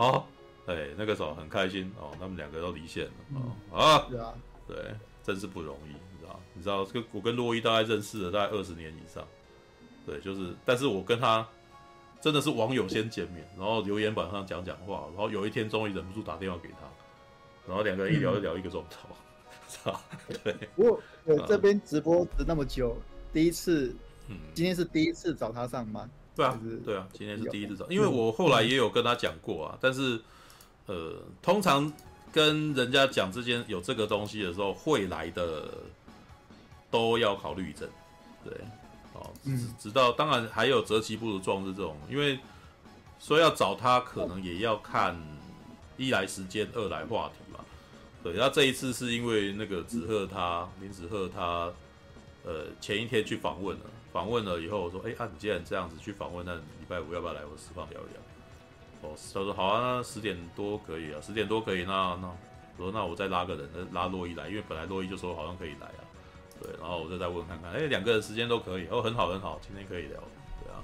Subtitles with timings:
[0.00, 0.26] 好，
[0.64, 4.34] 哎，那个时候很开心哦，他们两个都离线了哦啊，对啊，
[4.66, 4.76] 对，
[5.22, 6.40] 真是不容易，你知道？
[6.54, 9.22] 你知道，跟我跟洛伊大概认识了大概二十年以上，
[10.06, 11.46] 对，就是，但是我跟他
[12.18, 16.76] 真的是网友先见面，然后留言板上讲讲话，然后有一天终于忍不住打电话给他，
[17.68, 19.06] 然后两个人一聊就聊一个钟头，
[19.68, 20.54] 操、嗯，对。
[20.74, 22.96] 不过我这边直播值那么久，
[23.34, 23.94] 第一次，
[24.28, 26.08] 嗯，今天是第一次找他上吗？
[26.40, 30.18] 对啊，对啊，今天是第一次找，因为我后来也有跟他讲过啊，但是，
[30.86, 31.92] 呃，通常
[32.32, 35.68] 跟人家讲之间有这个东西的时候，会来的
[36.90, 37.86] 都要考虑一阵，
[38.42, 38.54] 对，
[39.12, 39.30] 哦，
[39.78, 42.38] 直到当然还有择其不如撞日这种，因为
[43.18, 45.14] 说要找他，可能也要看
[45.98, 47.62] 一来时间，二来话题嘛，
[48.22, 51.70] 对，那这一次是因为那个子赫他林子赫他，
[52.46, 53.84] 呃，前一天去访问了。
[54.12, 58.20] 访问了以后，我说：“哎、欸，啊，你既然这样子去访问，那礼拜五要不要来我私房聊一聊？”
[59.02, 61.84] 哦，他说：“好啊，那十点多可以啊，十点多可以。
[61.84, 62.28] 那那
[62.76, 66.04] 我说那我再拉个人，拉洛伊来，因为本来洛伊就说好像可以来啊。
[66.62, 70.20] 对，然后我就再问看看，哎、欸，两个人时间都可以，哦，很好很好，今天可以聊。
[70.62, 70.82] 对啊，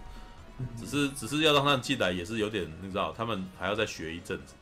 [0.78, 4.54] 只是只是要让他们进来也是有点，你知道，他们还要再学一阵子，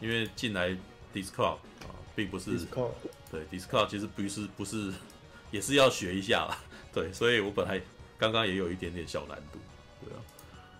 [0.00, 0.76] 因为进来
[1.14, 1.54] Discord
[1.86, 2.90] 啊，并不是 Discord
[3.30, 4.92] 对 Discord 其实不是不是
[5.50, 6.58] 也是要学一下啦。
[6.92, 7.80] 对，所以我本来。
[8.18, 9.58] 刚刚也有一点点小难度，
[10.04, 10.18] 对啊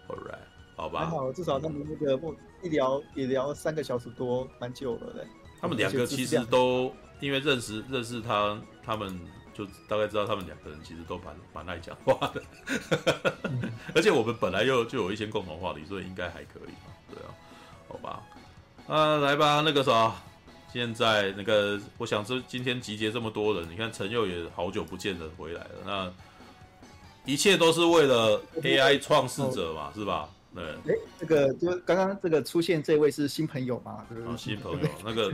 [0.08, 0.38] ，All right，
[0.74, 5.26] 好吧，还好，至少他们那个不一聊也聊三个小时多，蛮久了嘞。
[5.60, 9.16] 他们两个其实都因为认识认识他，他们
[9.54, 12.42] 就大概知道他们两个人其实都蛮蛮爱讲话的，
[13.94, 16.72] 而且我们本来又就有一些共同话题，所以应该还可以，
[17.14, 17.30] 对啊，
[17.88, 18.22] 好吧，
[18.88, 20.12] 啊，来吧，那个啥，
[20.72, 26.12] 现在那个，我想这今天集结这么多人，你看陈佑也好久不见的回来了，那。
[27.28, 30.26] 一切都是为了 AI 创世者嘛，是吧？
[30.54, 30.64] 对。
[30.64, 34.02] 哎，这个就刚刚这个出现这位是新朋友吗？
[34.26, 35.30] 啊，新朋友，那个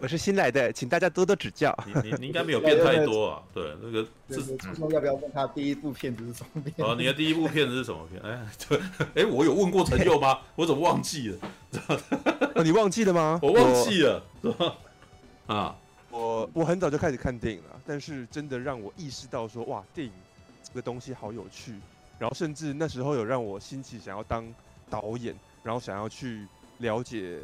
[0.00, 1.76] 我是新来的，请大家多多指教。
[1.84, 3.42] 你你你应该没有变太多啊。
[3.52, 4.42] 对，那个是
[4.74, 6.88] 说要不要问他第一部片子是什么片？
[6.88, 8.22] 哦，你的第一部片子是什么片？
[8.22, 8.80] 哎，对，
[9.14, 10.38] 哎，我有问过陈佑吗？
[10.56, 11.38] 我怎么忘记了？
[12.54, 13.38] 哦，你忘记了吗？
[13.42, 14.74] 我忘记了，是吧？
[15.48, 15.76] 啊，
[16.10, 20.12] 我我很早就开始看电影了，但是真的让我意识到说，哇，电影。
[20.68, 21.74] 这个东西好有趣，
[22.18, 24.44] 然后甚至那时候有让我兴起想要当
[24.90, 26.46] 导演，然后想要去
[26.78, 27.38] 了解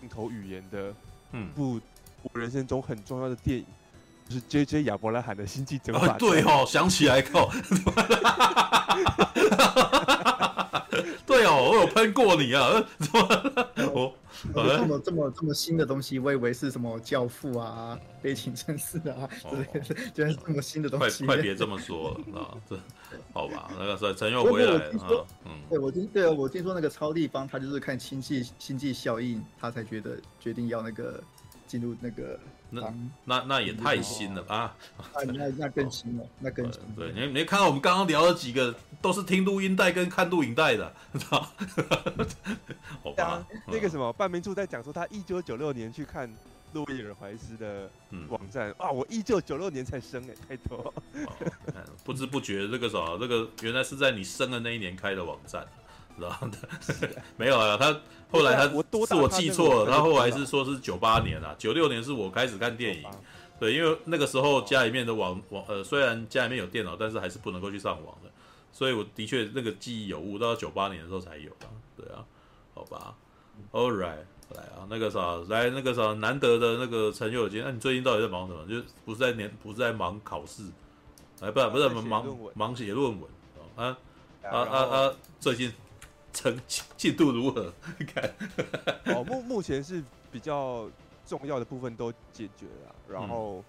[0.00, 0.94] 镜头语言的，
[1.32, 1.80] 嗯，部
[2.22, 3.66] 我人生中很重要的电影，
[4.28, 4.82] 就是 J.J.
[4.84, 6.16] 亚伯拉罕的《星际争霸战》。
[6.18, 7.50] 对哦，想起来靠。
[11.26, 12.84] 对哦，我有喷过你啊！
[12.98, 14.14] 怎么
[14.54, 21.24] 我这么这么这么新的东西，我以为是什么教父啊、悲情城市啊之类的， 居然是这么新的东西。
[21.24, 22.54] 快快别这么说了啊！
[22.68, 22.78] 这
[23.32, 25.26] 好吧，那个陈又回来了啊。
[25.44, 31.20] 嗯，对我听对啊，我听说那个超立方他就是看星际星际效应，他才觉得决定要那个
[31.66, 32.38] 进入那个。
[32.70, 32.94] 那
[33.24, 34.76] 那那也太新了吧！
[35.14, 36.82] 那 那更新了，那更新。
[36.94, 41.48] 对，你没看到我们刚刚聊了几个，都是听录音带跟看录影带的，知道？
[43.02, 43.46] 好吧。
[43.66, 46.30] 那个什么，半明处在讲说他一九九六年去看
[46.74, 47.90] 路易尔怀斯的
[48.28, 50.92] 网站啊，我一九九六年才生哎，太多。
[52.04, 55.66] 不知不觉这个什么，这个原来是在你生的那一年开的网站，
[56.16, 57.22] 知道的。
[57.38, 57.98] 没有啊，他
[58.30, 63.04] 后来他是我记错了，他后来是说是九八年啊，九六年是我开始看电影。
[63.58, 68.30] 对，因为那个时候家里面的网网呃，虽然家里面有电脑，但是还是不能够去上网的，
[68.72, 71.66] 所以我的确那个记忆有误，到九八年的时候才有啊。
[71.96, 72.24] 对啊，
[72.74, 73.16] 好吧
[73.72, 74.22] ，All right，
[74.54, 78.64] 来啊，那个啥，来那个啥，难得的那个陈友金，那、啊、你最近到底在忙什么？
[78.68, 80.62] 就不是在年，不是在忙考试，
[81.40, 83.28] 哎，不，不是忙忙写论文
[83.74, 83.98] 啊
[84.44, 85.12] 啊啊啊！
[85.40, 85.72] 最近
[86.32, 86.60] 成
[86.96, 87.72] 进度如何？
[87.98, 88.30] 你 看，
[89.14, 90.88] 哦，目目前是比较。
[91.28, 93.62] 重要的部分都解决了，然后、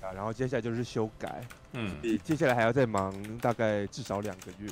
[0.00, 1.90] 嗯、啊，然后接下来就是修改，嗯，
[2.22, 4.70] 接下来还要再忙大概至少两个月，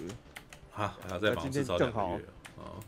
[0.72, 2.24] 啊，还要再忙至少两个月，
[2.58, 2.78] 哦，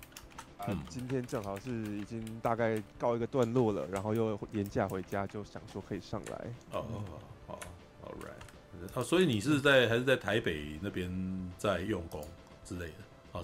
[0.58, 6.36] 啊，今天正好是已经大概告一个段落了，然后又年假回家，就想说可以上来，
[6.70, 7.02] 哦哦，
[7.48, 7.58] 好
[8.04, 11.10] ，All right，啊，所以你是在还是在台北那边
[11.58, 12.24] 在用功
[12.64, 12.94] 之类的？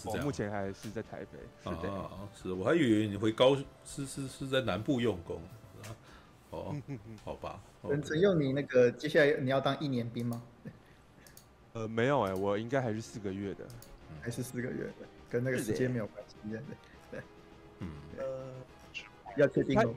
[0.05, 5.41] 我目前还是在台北，是的，啊，是，我还以为你回高，是是是在南部用功，
[6.51, 6.75] 哦，
[7.25, 7.61] 好吧。
[7.83, 10.43] 陈陈佑，你那个接下来你要当一年兵吗？
[11.75, 13.67] 呃，没有哎，我应该还是四个月的，
[14.21, 16.61] 还是四个月的，跟那个时间没有关系，对
[17.11, 17.21] 对，
[17.81, 18.25] 嗯，呃，
[19.37, 19.95] 要确定哦，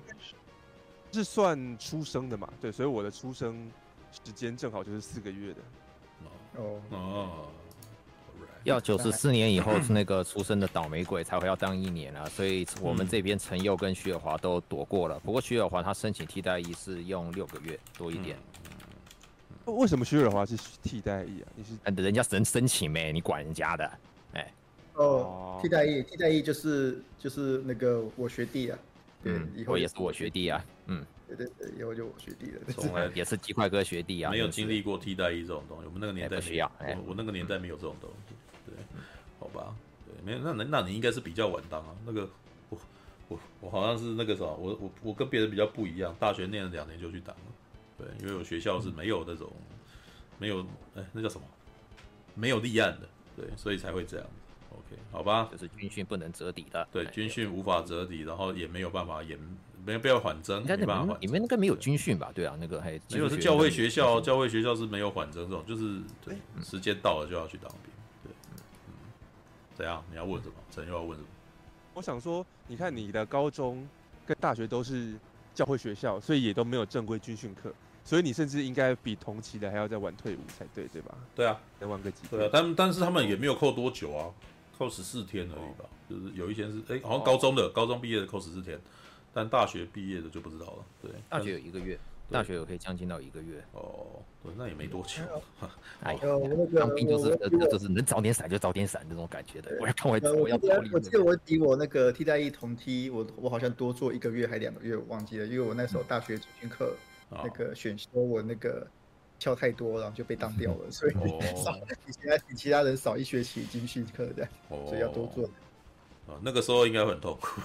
[1.11, 2.51] 是算出生的嘛？
[2.61, 3.69] 对，所以我的出生
[4.11, 5.59] 时间正好就是四个月的，
[6.57, 7.47] 哦哦。
[8.65, 15.19] 要九十四年以后是 那个出生的倒霉鬼才会要当一年啊，所以我们这边陈佑跟徐尔华都躲过了。
[15.19, 18.37] 不过徐尔华他申请替代役是用六个月多一点。
[19.65, 21.47] 为什么徐尔华是替代役啊？
[21.55, 23.13] 你是人家申申请没？
[23.13, 23.91] 你管人家的？
[24.33, 24.53] 哎，
[24.93, 28.77] 哦，替代役，替代役就是就是那个我学弟啊，
[29.23, 31.05] 对，以后也是我学弟啊，嗯。
[31.27, 38.34] 对对对，以后就我学弟了，从来也是鸡块哥学弟啊，没有经历过替代役这种东西，我们那个年代需要，我我那个年代没有这种东西，
[38.75, 38.83] 对，
[39.39, 39.73] 好吧，
[40.05, 42.29] 对，没有，那那那你应该是比较晚当啊，那个
[42.69, 42.77] 我
[43.29, 47.41] 我我好像是那个啥，我我我跟别人比较不一样，大学念了两年就去当了，
[47.97, 49.51] 对，因为我学校是没有那种
[50.37, 50.59] 没有
[50.95, 51.47] 哎那叫什么
[52.33, 54.27] 没有立案的，对，所以才会这样
[54.71, 59.37] ，OK，好吧，就是军训不能折抵的，对，军训无法折抵，然后也没有办法也。
[59.87, 62.31] 没不要缓征，没办法，你们应该没有军训吧？
[62.33, 67.93] 对啊，那个还没有是教会学校，教会学校是没有缓征这种，就是对，时间到了就要去当兵。
[69.75, 70.03] 怎样？
[70.09, 70.55] 你要问什么？
[70.71, 71.27] 陈又要问什么？
[71.93, 73.87] 我想说，你看你的高中
[74.25, 75.13] 跟大学都是
[75.53, 77.73] 教会学校，所以也都没有正规军训课，
[78.03, 81.15] 所以你甚至应该比同期的还要再晚退伍才对，对吧？
[81.35, 84.31] 对啊，再晚个几对啊，但但是他们也没有扣多久啊，
[84.77, 88.79] 扣十四天而已吧，就是有一些是哎，好像高中的高中毕业的扣十四天。
[89.37, 90.85] 但大学毕业的就不知道了。
[91.01, 91.99] 对，大学有一个月，
[92.31, 93.63] 大学有可以将近到一个月。
[93.73, 95.21] 哦，对，那也没多久。
[96.01, 96.19] 哎呀，
[96.75, 97.35] 当兵就是
[97.69, 99.77] 就是能早点闪就早点闪这种感觉的。
[99.79, 100.91] 我要看我我要逃离。
[100.91, 106.95] 我记得我比我那个替代役同梯，我我好像多做一个月还两个月，我忘记了，因为我那时候大学军训课
[107.29, 108.85] 那个选修我那个
[109.39, 111.13] 翘太多，然后就被当掉了，所以
[111.63, 111.71] 少
[112.05, 115.49] 比其他比其他人少一学期军训课的，所以要多做。
[116.27, 117.61] 啊，那个时候应该会很痛苦。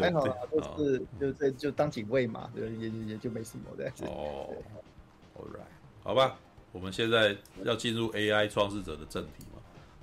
[0.00, 0.34] 还好啦，
[0.76, 3.90] 就是就这就当警卫嘛，也也也就没什么的。
[4.06, 4.50] 哦
[5.36, 5.64] ，All right，
[6.02, 6.36] 好吧，
[6.72, 9.60] 我们现在要进入 AI 创世者的正题嘛。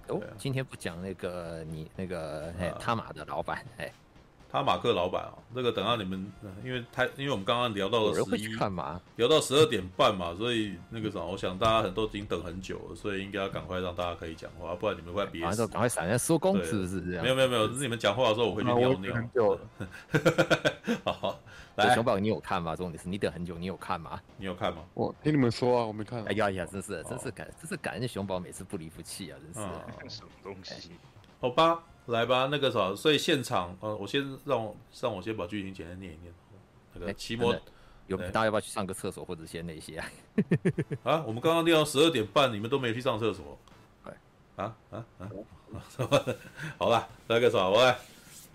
[0.08, 3.92] 哦，今天不讲那个你那个哎，他马的老板哎。
[4.52, 6.30] 他马克老板啊，那个等到你们，
[6.64, 8.48] 因为他因为我们刚刚聊到了十一，
[9.16, 15.66] 聊到十二点半嘛，所以那个啥，我想大家很多已经等很久了，所以应该要赶快让大家可以讲话，不然你们快憋死。
[15.68, 17.24] 赶快闪，要收工是不是这样？
[17.24, 19.58] 没有没有没有，是你们讲话的时候我会去尿尿。
[21.06, 21.40] 好，
[21.76, 22.76] 来，熊宝，你有看吗？
[22.76, 24.20] 重点是你等很久，你有看吗？
[24.36, 24.84] 你有看吗？
[24.94, 26.24] 我听你们说啊，我没看。
[26.26, 29.70] 哎呀呀，真是真是感真是感恩熊宝每次不离不弃啊，真是。
[30.14, 30.92] 什么东西？
[31.40, 31.82] 好吧。
[32.08, 36.34] 来吧，那个啥，所以现场，呃，我先让我让我先把剧情简单念一念。
[36.94, 37.56] 那个奇摩
[38.08, 40.10] 有大家要不要去上个厕所，或者先那些啊？
[41.04, 43.58] 啊，我们刚刚念到十二点半，你们都没有去上厕所。
[44.58, 45.32] 啊啊啊！
[46.78, 47.98] 好了，那个啥，我来。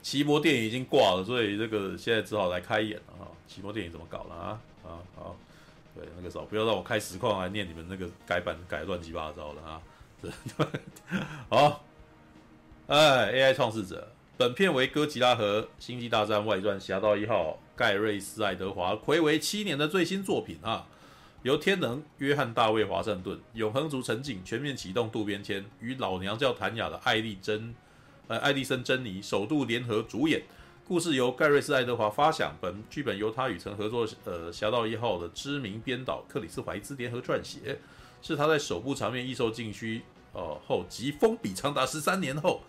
[0.03, 3.27] 奇摩电影已经挂了，所以这个现在只好来开演了哈。
[3.49, 4.61] 奇摩电影怎么搞了啊？
[4.85, 5.37] 啊好，
[5.95, 9.81] 对，那个啥，不要让我开实况来念你们那个改版改乱七八糟的啊。
[11.49, 11.86] 好。
[12.89, 20.87] 哎，AI 创世者，本片为哥吉拉和星际大战外传侠盗一号盖瑞斯爱德华魁为七年的最新作品啊，
[21.43, 27.75] 由天能约翰大卫华盛顿、永恒族陈景全面启动渡边谦与老娘叫谭雅的艾丽珍，
[28.29, 30.45] 呃，艾丽森珍妮首度联合主演。
[30.87, 37.81] 故事由盖瑞斯爱德华发想，本剧本由他与曾合作呃侠盗一号的知名编导克里斯怀兹联合撰写，
[38.23, 40.03] 是他在首部长面易售尽需。
[40.33, 42.61] 哦后即封笔长达十三年后，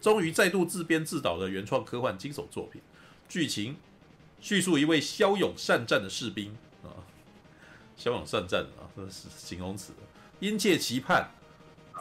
[0.00, 2.80] 终于再度自编自导的原创科幻惊悚作品。
[3.28, 3.76] 剧情
[4.40, 7.04] 叙述一位骁勇善战的士兵啊，
[7.96, 9.92] 骁勇善战啊，这是形容词。
[10.40, 11.30] 殷切期盼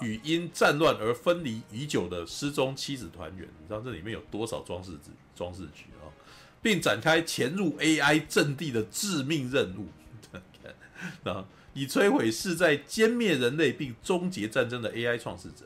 [0.01, 3.47] 与因战乱而分离已久的失踪妻子团圆。
[3.59, 4.91] 你知道这里面有多少装饰
[5.35, 6.05] 装饰句啊？
[6.61, 9.87] 并展开潜入 AI 阵地的致命任务。
[11.29, 15.65] 啊，以摧毁势在歼灭人类并终结战争的 AI 创世者。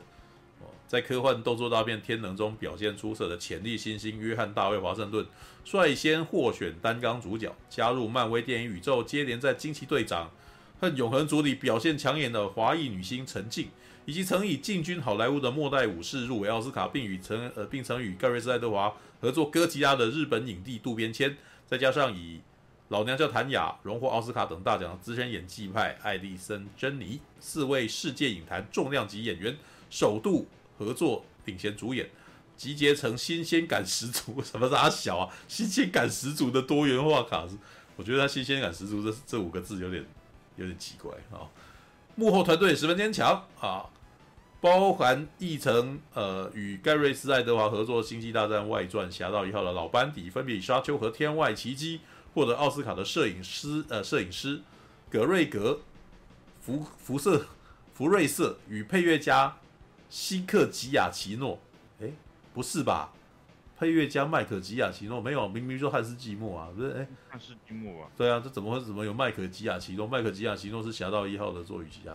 [0.92, 5.26] 在科幻动作大片《天能》中表现出色的潜力新星约翰·大卫·华盛顿
[5.64, 9.02] 率先获选担纲主角，加入漫威电影宇宙。
[9.02, 10.26] 接连在《惊奇队长》
[10.78, 13.68] 和《永恒族》里表现抢眼的华裔女星陈静，
[14.04, 21.34] 以及曾以进军好莱坞的末代武士入围奥斯卡，并与曾呃并曾与盖瑞斯·爱德华合作《哥吉拉》的日本影帝渡边谦，
[21.66, 22.36] 再加上以
[22.88, 29.56] 《老娘叫谭雅》荣获奥斯卡等大奖的资深演技派艾莉森·珍妮，四位世界影坛重量级演员
[29.88, 30.46] 首度。
[30.78, 32.08] 合作领衔主演，
[32.56, 35.34] 集结成新鲜感十足， 什么是阿小啊？
[35.48, 37.46] 新鲜感十足的多元化卡，
[37.96, 40.04] 我觉得他新鲜感十足这这五个字有点
[40.56, 41.46] 有点奇怪啊。
[42.14, 43.86] 幕后团队十分坚强啊，
[44.60, 51.98] 包含译成呃与盖瑞斯爱德华合作《星际大战外传：侠盗一号》的老班底，分别以《沙丘》和《天外奇迹》
[52.34, 54.60] 获得奥斯卡的摄影师呃摄影师
[55.10, 55.80] 格瑞格
[56.60, 57.46] 福福瑟
[57.94, 59.56] 福瑞瑟与配乐家。
[60.12, 61.58] 西克吉亚奇诺，
[61.98, 62.06] 哎，
[62.52, 63.10] 不是吧？
[63.78, 66.90] 配乐家麦克吉亚奇诺没有，明明说汉斯季默啊，不是？
[66.90, 68.10] 哎，汉斯季默啊？
[68.14, 70.06] 对啊，这怎么会怎么有麦克吉亚奇诺？
[70.06, 72.12] 麦克吉亚奇诺是侠盗一号的作曲家，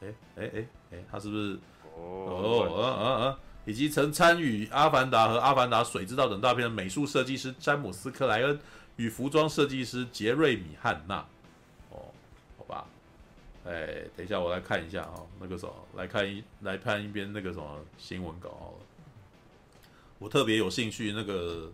[0.00, 1.56] 哎哎哎哎，他是不是？
[1.94, 2.02] 哦
[2.66, 8.58] 哦啊啊啊，以及曾参与《阿凡达》和《阿凡达：水之道》等大片的美术设计师詹姆斯克莱恩
[8.96, 11.24] 与服装设计师杰瑞米汉纳。
[13.68, 18.86] 哎，等一下，我来看一下啊，那个什么，来看一来看一遍那个什么新闻稿好了。
[20.18, 21.70] 我特别有兴趣那个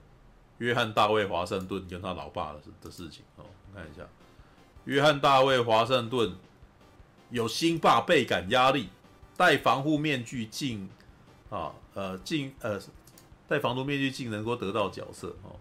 [0.59, 4.03] 约翰大卫华盛顿跟他老爸的的事情哦，看一下，
[4.87, 6.35] 约翰大卫华盛顿
[7.31, 8.89] 有新爸倍感压力，
[9.37, 10.89] 戴防护面具竟
[11.49, 12.81] 啊呃进呃
[13.47, 15.55] 戴防毒面具竟能够得到角色哦。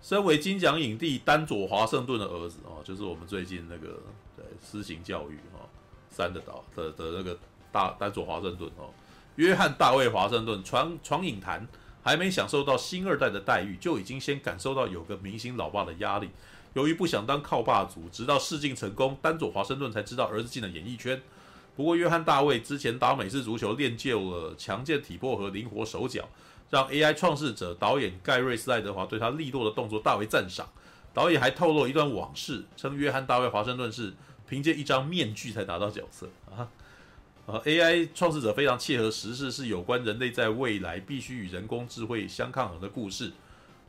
[0.00, 4.00] 身为金奖影帝丹佐华盛顿的儿子哦，就是我们最近那个。
[4.38, 5.66] 对，私刑教育哈，
[6.08, 7.36] 三的岛的的那个
[7.72, 8.88] 大丹佐华盛顿哦，
[9.34, 11.66] 约翰大卫华盛顿闯闯影坛，
[12.04, 16.30] 还没享受到星二代的待遇，就已经先感受到有个明星老爸的压力。
[16.74, 21.20] 由于不想当靠爸族，直到试镜成功，丹佐华盛顿才知道儿子进了演艺圈。
[21.74, 26.28] 不过，约翰大卫之前打美式足球练就了强健体魄和灵活手脚，
[26.70, 30.68] 让 AI 创世者导演盖瑞斯·爱德华对他利落的动作大为赞赏。
[31.12, 34.14] 导演还透露一段往事，称约翰大卫华盛顿是。
[34.48, 36.68] 凭借一张面具才达到角色啊！
[37.46, 43.32] 呃，AI 创始者非常切合时事，是有关人类在未来必须与人工智慧相抗衡的故事。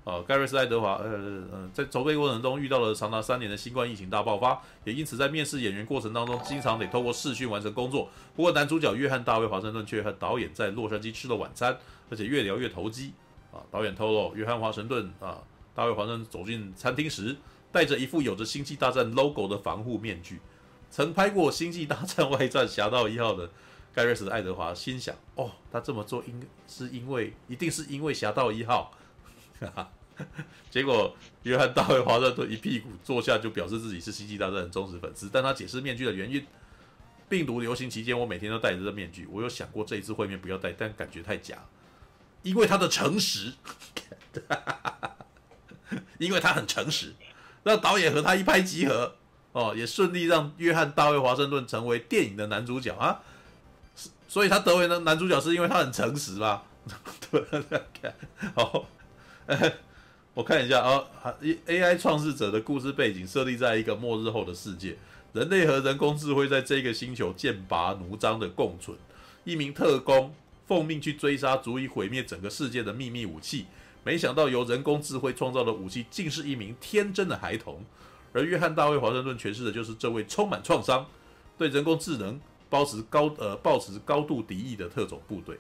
[0.06, 1.10] 呃，盖瑞斯·爱德华，呃
[1.52, 8.10] 呃，在筹备过程中遇到了长达三年的新冠疫情大爆发，也因此在面试演员过程当中，经常得透过视讯完成工作。
[8.36, 11.78] 不过男主角约翰大卫华盛顿却和导演在洛杉矶吃了晚餐，
[12.10, 13.12] 而且越聊越投机。
[13.52, 15.44] 啊，导演透露，约翰华盛顿啊，
[15.76, 17.36] 大卫华盛顿走进餐厅时，
[17.72, 20.40] 戴着一副有着《星际大战》logo 的防护面具。
[20.92, 23.50] 曾拍过《星际大战外传：侠盗一号》的
[23.94, 28.92] 盖瑞斯·爱德华心想：“哦，他这么做应是因为，一定是因为《侠盗一号》。”
[29.62, 29.92] 哈哈
[30.70, 35.30] 结果，约翰·大卫·华盛顿一屁股坐下，就表示自己是《星际大战》的忠实粉丝。
[35.32, 36.46] 但他解释面具的原因：
[37.28, 39.28] 病毒流行期间，我每天都戴着这面具。
[39.32, 41.58] 我有想过这一次会面不要戴，但感觉太假。
[42.42, 43.54] 因为他的诚实，
[44.48, 45.16] 哈哈哈
[46.18, 47.14] 因为他很诚实，
[47.64, 49.16] 让导演和他一拍即合。
[49.52, 53.20] 哦，也顺利让约翰·大卫·华盛顿成为电影的男主角啊！
[54.28, 56.64] 所以他得为呢男主角是因为他很诚实吧？
[57.32, 57.44] 对，
[58.54, 58.86] 好，
[60.36, 61.04] 我看一下啊
[61.66, 64.96] ，AI 创世者的故事背景设立在一个末日后的世界，
[65.34, 68.96] 人类和人工智慧在这个星球剑拔弩张的共存。
[69.46, 70.32] 一名特工
[70.68, 73.66] 奉命去追杀足以毁灭整个世界的秘密武器，
[74.04, 77.84] 没想到由人工智慧创造的武器竟是一名天真的孩童。
[78.32, 81.06] 而约翰·大卫·华盛顿诠释的就是这位充满创伤、
[81.58, 82.40] 对人工智能
[82.70, 85.58] 抱持高呃抱持高度敌意的特种部队。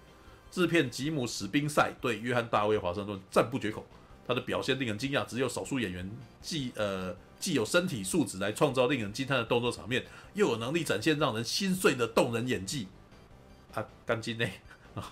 [0.51, 3.85] 制片吉姆·史宾塞对约翰·大卫·华盛顿赞不绝口，
[4.27, 5.25] 他的表现令人惊讶。
[5.25, 6.09] 只有少数演员
[6.41, 12.87] 既呃既有身体素质来创造令人惊叹的动作场面，又有能力展现让人心碎的动人演技。
[13.73, 14.51] 啊，钢筋内，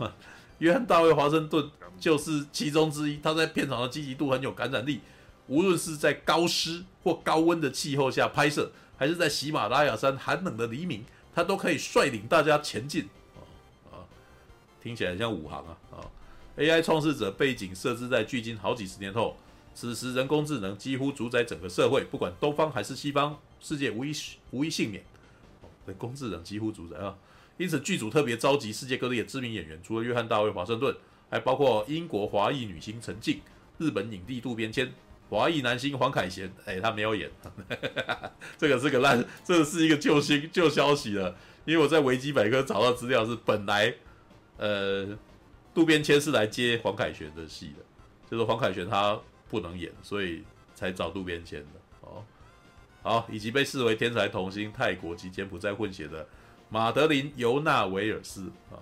[0.59, 3.17] 约翰·大卫·华盛顿就是其中之一。
[3.17, 5.01] 他在片场的积极度很有感染力。
[5.47, 13.07] 无论是在高湿或高温的气候下拍摄，还是在喜马拉雅山寒冷的黎明，他都可以率领大家前进。
[13.35, 13.39] 啊
[13.91, 14.03] 啊
[14.83, 16.03] 听起来像武行啊啊
[16.57, 19.37] ！AI 创始者背景设置在距今好几十年后，
[19.73, 24.11] 此时人工智能几乎主宰整个社会，不管东方还是西方，世界无一
[24.51, 25.03] 无一幸免。
[25.85, 27.15] 人工智能几乎主宰啊！
[27.57, 30.93] 因此剧组特别召集世界各地的知名演员，除了约翰大卫华盛顿，
[31.29, 33.41] 还包括英国华裔女星陈静、
[33.77, 34.93] 日本影帝渡边谦、
[35.29, 36.51] 华裔男星黄凯贤。
[36.65, 37.29] 哎，他没有演，
[38.57, 41.35] 这个是个烂，这个是一个旧星旧消息了。
[41.65, 43.93] 因为我在维基百科找到资料是，本来
[44.57, 45.05] 呃
[45.73, 47.83] 渡边谦是来接黄凯旋的戏的，
[48.31, 49.19] 就是黄凯旋他
[49.49, 50.43] 不能演，所以
[50.73, 51.67] 才找渡边谦的
[52.01, 52.23] 哦。
[53.03, 56.25] 好，以及被视为天才童星、泰国及柬埔寨混血的
[56.69, 58.79] 马德琳尤纳维尔斯啊。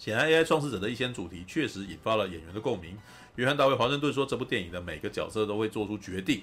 [0.00, 2.96] 显然，AI 创始者的一些主题确实引发了演员的共鸣。
[3.36, 6.42] 约翰大卫华盛顿说，这部电影的每个角色都会做出决定。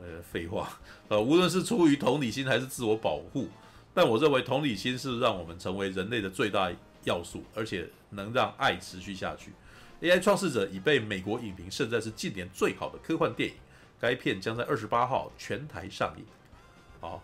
[0.00, 3.50] 呃，废话，呃，无论是出于同理心还是自我保护，
[3.92, 6.72] 但我认为同理心是让我们成为人类的最大
[7.04, 9.52] 要素，而且能让爱持续下去。
[10.00, 13.56] AI 创世者已被美国影评盛赞是近年最好的科幻电影。
[14.00, 16.24] 该片将在二十八号全台上映。
[17.02, 17.22] 好，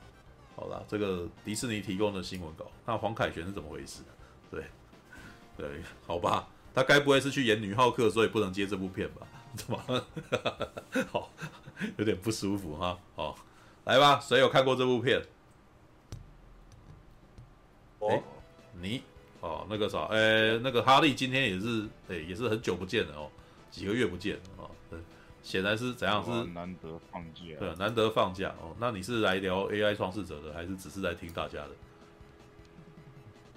[0.55, 4.03] 好了，这个迪士尼提供的新闻稿，那黄凯旋是怎么回事？
[4.51, 4.65] 对，
[5.57, 9.27] 对，好吧，他该不会是去演女浩克，所以不能接这部片吧？
[9.55, 10.05] 怎么？
[11.11, 11.31] 好，
[11.97, 12.99] 有点不舒服哈。
[13.15, 13.37] 好，
[13.85, 15.23] 来吧，谁有看过这部片？
[17.99, 18.23] 哦，
[18.81, 19.03] 你
[19.41, 23.31] 哦，那个啥，哎，那个哈利今天也是，哎，也是很久不见了哦，
[23.71, 24.71] 几个月不见了哦。
[25.43, 26.25] 显然是怎样？
[26.25, 27.41] 是难得放假。
[27.59, 28.77] 对，难得放假哦。
[28.79, 31.71] 那你是来聊 AI 创世者的，还是只是来听大家的？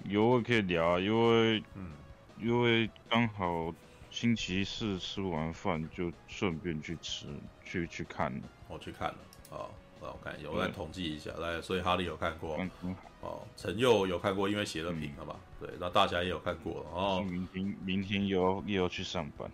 [0.08, 1.92] 有可以聊啊，因为嗯，
[2.40, 3.74] 因为刚好
[4.10, 7.26] 星期四吃完饭就顺便去吃，
[7.64, 8.42] 去去看了。
[8.68, 9.18] 我去看了，
[9.50, 9.70] 好，
[10.00, 19.50] 那我看一下，我来统计一下，来，所以哈利有看过，嗯，哦，陈佑有看过，因为写了评了嘛，对，那大侠也有看过，哦，明天明天又又要去上班。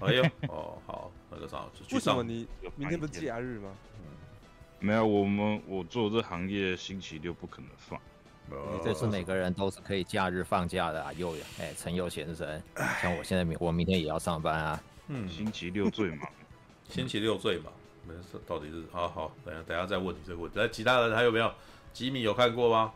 [0.00, 2.46] 哎呦，哦，好，那个啥，为什么你
[2.76, 3.70] 明天不是假日吗？
[4.00, 4.06] 嗯，
[4.80, 8.00] 没有，我们我做这行业星期六不可能放。
[8.84, 12.62] 这是每个人都是可以假日放假的啊，又哎，陈佑先生，
[13.00, 14.82] 像我现在明我明天也要上班啊。
[15.08, 16.28] 嗯，星期六最忙，
[16.88, 17.72] 星期六最忙，
[18.06, 20.58] 没事，到底是好好，等下等下再问你这个问题。
[20.58, 21.50] 来，其他人还有没有？
[21.92, 22.92] 吉米有看过吗？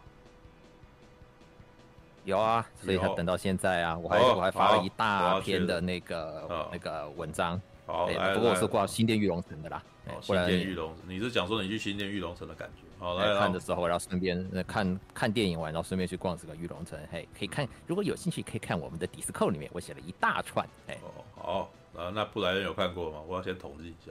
[2.25, 7.61] 有啊，所以他等到现在啊，我还我还发了一大篇的那个那个文章。
[7.87, 9.83] 好，不过我是挂新店玉龙城的啦。
[10.21, 12.88] 新店玉龙，你是讲说你去新店玉龙城的感觉？
[12.99, 16.99] 好，来看的时候，然后顺便看看电影完，然后顺便去逛这个玉龙城。
[17.11, 20.69] 嘿，可以看，如果有兴趣可以看我们的 Discord 里面，我写了一大串。
[20.89, 23.21] 哎，哦，好，啊，那布莱恩有看过吗？
[23.27, 24.11] 我要先统计一下。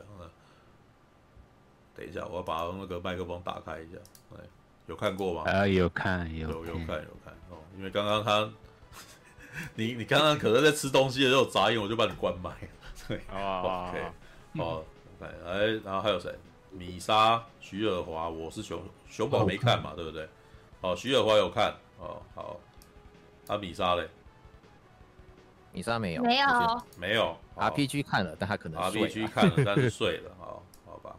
[1.96, 3.98] 等一下，我要把那个麦克风打开一下。
[4.36, 4.40] 哎，
[4.86, 5.52] 有看过吗？
[5.52, 7.58] 啊，有看，有有看，有看哦。
[7.78, 8.50] 因为刚刚他，
[9.76, 12.52] 你你刚刚可能在吃东西的时候杂音，我就把你关麦。
[13.08, 14.12] 对， OK，
[14.58, 14.84] 好，
[15.20, 16.34] 来来，然后还有谁？
[16.72, 20.28] 米莎、徐尔华，我是熊熊宝没看嘛，对不对？
[20.82, 22.60] 哦，徐尔华有看，哦，好，
[23.48, 24.08] 啊，米莎嘞？
[25.72, 26.48] 米莎没有，没有，
[26.98, 27.38] 没有。
[27.56, 31.16] RPG 看了，但他可能 RPG 看了，但是睡了，好，好吧。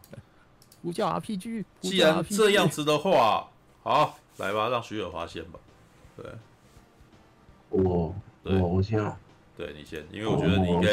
[0.81, 3.49] 呼叫 RPG，既然这样子的话，
[3.83, 5.59] 好，来吧，让徐尔华先吧。
[6.15, 6.25] 对。
[7.69, 8.99] 我我我先，
[9.55, 10.91] 对你先，因为我觉得你应该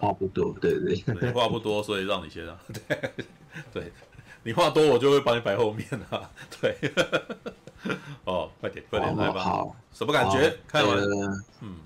[0.00, 0.96] 话不多，对对。
[1.14, 3.12] 对，话不多，所以让你先啊， 对
[3.72, 3.92] 对，
[4.44, 6.76] 你话多，我就会把你摆后面啊， 对，
[8.24, 10.56] 哦，快点快点来吧，好，什么感觉？
[10.66, 10.98] 看完，
[11.60, 11.76] 嗯，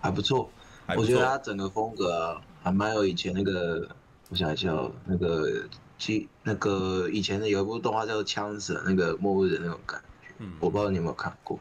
[0.00, 0.50] 还不错，
[0.96, 3.88] 我觉得他整个风格还蛮有以前那个，
[4.28, 4.72] 我想一下，
[5.04, 5.64] 那个
[5.98, 11.58] 其那个以前的有一部动画叫做《枪神》，那个末日的那种感觉，嗯，我不知道你有没有看过。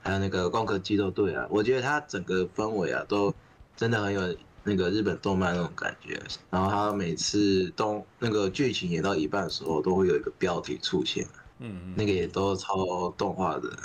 [0.00, 3.34] 还有那个《光刻机动队》啊，我觉得它整个氛围啊，都
[3.76, 4.36] 真的很有
[4.68, 6.20] 那个日本动漫那种感觉。
[6.50, 11.26] 然后它每次动那个剧情演到一半的时候，都会有一个标题出现，
[11.58, 13.76] 嗯，那个也都超动画的，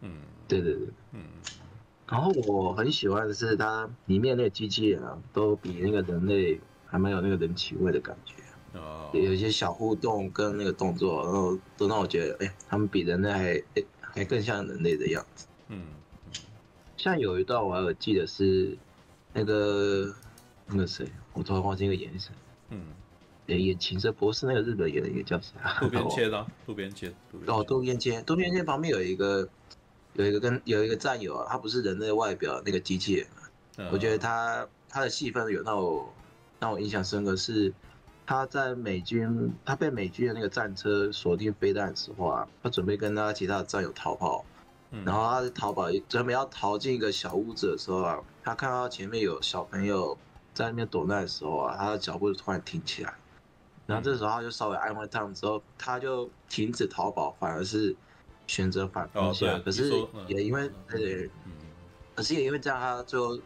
[0.00, 1.20] 嗯，对对对，嗯。
[2.08, 8.34] 然后我很喜欢的是它里面那个机器人啊，都比那个人类还蛮有那个人情味的感觉。
[8.72, 9.10] 哦。
[9.12, 15.46] 也有一些小互动跟那个动作，然后都让我觉得，哎，他们比人类还哎还更像人类的样子。
[15.68, 15.84] 嗯，
[16.96, 18.76] 像有一段我还有记得是
[19.32, 20.12] 那个
[20.70, 22.32] 那个谁，我突然忘记一个眼神。
[22.70, 22.82] 嗯，
[23.46, 25.78] 演情色博士那个日本演的一个叫谁啊？
[25.80, 27.14] 渡边谦啊，渡边谦。
[27.46, 29.48] 哦，渡边谦，渡边谦旁边有一个
[30.14, 33.50] 有一个跟有一个战友啊，他不是人类外表那个机器人啊。
[33.78, 36.12] 嗯，我觉得他他的戏份有让我
[36.58, 37.72] 让我印象深刻，是
[38.24, 44.44] 他在美军他被美军的那个战车锁定飞弹的时候啊，他准备跟他其他的战友逃跑。
[44.92, 50.18] 嗯、然后他在逃跑，准备要逃进一个小屋子的时候啊，他看到前面有小朋友
[50.60, 53.14] 在那边躲难的时候啊，他的脚步突然停起来，
[53.86, 57.96] 然后这时候他就稍微安慰他们之后，他就停止逃跑，反而是
[58.46, 59.54] 选择反方向。
[59.54, 59.90] 哦、可是
[60.26, 61.52] 也因为对，嗯，
[62.14, 63.38] 可是也因为这样，他最后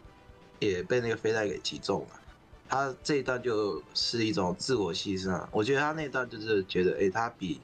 [0.59, 2.19] 也被那个飞弹给击中了。
[2.67, 7.61] 他这一段就是一种自我牺牲啊，我觉得他那段就是觉得，哎，他比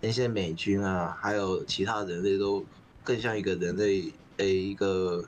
[0.00, 2.64] 那些美军啊，还有其他人类都。
[3.02, 5.24] 更像一个人类，诶，一个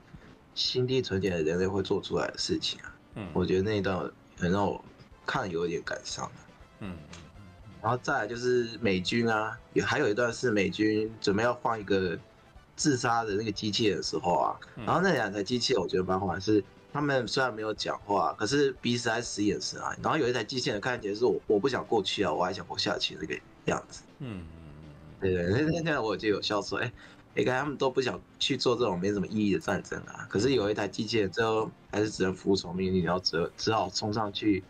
[0.54, 2.91] 心地纯洁的人类会做出来的事情啊。
[3.14, 4.82] 嗯，我觉得那一段很让我
[5.26, 6.30] 看有一点感伤。
[6.80, 6.96] 嗯，
[7.82, 12.18] 然后再来就是美军啊，也还有一段是美军准备要放一个
[12.74, 19.94] 自杀的那个机器人的时候啊，然后那两台机器人我觉得蛮好玩，是他们虽然没有讲话，可是彼此在使眼神啊。
[20.02, 24.02] 然后有一台机器人看起来是我我不想过去啊，我还想活下去那个样子。
[24.20, 24.44] 嗯，
[25.20, 26.92] 对对，那那那我就有笑说，哎。
[27.34, 30.26] 你看，他们都不想去做这种没什么意义的战争啊。
[30.28, 34.62] 可是有一台机器人最后还是只能服从命令，然后只只好冲上去，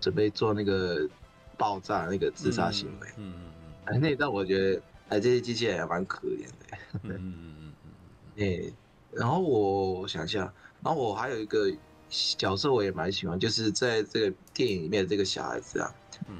[0.00, 1.08] 准备做那个
[1.56, 3.08] 爆炸那个自杀行为。
[3.16, 3.72] 嗯嗯嗯。
[3.84, 6.78] 哎，那一段我觉得，哎，这些机器人还蛮可怜的。
[7.04, 8.42] 嗯嗯嗯嗯。
[8.42, 8.72] 哎，
[9.12, 10.52] 然后我想一下，
[10.82, 11.72] 然后我还有一个
[12.10, 15.94] 角色我也蛮喜欢，就是在这个电影里面的这个小孩子啊。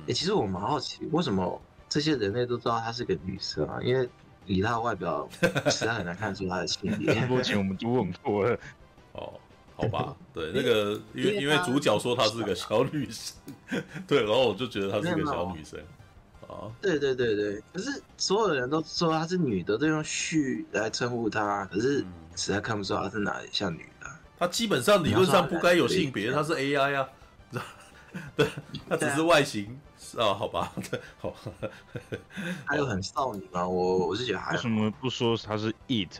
[0.08, 3.78] 哎，其实我蛮好奇，为什么这些人类都知道她是个女生啊？
[3.82, 4.08] 因为
[4.48, 5.28] 以他的外表，
[5.66, 7.14] 实在很难看出他的性别。
[7.26, 8.58] 目前我们都问过了。
[9.12, 9.32] 哦，
[9.76, 13.36] 好吧，对，那个 因为因为主角说她是个小女生，
[14.06, 15.78] 对，然后我就觉得她是个小女生。
[16.48, 24.06] 啊，对对对对，可是所有人都说她是女的，都用 she 来称呼她，可是实在看不出她是哪里像女的。
[24.38, 27.08] 她基本上理论上不该有性别，她是 AI 啊，
[28.34, 28.46] 对，
[28.88, 29.78] 她只是外形。
[30.18, 30.72] 哦，好吧，
[31.18, 31.34] 好，
[32.66, 33.66] 还有很少女吗？
[33.66, 36.18] 我我是觉得还为什么不说它是 it？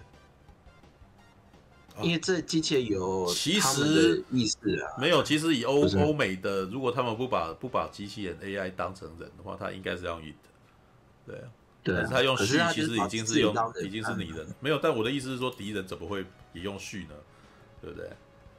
[2.00, 5.20] 因为这机器有其实意思啊，没有。
[5.20, 10.36] 其实以欧欧美的，如果他们不把不把机器人 AI 当成人的话，他应该是要用 it。
[11.26, 11.48] 对啊，
[11.82, 14.78] 对，但是他用 she 其实已经是用已经是拟人，没有。
[14.78, 17.14] 但我的意思是说，敌人怎么会也用 she 呢？
[17.82, 18.06] 对不对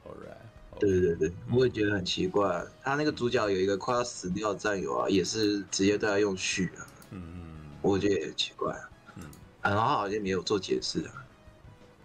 [0.04, 0.49] ？All right。
[0.80, 2.64] 对对对，我也觉得很奇怪。
[2.82, 6.86] 他那个主角有一个快要死掉的战友啊，也是直接对他用续啊。
[7.10, 8.74] 嗯嗯，我觉得也很奇怪。
[9.16, 9.24] 嗯，
[9.62, 11.26] 然后好像没有做解释啊。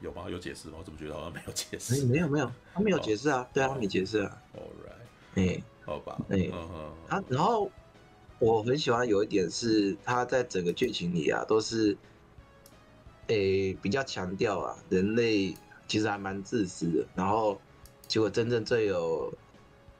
[0.02, 0.30] 有吗？
[0.30, 0.76] 有解释吗？
[0.80, 2.06] 我怎么觉得好像没有解释？
[2.06, 3.48] 没有没有，他没有解释啊。
[3.54, 4.38] 对啊，他没解释啊。
[4.54, 6.20] All right，哎，好吧。
[6.30, 6.52] 哎，
[7.08, 7.72] 他然后
[8.40, 11.98] 我很喜欢有一点是，他在整个剧情里啊，都是
[13.28, 15.56] 诶比较强调啊，人类
[15.88, 17.06] 其实还蛮自私的。
[17.16, 17.60] 然后。
[18.08, 19.34] 结果真正最有、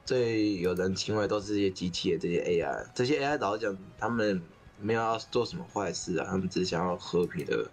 [0.04, 4.40] 最有人情味都是这些机器的这些 AI，这些 AI 老实讲，他们
[4.80, 7.68] 没有要做什么坏事啊，他们只想要和平的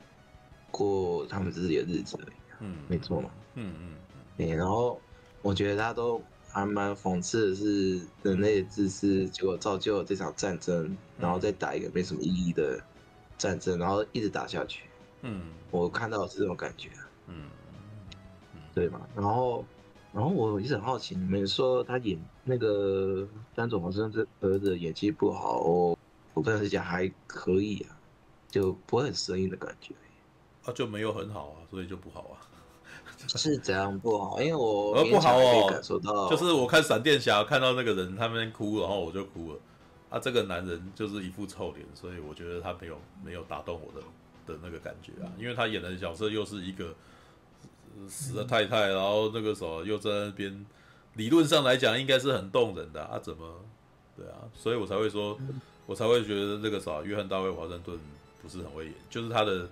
[0.72, 2.36] 过他们自己的日子而已。
[2.60, 3.30] 嗯，没错嘛。
[3.56, 3.96] 嗯嗯
[4.38, 4.58] 嗯。
[4.58, 5.00] 然后
[5.42, 12.82] 我觉得他都还蛮讽刺的是，人类的自私结果造就了这场战争，然后再打一个没什么意义的
[13.38, 14.84] 战争，然后一直打下去。
[15.22, 16.90] 嗯，我看到的是这种感觉。
[17.28, 17.50] 嗯，
[18.74, 19.64] 对嘛，然后。
[20.14, 25.98] 然后我一直很好奇，你们说他演那个丹佐华盛顿儿子演技不好，我
[26.36, 27.98] 我个人讲还可以啊，
[28.48, 29.96] 就不会很生硬的感觉。
[30.66, 32.46] 啊，就没有很好啊，所以就不好啊。
[33.28, 39.60] 是怎样不好，因为我不好哦，感受到就是我看闪电侠看到那个人他们哭，然后我就哭了。
[40.12, 44.06] 啊，这个男人就是一副臭脸，所以我觉得他没有没有打动我的
[44.54, 46.94] 的那个感觉啊，因为他演的角色又是一个。
[48.08, 50.66] 死的太太，然后那个时候又在那边，
[51.16, 53.64] 理论上来讲应该是很动人的啊，怎么，
[54.16, 55.38] 对啊，所以我才会说，
[55.86, 57.98] 我才会觉得那个啥，约翰大卫华盛顿
[58.42, 59.68] 不是很会演，就是他的，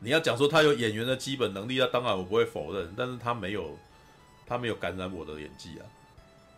[0.00, 3.76] 你要讲说他有演员的基本能力，那当然我不会否认，但是他没有，
[4.46, 5.86] 他没有感染我的演技啊，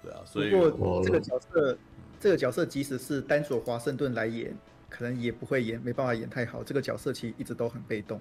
[0.03, 1.77] 对啊，所以不过这个角色，
[2.21, 4.57] 这个角色即使是丹佐华盛顿来演，
[4.89, 8.21] 可能也不会演，没办法演太好，这个角色其实一直都很被动，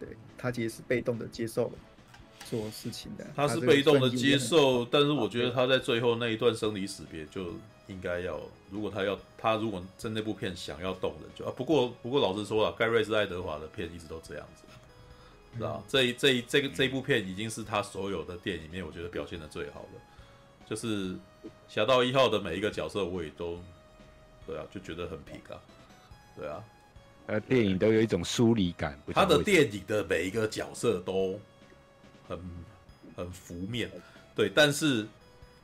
[0.00, 1.72] 对，他其实是被动的接受了。
[2.48, 7.52] 做事情的，他是被动的接受，但是我觉得他在最后那一段生离死别就
[7.88, 14.62] 应该要，如果他要，他如果在那部片想要动人，就啊，不过不过老实说了，盖瑞斯爱德华的片一直都这样子，
[15.56, 15.82] 是吧？
[15.86, 20.00] 这一这一这个这一部片已经是他所有的电影里面我觉得表现的最好的，
[20.68, 21.14] 就是
[21.68, 23.60] 侠盗一号的每一个角色我也都，
[24.46, 25.60] 对啊，就觉得很皮啊，
[26.34, 26.64] 对啊，
[27.26, 31.38] 呃，电影都有一种疏离感，他的电影的每一个角色都。
[32.28, 32.38] 很
[33.16, 33.90] 很浮面，
[34.36, 35.06] 对，但是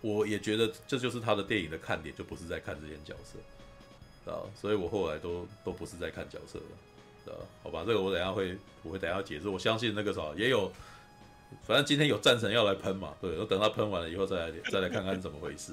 [0.01, 9.49] 我也觉得这就是他的电影的看点，就不是在看这些角色，啊，所以我后来都都不是在看角色了，啊，好吧，这个我等下会，我会等下解释。
[9.49, 10.73] 我相信那个啥也有，
[11.67, 15.73] 反正今天有战神要来喷嘛，对，我等他喷完了以后再来再来看看怎么回事。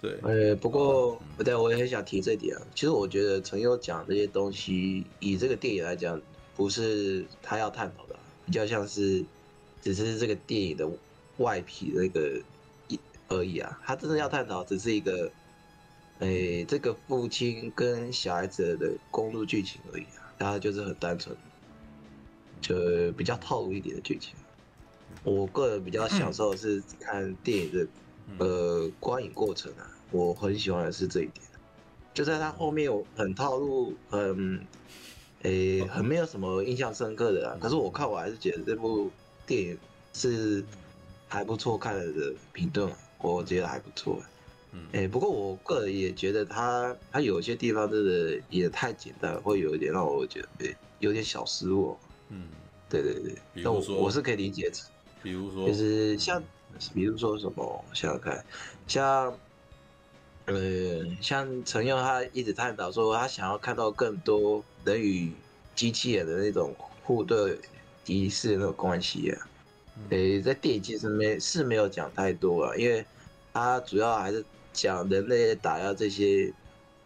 [0.00, 2.62] 对，呃，不过不对，我也很想提这点啊。
[2.72, 6.22] 其实我觉得陈优讲这些东西，以这个电影来讲，
[6.54, 8.14] 不是他要探讨的，
[8.46, 9.24] 比较像是
[9.80, 10.88] 只是这个电影的
[11.38, 12.40] 外皮那个
[12.88, 13.80] 一而已啊。
[13.84, 15.30] 他真的要探讨，只是一个，
[16.18, 20.32] 诶，这个父亲跟小孩子的公路剧情而已啊。
[20.38, 21.36] 他就是很单纯，
[22.60, 24.34] 就比较套路一点的剧情。
[25.24, 27.86] 我个人比较享受的是看电影的。
[28.36, 31.46] 呃，观影过程啊，我很喜欢的是这一点，
[32.12, 34.66] 就在它后面有很套路，很，
[35.44, 37.56] 诶、很没有什么印象深刻的啊。
[37.58, 39.10] 可是我看我还是觉得这部
[39.48, 39.78] 电影
[40.12, 40.62] 是
[41.26, 44.22] 还不错看的评论，我觉得还不错。
[44.72, 51.98] 嗯，诶，不过我个人也觉得他他有些地方真的也太简单，会有一点让我觉得诶有点小失落。
[52.28, 52.48] 嗯，
[52.90, 53.34] 对对对，
[53.64, 54.76] 那我我是可以理解的，
[55.22, 56.42] 比如说，就是像。
[56.94, 58.44] 比如说什么，想想看，
[58.86, 59.36] 像，
[60.44, 60.54] 呃，
[61.20, 65.32] 像陈佑他一直探讨说，他想要看到更多人与
[65.74, 67.58] 机器人的那种互对
[68.08, 69.48] 敌视的那种关系啊。
[70.08, 73.04] 诶，在电影其实没是没有讲太多啊，因为
[73.52, 74.42] 他主要还是
[74.72, 76.52] 讲人类打压这些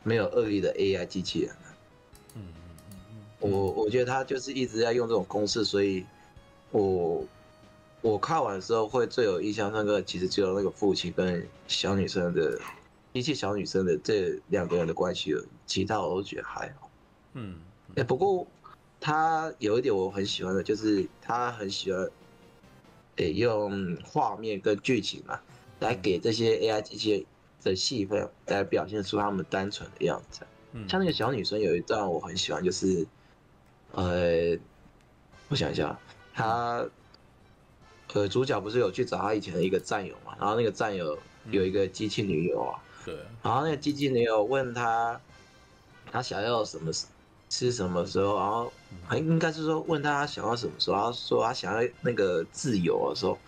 [0.04, 1.66] 没有恶意的 AI 机器人啊。
[2.36, 2.42] 嗯
[2.90, 2.96] 嗯
[3.40, 6.04] 嗯，我我觉得他就是一直在用这种公式，所以
[6.70, 7.24] 我。
[8.04, 12.58] 我看完的时候会最有印象那个，其实只有那个父亲跟小女生的
[13.14, 16.90] 机器小女生的这两个人的关系了，其他我都觉得还好。
[17.34, 17.60] 嗯，
[17.90, 18.44] 哎、欸，不过
[19.02, 22.08] 他有一点我很喜欢的，就是他很喜欢，
[23.16, 25.40] 诶，用画面跟剧情嘛，
[25.80, 27.26] 来给这些 AI 机器
[27.64, 30.46] 的戏份，来表现出他们单纯的样子。
[30.72, 33.04] 嗯，像那个小女生有一段我很喜欢，就是，
[33.90, 34.56] 呃，
[35.48, 35.98] 我想一下，
[36.32, 36.86] 他。
[38.14, 40.36] 呃，主角不是有去找他以前的一个战友嘛？
[40.38, 41.18] 然后那个战友
[41.50, 42.78] 有一个机器女友啊。
[43.06, 43.16] 对。
[43.42, 45.18] 然后那个机器女友问他，
[46.10, 46.92] 他想要什么
[47.48, 48.36] 吃什么时候？
[48.36, 48.70] 然后
[49.06, 50.96] 还应该是说问他想要什么时候？
[50.96, 53.38] 他说他想要那个自由的时候。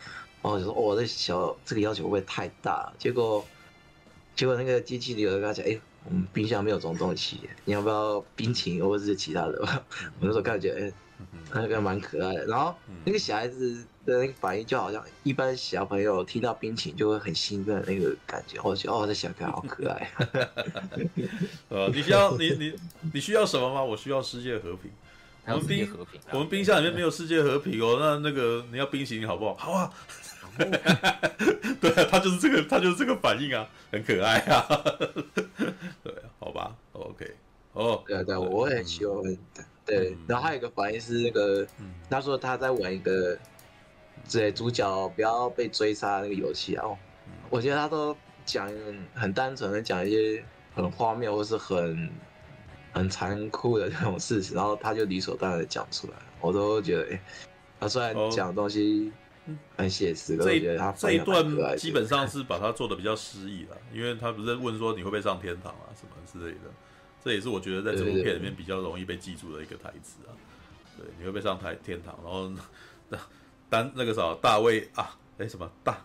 [0.42, 2.92] 然后就说哦，这小这个要求会不会太大？
[2.98, 3.42] 结果
[4.36, 9.58] 结果那个机器女友跟他讲，哎，我们冰箱没有这种东西，你要不要冰淇淋或者是其他的？
[10.20, 10.92] 我那时候感觉哎。
[11.52, 13.72] 那个蛮可爱的，然后那个小孩子
[14.04, 20.10] 的那个反应就好像一般小朋友听到冰淇淋就会很兴奋的那个感觉，我觉得哦，这小孩好可爱。
[21.68, 22.74] 呃， 你需要你你
[23.14, 23.82] 你需要什么吗？
[23.82, 24.90] 我需要世界和平。
[25.46, 27.96] 我们冰和平，我们冰箱里面没有世界和平哦。
[28.00, 29.54] 那那个你要冰淇淋好不好？
[29.54, 29.92] 好啊。
[30.56, 34.64] 对啊，他就是这个，他就是这个反应啊，很可爱啊。
[36.02, 37.34] 对，好吧，OK。
[37.72, 39.20] 哦，对对，我也很喜欢。
[39.84, 41.66] 对，然后还有一个反应是那个，
[42.08, 43.36] 他说他在玩一个，
[44.30, 46.86] 对，主角不要被追杀那个游戏啊。
[46.86, 46.96] 哦，
[47.50, 48.70] 我觉得他都讲
[49.12, 52.08] 很单纯的讲一些很荒谬或是很
[52.94, 57.20] 很残酷的这种事实，然后他就理所当然的讲出来，我都觉得，哎，
[57.80, 59.12] 他虽然讲的东西
[59.76, 61.44] 很写实，我觉得他这一段
[61.76, 66.70] 基本上是把他做的比较诗意了，因为他不是问说你会不会上天堂啊什么之类的。
[67.24, 70.30] 这也是我觉得在这部片里面比较容易被记住的一个台词啊，
[70.96, 72.52] 对，你会不会上台天堂，然后
[73.08, 73.18] 那
[73.70, 75.98] 单那个啥大卫啊，哎什么大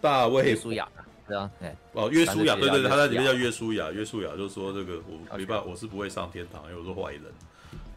[0.00, 0.88] 大卫约书亚，
[1.26, 1.50] 对啊，
[1.92, 7.22] 哦约书亚，对对对，他在里面叫约书亚，约书亚就说这个我没办法，我是不会上天堂，因为我是坏人，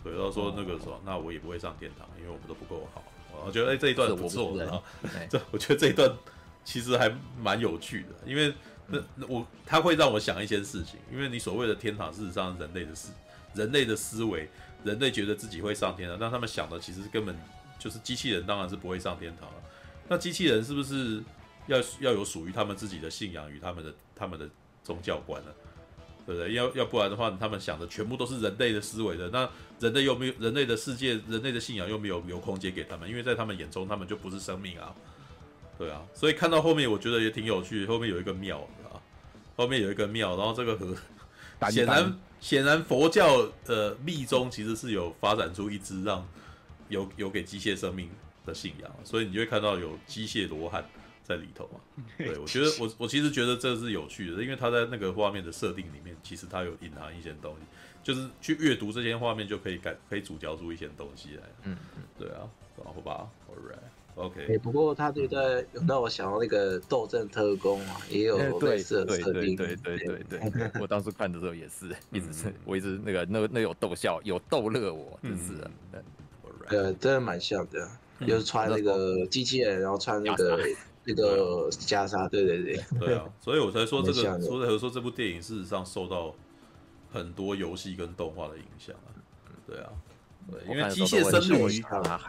[0.03, 3.03] 对，然后说那个什么，那我也不会上天堂，因为我们都不够好，
[3.45, 4.81] 我觉得哎这一段不错的啊，
[5.29, 6.11] 这我觉得这一段
[6.63, 8.53] 其实还蛮有趣的，因为。
[8.89, 13.11] 那那我他会让我想一些事情，因为你所谓的天堂，事实上是人类的思，
[13.53, 14.47] 人类的思维，
[14.85, 17.37] 人类觉得自己会上天堂，但他们想的其实根本
[17.77, 19.55] 就是机器人，当然是不会上天堂了。
[20.07, 21.21] 那机器人是不是
[21.67, 24.49] 要要有属于他们自己的信仰与他们的他们的
[24.84, 25.56] 宗教观了？
[26.25, 26.53] 对不对？
[26.53, 29.49] 要要不然的话，他们想的全部都是人类的思维的，那
[29.80, 34.93] 人类又没有人类的世界，人类的信仰又没有有空间给他们，因为在他们眼中，他们就不是生命啊。
[35.77, 38.60] 对啊，所以看到后面我觉得也挺有趣，后面有一个庙
[38.91, 38.99] 啊，
[39.56, 40.95] 后面有一个庙，然后这个和
[41.71, 46.27] 显然显然佛教呃密宗其实是有发展出一支让
[46.89, 48.10] 有有给机械生命
[48.45, 50.84] 的信仰，所以你就会看到有机械罗汉
[51.27, 51.77] 在里头啊。
[52.17, 57.65] 对，我觉得我我其实觉得这是有趣的，因为他在那个画面的设定里面，其实他有隐含一些东西，
[58.03, 61.43] 就是去阅读这些画面就可以感可以主教出一些东西来。
[61.63, 62.47] 嗯嗯，对啊，
[62.83, 63.77] 然后吧，All right。
[64.15, 64.47] OK。
[64.49, 69.55] 哎，不过他对在有让我想到那个斗阵特工啊，也有类似的设定。
[69.55, 75.71] 对对对对对，我当时看的时候也是， 一直是，我一直那个那那有逗笑，有逗乐我，真是的。
[76.69, 77.87] 呃，真的蛮像的，
[78.25, 80.59] 就是穿那个机器人，然后穿那个
[81.08, 82.84] 那个袈裟，对对对。
[83.00, 86.36] 对啊， 所以我才说这个，所以才说这部电影事实上受到
[87.12, 89.10] 很多游戏跟动画的影响啊。
[89.65, 89.89] 对啊。
[90.50, 91.70] 对，因为机械僧侣，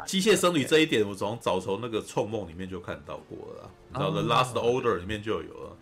[0.04, 5.76] 机械僧侣这一点，我从早从那个《銃梦》里面就看到过了，然后《The Last Order》里面就有了，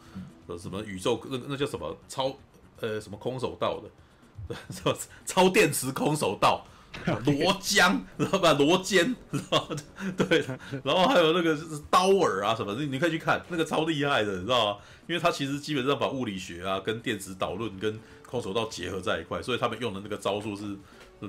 [0.47, 2.37] 说什么宇宙那那叫什么超
[2.81, 6.67] 呃什么空手道的， 超超电磁空手道，
[7.27, 8.53] 罗江，知道吧？
[8.55, 9.69] 罗肩，然后
[10.17, 10.45] 对，
[10.85, 14.79] 然后还有那个就是刀耳啊什么，你你可以去看那个超厉害的，你知道吗？
[15.09, 20.77] 因为它其实基本上把物理学啊跟电磁导论跟空手道结合在一块，所以他们用的那个招数是。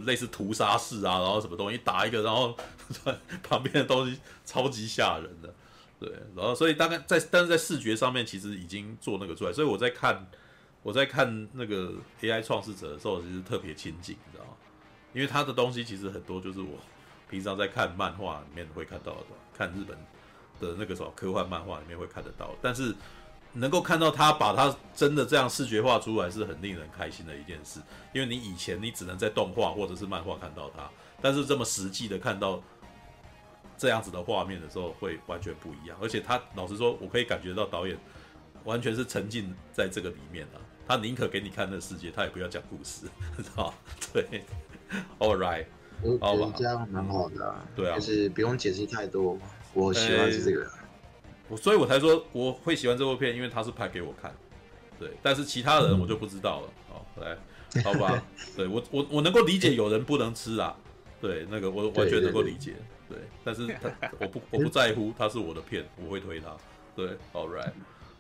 [0.05, 2.53] 类似屠杀式啊，然后什么东西打一个，然后
[3.41, 5.53] 旁边的东西超级吓人的，
[5.97, 10.27] 对，然后所以大概在但是在视觉上面其实已经做那个出来，所以我在看
[10.83, 14.51] 我在看那个 AI 创世者的时候，其实特别亲近，你知道吗？
[15.13, 16.77] 因为他的东西其实很多就是我
[17.29, 19.25] 平常在看漫画里面会看到的，
[19.57, 19.97] 看日本
[20.59, 22.95] 的那个什么科幻漫画里面会看得到，但是。
[23.53, 27.79] 能够看到他把他真的这样视觉化出来，是很令人开心的一件事。
[28.13, 30.87] 因为你以前你只能在动画或者是漫画看到他，
[31.21, 32.61] 但是这么实际的看到
[33.75, 35.97] 这样子的画面的时候，会完全不一样。
[35.99, 37.97] 而且他老实说，我可以感觉到导演
[38.63, 40.61] 完全是沉浸在这个里面了。
[40.87, 43.73] 他宁可给你看那个世界，他也不要讲故事，知道？
[44.13, 44.45] 对
[45.19, 45.65] All right，
[46.19, 49.37] 好吧，这样蛮好的，对啊，就是不用解释太多。
[49.73, 50.67] 我喜欢是这个。
[51.49, 54.33] 我所以，我才说我会喜欢这部片，因为他是拍给我看，
[54.99, 55.11] 对。
[55.21, 56.69] 但是其他人我就不知道了。
[56.89, 57.37] 好，来，
[57.83, 58.21] 好吧。
[58.55, 60.75] 对我，我我能够理解有人不能吃啊。
[61.21, 62.75] 对，那个我完全能够理解。
[63.09, 66.55] 对，但是他 我不我不在乎，他是我的片，我会推他。
[66.95, 67.71] 对，All right，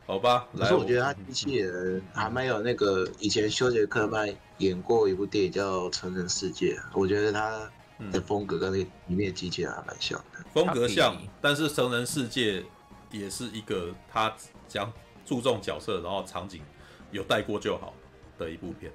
[0.07, 0.47] 好吧。
[0.57, 7.69] 可是我觉得他机器人还蛮有那个以前休杰克曼演过一部电影叫《成人世界》，我觉得他
[8.11, 10.43] 的风格跟那里面的机器人还蛮像的。
[10.51, 12.61] 风格像，但是《成人世界》。
[13.09, 14.35] 也是一个他
[14.67, 14.91] 讲
[15.25, 16.61] 注重角色，然后场景
[17.09, 17.93] 有带过就好
[18.37, 18.91] 的一部片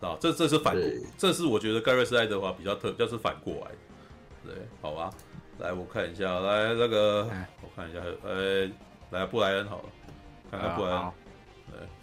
[0.00, 0.76] 啊，这这是反，
[1.18, 3.72] 这是我觉得盖瑞斯爱德华比较特，就是反过来，
[4.44, 5.10] 对，好吧，
[5.58, 7.28] 来我看一下，来那个
[7.62, 8.70] 我看一下，呃，
[9.10, 9.88] 来布莱恩好了，
[10.52, 11.12] 看看布莱恩。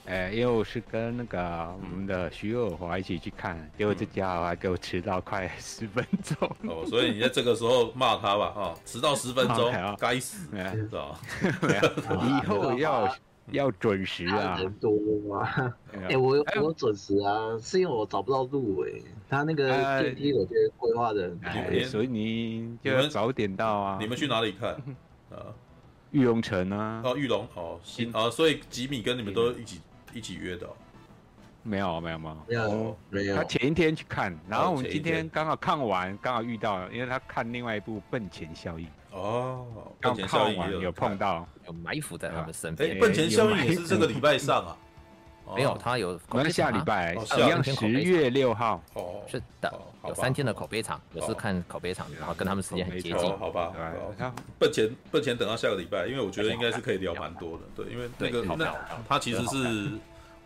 [0.06, 1.40] 哎，因为我是跟那个
[1.80, 6.36] 我们的徐尔华一起去看，结果这家伙还给我迟到快十分钟。
[6.68, 11.20] 哦，所以你在这个时候骂他吧，哈，迟到十分钟，该死，是吧？
[12.28, 13.16] 以后要
[13.52, 14.58] 要准时啊。
[14.60, 14.92] 人多
[15.30, 15.48] 吗？
[16.10, 18.92] 哎，我我准时啊，是因为我找不到路哎。
[19.30, 19.68] 他那个
[20.02, 24.00] 电梯我觉得规划的很好，所以你就要早点到啊。
[24.02, 24.82] 你们去哪里看啊？
[26.12, 27.02] 玉龙城啊。
[27.04, 29.82] 哦，玉龙哦，新啊，所以吉米跟你们都一起。
[30.12, 30.68] 一起约的，
[31.62, 32.44] 没有没有吗？
[32.48, 33.36] 没有没有。
[33.36, 39.68] 他前一天去看，然后我们今天刚好看完，刚好遇到，因为他看另外一部《笨钱效应》哦，
[40.02, 42.90] 刚看完有碰到，有埋伏在他们身边。
[42.90, 44.78] 哎，《笨钱效应》也是这个礼拜上啊？
[45.56, 48.84] 没有，他有，可能下礼拜，一样十月六号。
[48.94, 49.72] 哦，是的，
[50.08, 53.74] 有三天的口碑场，我是看口碑场，然后跟他们时间很接近，好吧？
[54.58, 58.76] 笨钱笨钱等到下个礼拜，因为我觉得应该是可以聊蛮多的，对，因为那个那
[59.08, 59.92] 他其实是。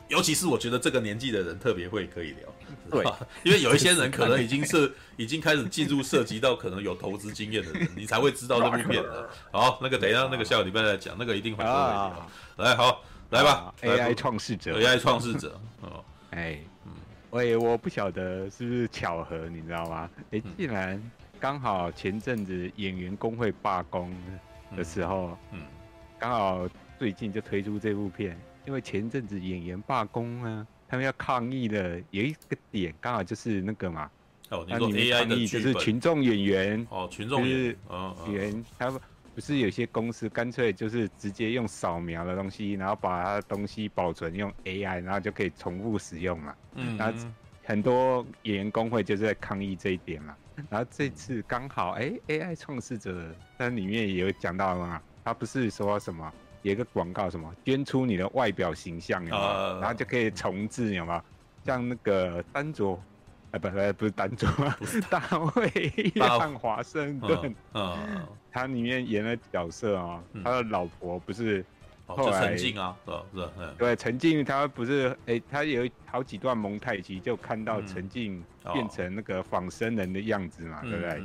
[0.10, 2.50] 尤其是我觉得这个年纪的人特别会可以聊，
[2.92, 3.06] 对，
[3.42, 9.28] 因为有一些人可能已经是 已经开始进入涉及到可能有投资经验的人，你才会知道这部片的。
[9.50, 12.30] 好，那个等一下那个下个礼拜再讲，那个一定会聊。
[12.58, 13.02] 来，好，
[13.34, 16.92] 来吧，AI 创世者，AI 创世者，哦， 哎，嗯，
[17.32, 20.10] 喂，我不晓得是不是巧合，你知道吗？
[20.32, 21.02] 哎，既然
[21.40, 24.16] 刚好前阵子演员工会罢工
[24.78, 25.62] 的时候，嗯，
[26.20, 26.70] 刚好
[27.00, 28.40] 最近就推出这部片。
[28.66, 34.10] 因为前阵子演员罢工啊，他们要抗议的有一个点，刚好就是那个嘛。
[34.52, 37.76] 哦，你说 AI 的就是群众演员哦，群众演员，
[38.28, 38.90] 演员他
[39.34, 46.56] 不是有些公司干脆就是直接用扫描的东西，然后把它的东西保存用 AI，然后就可以重复使用嘛。
[46.76, 47.20] 嗯，然后
[47.64, 50.36] 很多演员工会就是在抗议这一点嘛。
[50.70, 56.32] 然后这次刚好，哎，AI 创始者，但里面也有讲到嘛，他不是说什么？
[56.62, 59.26] 有一个广告，什么捐出你的外表形象？
[59.26, 61.22] 然后就可以重置，有没有？
[61.66, 63.02] 像那个丹卓，
[63.52, 64.48] 哎，不，不是丹佐，
[65.10, 71.66] 大卫约翰华盛顿，嗯，他里面演的角色啊，他的老婆不是
[72.06, 72.96] 后来陈静啊，
[73.34, 81.22] 是是，对，陈静他不是，哎，他有好几段蒙太奇，就看到陈静变成那个仿生人的样子嘛，对不对？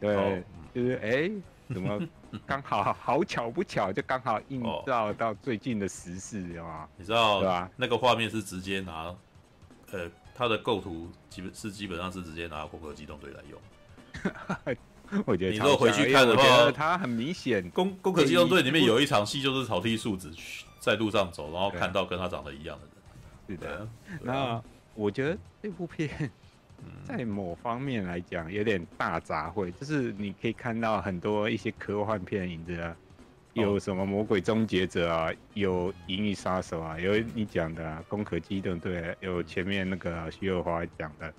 [0.00, 0.44] 对，
[0.74, 1.30] 就是哎。
[1.70, 2.00] 怎么
[2.46, 6.88] 刚好好巧不巧就刚好映照到最近的时事啊？
[6.96, 7.70] 你知道对吧？
[7.76, 9.14] 那个画面是直接拿，
[9.90, 13.60] 呃，他的构图基本是基本上是直接拿《攻壳机动队》来用。
[15.26, 20.32] 我觉得你如果回去看的话，我觉得它很明显，《攻攻壳机动队》里面有一场戏就是草剃树子
[20.80, 23.58] 在路上走，然后看到跟他长得一样的人。
[23.58, 23.88] 是的，
[24.22, 24.62] 那
[24.94, 26.30] 我觉得这部片。
[27.02, 32.96] 在某方面来讲，有点大杂烩，就是你可以看到很多一些科幻片影子啊，
[33.54, 41.28] 有什么《魔鬼终结者》啊，有《银翼杀手》啊，有你讲的《啊攻壳机动队》，有前面那个徐友华讲的《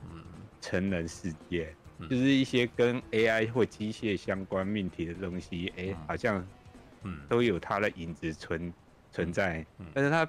[0.60, 1.66] 成人世界》，
[2.08, 6.46] 就是一些跟 AI 或机械相关命题的东西，哎、欸，好像
[7.28, 8.74] 都有它的影子存
[9.12, 9.66] 存在。
[9.94, 10.28] 但是它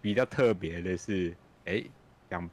[0.00, 1.30] 比较特别的是，
[1.64, 1.90] 哎、欸，
[2.28, 2.50] 讲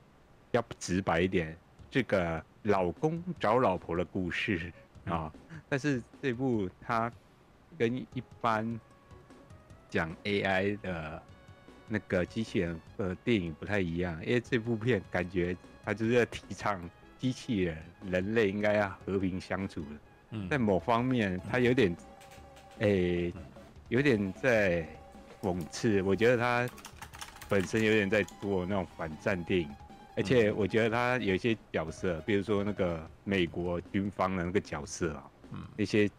[0.52, 1.58] 要直白一点。
[1.90, 4.72] 这个老公找老婆的故事
[5.06, 5.32] 啊，
[5.70, 7.12] 但是这部它
[7.78, 8.80] 跟一般
[9.90, 11.24] 讲 AI 的
[11.88, 16.78] 那个机器人呃电影不太一样，因为这部片感觉它就是在提倡
[17.20, 17.78] 机器人
[18.12, 19.88] 人类应该要和平相处的，
[20.32, 20.50] 嗯。
[20.50, 21.96] 在某方面他有点
[22.80, 23.34] 诶
[23.90, 24.88] 有点在
[25.42, 26.70] 讽刺，我觉得他
[27.50, 29.70] 本身有点在做那种反战电影。
[30.16, 36.10] 而且我觉得他有一些角色，比如说那个美国军方的那个角色啊，嗯，一些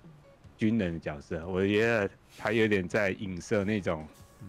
[0.57, 4.07] 军人的角色，我觉得他有点在影射那种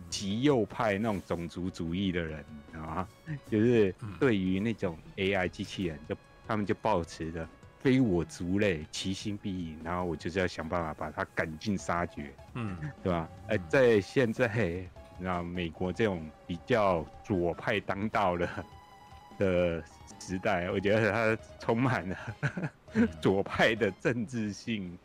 [0.08, 3.08] 极右派那种种族主义的人啊，
[3.48, 6.16] 就是对于那种 AI 机器人，就
[6.50, 7.48] 他们就抱持着
[7.78, 13.30] 非我族类，其心必异，然后我就是要想办法把他赶尽杀绝，嗯，对吧？
[13.48, 14.90] 而在现在，
[15.20, 18.50] 那美国这种比较左派当道的。
[19.40, 19.82] 的
[20.20, 22.18] 时代，我觉得它充满了
[23.22, 25.00] 左派的政治性，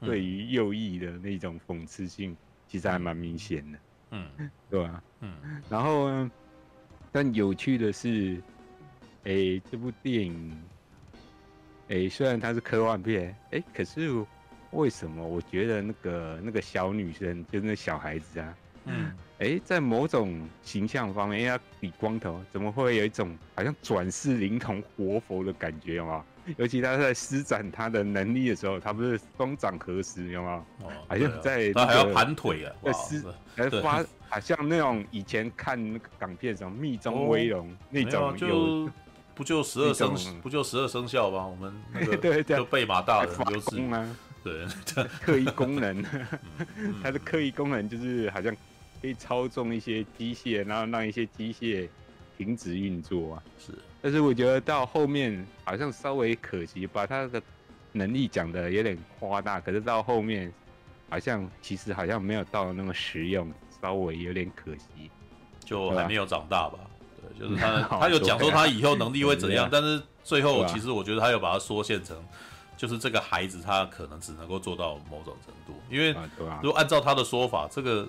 [0.00, 2.36] 对于右翼的那种讽刺性，
[2.66, 3.78] 其实还蛮明显的，
[4.10, 5.02] 嗯，对吧？
[5.20, 6.28] 嗯，然后，
[7.10, 8.42] 但有趣的是，
[9.24, 10.62] 哎、欸，这部电影，
[11.88, 14.10] 哎、欸，虽然它是科幻片，哎、欸，可是
[14.72, 18.54] 为什么我觉得那个那个小女生，就是那小孩子啊？
[18.84, 26.24] 嗯，哎、欸，在某种形象方面，因为她比光头，怎么会有一种好像转世灵童活佛的感觉吗？
[26.56, 30.64] 尤其他在施展他的能力的时候，他不是双掌合十，有吗？
[30.82, 33.22] 哦，好像在、那个，他还要盘腿啊，在施，
[33.54, 38.90] 还发，好像那种以前看那个港片什么《密宗威龙》那种有，就
[39.38, 41.46] 不就十二生，不就十二生肖吗？
[41.46, 44.66] 我们那个对 对，就贝马大人 就是啊，对，
[45.22, 46.04] 特异功能，
[47.02, 48.54] 他的特异功能就是好像。
[49.00, 51.88] 可以操纵一些机械，然后让一些机械
[52.36, 53.42] 停止运作啊。
[53.56, 53.72] 是，
[54.02, 57.40] 但是我觉得到后面好像稍微可惜，把他的
[57.92, 59.60] 能力讲的有点夸大。
[59.60, 60.52] 可是到后面
[61.08, 63.48] 好像其实好像没有到那么实用，
[63.80, 65.08] 稍微有点可惜。
[65.60, 66.80] 就还没有长大吧？
[67.38, 72.16] 就是他 他有讲说他以后能力会怎样， 但是最后其实我觉得他有把它缩限成，
[72.76, 76.14] 就是这个孩子他可能只能够做到某种程度，因为
[76.62, 78.08] 如果按照他的说法，这个。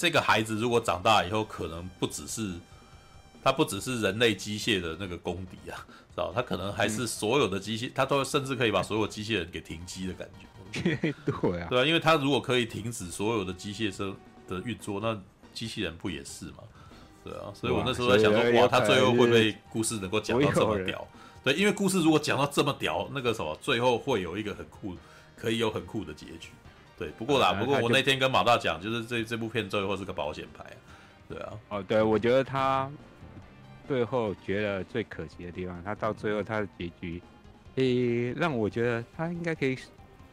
[0.00, 2.52] 这个孩子如果长大以后，可能不只是
[3.42, 5.74] 他不只是人类机械的那个公敌啊，
[6.14, 6.30] 知道？
[6.32, 11.12] 他可能还是所有的机械，他都甚至可以把 所有机器人给停机的感觉。
[11.26, 14.14] 对啊，对啊，因为他如果可以停止所有的机械生
[14.46, 15.20] 的运作，那
[15.52, 16.58] 机器人不也是吗？
[17.28, 21.06] 对啊，所以我那时候在想说，哇，他最后会不会故事能够讲到这么屌？
[21.44, 24.96] 对，因为故事如果讲到这么屌，那个什么，最后会有一个很酷，
[25.36, 26.48] 可以有很酷的结局。
[26.98, 30.64] 对，不过啦，不过我那天跟马大讲，就是这这部片最后是个保险牌，
[31.28, 31.52] 对啊。
[31.68, 32.90] 哦，对，我觉得他
[33.86, 37.22] 最后觉得最可惜的地方，他到最后他的结局，
[37.76, 39.76] 诶，让我觉得他应该可以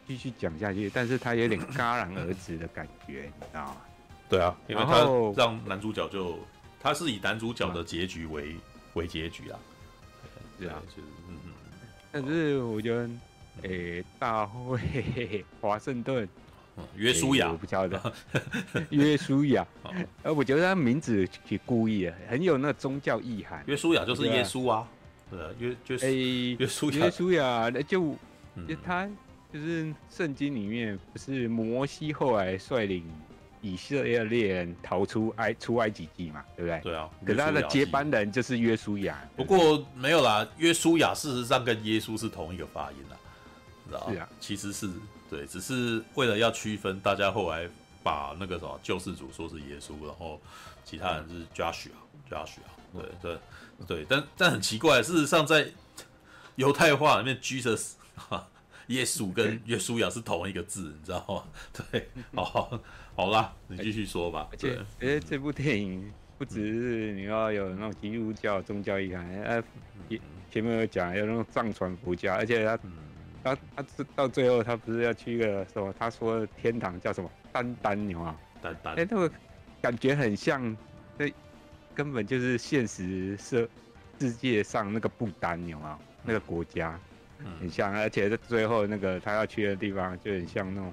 [0.08, 3.78] 继续讲下去，但是他有点戛然而止的感觉，你知道吗？
[4.28, 6.40] 对啊，因为他让男主角就
[6.86, 8.56] 他是以男主角的结局为
[8.94, 9.58] 为结局啊，
[10.60, 11.52] 这样，就是嗯嗯，
[12.12, 13.10] 但是我觉得，
[13.64, 16.30] 诶，大卫华盛顿。
[16.96, 18.14] 约书亚，我不晓得。
[18.92, 19.66] 约书亚，
[20.22, 23.64] 呃，我觉得他名字挺故意的，很有那宗教意涵。
[23.66, 24.88] 约书亚就是耶稣啊，
[25.32, 28.16] 对啊，约就是约书亚，约书亚，那就
[28.68, 29.10] 就他
[29.52, 33.04] 就是圣经里面不是摩西后来率领
[33.66, 36.82] 以色列猎人逃出埃出埃及记嘛，对不对？
[36.82, 37.10] 对啊。
[37.26, 39.28] 可是他的接班人就是约书亚。
[39.36, 43.18] 不过没有啦，约书亚事实上跟耶稣是同一个发音啦，
[43.88, 44.90] 知道是啊，其实是。
[45.28, 47.68] 对，只是为了要区分，大家后来
[48.04, 50.40] 把那个什么救世主说是耶稣，然后
[50.86, 52.60] 其他人是 Joshua，Joshua，
[52.94, 53.38] 对对
[53.88, 55.68] 对，但但很奇怪，事实上在
[56.58, 58.48] 犹太话里面，Jesus 哈
[58.88, 61.44] 耶稣跟约书亚是同一个字，你知道吗？
[61.92, 62.80] 对，好，
[63.16, 64.48] 好啦，你继续说吧。
[64.52, 69.64] 而且，而且这部电影不只是你要有那种基督教宗教意涵，呃，
[70.52, 72.78] 前面有讲要那种藏传佛教，而且他，
[73.42, 73.86] 他，他
[74.16, 75.94] 到最后他不是要去一个什么？
[75.98, 77.32] 他说天堂叫什么？
[77.54, 78.96] 丹丹牛啊，丹丹。
[78.96, 79.32] 哎，那个
[79.82, 80.76] 感觉很像，
[81.18, 81.34] 这
[81.94, 83.70] 根本就是现实世
[84.20, 87.00] 世界上那个不丹牛啊，那个国家。
[87.60, 90.92] 很像，而且在最后那个他要去的地方，就很像那种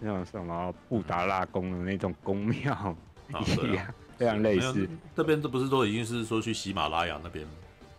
[0.00, 2.96] 那种什么布达拉宫的那种宫庙
[3.28, 4.88] 一样，啊、非常类似。
[5.14, 7.46] 这边这不是都已经是说去喜马拉雅那边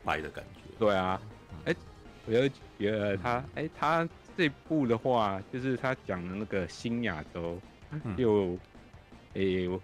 [0.03, 0.61] 拍的感觉？
[0.77, 1.21] 对啊，
[1.65, 1.77] 哎、欸，
[2.25, 7.57] 我就觉得他，哎、欸，他这部的话，就是他讲的那个新亚洲，
[8.17, 8.53] 就，
[9.33, 9.79] 哎、欸，哎、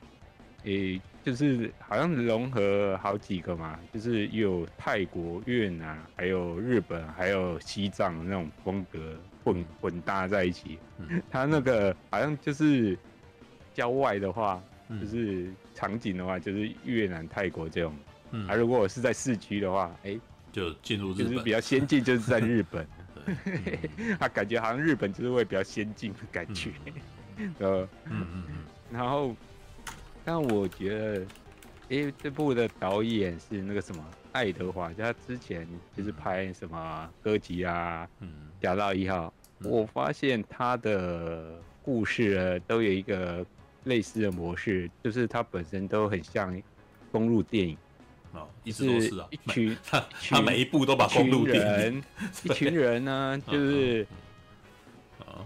[0.63, 1.01] 欸。
[1.27, 9.13] 就是好像融合好几个嘛，就是有泰国、越南，还有日本，还有西藏那种风格
[9.53, 10.77] 混混搭在一起。
[11.31, 12.97] 他那个好像就是
[13.73, 14.61] 郊外的话，
[15.01, 17.93] 就是场景的话，就是越南、泰国这种。
[18.31, 20.19] 嗯，啊，如果我是在市区的话，哎，
[20.51, 22.87] 就进入日本，就是比较先进，就是在日本。
[24.19, 26.71] 他感觉好像日本就是会比较先进的感觉。
[27.59, 28.55] 呃，嗯嗯嗯，
[28.91, 29.35] 然后。
[30.29, 31.25] 但我觉得，
[31.87, 38.29] 因为这部的导演是那个什么爱德华，就他之前就是拍什么哥吉啊、嗯，
[38.61, 39.33] 侠盗一号。
[39.63, 43.45] 我发现他的故事呢，都有一个
[43.85, 46.61] 类似的模式，就是他本身都很像
[47.11, 47.77] 公路电影。
[48.33, 52.03] 哦，一直都是啊，一群他 他每一步都把公路电影，人
[52.43, 54.05] 一群人呢， 就是。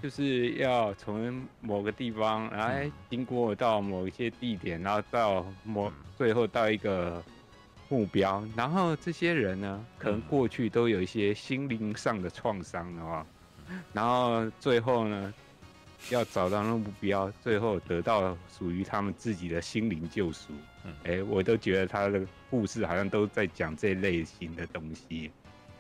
[0.02, 7.22] 就是要从某个地方来经过到某一些地点，然后到某最后到一个
[7.90, 13.26] 目标，然后这些人呢，可能过去都有一些心灵上的创伤的话，
[13.94, 15.34] 然后最后呢，
[16.10, 20.54] 要找到那目标，最后得到属于他们自己的心灵救赎。
[21.04, 25.32] 哎，我都觉得他的故事好像都在讲这类型的东西。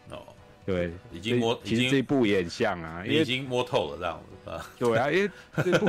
[0.09, 0.19] 哦。
[0.63, 4.69] 对，已经摸，其实这部也很像啊，已经摸透了这样子啊。
[4.77, 5.31] 对啊，因为
[5.63, 5.87] 这部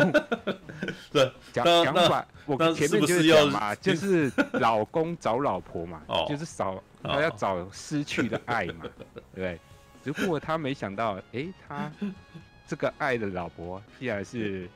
[1.12, 8.86] 对讲讲法，我前面就是讲嘛，就是老公找老婆嘛，就是找他要找失去的爱嘛，
[9.36, 9.61] 对。
[10.03, 11.90] 只不过他没想到，哎，他
[12.66, 14.68] 这个爱的老婆，竟然是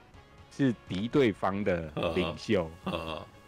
[0.50, 2.70] 是敌对方的领袖。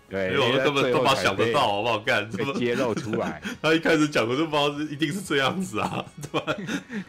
[0.08, 1.98] 对，没有，我根本都把想得到，好不好？
[1.98, 3.40] 干，怎么揭露出来？
[3.62, 6.54] 他一开始讲，我就不知道是一定是这样子啊， 对吧？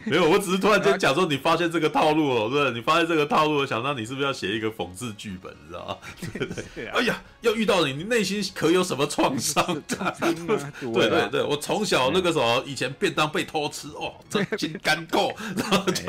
[0.04, 5.96] 没有，我只是突然间讲说，你发现这个套路了，对，你发现这个套路，我想到你是不是要写一个讽刺剧本，你知道吗？
[6.20, 6.86] 对对对。
[6.94, 9.64] 哎呀，要遇到你，你内心可有什么创伤？
[9.86, 16.02] 对对对，我从小那个什么，以前便当被偷吃，哦，真心干够，然后就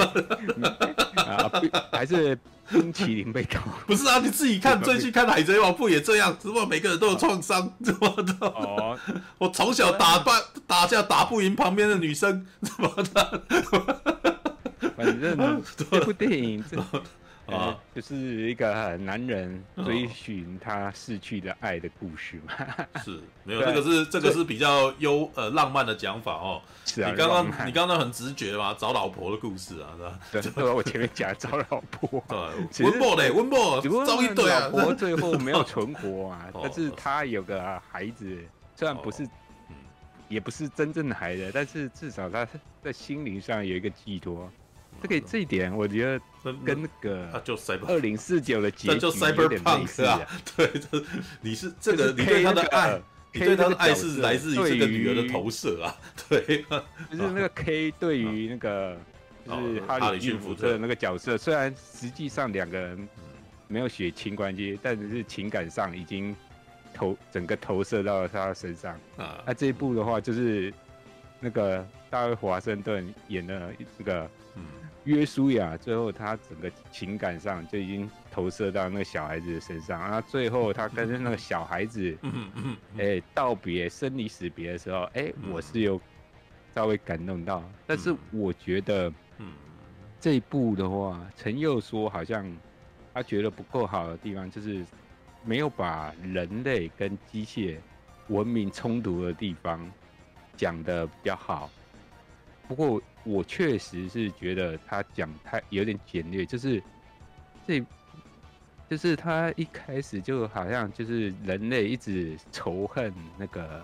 [1.91, 2.37] 还是。
[2.67, 3.59] 冰淇淋被搞？
[3.85, 6.35] 不是啊，你自己看，最近看《海贼王》不也这样？
[6.41, 6.65] 只不过？
[6.65, 8.33] 每个人都有创伤，怎么的？
[8.47, 8.97] 哦，
[9.37, 10.31] 我从小打败
[10.65, 13.41] 打架打不赢旁边的女生，怎么的？
[14.97, 16.83] 反正这部电影这。
[17.47, 22.53] 啊，就是一个男人追寻他逝去的爱的故事嘛。
[23.03, 26.61] 是，没有，这个是这个是比较优呃浪漫的讲法哦。
[26.85, 29.93] 是啊，你刚刚你刚刚很直觉嘛，找老婆的故事啊，
[30.31, 30.51] 是吧？
[30.55, 32.23] 对， 我前面讲找老婆。
[32.27, 34.61] 对，温博嘞，温博，找一对啊。
[34.61, 38.39] 老婆最后没有存活啊，但是他有个孩子，
[38.75, 39.27] 虽然不是，
[40.27, 42.47] 也不是真正的孩子，但是至少他
[42.81, 44.49] 在心灵上有一个寄托。
[45.01, 46.19] 这个这一点，我觉得
[46.63, 47.43] 跟那个
[47.87, 50.19] 二零四九的结局有点类似啊。
[50.55, 50.71] 对，
[51.41, 53.01] 你是这个，你对他的爱，
[53.33, 55.95] 你对他的爱是来自于这个女儿的投射啊。
[56.29, 56.63] 对，
[57.11, 58.97] 就是那个 K 对于那个
[59.45, 63.07] 就是哈里逊福特的那个角色，虽然实际上两个人
[63.67, 66.35] 没有血亲关系，但是情感上已经
[66.93, 69.43] 投整个投射到了他身上啊。
[69.45, 70.73] 那这一部的话，就是
[71.39, 74.29] 那个大卫华盛顿演的那个。
[75.05, 82.17] 约书亚最后他整个情感上就已经投射到那个小孩子的身上，然后最后他跟那个小孩子，
[82.97, 86.01] 哎，道别生离死别的时候，哎，我是有
[86.73, 89.13] 稍微感动到，但是我觉得，
[90.19, 92.45] 这一部的话，陈佑说好像
[93.13, 94.83] 他觉得不够好的地方，就是
[95.43, 97.77] 没有把人类跟机械
[98.29, 99.87] 文明冲突的地方
[100.57, 101.69] 讲的比较好。
[102.67, 106.81] 不过我确实是觉得他讲太有点简略，就是
[107.67, 107.83] 这，
[108.87, 113.83] 就是他一开始就好像就是人类一直仇恨那个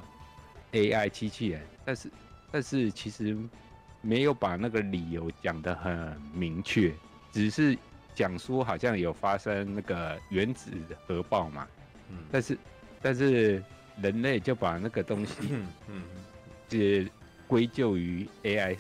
[0.72, 2.12] AI 机器人，但是
[2.52, 3.36] 但是其实
[4.02, 6.94] 没有把那个理由讲得很明确，
[7.32, 7.76] 只是
[8.14, 10.72] 讲说好像有发生那个原子
[11.08, 11.68] 核爆嘛，
[12.10, 12.58] 嗯，但是
[13.02, 13.64] 但是
[14.00, 16.04] 人类就把那个东西，嗯嗯，
[16.70, 17.12] 就
[17.48, 18.78] 归咎于 AI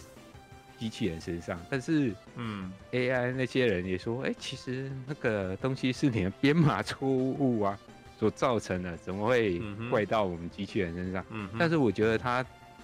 [0.82, 7.78] 机器人身上，但是嗯，AI 那些人也说，哎、欸，其实那个东西是你的编码错误啊
[8.20, 9.62] 所造成的，怎么会
[9.92, 11.24] 怪到我们机器人身上？
[11.30, 12.44] 嗯，但是我觉得他。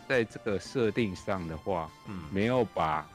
[0.09, 3.05] 在这个设定上的话，嗯，没有把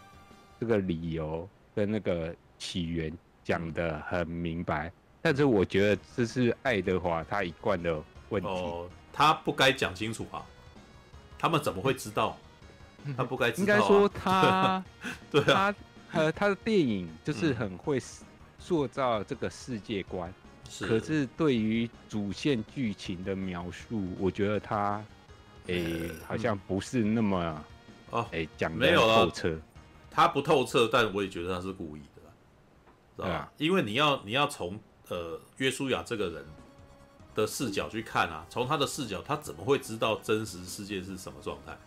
[0.60, 3.10] 这个理由跟那个起源
[3.42, 8.46] 讲得很明白，但是我觉得这是爱德华他一贯的问题。
[8.46, 10.44] 哦，他不该讲清楚啊，
[11.38, 12.36] 他们怎么会知道？
[13.16, 13.54] 他不该啊。
[13.58, 14.84] 应该说 他，
[15.30, 15.74] 对啊，
[16.10, 18.00] 他呃，他的电影就是很会
[18.58, 20.32] 塑造这个世界观，
[20.68, 20.86] 是。
[20.86, 25.02] 可是对于主线剧情的描述，我觉得他。
[25.68, 27.64] 诶、欸，好像不是那么
[28.10, 29.56] 哦，诶、欸，讲的透彻，
[30.10, 32.22] 他不透彻，但我也觉得他是故意的，
[33.16, 33.34] 知道吧？
[33.34, 34.76] 啊、因为你要你要从
[35.06, 36.44] 呃约书亚这个人
[37.32, 41.78] 的视角去看啊，从他的视角，他怎么会知道真实世界是什么状态？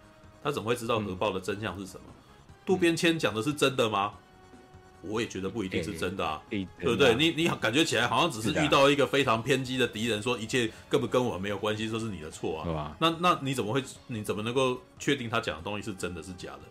[0.45, 2.03] 他怎么会知道核爆的真相是什么？
[2.07, 2.13] 嗯、
[2.63, 4.13] 渡边谦讲的是真的吗？
[5.01, 7.15] 我也觉得不一定是真的啊，欸、对不对？
[7.15, 12.65] 你你感觉起来好像只是遇到一个非常偏激的敌人，说一切根本跟我们没有关系，说是你的错啊。
[12.71, 13.83] 吧那那你怎么会？
[14.07, 16.61] 你怎么能够确定他讲的东西是真的是假的？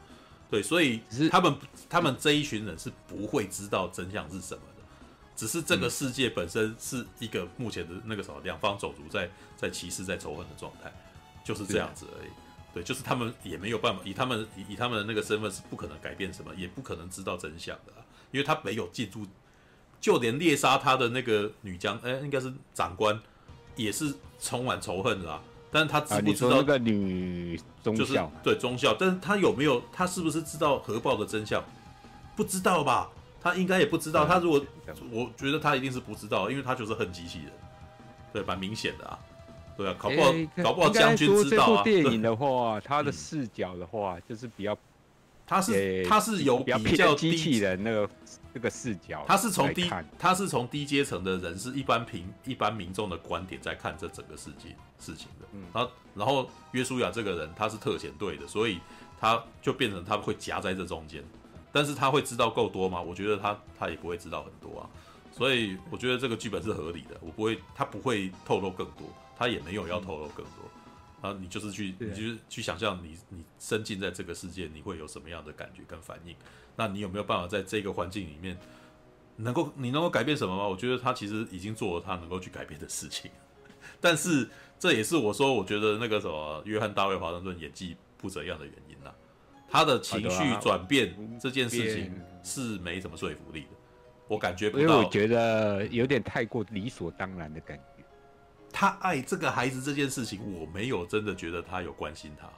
[0.50, 1.00] 对，所以
[1.30, 1.54] 他们
[1.88, 4.82] 他们这一群人是不会知道真相是什么的，
[5.34, 10.92] 只是这个世界本身是一个目前的那个什么两方种族在在歧视在仇恨的状态，
[11.44, 12.30] 就是这样子而已。
[12.74, 18.04] 对，就是他们也没有办法，以他们以以他们的那个身份是不可能改变什么，也不可能知道真相的啊。
[18.32, 19.24] 因为他没有进入，
[20.00, 23.16] 就连猎杀他的那个女将，哎，应该是长官，
[23.76, 25.40] 也是充满仇恨的啊。
[25.70, 28.28] 但是他知不知道、啊、那个女中校、就是？
[28.42, 29.80] 对中校，但是他有没有？
[29.92, 31.62] 他是不是知道核爆的真相？
[32.34, 33.08] 不知道吧？
[33.40, 34.26] 他应该也不知道。
[34.26, 34.64] 他如果，
[35.10, 37.52] 我觉得他一定是不知道，因为他就是恨机器人，
[38.32, 39.18] 对，蛮明显的啊。
[39.76, 41.82] 对啊，搞不好、欸、搞不好将军知道啊。
[41.82, 44.76] 电影 的话，他的视角的话，就是比较。
[45.46, 48.08] 他是他是有比较机器人那个
[48.54, 55.46] 那个视角，他是从低他是从低阶层的人，是一般平一般民众的观点在看这整个世界事情的。
[55.52, 58.80] 嗯，然后然后约书亚这个人他是特遣队的，所以
[59.20, 61.22] 他就变成他会夹在这中间，
[61.70, 63.02] 但是他会知道够多吗？
[63.02, 64.88] 我觉得他他也不会知道很多啊，
[65.30, 69.06] 所以我觉得这个剧本是合理的，我不会他不会透露更多，
[69.36, 71.28] 他也没有要透露更多。
[71.28, 76.36] 啊，你就是去，你就是去想象你你身进在这个世界，你会有什么样的感觉跟反应？
[76.76, 78.58] 那你有没有办法在这个环境里面，
[79.36, 80.68] 能够你能够改变什么吗？
[80.68, 83.30] 我觉得他其实已经做了他能够去改变的事情，
[84.02, 84.46] 但是
[84.78, 89.10] 这也是我说我觉得那个什么约翰大卫华盛顿演技不怎样的原因呐。
[89.70, 93.68] 他的情绪转变这件事情是没什么说服力的，
[94.28, 97.84] 我感觉不到，因为我觉得有点太过理所当然的感觉。
[98.76, 102.48] 他爱这个孩子这件事情，我没有真的觉得他有关心他。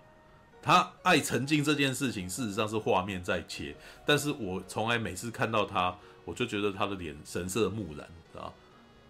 [0.63, 5.95] 他爱陈静这件事情，事实上是画面在切，但是我从来每次看到他，
[6.25, 8.51] 我就觉得他的脸神色木然，啊，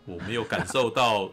[0.05, 1.31] 我没有感受到。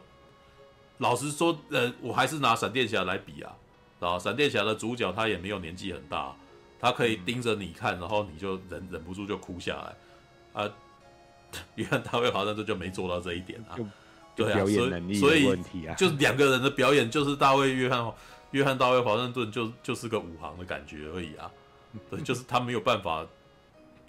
[0.99, 3.55] 老实说，呃，我还是拿闪电侠来比啊，
[3.99, 6.33] 啊，闪电侠的主角他也没有年纪很大，
[6.79, 10.71] 他可以盯着你看，然后你就忍忍不住就哭下来，啊，
[11.75, 13.75] 约翰大卫华盛顿就没做到这一点啊。
[14.35, 14.65] 对啊，
[15.19, 18.11] 所以问题啊，就两个人的表演，就是大卫约翰
[18.51, 21.51] 约翰大卫华盛顿就就是个武行的感觉而已啊。
[22.09, 23.25] 对， 就是他没有办法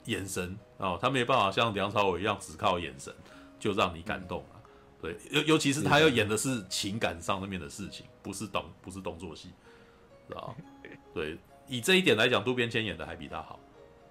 [0.06, 3.12] 眼神哦，他没有办法像梁朝伟一样只靠眼神
[3.58, 4.56] 就让你感动啊。
[5.02, 9.50] 对，尤尤其是他要演的是情感上面的事情，不是动不是动作戏，
[10.26, 10.54] 知道？
[11.12, 11.36] 对，
[11.68, 13.60] 以这一点来讲，渡边谦演的还比他好，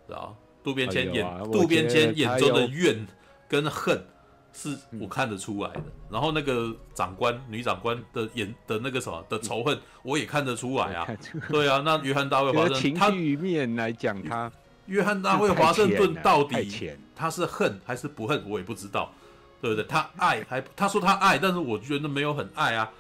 [0.08, 0.36] 知道？
[0.64, 3.06] 渡边谦演渡边谦眼中的怨
[3.50, 4.06] 跟恨。
[4.54, 11.08] 是我看得出来的，然后那个长官、女长官的演的那个什么的仇恨，我也看得出来啊。
[11.50, 14.52] 对啊，那约翰大卫华盛顿，他情绪面来讲，他
[14.86, 19.12] 约翰大卫华盛顿到底他是恨还是不恨，我也不知道，
[19.60, 19.84] 对不对？
[19.86, 22.92] 他爱还他说他爱，但是我觉得没有很爱啊。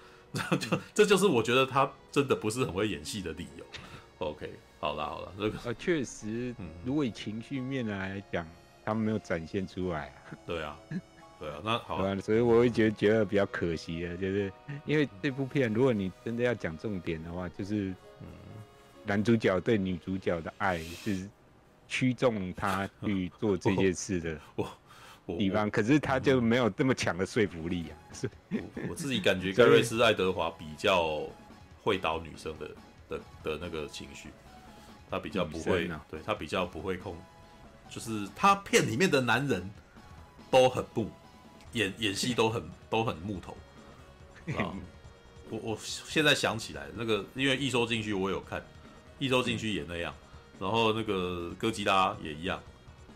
[0.59, 3.65] 就 这就是我觉得他真的不是很会演戏的理由。
[4.17, 8.43] OK，好了好了，这个呃确实，如果以情绪面来讲，
[8.83, 10.11] 他们没有展现出来。
[10.47, 10.75] 对啊。
[11.43, 14.49] 对啊，那好啊，所以我会觉得觉得比较可惜的，就是
[14.85, 18.27] 因为这部片，如果你真的要讲重点的话，就是嗯，
[19.03, 21.27] 男主角对女主角的爱是
[21.85, 24.39] 驱动他去做这件事的
[25.25, 27.93] 我地方，可是他就没有这么强的说服力啊。
[28.13, 28.59] 是我，
[28.91, 31.27] 我自己感觉 盖瑞斯爱德华比较
[31.81, 32.67] 会导女生的
[33.09, 34.29] 的的那个情绪，
[35.11, 37.17] 他比较不会，啊、对他比较不会控，
[37.89, 39.69] 就是他片里面的男人
[40.49, 41.09] 都很木，
[41.73, 43.57] 演演戏都很都很木头
[44.57, 44.73] 啊。
[45.49, 48.65] 我我现在想起来，那个因为一周进去我有看，
[49.19, 50.13] 一周进去也那样，
[50.59, 52.59] 然后那个哥吉拉也一样。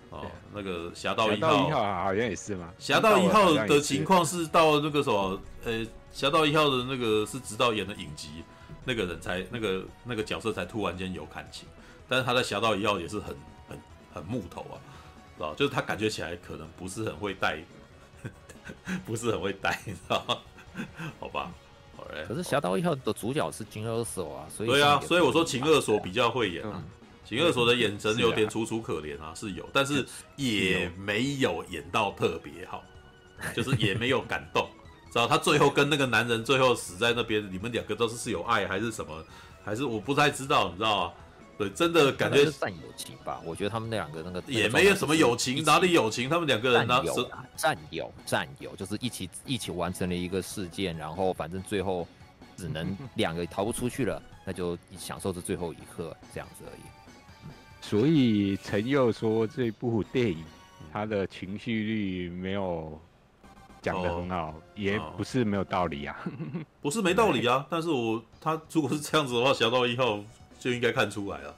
[0.09, 2.71] 哦，那个侠盗一号好像也是吗？
[2.79, 8.43] 侠盗一号的情况是到那个什么，呃，侠盗一号的那个是直到演的影集，
[8.85, 11.67] 那个人才那个那个角色才突然间有感情，
[12.07, 13.35] 但是他在侠盗一号也是很
[13.67, 13.77] 很
[14.13, 14.79] 很木头啊，
[15.35, 15.53] 知道？
[15.55, 17.57] 就是他感觉起来可能不是很会带，
[19.05, 20.37] 不是很会带，你知道吗？
[21.19, 21.51] 好吧，
[21.95, 22.25] 好嘞。
[22.27, 26.83] 可是侠盗一号的主角是金二手啊，所以对啊，所以我说秦二索比较会演啊。
[27.25, 30.05] 秦二索的眼神有点楚楚可怜啊，是有，但是
[30.37, 32.81] 也没有演到特别好，
[33.53, 34.65] 就是也没有感动，
[35.11, 39.21] 知道他最后跟那个男人最后死在那边，你们两个都是是有爱还是什么，
[39.65, 41.13] 还是我不太知道，你知道吗？
[41.57, 43.41] 对，真的感觉是战友情吧？
[43.43, 46.29] 我觉得他们那两个那个也没有什么友情，哪里友情？
[46.29, 47.03] 他们两个人呢？
[47.55, 52.07] 战友，战友就是一起一起完成了一个事件，然后反正最后
[52.55, 56.81] 只能 两个逃不出去了，那就享受这最后一刻这样子而已。
[57.81, 60.43] 所以陈佑说这部电影
[60.91, 62.99] 他的情绪率没有
[63.81, 66.15] 讲的很好，哦、也不是没有道理啊，
[66.81, 67.65] 不是没道理啊。
[67.71, 70.17] 但是我他如果是这样子的话，《侠盗一号》
[70.59, 71.55] 就应该看出来了。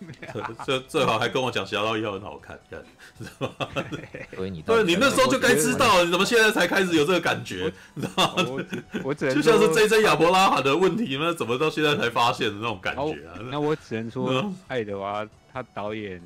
[0.64, 2.82] 这最好还跟我讲《侠盗一号》很好看，看
[3.18, 3.84] 知道吗？
[4.34, 7.70] 所以你对你那时候就该知道，你怎么现在才开始有这个感觉？
[7.94, 8.46] 你知道吗？
[9.04, 13.36] 我只能 就像是 J J 亚伯拉罕的问题，那怎么到现在才发现的那种感觉啊？
[13.50, 15.26] 那我只能说，爱德华。
[15.52, 16.22] 他导演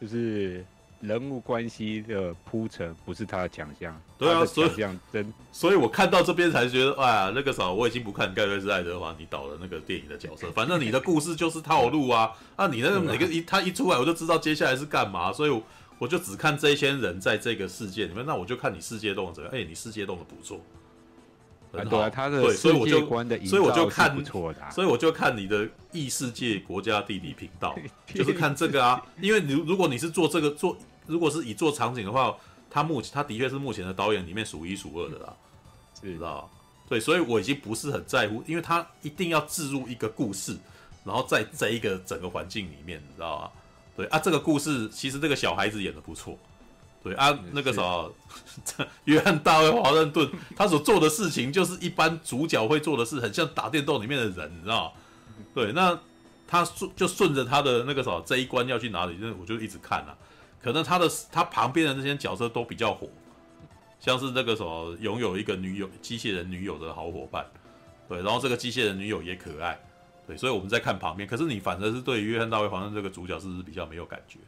[0.00, 0.64] 就是
[1.00, 4.00] 人物关系的铺陈，不是他的强项。
[4.18, 10.50] 对啊，所以这样真，所以我看到这边才觉得，哎呀，那个啥，我已经不看，该不会是爱德华你导的那个电影的角色？
[10.52, 15.62] 反正你的故事就是套路啊，那、 啊、你那个每个一他一出来，我就知道接下来是干嘛，所以
[15.98, 19.54] 我就只看这些人在这个世界里面，那我就看你世界动的怎么样？
[19.56, 20.60] 哎、欸，你世界动的不错。
[21.72, 27.76] 很好、啊、他的世界观的所以我就看不错的、啊，所以我就看你的异世界国家地理频道，
[28.14, 29.04] 就是看这个啊。
[29.20, 32.36] 因为你如果你是做这个做，如果是以做场景的话，
[32.70, 35.36] 他目前他的确是目前的导演里面数一数二的啦，
[36.00, 36.50] 知道？
[36.88, 40.56] 对，所以我已经不是很在乎，因为他一定要置入一个故事，
[41.04, 43.50] 然后在这一个整个环境里面，你知道吗？
[43.94, 46.38] 对啊，这个故事其实这个小孩子演的不错。
[47.08, 48.12] 对啊，那个什么，
[49.04, 54.92] 约翰大卫华盛顿，他所做的事情就是一般主角会做的事，很像打电动里面的人，你知道吗？
[55.54, 55.98] 对，那
[56.46, 60.16] 他顺就顺着他的那个什么这一关要去哪里，那我就一直看啊。
[60.60, 63.08] 可能他的他旁边的那些角色都比较火，
[64.00, 67.46] 像是那个什么拥有一个女友机器人女友的好伙伴，
[68.08, 69.78] 对，然后这个机械人女友也可爱，
[70.26, 71.28] 对，所以我们在看旁边。
[71.28, 74.40] 可是你反正是对于约翰大卫华盛顿这个主角是不是比较没有感觉？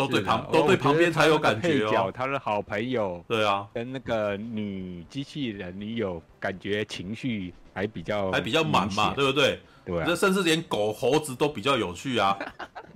[0.00, 2.12] 都对旁都对旁边才有感觉哦。
[2.14, 9.60] 他的好朋友，对啊，跟那个女机器人女友感觉情绪还比较还比较满嘛，对不对？
[9.84, 12.36] 对，这甚至连狗猴子都比较有趣啊。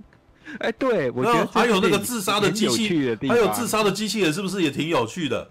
[0.59, 5.49] 哎，对，我觉得还有那个自杀的机器，还有自杀的机器人是不是也挺有趣的？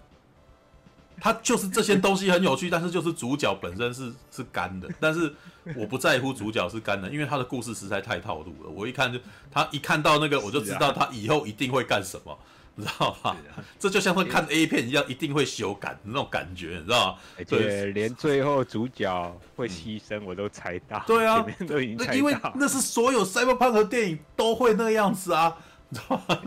[1.25, 5.33] 他就是这些东西很有趣，但是就是主角本身是是干的， 但是。
[5.75, 8.69] 我不在乎主角是干的，因为他的故事实在太套路了。
[8.69, 9.17] 我一看就，
[9.49, 12.37] 他一看到那个，我就知道 他以后一定会干什么，啊、
[12.77, 13.31] 你知道吗？
[13.31, 17.19] 啊、这就像是看 A 片一样，一定会修改那种感觉，你知道吗？
[17.47, 21.03] 对，连最后主角会牺牲我都猜到。
[21.07, 22.13] 对啊，前面都已经猜。
[22.13, 25.57] 因为那是所有 Cyberpunk 的电影都会那样子啊，
[25.89, 26.39] 你知道吗？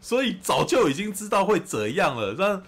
[0.00, 2.34] 所以早就已经知道会怎样了。
[2.38, 2.62] 那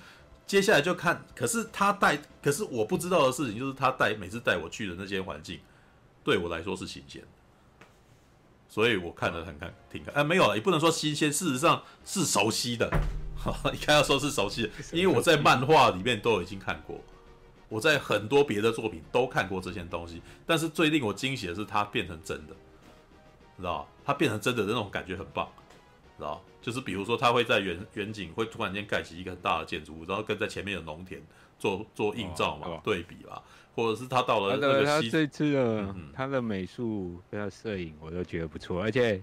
[0.53, 2.21] 接下来就看，可是他带。
[2.43, 5.59] 可是我不知道的事情就是，他带每次带我去的那些环境，
[6.23, 7.23] 对我来说是新鲜，
[8.69, 10.13] 所以我看了很看挺看。
[10.13, 12.87] 哎，没有了，也不能说新鲜，事实上是熟悉的。
[13.35, 17.01] 哈应该要说是熟悉的，因为我在漫画里面都已经看过，
[17.71, 20.21] 我在很多别的作品都看过这些东西。
[20.45, 22.53] 但是最令我惊喜的是，它变成真的，
[23.57, 25.49] 知道它变成真的那种感觉很棒，
[26.19, 31.21] 知道就是比如说，它会在远远景会突然间盖起一个很大的建筑物，然后跟在前面的农田。
[31.59, 33.41] 做做映照嘛，哦、对比吧，
[33.77, 39.23] 或者是他到了那个他这次的、嗯、他的美术跟摄影我都觉得不错，而且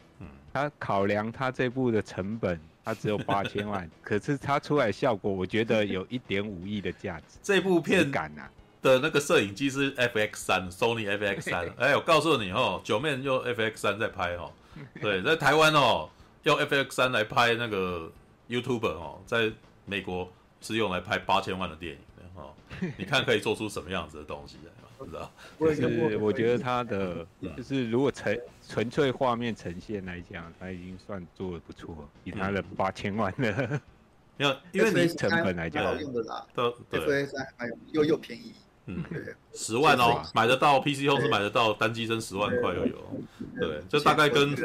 [0.53, 7.37] 他考量他这部的成本，他只有八千万， 可是他出来效果，我觉得有一点五亿的价值。
[7.43, 11.67] 这部片的那个摄影机是 FX 三，Sony FX 三。
[11.77, 14.49] 哎，我告诉你哦，九妹用 FX 三在拍哦，
[15.01, 16.09] 对，在台湾哦，
[16.43, 18.11] 用 FX 三来拍那个
[18.49, 19.51] YouTuber 哦，在
[19.85, 20.31] 美国
[20.61, 22.41] 是用来拍八千万的电影的。
[22.41, 22.53] 哦，
[22.97, 24.87] 你看可以做出什么样子的东西来嘛？
[24.97, 25.31] 不知道。
[25.59, 27.25] 就是我觉得它的
[27.57, 33.81] 就是如果纯纯粹画面呈现来讲，它已经算做的不错，以他的八千万的，
[34.37, 36.73] 没有，因为你成本来讲，好用的啦，对
[37.05, 37.27] 对，
[37.57, 38.53] 还有又又便宜。
[38.89, 39.03] 嗯，
[39.53, 43.21] 十万哦，买得到 PC 后是买得到单机身十万块又有，
[43.59, 44.55] 对，就大概跟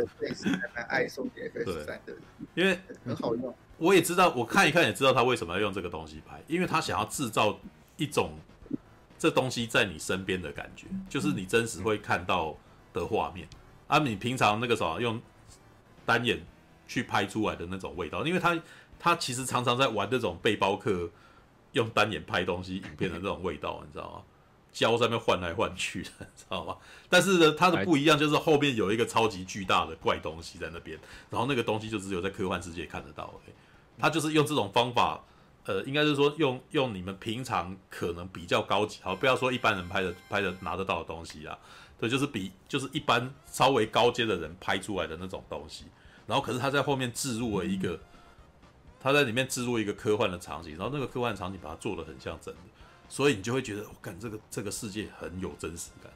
[0.88, 2.00] 爱送给对，
[2.54, 3.54] 因为很好用。
[3.76, 7.58] 我也知道，我看一看也知道他为什么要用这个东西拍，因为他想要制造
[7.98, 8.30] 一种
[9.18, 12.56] 这东西在你身边的感觉，就是你真实会看到
[12.94, 13.46] 的画面，
[13.88, 15.20] 啊，你平常那个什么用
[16.06, 16.40] 单眼
[16.88, 18.58] 去拍出来的那种味道，因为他
[18.98, 21.10] 他其实常常在玩这种背包客。
[21.74, 24.22] 用单眼拍东西影片的那种味道，你知道吗？
[24.72, 26.76] 胶在那换来换去的，你知道吗？
[27.08, 30.98] 但是呢，它的不一样就是后面有一个超级巨大的怪东西在那边，
[31.30, 33.32] 然后那个东西就只有在科幻世界看得到。
[33.46, 33.52] 哎，
[33.98, 35.22] 他就是用这种方法，
[35.64, 41.56] 呃，应该是说用用你们平常可能比较高级，好，不要说一般人拍的拍的拿得到的东西啊，
[42.00, 45.84] 对，就是比就是一般稍微高阶的人拍出来的那种东西，
[46.26, 47.98] 然后可是他在后面置入了一个。
[49.04, 52.60] 他在里面制作一个科幻的场景，然后那个科幻场景把它做的很像真的，
[53.06, 56.10] 所以你就会觉得，我、哦、感这个这个世界很有真实感。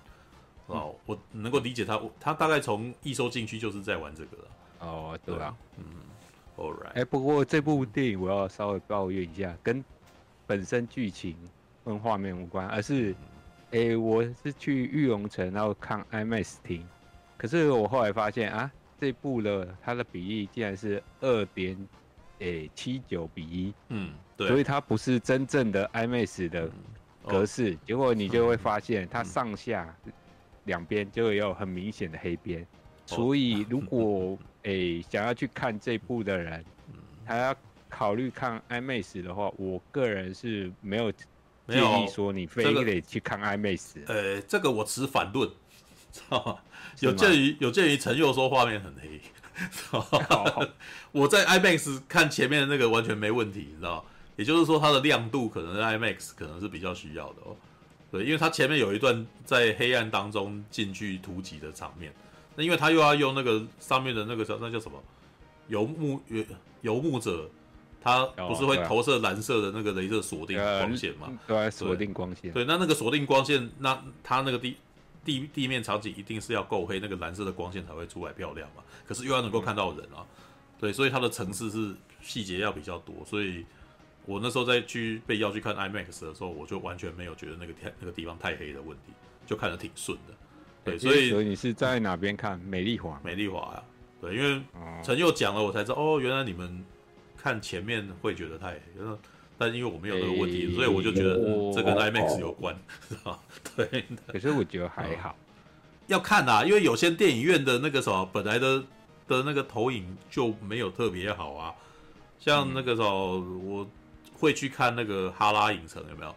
[0.68, 4.44] 哦，我能够理解他，他大概从一收进去就是在玩这个了。
[4.78, 5.84] 哦，对啊，嗯
[6.56, 6.92] ，All right。
[6.94, 9.84] 哎，不过这部电影我要稍微抱怨一下，跟
[10.46, 11.36] 本身剧情
[11.84, 13.12] 跟画面无关，而是，
[13.72, 16.88] 哎、嗯，我是去玉龙城然后看 IMAX 厅，
[17.36, 21.76] 可是我后来发现啊，这部的它的比例竟然是二点。
[22.38, 26.70] 诶，七九比一，嗯，对，所以它不是真正的 IMAX 的
[27.26, 29.96] 格式，嗯哦、结果你就会发现它上下
[30.64, 32.66] 两边就会有很明显的黑边，嗯、
[33.06, 36.64] 所以 如果诶想要去看这部的人，
[37.24, 37.56] 他要
[37.88, 41.10] 考虑看 IMAX 的话，我个人是没有
[41.66, 44.04] 建议说你非得去看 IMAX。
[44.06, 45.50] 呃，这个我持反论，
[46.12, 46.58] 知道吗？
[47.00, 49.20] 有鉴于有鉴于陈佑说画面很黑。
[51.12, 54.04] 我在 IMAX 看前面的那个完全没问题，你知道？
[54.36, 57.56] 也就是说，它的亮度可能 IMAX 可能是比较需要的哦。
[58.10, 62.12] 对，因为它前面有一段在黑暗当中进去突击的场面，
[62.54, 65.02] 那因为他又要用那个上面的那个叫那叫什么
[65.66, 66.44] 游牧游
[66.82, 67.50] 游牧者，
[68.00, 71.28] 他不是会投射蓝色的那个镭射锁定光线嘛？
[71.46, 72.52] 对，锁定光线。
[72.52, 74.76] 对，那那个锁定光线，那它那个地。
[75.28, 78.82] 地地面场景一定是要够黑，那个蓝色的光线才会出来漂亮嘛。
[79.06, 80.24] 可是又要能够看到人啊，
[80.80, 83.14] 对，所以它的层次是细节要比较多。
[83.26, 83.66] 所以
[84.24, 89.12] 我那时候在去被要去看 IMAX 的时候，我就完全没有觉得那个天那个地方太黑的问题，
[89.46, 90.34] 就看得挺顺的。
[90.84, 92.58] 对，所以所以你是在哪边看？
[92.60, 93.20] 美丽华？
[93.22, 93.82] 美丽华呀，
[94.22, 94.62] 对，因为
[95.02, 96.82] 陈佑讲了，我才知道哦，原来你们
[97.36, 98.80] 看前面会觉得太黑。
[99.58, 101.34] 但因为我没有那个问题，欸、所以我就觉得
[101.74, 102.78] 这跟 IMAX 有关，
[103.08, 103.38] 是吧、哦？
[103.76, 104.04] 对。
[104.28, 105.36] 可是我觉得还好，
[106.06, 108.78] 要看啊，因为有些电影院的那个什么本来的
[109.26, 111.74] 的那个投影就没有特别好啊。
[112.38, 113.84] 像那个时候，我
[114.38, 116.34] 会去看那个哈拉影城，有没有？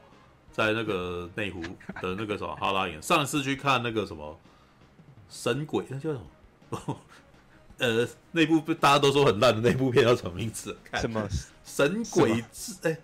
[0.52, 1.62] 在那个内湖
[2.02, 4.38] 的那个什么哈拉影城，上次去看那个什么
[5.30, 6.20] 神鬼，那叫什
[6.70, 6.98] 么？
[7.78, 10.76] 呃，那部大家都说很烂的那部片叫什么名字？
[10.84, 11.28] 看什么
[11.64, 12.98] 神鬼之哎？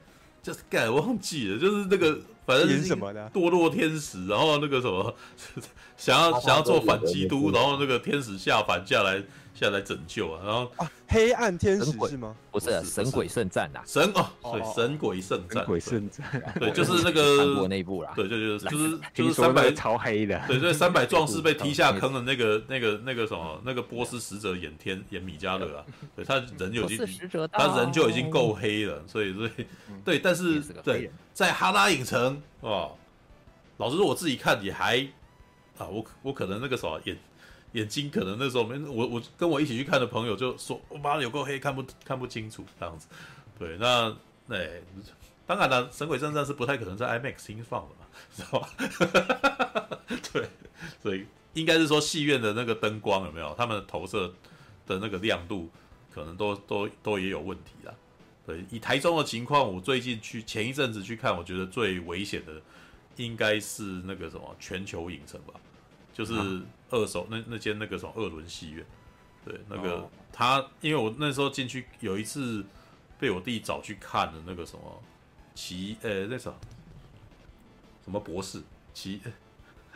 [0.48, 2.96] 就是盖，我忘记了，就是那个，反正是
[3.34, 5.14] 堕落天使，然后那个什么，
[5.98, 9.22] 想要想要做反基督，然后那个天使下凡下来。
[9.58, 10.42] 下来拯救啊！
[10.46, 12.36] 然后啊，黑暗天使是吗？
[12.52, 25.84] 不是，神鬼圣战呐，神哦，对，神鬼圣战，神鬼圣战，对，就是那个 韩国那部啦，对，就就是就是 就是三百超黑的，对对，三百壮士被踢下 坑的那个那个那个什么那个波斯使者演天演米迦勒啊，
[26.16, 27.08] 对，他人就已经
[27.52, 29.52] 他人就已经够黑了，所以所以
[30.06, 32.96] 对，但是对，在哈拉影城哦，
[33.78, 35.00] 老实说我自己看也还
[35.78, 37.18] 啊，我我可能那个什么演。
[37.78, 43.08] 眼睛可能那时候没我，我跟我一起去看的朋友就说：“我妈有够黑，看不看不清楚这样子。”
[43.60, 44.16] 对，那
[44.48, 44.58] 那、
[45.46, 50.00] 当然了，《神鬼圣战》是不太可能在 IMAX 厅放的嘛，知道吧？
[50.34, 50.50] 对，
[51.04, 54.34] 所以应该是说戏院的那个灯光有没有，他们的投射
[54.88, 55.70] 的那个亮度
[56.12, 57.94] 可能都都都也有问题啦。
[58.48, 62.54] 对，以台中的情况，我最近去前一阵子去看，我觉得最危险的
[63.18, 65.54] 应该是那个什么全球影城吧。
[66.14, 66.34] 就是
[66.90, 68.86] 二手那那间那个什么二轮戏院，
[69.46, 72.66] 对，那个、哦、他，因为我那时候进去有一次
[73.20, 75.04] 被我弟找去看的那个什么
[75.56, 76.58] 奇呃、欸、那什么
[78.04, 78.62] 什么博士
[78.94, 79.22] 奇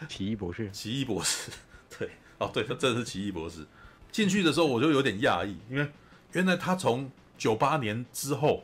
[0.09, 0.69] 奇异博士。
[0.71, 1.51] 奇异博士，
[1.97, 3.65] 对 哦对，他真的是奇异博士。
[4.11, 5.89] 进去的时候我就有点讶异，因为
[6.33, 8.63] 原来他从九八年之后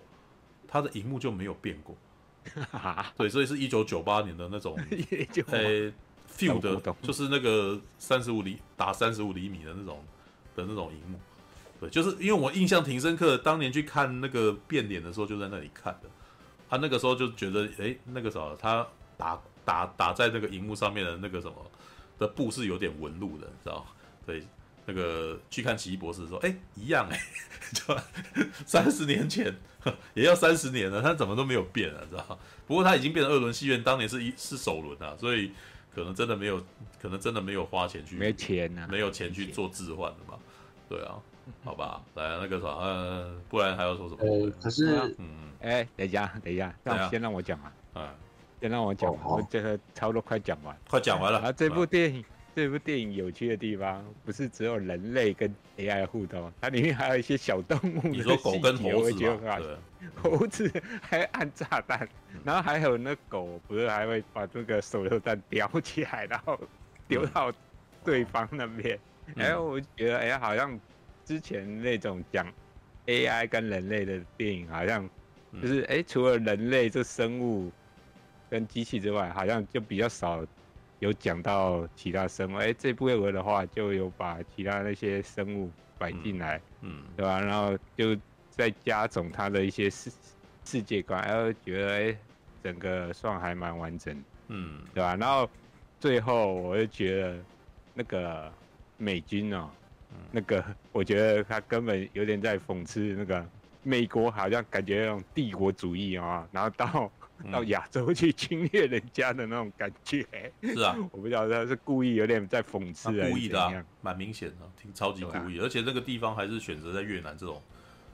[0.67, 1.95] 他的荧幕就没有变过，
[3.15, 4.77] 对，所以是一九九八年的那种，
[5.47, 5.93] 呃
[6.37, 10.03] ，Field 的，就是那个三十五厘打三十五厘米的那种
[10.55, 11.19] 的那种荧幕。
[11.79, 16.09] 对，就是因为我印象挺深刻，当年去看那个变脸的时候，就在那里看的。
[16.69, 18.85] 他那个时候就觉得，哎、欸，那个时候他
[19.15, 21.53] 打打打在那个荧幕上面的那个什么
[22.19, 23.85] 的布是有点纹路的，你知道？
[24.25, 24.43] 对，
[24.85, 27.97] 那个去看奇异博士说，哎、欸，一样哎、 欸，就
[28.65, 29.55] 三十年前
[30.13, 32.37] 也要三十年了，他怎么都没有变啊，知道？
[32.65, 35.51] 不过他已经变成二轮戏院，当年是一是首轮啊，所以
[35.97, 36.61] 可能真的没有，
[37.01, 40.37] 可能真的没有花钱去，没钱呐、啊，没有钱去做置换的嘛，
[40.87, 41.15] 对啊。
[41.63, 44.19] 好吧，来那个啥，呃，不然还要说什么？
[44.21, 48.07] 呃，可是，嗯，哎、欸，等一下，等一下，让先让我讲啊，嗯，
[48.61, 51.39] 先让我讲完，我这个差不多快讲完，快讲完了。
[51.39, 52.23] 啊，这部电影，
[52.57, 58.07] 这部电影有趣的地方，不是只有人类跟 AI 互动，它里面还有一些小动物。
[58.07, 59.59] 你说狗跟猴子吗？
[59.59, 59.77] 对，
[60.15, 62.09] 猴子还按炸弹，
[62.43, 66.59] 然后还有那狗，不是还会把这个手榴弹叼起来，然后
[67.07, 67.53] 丢到
[68.03, 68.97] 对方那边。
[69.35, 70.79] 哎、嗯，我觉得，哎，好像。
[71.25, 72.51] 之前那种讲
[73.05, 75.07] AI 跟人类的电影，好像
[75.61, 77.69] 就是哎、欸，除了人类这生物
[78.49, 80.43] 跟机器之外，好像就比较少
[80.99, 82.57] 有讲到其他生物。
[82.57, 87.39] 哎、欸，这部的话就有把其他那些生物摆进来，嗯，对吧？
[87.39, 88.15] 然后就
[88.49, 90.11] 再加总它的一些世
[90.65, 92.17] 世界观，然后觉得哎、欸，
[92.63, 95.15] 整个算还蛮完整，嗯，对吧？
[95.15, 95.49] 然后
[95.99, 97.37] 最后我就觉得
[97.93, 98.51] 那个
[98.97, 99.71] 美军哦、喔。
[100.31, 103.45] 那个，我觉得他根本有点在讽刺那个
[103.83, 107.11] 美国，好像感觉那种帝国主义啊，然后到
[107.51, 110.25] 到亚洲去侵略人家的那种感觉。
[110.61, 115.59] 是啊， 我不晓得他是故意有点在讽刺，故意的、啊，蛮明显的，挺超级故意。
[115.59, 117.61] 而且那个地方还是选择在越南这种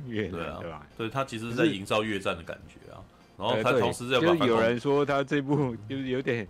[0.07, 0.88] 越南，对啊，对吧？
[0.97, 3.01] 对，他其实是在营造越战的感觉啊。
[3.38, 6.47] 然后他同时在把有人说他这部就是有点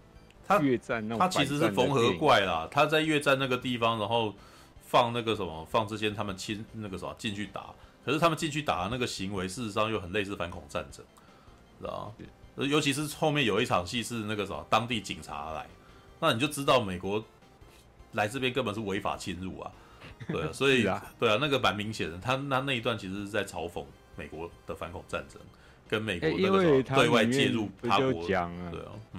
[0.47, 2.67] 他越战那种，他其实是缝合怪啦。
[2.71, 4.33] 他在越战那个地方，然后。
[4.85, 7.73] 放那个什么，放这些他们亲那个什么进去打，
[8.05, 11.03] 可是他们进去打的那个行为，事实上又很类似反恐战争，
[11.81, 12.25] 知道吗？
[12.55, 15.65] 尤其是后面有一场戏是那个什么当地警察来，
[16.19, 17.23] 那你就知道美国
[18.13, 19.71] 来这边根本是违法侵入啊，
[20.27, 23.83] 对啊，所以 啊对啊，那个蛮明显的，他那那一段其实是在嘲讽
[24.15, 25.39] 美国的反恐战争，
[25.89, 28.51] 跟美国那个对外介入他国，对啊，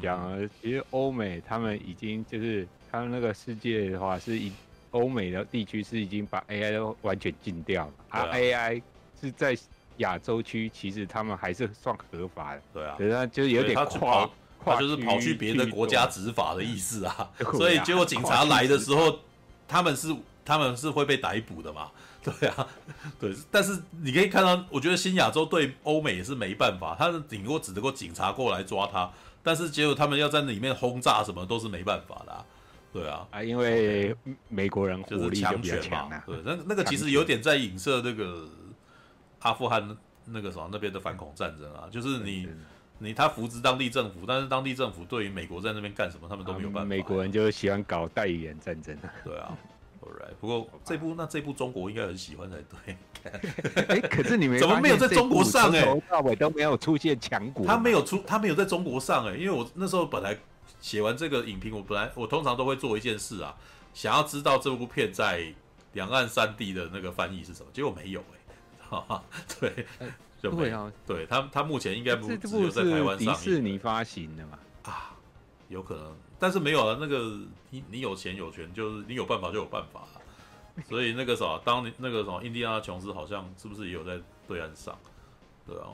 [0.02, 4.52] 讲啊，其实欧美他们已经就是他们那个世界的话是一。
[4.94, 8.82] 欧美的地区是已经把 AI 都完全禁掉了，而、啊啊、AI
[9.20, 9.58] 是在
[9.98, 12.62] 亚洲区，其实他们还是算合法的。
[12.72, 14.28] 对啊，对啊，就有点跨，
[14.64, 17.30] 他就是跑去别的国家执法的意思 啊。
[17.52, 19.20] 所以结果警察来的时候，
[19.68, 20.14] 他们是
[20.44, 21.90] 他们是会被逮捕的嘛？
[22.24, 22.66] 对啊，
[23.20, 23.34] 对。
[23.50, 29.10] 但是你可以看到，我觉得新亚洲对欧美也是没办法，他顶多只能够警察过来抓他，
[29.42, 32.44] 但是结果他们要在里面轰炸什么都是没办法的、啊。
[32.94, 34.14] 对啊，啊，因为
[34.48, 38.48] 美国人就是强权嘛，对，那那个其实有点在影射那个
[39.44, 42.48] 阿富汗那个什么那边的反恐战争啊，就是你
[42.98, 46.84] 你他扶植当地政府，但是当地政府对于美国在那边干什么，他们都没有办法。
[46.84, 48.94] 美国人就喜欢搞代语言战争。
[49.24, 49.56] 对啊
[50.02, 52.96] ，Alright，不过这部那这部中国应该很喜欢才对。
[53.88, 55.70] 哎，可是你们怎么没有在中国上？
[55.72, 57.64] 哎，从头到尾都没有出现强国。
[57.64, 60.36] 他没有出，他没有在中国上哎，因为我那时候本来。
[60.80, 63.54] 写完这个影评，我本来我通常都会做一件事啊，
[63.94, 65.46] 想要知道这部片在
[65.92, 68.43] 两岸三地的那个翻译是什么，结果没有哎、欸，
[69.08, 69.24] 哈哈，
[69.60, 69.86] 对，
[70.40, 75.16] 就没有，对他他目前应该不只有在台湾上映，迪士尼发行的嘛，啊，
[75.68, 77.40] 有可能，但是没有了那个
[77.70, 80.06] 你你有钱有权，就是你有办法就有办法，
[80.88, 84.98] 所以那个啥，当你那个什么印第安纳琼斯好像是不是也有在对岸上，
[85.66, 85.88] 对啊，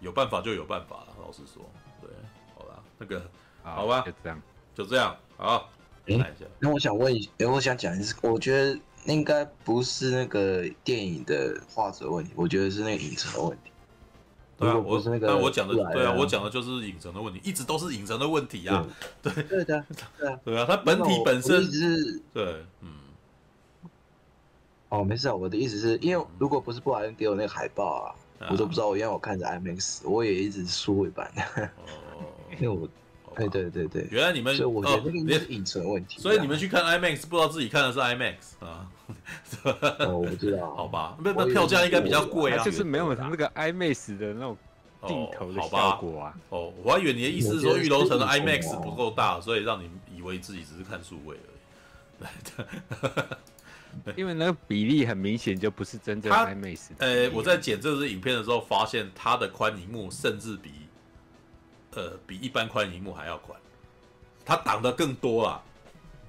[0.00, 1.64] 有办法就有办法了，老实说，
[2.00, 2.10] 对，
[2.54, 3.22] 好啦，那个。
[3.66, 4.42] 好吧，就这样，
[4.74, 5.70] 就这样，好。
[6.06, 13.70] 哎、欸，那我想问一下，哎、欸，我想讲一次，我觉得应该不是那个电影的画质问题，我觉得是那个影城的问题。
[14.56, 18.86] 对啊，我是那个，但我讲的，对啊，我讲的就是影城的问题，一直都是影城的问题啊。
[19.20, 19.84] 对，对，对的，
[20.18, 22.88] 对啊， 对啊，它本体本身是，对，嗯。
[24.90, 31.42] 哦，没事啊，我的意思是因为如果不是布莱恩给我那个海报啊，嗯、我都不知道，因为我看着 IMAX，我也一直数位版的。
[32.16, 32.24] 哦，
[32.58, 32.88] 因为我。
[33.36, 38.88] 对对对对，原来你们所以我觉得那个应该是影城问题，所以你们去看 IMAX 不知道自己看的是 IMAX 啊？
[40.00, 44.56] 哦，我知道， 好吧，那那票价应该比较贵啊，就是没有那个 IMAX 的那种
[45.06, 46.34] 镜头的效果啊。
[46.48, 51.36] 哦，我还以为你的意思是说玉楼城的 IMAX 不够大，所以让你以为自己只是看数位
[52.20, 52.34] 而已。
[54.16, 56.88] 因为那个比例很明显就不是真正 IMAX。
[56.98, 60.70] 呃，我在剪这支影片的时候发现，它的宽银幕甚至比。
[61.96, 63.58] 呃比一般宽荧幕还要宽，
[64.44, 65.62] 它挡的更多啦。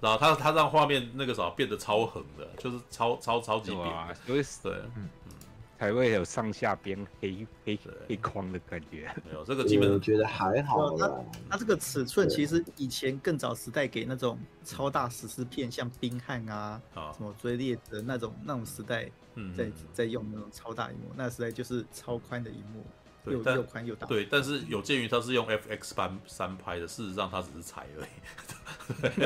[0.02, 5.32] 然后它它让画面那个啥变得超横的，就是超超超级扁，所以对，嗯嗯，
[5.80, 9.10] 才会有上下边黑黑黑框的感觉。
[9.26, 10.96] 没有这个基本我觉得还好。
[10.98, 11.12] 它
[11.50, 19.10] 它这个尺寸其实以前更早时代给那种超大史诗片，像冰汉啊，什么追猎者那种那种时代，
[19.58, 22.86] 在在用那种超大荧幕，那时代就是超宽的荧幕。
[23.26, 29.24] 又又宽又大，对，但是有鉴于它是用 FX 三三拍的，事实上它只是裁而已。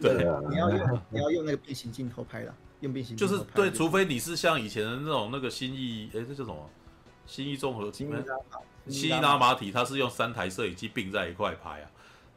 [0.00, 0.14] 对，
[0.48, 6.70] 你要用你要用那个变形镜头拍的，用变形就是对，除非你是像以前的那种那个新意，哎，这叫什么？
[7.26, 8.06] 新意综合体，
[8.88, 11.90] 新意拉马体，它是用三台摄影机并在一块拍啊。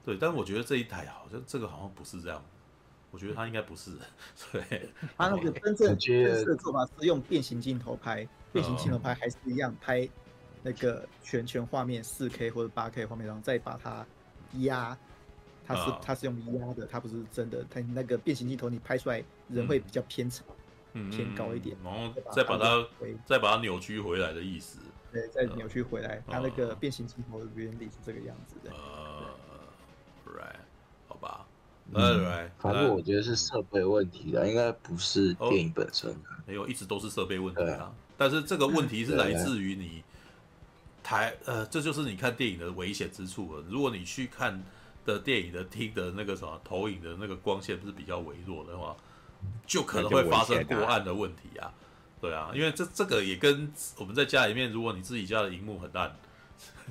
[0.05, 2.41] 对，但是我觉得这一台好像这个好像不是这样，
[3.11, 3.91] 我觉得它应该不是。
[4.53, 10.07] 对， 它那个真正真实的做法是用变形镜头拍，变形镜头拍还是一样拍。
[10.67, 14.05] 那个全全画面四 K 或者八 K 画面，然后再把它
[14.59, 14.97] 压，
[15.65, 17.65] 它是它是用压的，它不是真的。
[17.69, 20.45] 它那个变形镜头你拍出来人会比较偏长，
[20.91, 22.85] 嗯，偏高一点，然后再把它
[23.25, 24.79] 再把它扭曲回来的意思。
[25.09, 28.69] 对，再扭曲回来，它那个变形镜头的原理是这个样子的。
[28.75, 29.29] 呃
[30.35, 30.59] ，right，
[31.07, 31.47] 好吧
[31.93, 36.13] ，right，反正我觉得是设备问题的，应该不是电影本身。
[36.45, 37.95] 没有，一直都是设备问题啊。
[38.17, 40.03] 但是这个问题是来自于你。
[41.07, 43.63] 台呃，这就是你看电影的危险之处了。
[43.69, 44.61] 如果你去看
[45.05, 48.93] 的电影的听的那个什么投影的那个光线不是比较微弱的话，
[49.65, 51.71] 就可能会发生过暗的问题啊。
[52.19, 56.13] 对啊，因为这这个也跟我们在家里面，如果你自己家的荧幕很暗，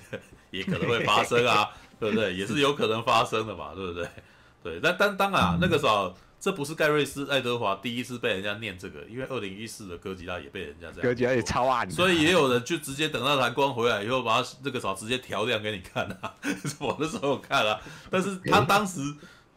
[0.50, 1.68] 也可能会发生啊，
[2.00, 2.34] 对不对？
[2.34, 4.08] 也是有可能发生的嘛，对不对？
[4.62, 6.16] 对，但但当然啊，那个时候。
[6.47, 16.32] 这不是盖瑞斯爱德华第一次被人家念这个，因为二零一四的哥吉拉也被人家这样，哥吉拉也超暗，所以也有人就直接等到蓝光回来以后，把它这个时候直接调亮给你看啊。
[16.78, 19.01] 我那时候看了，但是他当时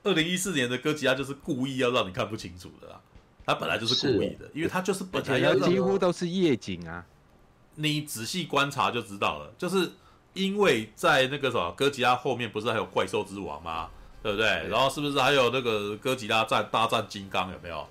[0.02, 3.00] 二零一四年的哥吉拉就是故意要让你看不清楚的啦，
[3.46, 7.06] 他本来就是故意的，因为他就是本来要几乎都是夜景啊，
[7.76, 9.92] 你仔细观察就知道了，就是
[10.34, 13.92] 因为在那个什么哥吉拉后面不是还有怪兽之王吗？
[14.22, 14.48] 对不对？
[14.62, 17.88] 对，然后是不是还有那个哥吉拉战大战金刚有没有？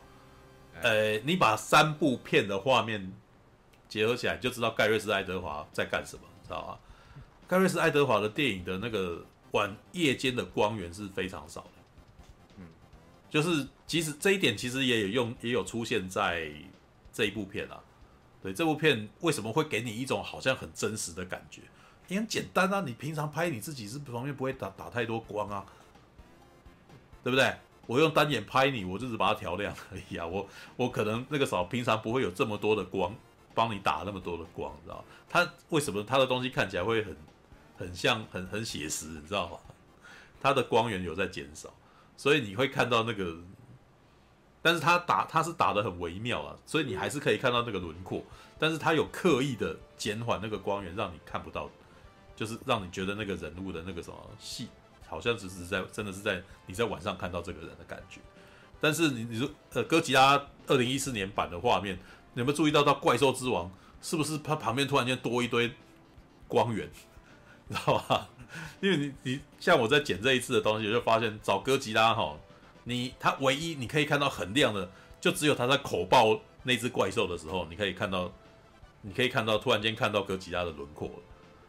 [0.81, 3.13] 呃，你把三部片的画面
[3.89, 6.79] 结合起来，就知道盖瑞斯爱德华在干什么，知道吗？
[7.49, 11.71] 盖瑞斯爱德华的电影的那个晚夜间的光源是非常少的，
[12.59, 12.67] 嗯，
[13.31, 16.49] 就是其实这一点其实也有用，也有出现在
[17.13, 17.81] 这一部片啊。
[18.41, 21.63] 对，这部片为什么会给你一种好像很真实的感觉？
[22.07, 25.67] 也很简单啊，你平常拍你自己是旁边不会打打太多光啊。
[27.29, 27.55] 对不对？
[27.87, 30.27] 我用单眼拍你，我就是把它调亮而已啊。
[30.27, 33.15] 我我可能那个时候平常不会有这么多的光
[33.55, 35.05] 帮你打那么多的光，你知道？
[35.29, 37.15] 它为什么它的东西看起来会很
[37.77, 39.59] 很像很很写实，你知道吗？
[40.41, 41.69] 它的光源有在减少，
[42.17, 43.37] 所以你会看到那个，
[44.63, 48.25] 但是它打它是打得很微妙啊，所以你还是可以看到那个轮廓，
[48.59, 51.69] 但是它有刻意的减缓那个光源，让你看不到，
[52.35, 54.69] 就是让你觉得那个人物的那个什么细。
[55.09, 58.21] 好像只是在，真的是在你在晚上看到这个人的感觉，
[58.81, 61.97] 但是你你说呃哥吉拉二零一四年版的画面，
[62.35, 63.71] 你有没有注意到到怪兽之王
[64.03, 65.73] 是不是它旁边突然间多一堆
[66.47, 66.89] 光源，
[67.69, 68.29] 知道吧？
[68.81, 72.37] 因为你你像我在剪这一次的东西，就发现找哥吉拉哈，
[72.85, 74.91] 你它唯一你可以看到很亮的，
[75.21, 78.33] 就只有他在口爆那只怪兽的时候，你可以看到，
[79.03, 81.11] 你可以看到突然间看到哥吉拉的轮廓，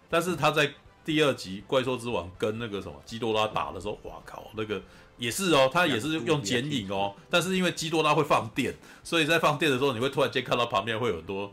[0.10, 0.74] 但是他在。
[1.10, 4.80] 第二集怪兽之王跟那个什么基多拉打的时候，哇靠，那个
[5.18, 8.72] 也是哦，他也是用剪影哦，但是因为基多拉会放电，
[9.04, 11.52] 所以在放电的时候，你会突然间看到旁边会有很多，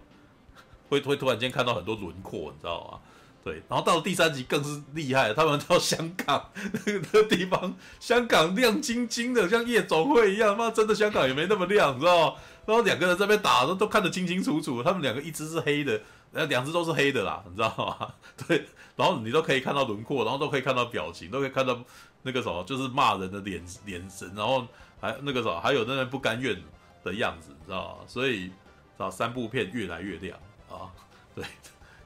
[0.90, 3.00] 会 会突然间看到很多轮廓，你知道吗？
[3.42, 6.50] 对，然后到了第三集更是厉害，他们到香港
[6.84, 12.36] 那个地方，香港亮晶晶的，像夜总会一样，妈真的香港也没那么亮，你知道吗？
[12.66, 15.98] 然后两个人在那边打都都看得清清楚楚，他们两个一只是黑的，
[16.34, 18.12] 呃，两只都是黑的啦，你知道吗？
[18.46, 18.66] 对。
[18.96, 21.78] 然后你都可以看到轮廓，然后都可以看到表情，都可以看到
[22.22, 24.66] 那个什么，就是骂人的脸脸神，然后
[25.00, 26.60] 还那个什么，还有那个不甘愿
[27.04, 28.04] 的样子，你知道吗？
[28.08, 28.52] 所以，知
[28.96, 30.38] 道三部片越来越亮
[30.70, 30.90] 啊。
[31.34, 31.44] 对，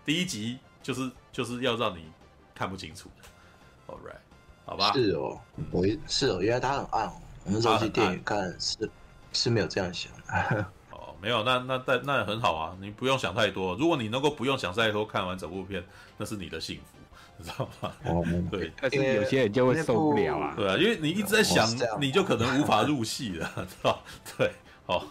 [0.05, 2.11] 第一集就是就是要让你
[2.55, 3.95] 看不清楚的。
[3.95, 4.19] All right，
[4.67, 4.93] 好吧。
[4.93, 5.41] 是哦，
[5.71, 7.15] 我是哦，原来它很暗哦。
[7.45, 8.91] 我们这去电影看是
[9.33, 10.67] 是没有这样想的。
[11.21, 13.77] 哦，没有，那那那那很好啊，你不用想太多。
[13.77, 15.85] 如果你能够不用想太多，看完整部片。
[16.17, 16.99] 那是你的幸福，
[17.39, 17.93] 你知道吗？
[18.05, 20.55] 哦，对，但是有些人就会受不了啊。
[20.55, 21.67] 对啊，因为你一直在想，
[21.99, 24.03] 你就可能无法入戏了，知道？
[24.37, 24.51] 对，
[24.87, 25.07] 好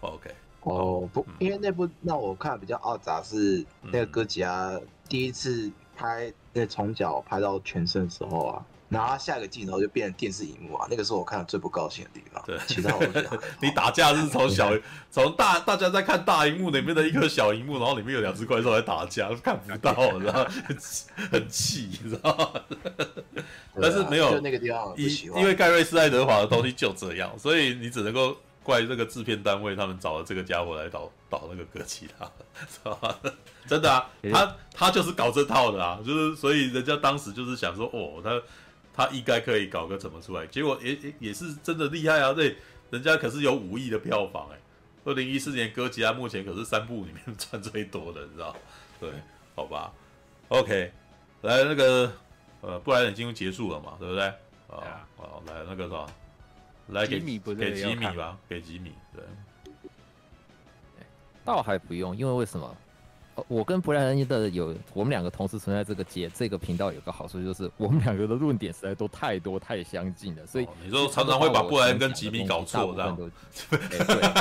[0.00, 0.30] ，OK。
[0.60, 4.78] 哦，不，因为那部让我看比较奥杂是那个哥吉拉
[5.08, 8.64] 第一次拍那从脚拍到全身的时候啊。
[8.88, 12.40] 然后他下一个镜头就变成电视荧幕啊，那个是我看到最不高兴的地方。
[12.46, 13.28] 对，其他我觉得
[13.60, 14.72] 你打架是从小
[15.10, 20.44] 从大大家在看大荧幕里面的一颗小荧幕，然后里面有两只怪兽在打架，看不到，然后
[21.32, 23.42] 很气，你知道吗？
[23.80, 32.30] 但是没有，就那个地方因因为盖瑞斯爱德华的东西就这样，所以你只能够怪这个制片单位，他们找了这个家伙来导导那个哥吉拉，
[32.68, 33.18] 知道吧？
[33.66, 38.40] 真的啊，他他就是搞这套的啊，就是所以人家当时就是想说，哦，他。
[38.96, 42.32] 他应该可以搞个怎么出来，结果也也也是真的厉害啊！
[42.32, 42.56] 对，
[42.90, 44.58] 人家可是有五亿的票房哎，
[45.04, 48.56] 二零一四年哥吉拉目前可是三部里面赚最多的，你知道？
[48.98, 49.10] 对，
[49.54, 49.92] 好吧
[50.48, 50.90] ，OK，
[51.42, 52.10] 来那个
[52.62, 54.24] 呃，布莱恩已经结束了嘛，对不对？
[54.68, 56.08] 啊，好，来那个什么，
[56.88, 59.22] 来给给吉米吧，给吉米，对，
[61.44, 62.76] 倒还不用，因为为什么？
[63.48, 73.28] 我跟布莱恩的有，我们两个同时存在这个节这个频道，有个好处就是我们两个的论点实在都太多太相近了，所以、哦、你说常常会把布莱恩跟吉米搞错，这样 对，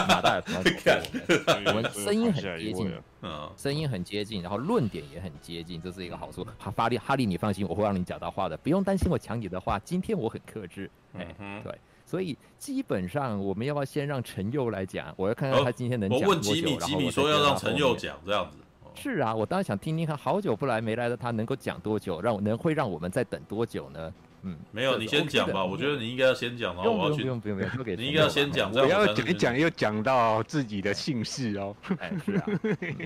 [0.08, 1.64] 马大也常常错。
[1.68, 2.92] 我们声音很接近，
[3.22, 6.46] 嗯，声音很接近，然后论点也很接近，这是一个好处。
[6.58, 9.78] 哈哈利哈利，你放心，我会让你讲到话的，不用担心我抢你的话。
[9.80, 15.14] 今天我很克制，哎、嗯，对，所以基本上我们要不要先让陈佑来讲？
[15.18, 16.30] 我要看看他今天能讲多久。
[16.30, 18.58] 我问吉米，吉米说要让陈佑讲这样子。
[18.96, 24.14] 是啊，我当然想听听看，好久不来没来的他能够讲多久，让我能会让我们再等多久呢？
[24.44, 25.66] 嗯，没有，你先讲吧。
[25.66, 27.22] 我觉得你应该要先讲，然后我要去。
[27.24, 31.76] 不用不用不用不用， 你应该要先讲，不要讲一讲又讲到自己的姓氏哦。
[32.00, 32.46] 哎，是啊，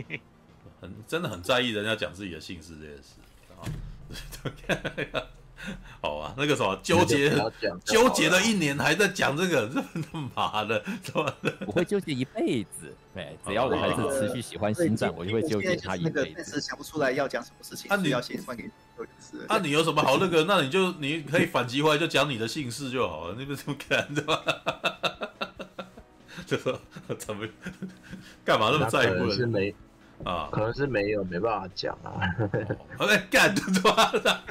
[0.81, 3.19] 很真的很在意人家讲自己的姓氏这件事
[5.13, 5.23] 啊。
[6.01, 7.29] 好啊，那个什么纠结
[7.83, 11.53] 纠结了一年，还在讲这个，这他妈的，怎么的？
[11.67, 16.33] 我会纠结一辈子，对，只要我还是持续喜欢星战，我就会纠结他一辈子。
[16.37, 18.69] 但是想不出来要讲什么事情，那你要写传给
[19.47, 20.43] 那你有什么好那个？
[20.45, 23.35] 那你就你可以反击回来，就讲你的姓氏就好了。
[23.37, 24.39] 你不是这么干的吗？
[26.45, 26.79] 就说
[27.17, 27.47] 怎么
[28.43, 29.73] 干嘛那么在乎人？
[30.25, 32.19] 啊，可能是没有，没办法讲啊。
[32.97, 34.41] 我在干他妈的，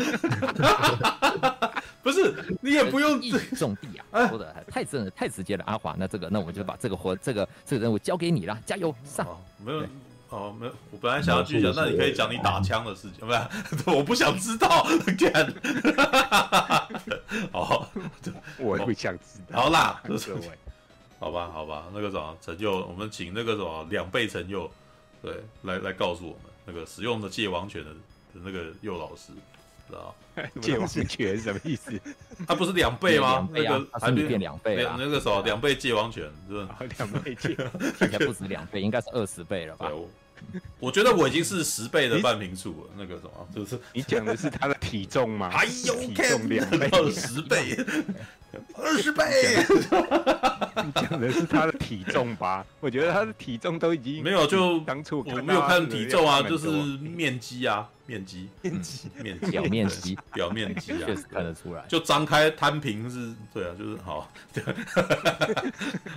[2.02, 5.64] 不是你也不用义重地啊，说的太真了，太直接了。
[5.66, 9.26] 阿华，那这个，那我就把这个活，这个这个任务交给你了，加油上。
[9.62, 9.84] 没有，
[10.30, 13.38] 哦，没有，我本来想要继续讲，那你可以讲你打枪的事情，不是？
[13.94, 14.86] 我不想知道，
[15.18, 15.52] 干。
[17.52, 17.86] 好，
[18.58, 19.60] 我不想知道。
[19.60, 20.50] 好啦，各位，
[21.20, 24.70] 好吧，好吧，那个什么成就，我们请那个什么两倍成就。
[25.22, 29.32] 对，来来告诉我们那个使用的界王犬的的那个幼老师，
[29.88, 30.14] 知道
[30.60, 32.00] 界 王犬什么意思？
[32.46, 33.48] 他不是两倍吗？
[33.52, 34.96] 那个还没变两倍啊？
[34.98, 36.78] 那个时候两倍界王犬是吧？
[36.98, 37.50] 两倍界，
[38.04, 39.90] 应该不止两倍，应该是二十倍了吧？
[40.78, 42.90] 我觉得我已经是十倍的半平数了。
[42.96, 45.50] 那个什么，就是你讲的是他的体重吗？
[45.52, 47.76] 还有体重两倍，十倍，
[48.74, 49.24] 二十倍。
[50.84, 52.64] 你讲的是他的体重吧？
[52.80, 61.84] 我觉得他的体重都已经没有，就当初我没有看体重啊，就是面积啊，面积，面积，面积，表面积，表面积啊，确实看得出来。
[61.88, 64.30] 就张开摊平是，对啊，就是好，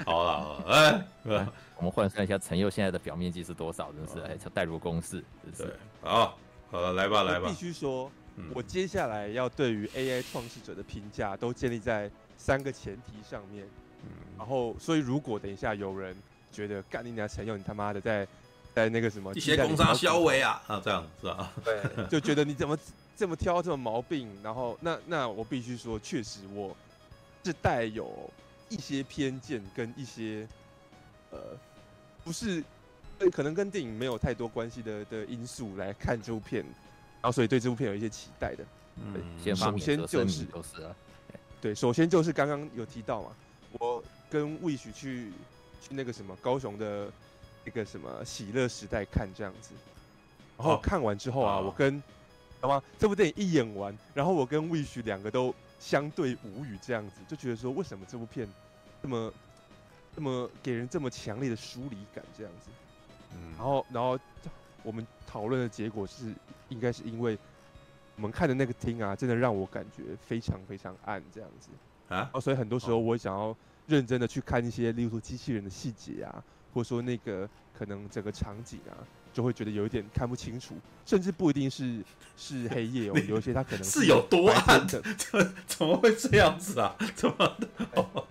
[0.05, 1.47] 好了，好了，哎，
[1.81, 3.91] 我们换算一下陈佑现在的表面积是多少？
[3.91, 5.23] 真是哎，代入公式，
[5.57, 5.65] 对，
[5.99, 6.37] 好，
[6.69, 7.49] 好了，来吧，来吧。
[7.49, 8.11] 必须说，
[8.53, 13.65] 我接下来要对于 AI 创始者的评价都建立在三个前提上面。
[14.03, 16.15] 嗯，然后，所以如果等一下有人
[16.51, 18.27] 觉得干你娘陈佑，你他妈的在
[18.75, 21.51] 在那个什么一些工商消委啊啊这样是吧？
[21.65, 22.77] 对，就觉得你怎么
[23.17, 26.77] 这么挑这么毛病，然后那那我必须说，确实我
[27.43, 28.31] 是带有
[28.69, 30.47] 一些偏见跟一些
[31.31, 31.39] 呃
[32.23, 32.63] 不是
[33.31, 38.63] 可能跟电影没有太多关系的的因素来看这部片，然后所以对这部片有一些期待的。
[38.97, 40.45] 嗯，首先就是
[41.61, 43.29] 对，首先就是刚刚有提到嘛。
[43.79, 45.31] 我跟 Wish 去
[45.81, 47.09] 去那个什么高雄的
[47.63, 49.73] 那个什么喜乐时代看这样子，
[50.57, 52.03] 然后看完之后啊，我跟
[52.59, 52.83] 好吗？
[52.99, 58.47] 这部电影一演完，然后我跟 Wish 两个都相对无语这样子，就觉得说为什么这部片
[59.01, 59.31] 这么
[60.15, 62.69] 这么给人这么强烈的疏离感这样子，
[63.33, 64.19] 嗯，然后然后
[64.83, 66.33] 我们讨论的结果是，
[66.69, 67.37] 应该是因为
[68.17, 71.69] 我们看的那个厅啊，真的让我感觉非常非常暗这样子。
[72.09, 73.55] 啊，所以很多时候我想要
[73.87, 76.43] 认真的去看一些，例如说机器人的细节啊，
[76.73, 78.99] 或者说那个可能整个场景啊，
[79.33, 80.75] 就会觉得有一点看不清楚，
[81.05, 82.03] 甚至不一定是
[82.37, 85.01] 是黑夜哦， 有一些它可能是，是有多暗的，
[85.67, 86.95] 怎么会这样子啊？
[87.15, 87.67] 怎么的？
[87.95, 88.27] 哦、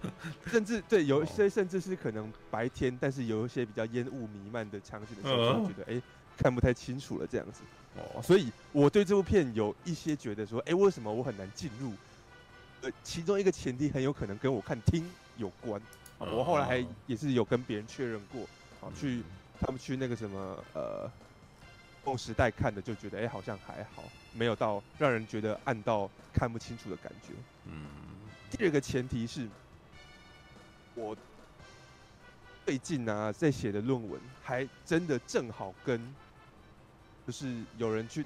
[0.47, 6.01] 甚至对，有一些甚至是可能白天，但是有一些比较烟雾弥漫的场景的时候，觉得哎。
[6.43, 7.61] 看不太清楚了这样子。
[7.99, 11.93] 哦，所以我对这部片有一些觉得说，哎，为什么我很难进入？
[12.81, 15.05] 呃，其中一个前提很有可能跟我看听
[15.37, 15.79] 有关。
[16.19, 18.45] 我后来还也是有跟别人确认过，
[18.81, 19.23] 啊，去
[19.61, 21.11] 他们去那个什么呃，
[22.05, 27.35] 梦时代看的，就觉得哎，好像还好，没有到让人觉得暗到看不清楚的感觉。
[27.67, 27.87] 嗯。
[28.51, 29.47] 第二个前提是，
[30.95, 31.17] 我
[32.65, 36.01] 最近啊在写的论文，还真的正好跟。
[37.27, 38.25] 就是有人去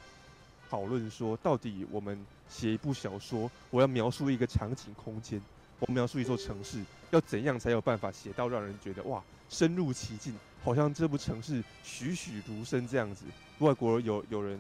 [0.71, 5.39] 讨论说，到底我们写一部小说，我要描述一个场景空间，
[5.81, 10.33] 我描述一座城市，要怎样才有办法写到让人觉得哇，深入其境，
[10.65, 13.27] 好像这部城市栩栩如生这样子。
[13.59, 14.59] 外国有有人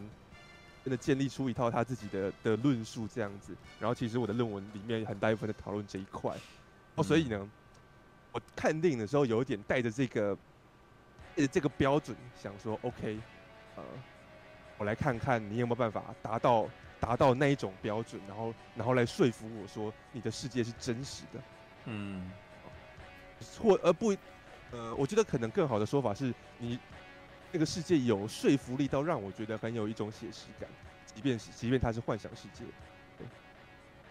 [0.84, 6.36] 真的建立出一套他自己的的论述这样子，然后其实我的论文里面很大一部分在讨论这一块。
[6.94, 7.50] 哦，所以呢，
[8.30, 10.36] 我看电影的时候有一点带着这个
[11.36, 13.18] 呃这个标准，想说 OK，
[13.76, 13.82] 呃。
[14.76, 16.68] 我来看看你有没有办法达到
[16.98, 21.40] 达到那一种标准，然后然后来说服我说你的世界是真实的，
[21.84, 22.28] 嗯，
[23.56, 24.12] 或而不，
[24.74, 26.78] 呃，我觉得可能更好的说法是你
[27.52, 30.68] 那个世界有说服力到让我觉得很有一种写实感，
[31.06, 32.64] 即便是即便它是幻想世界。
[33.16, 33.26] 对，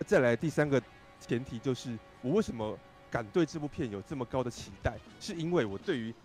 [0.08, 0.82] 再来第三个
[1.20, 2.78] 前提就是我为什么
[3.12, 6.16] 敢对这部片有这么高的期待，是因为我对于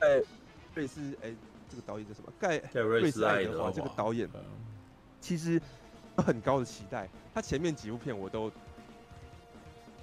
[0.00, 0.22] 呃
[0.74, 1.34] 类似哎。
[1.70, 2.32] 这个导演叫什么？
[2.40, 3.70] 盖瑞斯爱德华。
[3.70, 4.28] 这个导演
[5.20, 5.52] 其实
[6.18, 8.50] 有很高的期待，他前面几部片我都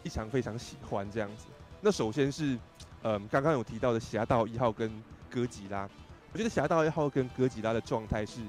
[0.01, 1.47] 非常非常喜欢这样子。
[1.81, 2.57] 那首先是，
[3.03, 4.89] 嗯，刚刚有提到的《侠盗一号》跟
[5.29, 5.85] 《哥吉拉》，
[6.33, 8.41] 我觉得《侠盗一号》跟《哥吉拉》的状态是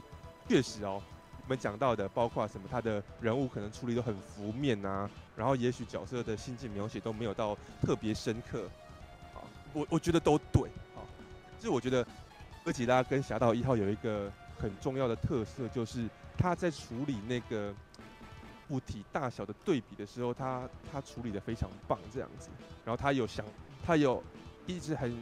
[0.48, 1.02] 确实哦，
[1.42, 8.68] 我们讲到的，包括什么，他的人物可能处理得很浮面啊，然后也许角色的心境描写都没有到特别深刻，
[9.34, 9.40] 啊，
[9.72, 10.62] 我我觉得都对，
[10.96, 11.00] 啊，
[11.58, 12.06] 就是我觉得。
[12.64, 16.06] 哥吉拉跟侠盗一号有一个很重要的特色，就是
[16.36, 17.72] 他在处理那个
[18.68, 22.50] 物体大小的对比的时候，他他处理得非常棒，这样子。
[22.84, 23.42] 然后他有想，
[23.88, 24.22] 他有
[24.66, 25.16] 一直很，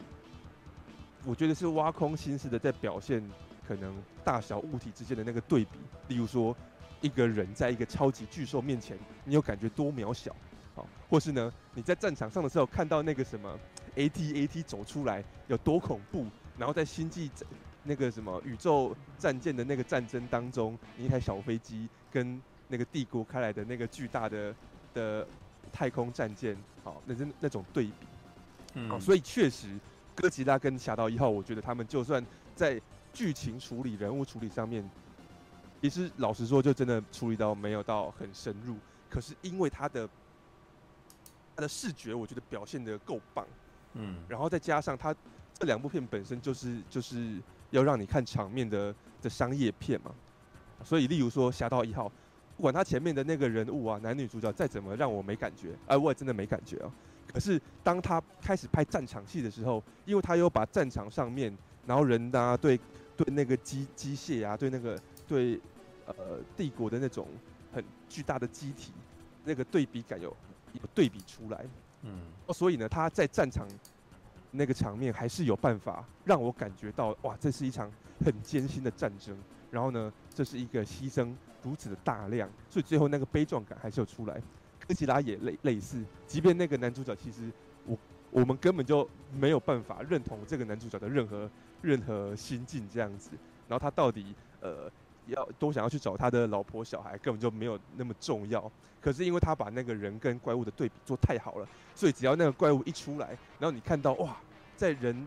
[1.25, 3.23] 我觉得是挖空心思的在表现
[3.65, 3.95] 可能
[4.25, 5.79] 大小物体之间的那个对比。
[6.09, 6.53] 例如说，
[7.01, 10.35] 一个人在一个超级巨兽面前，你有感觉多渺小，
[10.75, 13.57] 好，或是呢，你在战场上的时候看到那个什么
[13.95, 16.27] AT-AT 走出来有多恐怖。
[16.59, 17.31] 然后在星际
[17.85, 24.53] 那个什么宇宙战舰的那个战争当中，一台小飞机跟那个帝国开来的那个巨大的
[24.93, 25.25] 的
[25.71, 28.07] 太空战舰，好，那是那种对比，
[28.77, 29.69] 嗯，所以确实
[30.15, 32.25] 哥吉拉跟侠盗一号，我觉得他们就算
[32.55, 32.81] 在
[33.13, 34.89] 剧情处理、人物处理上面，
[35.83, 38.77] 其实老实说，就真的处理到没有到很深入。
[39.11, 40.09] 可是因为他的
[41.57, 43.45] 他的视觉，我觉得表现的够棒，
[43.95, 45.13] 嗯，然后再加上他。
[45.59, 47.41] 这两部片本身就是就是
[47.71, 50.15] 要让你看场面的的商业片嘛，
[50.85, 52.09] 所以例如说《侠盗一号》，
[52.59, 56.93] 不管他前面的那个人物啊，男女主角再怎么让我没感觉，哎，我也真的没感觉啊。
[57.33, 62.79] 可是当他开始拍战场戏的时候，因为他又把战场上面，然后人啊，对
[63.17, 65.61] 对那个机机械啊，对那个对
[66.07, 66.15] 呃
[66.57, 67.29] 帝国的那种
[67.73, 68.93] 很巨大的机体，
[69.45, 70.29] 那个对比感有
[70.73, 71.65] 有对比出来，
[72.03, 72.21] 嗯，
[72.53, 73.67] 所以呢，他在战场。
[74.53, 77.93] 那个场面还是有办法让我感觉到，哇，这是一场
[78.25, 79.37] 很艰辛的战争。
[79.71, 84.41] 然后呢，这是一个牺牲如此的大量，所以最后那个悲壮感还是有出来。
[84.87, 87.51] 哥吉拉也类类似，即便那个男主角其实
[87.85, 87.97] 我
[88.31, 89.09] 我们根本就
[89.39, 91.51] 没有办法认同这个男主角的任何
[91.83, 93.31] 任何心境这样子。
[93.69, 94.91] 然后他到底呃
[95.27, 98.71] 要多想要去找他的老婆小孩，根本就没有那么重要。
[99.01, 104.37] 可是因为他把那个人跟怪物的对比做太好了，所以只要那个怪物一出来，然后你看到哇。
[104.77, 105.27] 在人，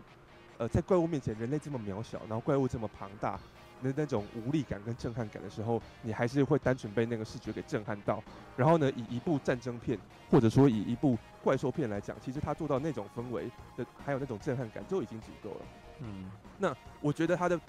[0.58, 3.36] 呃，在怪物面前，人类这么渺小，然后怪物这么庞大，
[3.80, 8.22] 那那种无力感跟震撼感的时候，你还是会单纯被那个视觉给震撼到。
[8.56, 9.98] 然后呢，以一部战争片，
[10.30, 15.60] 或者说以一部怪兽片来讲，其实他做到那种氛围的，还有那种震撼感，就已经足够了。
[16.00, 17.60] 嗯，那我觉得他的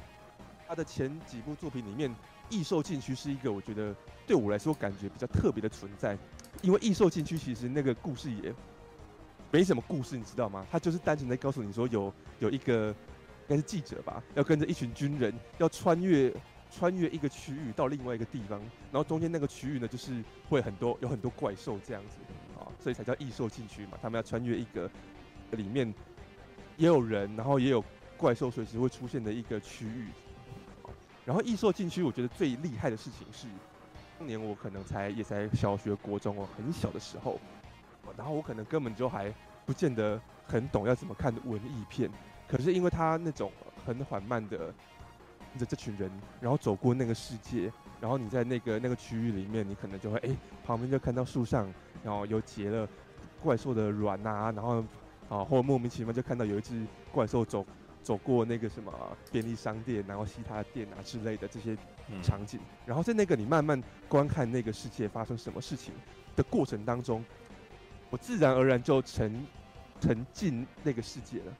[0.68, 2.10] 他的前几部作品里面，
[2.50, 6.18] 《异兽禁区》是一个我觉得对我来说感觉比较特别的存在，
[6.62, 8.54] 因为《异兽禁区》其实那个故事也。
[9.54, 10.66] 没什么故事，你知道吗？
[10.72, 12.04] 他就是单纯的告诉你说有，
[12.40, 12.96] 有有一个应
[13.52, 16.34] 应该是记者吧，要跟着一群军人，要穿越
[16.72, 18.58] 穿越一个区域到另外一个地方，
[18.90, 22.16] 然后中间那个区域呢，就是会很多有很多怪兽这样子
[22.58, 23.98] 啊，所以才叫异兽禁区嘛。
[24.02, 24.90] 他们要穿越一个
[25.52, 25.94] 里面
[26.78, 27.84] 也有人，然后也有
[28.16, 30.08] 怪兽随时会出现的一个区域。
[31.26, 33.48] 然后异兽禁区，我觉得最厉害的事情是，
[34.18, 37.38] 当年我可能才也才小学、国中哦，很小的时候。
[38.16, 39.34] 然后我可能根本就还
[39.66, 42.10] 不见得很懂要怎么看文艺片，
[42.52, 43.50] 可是因为他那种
[43.86, 44.74] 很缓慢的
[45.58, 46.12] 的这群人，
[46.42, 47.72] 然后走过那个世界，
[48.02, 51.74] 然后你在那个那个区域里面，你可能就会哎、欸，旁边就看到树上，
[52.04, 52.86] 然后有结了
[53.42, 54.84] 怪兽的卵啊，然后
[55.30, 57.66] 啊，或莫名其妙就看到有一只怪兽走
[58.04, 58.92] 走过那个什么
[59.32, 61.78] 便利商店，然后吸他的电啊之类的这些
[62.22, 65.94] 场景，然后在那个你慢慢观看那个世界发生什么事情
[66.36, 67.24] 的过程当中，
[68.10, 69.48] 我自然而然就沉
[70.02, 71.54] 沉浸那个世界了。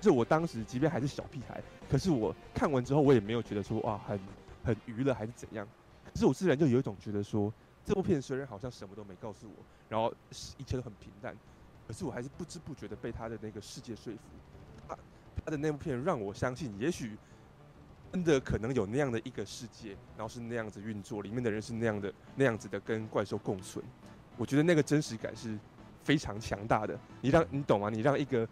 [0.00, 1.60] 就我当时即便还是小屁孩，
[1.90, 4.18] 可是我看完之后，我也没有觉得说哇很
[4.62, 5.66] 很娱乐还是怎样。
[6.04, 7.52] 可是我自然就有一种觉得说，
[7.84, 10.14] 这部片虽然好像什么都没告诉我，然后
[10.56, 11.36] 一切都很平淡，
[11.86, 14.20] 可是我还是不知不觉的被他的那个世界说服。
[14.88, 14.96] 他
[15.44, 17.16] 他的那部片让我相信，也许
[18.12, 23.84] 真的可能有那样的一个世界，然后是那样子运作，里面的人是那样的那样子的跟怪兽共存。
[24.36, 25.58] 我觉得那个真实感是
[26.04, 26.96] 非常强大的。
[27.20, 27.90] 你让你懂吗？
[27.90, 28.48] 你让一个。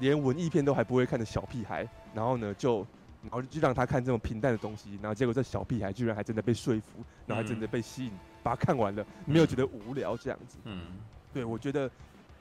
[0.00, 2.78] 连文艺片都还不会看的小屁孩，然后呢，就
[3.22, 8.12] 然后就让他看这种平淡的东西，然后结果这小屁孩居然还真的被说服，然后还真的被吸引，
[8.42, 10.56] 把他看完了，没有觉得无聊这样子。
[10.64, 10.86] 嗯，
[11.32, 11.88] 对，我觉得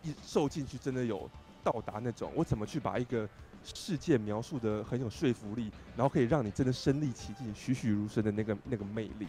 [0.01, 1.29] 一受进去真的有
[1.63, 3.27] 到达那种，我怎么去把一个
[3.63, 9.27] 世界描述的很有说服力，然后可以让你真的身临其境、栩栩如生的那个那个魅力。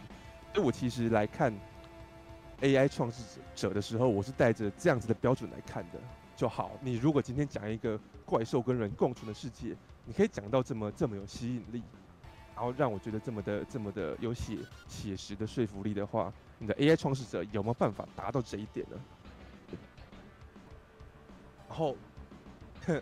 [0.53, 1.53] 所以我其实来看
[2.61, 5.99] AI 创世者的时候，我是带着这样子的标准来看的。
[6.41, 11.83] 就好，你如果今天讲一个怪兽跟人共存的世界，你可以讲到这么这么有吸引力，
[12.55, 14.57] 然后让我觉得这么的这么的有写
[14.87, 18.97] 写实的说服力的话，你的 AI 创始者有没有办法达到这一点呢？
[21.69, 21.95] 然后，
[22.87, 22.99] 哼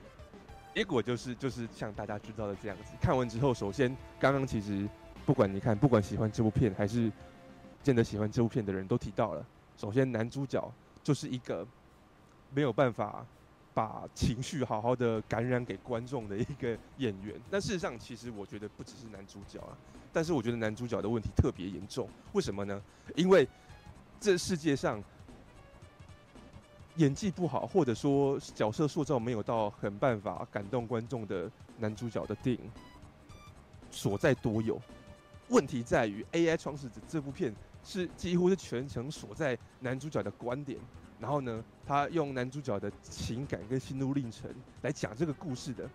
[0.74, 2.92] 结果就是就是像大家知道的这样子。
[3.00, 4.86] 看完之后，首先刚刚其实
[5.24, 7.10] 不管你看，不管喜欢这部片还是
[7.82, 9.42] 见得喜欢这部片的人都提到了，
[9.78, 10.70] 首先男主角
[11.02, 11.66] 就是一个。
[12.54, 13.24] 没有办法
[13.74, 19.76] 把情绪好好的感染给观众的一个演员，但事实上，其实我觉得不只是男主角啊，
[20.12, 22.08] 但是我觉得男主角的问题特别严重。
[22.32, 22.82] 为什么呢？
[23.14, 23.46] 因为
[24.18, 25.00] 这世界上
[26.96, 31.48] 演技不好，或者说角色塑造没有到很办法感动观众的
[31.78, 32.70] 男主角的电影
[33.92, 34.80] 所在多有。
[35.50, 37.54] 问题在于《AI 创始者》这部片
[37.84, 40.78] 是几乎是全程锁在男主角的观点。
[41.20, 44.48] 然后呢，他用男主角的情感跟心路历程
[44.82, 45.88] 来讲这个故事的，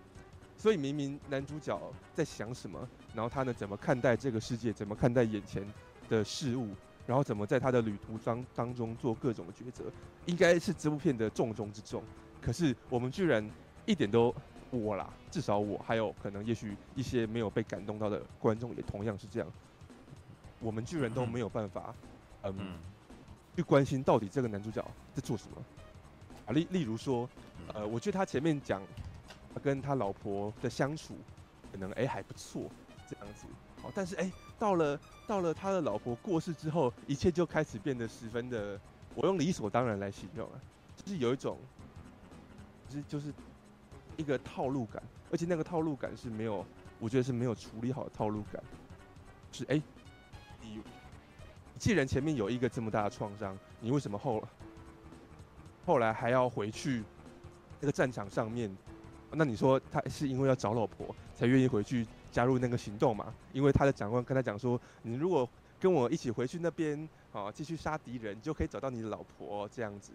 [0.58, 1.80] 所以明明男主角
[2.14, 5.66] 在想什么，然后他呢怎么看待这个世界，怎么看待眼前
[6.10, 6.76] 的事物，
[7.08, 9.86] 然后怎么在他的旅途当当中做各种的抉择，
[10.26, 12.04] 应该是这部片的重中之重。
[12.42, 13.50] 可是我们居然
[13.86, 14.36] 一点都
[14.72, 19.50] 我啦，至少我还有可能，也许一些没有被感动到的观众也同样是这样，
[20.60, 21.96] 我们居然都没有办法，
[22.44, 22.54] 嗯。
[22.60, 22.78] 嗯
[23.56, 25.58] 去关心到底这个男主角在做什么
[26.48, 26.52] 啊？
[26.54, 27.30] 例例如说，
[27.74, 28.82] 呃，我觉得他前面讲
[29.54, 31.16] 他跟他老婆的相处，
[31.72, 32.64] 可能哎、欸、还不错
[33.08, 33.46] 这样子，
[33.82, 38.80] 好，但是哎、欸、到了到了他的老婆过世之后，一切就开始变得十分的，
[39.14, 40.60] 我用理所当然来形容啊，
[40.96, 41.60] 就是有一种，
[42.90, 43.34] 就是就是
[44.18, 45.02] 一个套路感，
[45.32, 46.66] 而且那个套路感是没有，
[47.00, 48.64] 我觉得是没有处理好的套路感，
[49.52, 49.84] 是哎、欸、
[50.60, 50.82] 你。
[51.78, 54.42] 既然前面有一个这么大的创伤，你为什么后
[55.86, 57.04] 后来还要回去
[57.82, 58.74] 那个战场上面？
[59.32, 63.34] 那你说他是因为要找老婆才愿意回去加入那个行动嘛？
[63.52, 70.14] 因为他的长官跟他讲说，你如果跟我一起回去那边啊，继续杀敌人，就可以找到你的老婆这样子。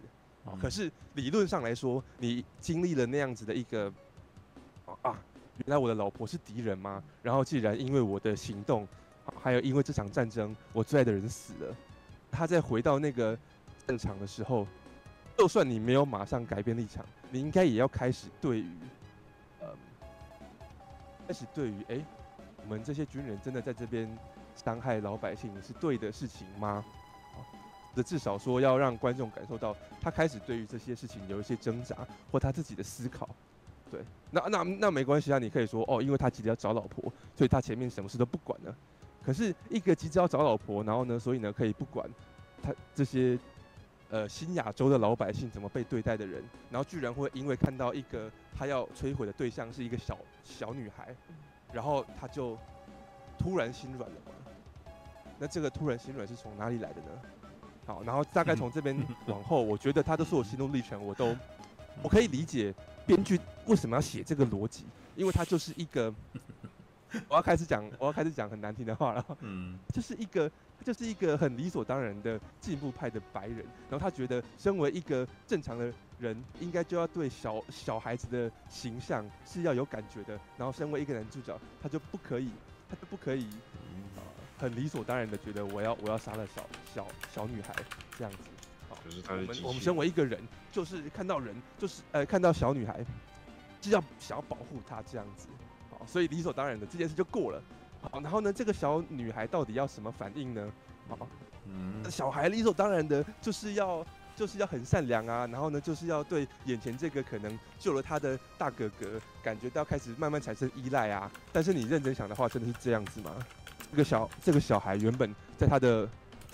[0.59, 3.93] 可是理论上来说，你经历了那样子的一个
[5.03, 5.21] 啊，
[5.57, 7.03] 原来我的老婆是敌人吗？
[7.23, 8.89] 然后既然因为我的行动。
[9.49, 11.75] 还有，因为这场战争，我最爱的人死了。
[12.31, 13.35] 他在回到那个
[13.87, 14.67] 战场的时候，
[15.39, 18.71] 就算你没有马上改变立场，你应该也要开始对于，
[19.61, 19.69] 呃，
[21.27, 21.99] 开始对于，哎，
[22.63, 24.07] 我们这些军人真的在这边
[24.55, 26.85] 伤害老百姓是对的事情吗？
[27.97, 31.97] 这至少说要让观众感受到，他开始对于这些事情有一些挣扎
[32.31, 33.27] 或他自己的思考。
[33.91, 38.77] 对，那那那没关系啊，你可以说哦，因为他急着要找老婆，所以他前面什么事都不管了。
[39.29, 42.09] 可是一个急着要找老婆，然后呢，所以呢，可以不管
[42.63, 43.39] 他这些
[44.09, 51.15] 呃新亚洲的老百姓怎么被对待的人，然后居然会因为看到一个他要摧毁的对象是一个小小女孩，
[51.75, 52.57] 然后他就
[53.39, 54.93] 突然心软了吗？
[55.39, 57.09] 那这个突然心软是从哪里来的呢？
[57.85, 58.99] 好，然后大概从这边
[59.29, 61.37] 往后，我觉得他的所有心路历程，我都
[62.03, 62.75] 我可以理解
[63.07, 64.87] 编剧为什么要写这个逻辑，
[65.17, 66.15] 因为他就是一个。
[67.29, 69.25] 我要开始讲，我要开始讲很难听的话了。
[69.41, 70.51] 嗯，就是一个，
[70.85, 82.51] 就是一个很理所当然的进步派的白人，然后他觉得身为一个正常的人，应该就要对小小孩子的形象是要有感觉的，然后身为一个男主角，他就不可以，
[82.89, 83.49] 他就不可以，
[84.17, 84.23] 呃，
[84.59, 87.75] 很理所当然的觉得我要我要杀了小小小女孩
[88.19, 88.39] 这样子。
[88.89, 89.41] 好，就是他的。
[89.41, 90.41] 我们我们身为一个人，
[90.71, 93.05] 就是看到人，就是呃看到小女孩，
[93.81, 95.49] 就要想要保护她这样子。
[96.09, 97.63] 所以理所当然的这件事就过了，
[98.01, 100.73] 好，然后呢，这个小女孩到底要什么反应呢？
[101.07, 101.29] 好，
[101.67, 104.05] 嗯，小孩理所当然的就是要
[104.35, 111.31] 就是要很善良啊，然后呢，就是要对眼前这个可能救了他的大哥哥感觉到开始慢慢产生依赖啊。
[111.53, 113.35] 但是你认真想的话，真的是这样子吗？
[113.91, 116.07] 这个小这个小孩原本在他的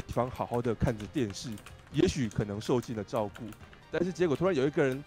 [0.05, 1.51] 地方好好的看着电视，
[1.93, 3.45] 也许可能受尽了照顾，
[3.93, 5.05] 但是结果突然有一个人。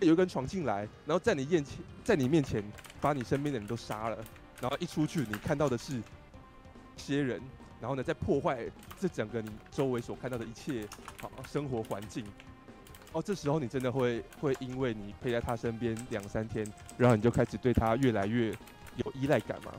[0.00, 2.64] 有一个人闯进来，然后在你面前，在你面前
[3.00, 4.18] 把你身边的人都杀了，
[4.60, 6.02] 然后一出去，你看到的是一
[6.96, 7.40] 些人，
[7.80, 8.64] 然后呢，在破坏
[9.00, 10.86] 这整个你周围所看到的一切
[11.20, 12.24] 好生活环境。
[13.12, 16.64] 哦，这时候你真的会会因为你陪在他身边两三天，
[16.96, 18.50] 然后你就开始对他越来越
[18.96, 19.72] 有依赖感吗？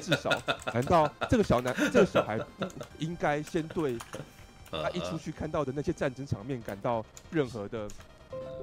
[0.00, 0.30] 至少，
[0.72, 2.66] 难道 这个小男这个小孩不
[2.98, 3.96] 应该先对
[4.72, 7.88] 他一出去看到的那些战争场面感到任何的？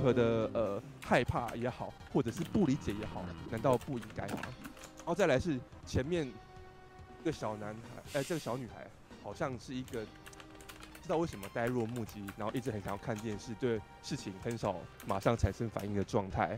[0.01, 4.39] 和的呃害怕也好，或者是不理解也好，难道不应该吗？
[4.97, 8.87] 然后再来是前面一个小男孩，哎、这个小女孩
[9.23, 10.03] 好像是一个
[11.01, 14.75] 知道为什么呆若木鸡，然后一直很想要看电视，对事情很少
[15.05, 16.57] 马上产生反应的状态。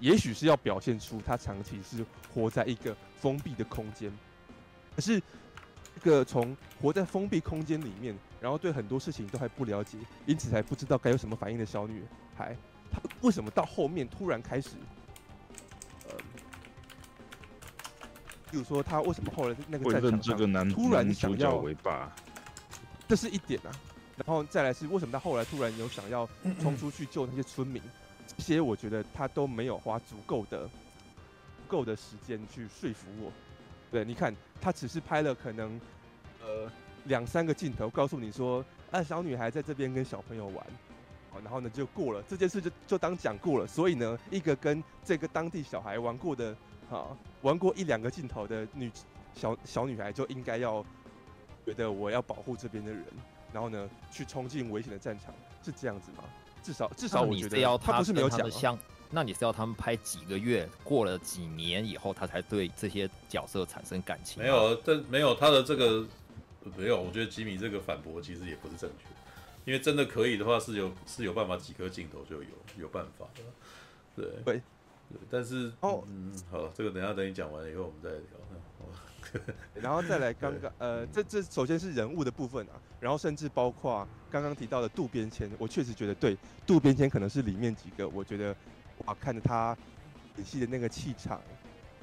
[0.00, 4.10] 也许是要表现出他长期是活在一个封闭的空间，
[4.96, 12.02] 可是一个从活在封闭空间里面，然后对很多事情都还不了解，因此才不知道该有什么反应的小女
[12.34, 12.56] 孩，
[12.90, 14.70] 她为什么到后面突然开始，
[16.08, 16.16] 呃，
[18.50, 21.62] 比如说她为什么后来那个战场上突然想要
[23.06, 23.68] 这是一点啊，
[24.16, 26.26] 然后再来是为什么她后来突然有想要
[26.62, 27.82] 冲出去救那些村民，
[28.26, 30.66] 这些我觉得她都没有花足够的
[31.68, 33.30] 够的时间去说服我，
[33.90, 35.78] 对，你看她只是拍了可能，
[36.42, 36.72] 呃。
[37.04, 40.56] 两三个镜头告诉你说，啊，小女孩在这边跟小朋友玩，
[41.30, 43.66] 好，然后呢就过了这件事就就当讲过了。
[43.66, 46.54] 所以呢，一个跟这个当地小孩玩过的，
[46.90, 47.06] 啊，
[47.42, 48.90] 玩过一两个镜头的女
[49.34, 50.84] 小小女孩就应该要
[51.64, 53.04] 觉得我要保护这边的人，
[53.52, 56.24] 然后呢去冲进危险的战场，是这样子吗？
[56.62, 58.78] 至少至少我觉得他不是没有讲。
[59.12, 64.40] 那你是要他们拍几个月，过了几年以后，他才对这些角色产生感情？
[64.40, 66.06] 没有，这没有他的这个。
[66.76, 69.06] 没有，我觉得吉米这个反驳其实也不是正确，
[69.64, 73.42] 因为真的可以的话是有是有办法几颗镜头就有有办法的，
[74.14, 74.62] 对对，
[75.08, 78.20] 对，但是哦嗯好，这个等下等你讲完了以后我们再聊。
[79.74, 88.56] 然后再来刚刚呃这这首先是人物的部分啊，然后甚至包括刚刚提到的渡边谦，我确实觉得对渡边谦可能是里面几个我觉得
[89.04, 89.76] 哇看着他
[90.36, 91.40] 演戏的那个气场。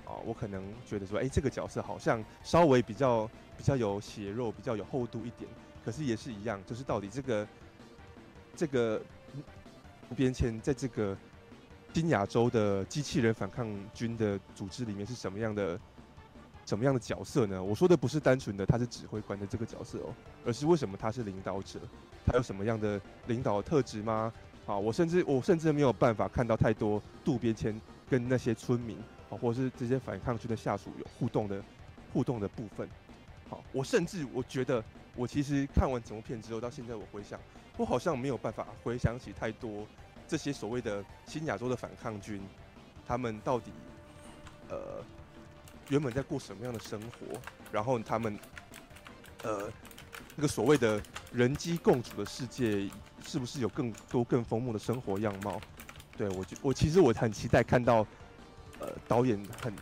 [0.07, 5.49] 哦，我可能觉得说，哎、这个角色好像稍微比较比较有血肉，比较有厚度一点。
[5.83, 7.47] 可是也是一样，就是到底这个
[8.55, 9.01] 这个
[10.15, 11.15] 边谦在这个
[11.93, 15.79] 新亚洲的机器人反抗军的组织里面是什么样的
[16.65, 17.63] 什么样的角色呢？
[17.63, 20.13] 我说的不是单纯的他是指挥官的这个角色哦，
[20.45, 21.79] 而是为什么他是领导者？
[22.25, 24.31] 他有什么样的领导特质吗？
[24.65, 27.79] 啊，我甚至我甚至没有办法看到太多渡边谦
[28.09, 28.97] 跟那些村民。
[29.29, 31.61] 好，或者是这些反抗军的下属有互动的
[32.13, 32.87] 互动的部分。
[33.49, 34.83] 好，我甚至我觉得，
[35.15, 37.39] 我其实看完整部片之后，到现在我回想，
[37.77, 39.85] 我好像没有办法回想起太多
[40.27, 42.41] 这些所谓的新亚洲的反抗军，
[43.05, 43.71] 他们到底
[44.69, 45.03] 呃
[45.89, 47.39] 原本在过什么样的生活，
[47.71, 48.37] 然后他们
[49.43, 49.71] 呃
[50.35, 51.01] 那个所谓的
[51.33, 52.89] 人机共处的世界，
[53.25, 55.59] 是不是有更多更丰富的生活样貌？
[56.17, 58.07] 对，我觉我其实我很期待看到。
[58.79, 59.73] 呃，导演很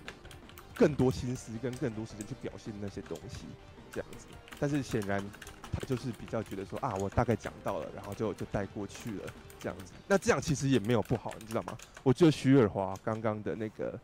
[0.73, 3.45] 更多心思跟更多时间去表现那些东西，
[3.91, 4.27] 这样子。
[4.59, 5.23] 但是显然
[5.71, 9.91] 他就是比较觉得说啊，我大概讲到了，然后就就带过去了这样子。
[10.07, 11.77] 那这样其实也没有不好，你知道吗？
[12.03, 13.99] 我觉得徐尔华刚刚的那个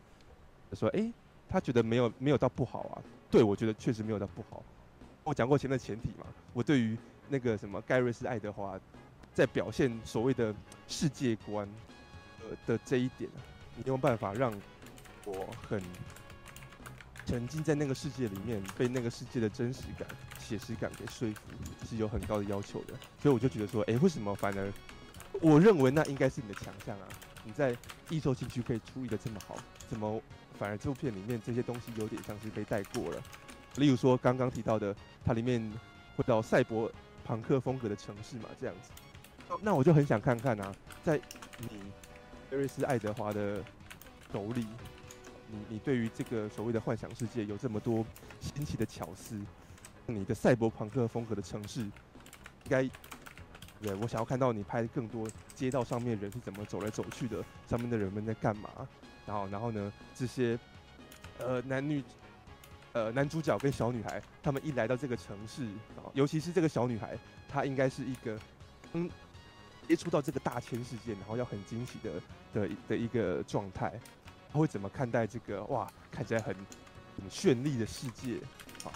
[0.74, 1.10] 说，哎、
[1.48, 3.02] 他觉得没有没有到不好啊。
[3.30, 4.62] 对，我觉得确实没有到不好。
[5.24, 6.96] 我讲过前面的前提嘛，我对于
[7.28, 8.78] 那个什么盖瑞斯爱德华
[9.32, 10.54] 在表现所谓的
[10.86, 11.66] 世界观
[12.40, 13.30] 呃的这一点，
[13.76, 14.52] 你有办法让。
[15.24, 15.82] 我很
[17.26, 20.06] 沉浸在那个世界里面，被那个世界的真实感、
[20.38, 21.40] 写实感给说服，
[21.88, 22.94] 是有很高的要求的。
[23.20, 24.72] 所以我就觉得说，哎、为什么反而
[25.40, 27.08] 我认为那应该是你的强项啊？
[27.44, 27.76] 你在
[28.08, 29.56] 艺术情绪可以处理的这么好，
[29.88, 30.20] 怎么
[30.58, 33.22] 反而这部片里面这些东西有点像是被带过了？
[33.76, 34.94] 例如说刚刚提到的，
[35.24, 35.72] 它里面
[36.16, 36.90] 会到赛博
[37.24, 38.90] 朋克风格的城市嘛，这样子。
[39.60, 41.20] 那我就很想看看啊，在
[41.58, 41.68] 你
[42.50, 43.62] 艾瑞斯爱德华的
[44.32, 44.66] 手里，
[45.52, 48.04] 你你对于这个所谓的幻想世界有这么多
[48.40, 49.38] 新奇的巧思，
[50.06, 51.90] 你的赛博朋克风格的城市，应
[52.70, 52.82] 该，
[53.82, 58.70] 对，我想要看到你拍更多街道上面人是怎么走来走去的，上面的人们在干嘛，
[59.26, 60.58] 然后然后呢，这些
[61.38, 62.02] 呃男女
[62.94, 65.68] 呃男主角跟小女孩，他们一来到这个城市，
[66.14, 68.38] 尤其是这个小女孩，她应该是一个
[68.94, 69.10] 嗯。
[69.88, 72.12] 接触到这个大千世界，然后要很惊喜的
[72.54, 73.92] 的的一个状态，
[74.52, 76.54] 他会怎么看待这个哇，看起来很
[77.16, 78.36] 很绚丽的世界
[78.84, 78.92] 啊？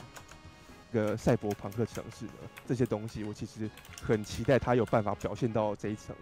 [0.91, 2.33] 一个赛博朋克城市呢？
[2.66, 3.69] 这些东西我其实
[4.03, 6.15] 很期待他有办法表现到这一层。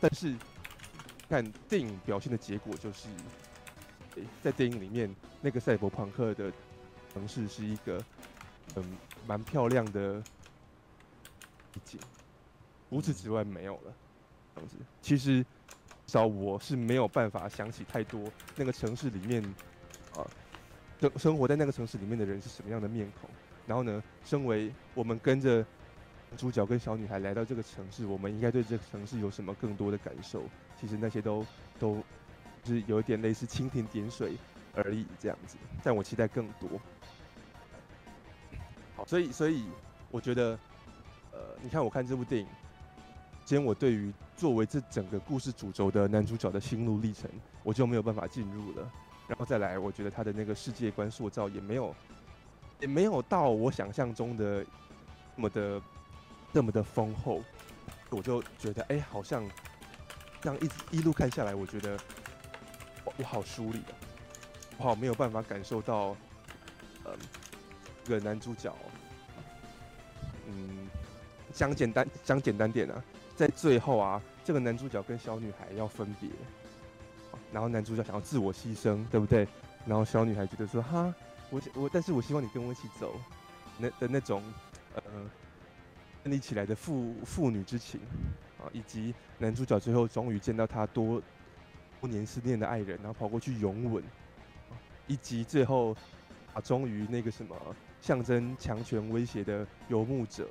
[0.00, 0.34] 但是
[1.28, 3.08] 看电影表现的结果就是，
[4.42, 6.50] 在电影里面那个赛博朋克的
[7.12, 8.02] 城市是一个
[8.76, 8.84] 嗯
[9.26, 10.22] 蛮漂亮的
[11.74, 12.00] 一景。
[12.90, 13.94] 除此之外没有了，
[14.54, 14.76] 这样子。
[15.00, 15.46] 其实，
[16.12, 18.22] 至少我是没有办法想起太多
[18.54, 19.42] 那个城市里面，
[20.14, 20.20] 啊，
[21.00, 23.30] 生生活在那个城市里面的人是什么样的面孔。
[23.66, 25.64] 然后呢，身为我们跟着
[26.36, 30.42] 主角跟小女孩来到这个城市，我们应该对这个城市有什么更多的感受？
[30.78, 31.46] 其实那些都
[31.78, 32.02] 都
[32.62, 34.36] 是有一点类似蜻蜓点水
[34.74, 35.56] 而已，这样子。
[35.82, 36.68] 但我期待更多。
[38.96, 39.64] 好，所以所以
[40.10, 40.58] 我觉得，
[41.32, 42.46] 呃，你看我看这部电影。
[43.44, 47.28] 今天我对于作为这整个故事主轴的男主角的心路历程，
[47.62, 48.90] 我就没有办法进入了。
[49.26, 51.94] 然后再来，我觉得他的那个世界观塑造也没有，
[52.80, 54.64] 也没有到我想象中的
[55.34, 55.82] 那么的
[56.52, 57.42] 那么的丰厚。
[58.10, 59.42] 我就觉得，哎、好像
[60.40, 61.98] 这样一一路看下来，我觉得
[63.04, 63.94] 我，好疏离啊，
[64.78, 66.16] 我好没有办法感受到，
[67.04, 67.12] 嗯，
[68.04, 68.74] 这个男主角，
[70.46, 70.88] 嗯，
[71.52, 73.02] 讲简单讲简单点啊。
[73.42, 76.30] 在最后啊，这个男主角跟小女孩要分别，
[77.50, 79.48] 然后男主角想要自我牺牲，对不对？
[79.84, 81.12] 然后小女孩觉得说：“哈，
[81.50, 83.16] 我我，但是我希望你跟我一起走。”
[83.78, 84.40] 那的那种
[84.94, 85.02] 呃，
[86.22, 88.00] 建立起来的父父女之情
[88.60, 91.20] 啊，以及男主角最后终于见到他多
[92.00, 94.04] 多年思念的爱人，然后跑过去拥吻，
[95.08, 95.96] 以及最后
[96.54, 97.56] 啊，终于那个什么
[98.00, 100.48] 象征强权威胁的游牧者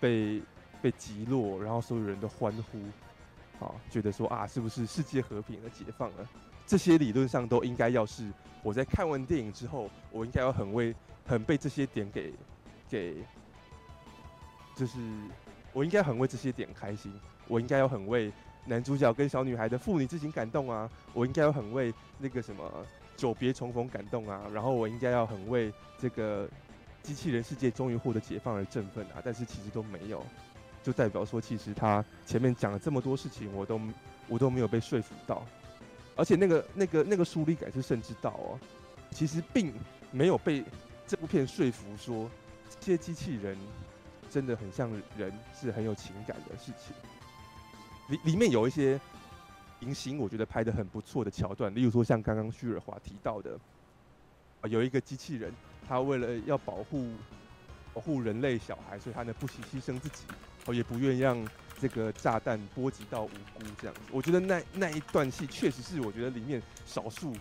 [0.00, 0.42] 被。
[0.84, 6.28] 被击落，然后所有人都欢呼，啊，觉得说啊，是不是世界和平了、解放了？
[6.66, 8.30] 这些理论上都应该要是
[8.62, 10.94] 我在看完电影之后，我应该要很为
[11.26, 12.34] 很被这些点给
[12.90, 13.14] 给，
[14.76, 14.98] 就是
[15.72, 17.10] 我应该很为这些点开心，
[17.48, 18.30] 我应该要很为
[18.66, 22.70] 男主角跟小女孩的父女之情感动啊，我应该要很为那个什么
[23.16, 26.46] 久别重逢感动啊，然后我应该要很为这个
[27.02, 30.22] 机器人世界终于获得解放而振奋啊，但是其实都没有。
[30.84, 33.80] 就代表说，其实他前面讲了这么多事情，我都
[34.28, 35.42] 我都没有被说服到，
[36.14, 38.60] 而且那个那个那个疏离感是甚至到哦，
[39.10, 39.72] 其实并
[40.12, 40.62] 没有被
[41.06, 42.30] 这部片说服说
[42.78, 43.56] 这些机器人
[44.30, 46.94] 真的很像人，是很有情感的事情。
[48.08, 49.00] 里里面有一些
[49.80, 53.58] 明星，我觉得拍得很不错的桥段，例如说像刚刚徐尔华提到的，
[54.68, 55.50] 有一个机器人，
[55.88, 57.10] 他为了要保护
[57.94, 60.24] 保护人类小孩，所以他呢不惜牺牲自己。
[60.66, 61.46] 哦，也不愿意让
[61.78, 64.00] 这个炸弹波及到无辜这样子。
[64.10, 67.34] 我觉得那那一段戏确实是我觉得里面少数，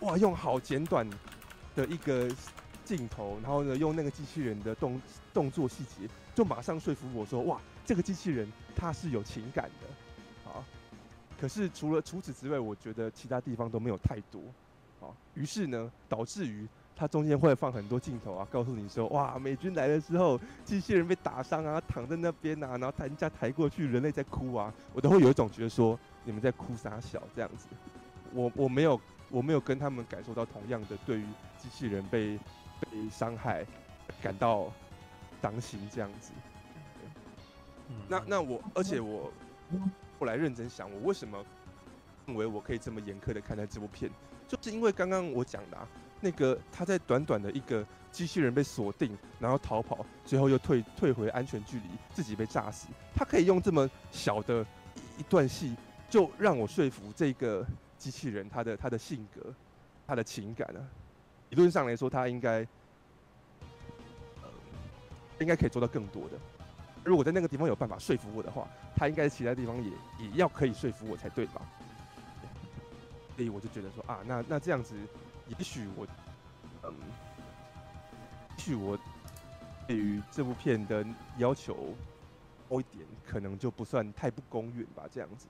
[0.00, 1.08] 哇，用好简短
[1.74, 2.28] 的一个
[2.84, 5.00] 镜头，然后呢，用那个机器人的动
[5.32, 10.64] 动作细节，就马上说服我说，哇，这个机器人它是有情感的，啊。
[11.38, 14.40] 可是除了除此之外，我觉得其他地方都没有太多，
[15.00, 15.14] 啊。
[15.34, 16.66] 于是呢，导致于。
[16.98, 27.68] 它中间会放很多镜头啊，告诉你说，哇，美军来的时候，机器人被打伤啊，躺在那边啊，然后抬人家抬过去，人类在哭啊，我都会有一种觉得说，你们在哭傻小这样子，
[28.32, 28.98] 我我没有
[29.28, 31.24] 我没有跟他们感受到同样的对于
[31.58, 32.38] 机器人被
[32.80, 33.66] 被伤害
[34.22, 34.72] 感到
[35.42, 36.32] 伤心这样子。
[38.08, 39.30] 那那我而且我
[40.18, 41.44] 后来认真想，我为什么
[42.24, 44.10] 认为我可以这么严苛的看待这部片，
[44.48, 45.86] 就是因为刚刚我讲的啊。
[46.20, 52.88] 那个他在短短的一个机器人被锁定，然后逃跑，最后又退退回安全距离，自己被炸死。
[53.14, 54.64] 他可以用这么小的
[55.18, 55.76] 一段戏，
[56.08, 57.64] 就让我说服这个
[57.98, 59.52] 机器人他的他的性格，
[60.06, 60.80] 他的情感啊。
[61.50, 62.66] 理论上来说，他应该，
[64.42, 64.48] 呃，
[65.38, 66.38] 应该可以做到更多的。
[67.04, 68.66] 如果在那个地方有办法说服我的话，
[68.96, 71.62] 他应该其他地方也也要可以说服我才对吧？
[73.36, 74.94] 所以我就觉得说啊，那那这样子，
[75.48, 76.06] 也许我，
[76.82, 76.94] 嗯，
[78.56, 78.98] 也许我
[79.86, 81.04] 对于这部片的
[81.38, 81.94] 要求
[82.68, 85.46] 高一点，可能就不算太不公允吧，这样子。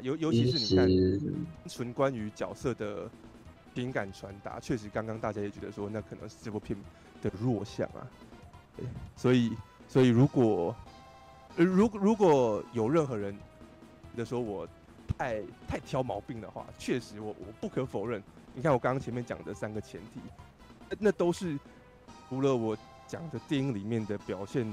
[0.00, 3.08] 尤尤其是你看，纯关于角色的
[3.74, 6.78] 情感传达，确实刚刚大家也觉得说，那可能是这部片
[7.22, 8.06] 的弱项啊。
[9.16, 9.56] 所以。
[9.90, 10.76] 所以，如果，
[11.56, 13.34] 呃，如如果有任何人
[14.14, 14.68] 的说我
[15.16, 18.22] 太太挑毛病的话，确实我我不可否认。
[18.58, 20.20] 你看我刚刚前面讲的三个前提，
[20.98, 21.56] 那都是
[22.28, 22.76] 除了我
[23.06, 24.66] 讲的电影里面的表现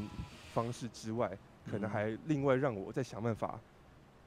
[0.56, 1.30] 方式之外，
[1.70, 3.60] 可能还另外让我再想办法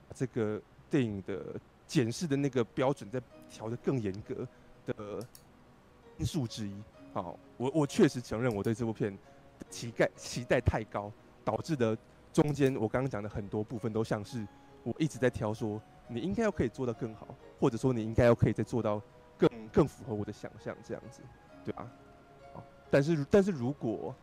[0.08, 1.56] 把这个电影的
[1.88, 3.20] 检视的那个标准再
[3.50, 4.46] 调得更严格
[4.86, 5.26] 的
[6.18, 6.72] 因素之一。
[7.12, 9.18] 好，我我确实承认我对这部片。
[9.70, 11.10] 期待期待太高，
[11.44, 11.98] 导致的
[12.32, 14.46] 中间我刚刚讲的很多部分都像是
[14.84, 17.26] 我一直在挑，说你应该要可以做到更好，
[17.58, 19.02] 或者说你应该要可以再做到
[19.68, 21.22] 更符合我的想象这样子，
[21.64, 21.86] 对吧？
[22.90, 24.14] 但是但是如果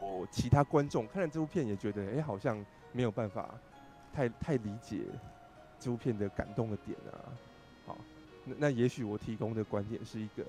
[0.00, 3.54] 我其他观众看了这部片也觉得，哎，好像没有办法
[4.12, 5.02] 太太理解
[5.78, 7.32] 这部片的感动的点啊，
[7.86, 7.98] 好，
[8.44, 10.44] 那那也许我提供的观点是一个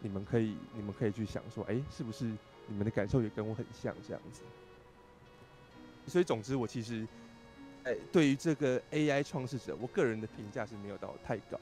[0.00, 2.32] 你们可以你们可以去想说，哎，是不是？
[2.66, 4.40] 你们的感受也跟我很像，这样子。
[6.06, 7.06] 所以，总之，我其实，
[7.84, 11.60] 哎，对于这个 AI 创世者，我个人的评价是没有到太高。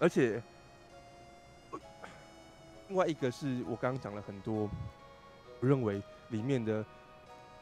[0.00, 0.42] 而且，
[2.90, 4.68] 另外一个是我刚刚讲了很多，
[5.60, 6.84] 我认为里面的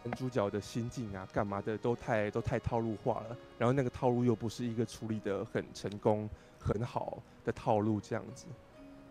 [0.03, 3.37] 男主角的心境啊、干嘛的都太都太套路化了。
[3.59, 6.29] 然后那个套路又不是一个处理的很成功、
[6.59, 8.47] 很好的套路，这样子。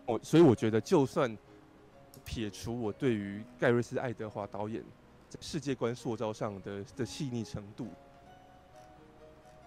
[0.07, 1.35] 我所以我觉得，就算。
[2.25, 4.83] 撇除我对于盖瑞斯·爱德华导演
[5.29, 7.87] 在世界观塑造上的的细腻程度，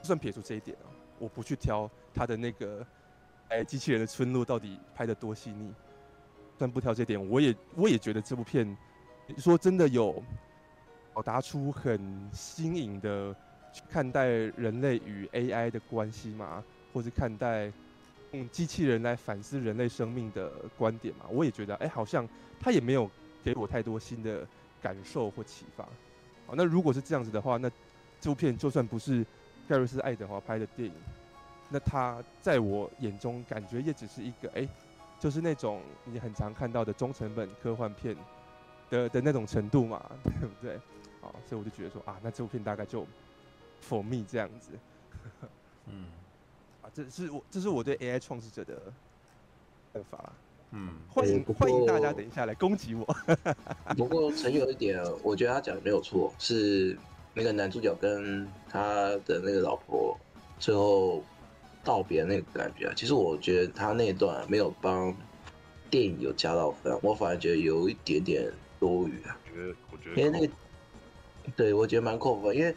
[0.01, 2.85] 就算撇除这一点啊，我不去挑他的那个
[3.48, 5.72] 哎机器人的村落到底拍的多细腻，
[6.61, 8.77] 算不挑这点，我也我也觉得这部片
[9.39, 10.23] 说真的有
[11.15, 11.99] 表达出很
[12.35, 13.35] 新颖的
[13.73, 16.62] 去看待人类与 AI 的关系嘛，
[16.93, 17.73] 或是看待。
[18.32, 22.28] 用机器人来反思人类生命的观点嘛，我也觉得，哎、好像
[22.61, 23.11] 他也没有
[23.43, 24.47] 给我太多新的
[24.81, 25.82] 感受或启发。
[26.47, 27.69] 好，那如果是这样子的话，那
[28.20, 29.27] 这部片就算不是
[29.69, 30.95] 盖瑞斯·爱德华拍的电影，
[31.70, 34.69] 那他在我眼中感觉也只是一个，哎、
[35.20, 38.16] 就是那种你很常看到的中成本科幻片
[38.90, 40.74] 的的那种程度嘛，对不对？
[41.22, 43.06] 啊，所以我就觉得说，啊，那这部片大概就
[43.86, 44.70] for me 这样子。
[45.86, 46.06] 嗯。
[46.82, 48.80] 啊这是我这是我对 AI 创始者的
[49.92, 50.32] 看法。
[50.70, 53.05] 嗯， 欢迎欢迎大家等一下来攻击我。
[53.98, 56.97] 不过陈有一点，我觉得他讲的没有错，是
[57.34, 60.18] 那个男主角跟他的那个老婆
[60.59, 61.22] 最后
[61.85, 62.93] 道别那个感觉啊。
[62.97, 65.15] 其实我觉得他那一段没有帮
[65.90, 69.36] 电影有加到分，我反而觉得有一点点多余啊。
[69.44, 70.52] 觉得我觉得因为那个，
[71.57, 72.74] 对我觉得蛮扣分，因为。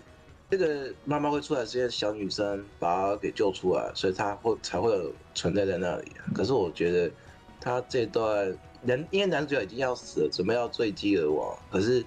[0.49, 6.11] 这个妈妈会出来，是因为小女生把她给救出来，所以她会才会有存在在那里。
[6.11, 7.11] 啊可是我觉得
[7.59, 12.05] 他这段人，因为男主角已经要死了，准备要坠机而亡，可是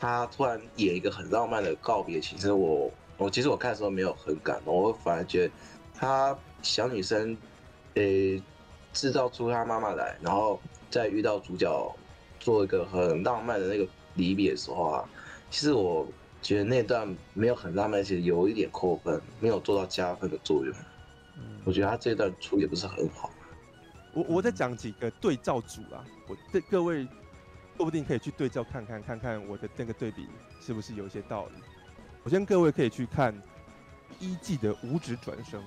[0.00, 2.18] 他突然演一个很浪漫的告别。
[2.18, 5.54] 其实我我其实我看的时候没有很感动，我反而觉得
[5.98, 7.36] 他小女生
[7.94, 8.42] 诶
[8.92, 10.60] 制造出她妈妈来，然后
[10.90, 11.96] 再遇到主角
[12.40, 15.08] 做一个很浪漫的那个离别的时候啊，
[15.50, 16.06] 其实我。
[16.40, 20.72] 觉得那段没有很浪漫，其实有一点扣分，没有做到加分的作用。
[21.64, 23.28] 我觉得他这段处理也不是很好。
[24.12, 25.98] 我我再讲几个对照组啊，
[26.28, 27.04] 我对各位
[27.76, 30.28] 说不定可以去对照看看，看看我的那个对比
[30.60, 31.60] 是不是有一些道理。
[32.22, 33.34] 我先，各位可以去看
[34.20, 35.60] 一季的五指转生，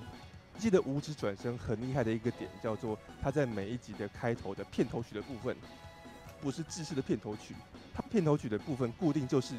[0.62, 5.58] 一季的无职转生很厉害的一个点叫做，他在每一集的开头的片头曲的部分，
[6.40, 7.56] 不是制式的片头曲，
[7.92, 9.56] 它片头曲的部分固定就是。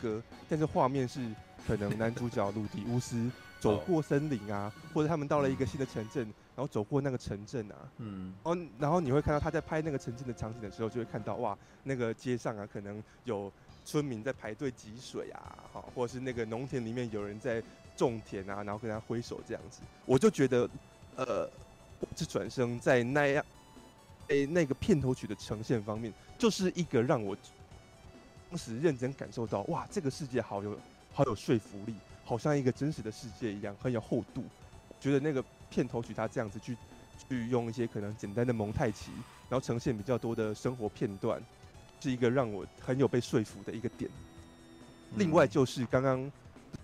[0.00, 1.28] 歌，但是画面是
[1.66, 3.30] 可能男主角鲁迪乌斯
[3.60, 6.22] 走过森林啊，或者他们到了一个新的城镇，
[6.56, 13.52] 然后走过那个城镇啊，嗯，哦然后你会看到他在拍那个城镇的场景的时候，就会看到哇，那个街上啊，可能有
[13.84, 17.62] 村民在排队汲水啊，好，或者是那个农田里面有人在
[17.96, 20.68] 种田啊，然后跟他挥手这样子，我就觉得，
[21.16, 21.48] 呃，
[22.14, 23.44] 这转生在那样，
[24.28, 27.36] 诶，那个片头曲的呈现方面，就是一个让我。
[28.50, 30.78] 当时认真感受到，哇，这个世界好有
[31.14, 34.44] 好有说服力，好像一个真实的世界一样，很有厚度。
[35.00, 36.76] 觉得那个片头曲它这样子去
[37.26, 39.10] 去用一些可能简单的蒙太奇，
[39.48, 41.42] 然后呈现比较多的生活片段，
[41.98, 44.10] 是一个让我很有被说服的一个点。
[45.16, 46.30] 另外就是刚刚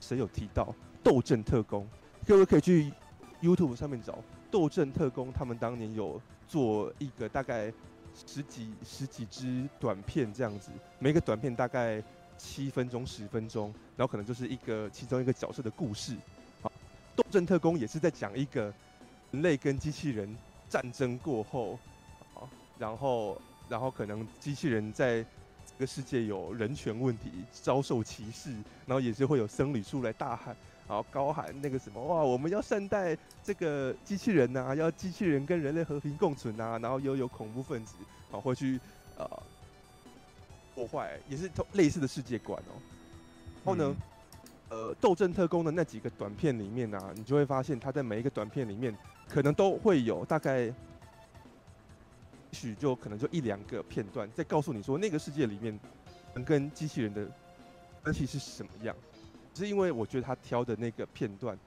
[0.01, 0.65] 谁有提到
[1.09, 1.85] 《斗阵特工》，
[2.27, 2.93] 各位可以去
[3.41, 4.13] YouTube 上面找
[4.51, 7.73] 《斗阵特工》，他们当年有做一个大概
[8.15, 12.03] 十几十几支短片这样子，每个短片大概
[12.37, 16.15] 七分钟十分钟，然后可能就是一个其中一个角色的故事。
[16.61, 16.69] 好，
[17.17, 18.71] 《斗阵特工》也是在讲一个
[19.31, 20.37] 人类跟机器人
[20.69, 21.79] 战争过后，
[22.35, 22.47] 好，
[22.79, 25.25] 然后然后可能机器人在。
[25.71, 28.51] 这个世界有人权问题，遭受歧视，
[28.85, 30.57] 然后也是会有僧侣出来大喊，
[30.89, 37.95] 然后高喊那个什么哇，我们要善待这个机器人呐、啊，要机器人跟人类和平共存呐、啊，然后又有恐怖分子
[38.33, 38.81] 啊会去
[39.17, 39.29] 呃
[40.75, 42.73] 破坏，也是同类似的世界观哦。
[43.65, 43.97] 然后呢，
[44.71, 48.97] 嗯、呃，斗阵特工的那几个短片里面呢、啊，你就会发现他在每一个短片里面
[49.29, 50.73] 可能都会有大概。
[52.51, 55.79] 许就可能就一两个片段，在告诉你说那个世界里面
[56.35, 57.31] 能跟机器人的
[58.03, 58.97] 关系是什么样。
[59.55, 61.59] 只是因为我觉得他挑的那个片段，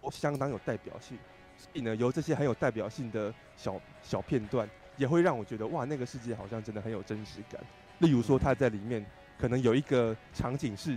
[0.00, 1.18] 我相当有代表性，
[1.56, 7.60] 所以呢，由这些很有代表性的小小片段，也会让我觉得哇，那个世界好像真的很有真实感。
[7.98, 9.04] 例如说他在里面
[9.38, 10.94] 可能有一个场景是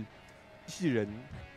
[0.66, 1.08] 机器人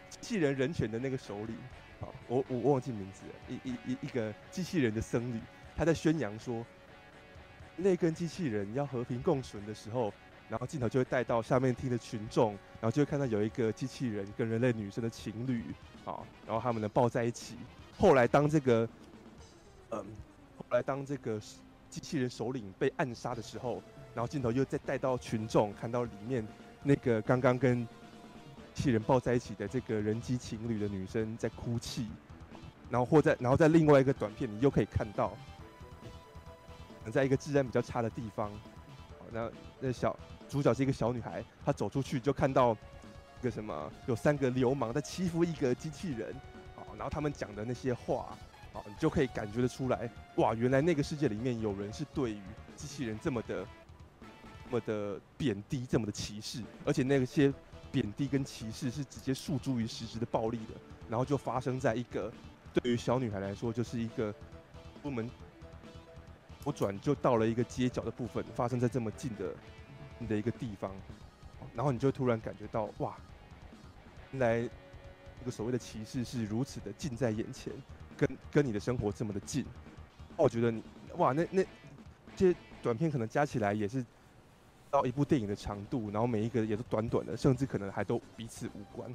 [0.09, 1.55] 机器人人权的那个首领，
[1.99, 5.39] 好，我我忘记名字了，一一一一个机器人的僧侣，
[5.75, 6.65] 他在宣扬说。
[7.77, 10.13] 那跟机器人要和平共存的时候，
[10.51, 12.51] 然后镜头就会带到下面听的群众，
[12.81, 15.63] 然后就会看到有一个机器人跟人类女生的情侣，
[16.03, 17.55] 啊，然后他们能抱在一起。
[17.97, 18.85] 后来当这个，
[19.91, 20.05] 嗯，
[20.57, 21.39] 后来当这个
[21.89, 23.81] 机器人首领被暗杀的时候，
[24.13, 26.45] 然后镜头又再带到群众，看到里面
[26.83, 27.87] 那个刚刚跟
[28.73, 32.07] 机器人抱在一起的这个人机情侣的女生在哭泣，
[32.89, 35.31] 然后或在然后在另外一个短片，你又可以看到。
[37.09, 38.51] 在一个治安比较差的地方，
[39.31, 39.49] 那
[39.79, 40.13] 那小
[40.51, 42.75] 主角是一个小女孩，她走出去就看到
[43.39, 46.29] 一个什么，有三个流氓在欺负一个机器人，
[46.75, 48.37] 啊，然后他们讲的那些话，
[48.73, 52.41] 啊，你就可以感觉得出来，哇，原来那个世界里面有人是对于
[52.75, 53.65] 机器人这么的，
[54.65, 57.53] 这么的贬低，这么的歧视，而且那些
[57.89, 60.73] 贬低跟歧视是直接诉诸于实质的暴力的，
[61.09, 62.29] 然后就发生在一个
[62.73, 64.35] 对于小女孩来说就是一个
[65.01, 65.29] 出门。
[66.63, 69.51] 我转就到了一个街角的部分，发生在这么近的
[70.27, 70.91] 的一个地方，
[71.75, 73.15] 然后你就突然感觉到哇，
[74.31, 74.61] 原来
[75.39, 77.73] 这个所谓的歧视是如此的近在眼前，
[78.17, 79.65] 跟跟你的生活这么的近。
[80.37, 80.81] 我觉得你
[81.17, 81.63] 哇，那那
[82.35, 84.05] 这些短片可能加起来也是
[84.89, 89.13] 到一部电影的长度，然后每一个也都短短的，甚至可能还都彼此无关。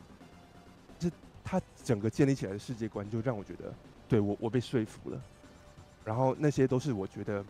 [0.98, 1.10] 这
[1.44, 3.72] 它整个建立起来的世界观，就让我觉得，
[4.08, 5.20] 对，我我被说服了。
[6.04, 7.44] 然后那些都是我觉得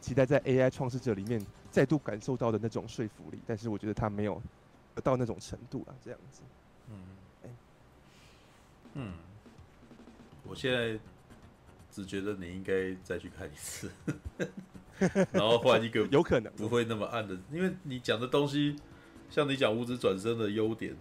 [0.00, 1.44] 期待在 AI 创世者里面
[1.76, 4.40] 再度感受到的那种说服力，但是我觉得他没有
[5.04, 6.40] 到那种程度啊，这样子。
[6.88, 6.96] 嗯，
[7.44, 7.50] 哎，
[8.94, 9.12] 嗯，
[10.44, 10.98] 我现在
[11.92, 13.90] 只觉得你应该再去看一次，
[15.30, 18.74] 然后换一个 有可能不会那么暗的，因为你讲的东西，
[19.28, 20.96] 像你讲五指转身的优点。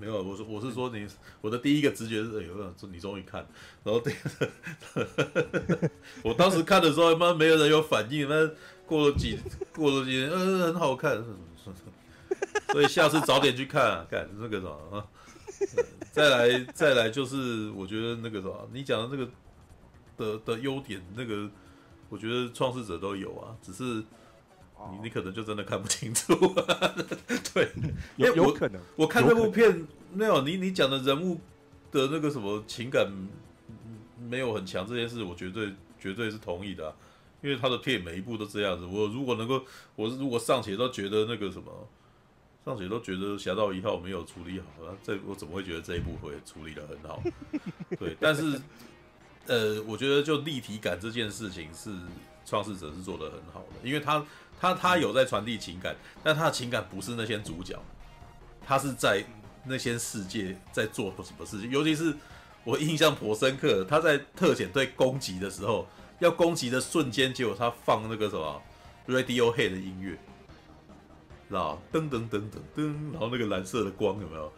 [0.00, 1.06] 没有，我说我是说你，
[1.42, 3.46] 我的第一个直觉是，哎呦，你终于看，
[3.84, 5.90] 然后第二个，
[6.24, 8.50] 我当时看的时候他，妈没有人有反应，那
[8.86, 9.38] 过了几
[9.74, 11.22] 过了几年，嗯、很好看，
[12.72, 15.04] 所以下次早点去看，啊，看那个什么啊，
[16.10, 19.30] 再来再来就是，我觉得那个什么，你讲的那个
[20.16, 21.46] 的的优点，那个
[22.08, 24.02] 我觉得创世者都有啊，只是。
[24.92, 26.34] 你你可能就真的看不清楚，
[27.52, 27.70] 对，
[28.16, 28.80] 有有可能。
[28.96, 31.38] 我看这部片没有你你讲的人物
[31.92, 33.10] 的那个什么情感
[34.18, 36.94] 没有很强这件事，我绝对绝对是同意的啊，
[37.42, 38.86] 因为他的片每一部都这样子。
[38.86, 39.62] 我如果能够，
[39.96, 41.88] 我如果尚且都觉得那个什么，
[42.64, 44.66] 尚且都觉得《侠盗一号》没有处理好，
[45.02, 47.22] 这我怎么会觉得这一部会处理的很好？
[47.98, 48.60] 对，但是
[49.46, 51.90] 呃，我觉得就立体感这件事情是
[52.46, 54.24] 创世者是做得很好的，因为他。
[54.60, 57.80] 他他有在传递情感，但他的情感不是那些主角，
[58.66, 59.24] 他是在
[59.64, 61.70] 那些世界在做什么事情。
[61.70, 62.14] 尤其是
[62.64, 65.88] 我印象颇深刻，他在特遣队攻击的时候，
[66.18, 68.62] 要攻击的瞬间，结果他放那个什么
[69.08, 70.18] Radiohead 的音乐，
[71.48, 74.52] 知道噔噔噔噔噔，然后那个蓝色的光有没有？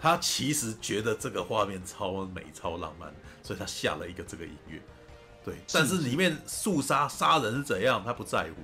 [0.00, 3.12] 他其实觉得这个画面超美、超浪漫，
[3.42, 4.80] 所以他下了一个这个音乐。
[5.44, 8.62] 对，但是里面肃杀杀人是怎样，他不在乎。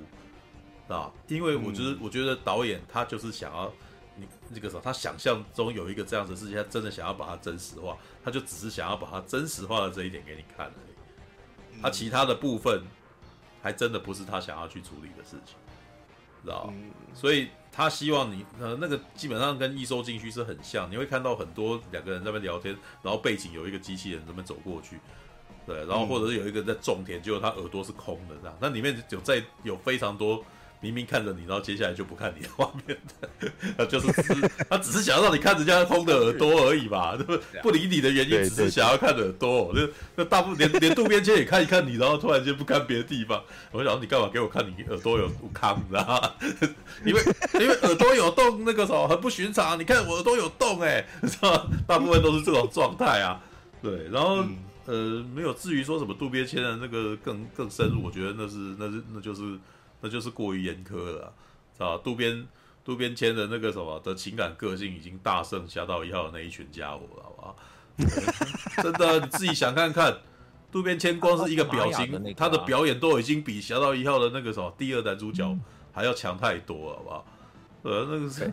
[0.88, 3.72] 啊，因为我觉得，我觉得导演他就是想要
[4.16, 11.80] 你那个时候，他想象中有一个这样的事情，他真的想要把它真实化，他就只是想要把它真实化的这一点给你看而已。
[11.82, 12.82] 他其他的部分
[13.62, 15.56] 还真的不是他想要去处理的事情，
[16.44, 16.72] 知道？
[17.14, 25.00] 所以他希望你呃那个基本上跟异收禁区是很像，你会看到很多两个人在那边聊天，然后背景有一个机器人在那边走过去，
[25.66, 30.44] 对，然后或者是有一个在种田，结果他耳朵是空的这样，那里面有在有非常多。
[30.84, 32.98] 明明看着你，然后接下来就不看你的画面
[33.78, 34.06] 的，就是
[34.68, 37.16] 他只是想要让你看人家空的耳朵而已吧？
[37.26, 39.72] 不不理你的原因，只是想要看耳朵。
[39.74, 43.42] 那那大部分连连渡边谦也看一看你，然后突然间不看别的地方。
[43.72, 46.30] 我想你干嘛给我看你耳朵有康，你知道吗？
[47.06, 47.22] 因为
[47.54, 49.80] 因为耳朵有洞，那个什么很不寻常。
[49.80, 53.40] 你看我耳朵有洞，哎，知 道大部分都是这种状态啊。
[53.82, 54.44] 对，然后
[54.84, 59.58] 呃，没有至于说什么渡边谦的那个更更深入，我觉得那是那是那就是。
[60.04, 61.32] 那就是过于严苛了，
[61.72, 61.98] 是吧？
[62.04, 62.46] 渡边
[62.84, 67.56] 渡边谦的那个什么的情感个性已经大胜侠盗一号的那一群家伙了，好不好？
[68.82, 70.14] 真的，你自己想看看，
[70.70, 75.56] 渡边谦光是一个表情，的他的表演都已经比侠盗一号的那个什么第二男主角
[75.90, 77.26] 还要强太多了，好不好？
[77.84, 78.52] 呃，那个是，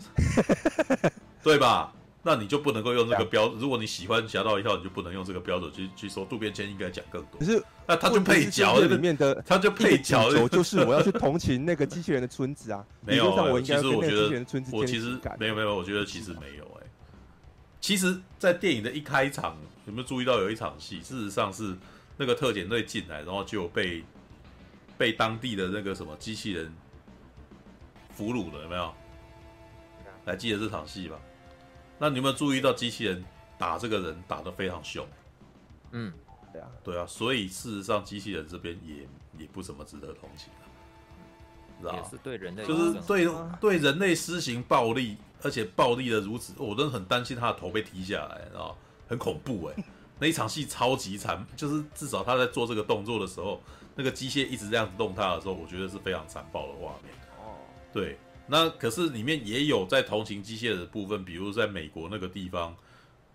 [1.44, 1.94] 对吧？
[2.23, 7.39] 那你就不能够用这个标，如果你喜欢侠盗一号，你就不能用这个标准去去说渡边谦应该讲更多。
[7.39, 12.85] 可是那他就配角里面的，他就配角，就是我要去同情那个机器人的村子啊。
[13.02, 16.88] 没有，其实我觉得我其实没有没有，我觉得其实没有哎。
[17.80, 19.57] 其实，在电影的一开场，
[19.88, 20.99] 有没有注意到有一场戏？
[20.99, 21.76] 事实上是
[22.18, 24.03] 那个特遣队进来，然后就被
[24.95, 26.72] 被当地的那个什么机器人
[28.15, 28.93] 俘虏了，有没有？
[30.23, 31.18] 还记得这场戏吧？
[32.02, 33.23] 那你有没有注意到机器人
[33.60, 35.07] 打这个人打得非常凶？
[35.91, 36.11] 嗯，
[36.52, 39.07] 对啊，对啊，所以事实上机器人这边也
[39.38, 40.65] 也不怎么值得同情啊，
[41.80, 43.28] 知道也是对人类，就是对
[43.60, 48.76] 对人类施行暴力，而且暴力的如此，我真的很担心他的头被踢下来，知道
[49.07, 49.84] 很恐怖哎，
[50.18, 53.61] 那一场戏超级惨，就是至少他在做这个动作的时候，
[53.94, 57.14] 那个机械一直这样子动他的时候，我觉得是非常残暴的画面。
[57.38, 57.53] 哦，
[57.94, 58.18] 对。
[58.52, 62.76] 那可是里面也有在同情机械的部分，比如在美国那个地方，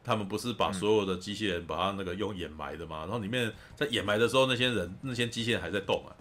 [0.04, 2.98] 他们不是把所有的机器人把它那个用掩埋的嘛？
[2.98, 6.12] 然后里面在掩埋的时候，那些人那些机器人还在动啊，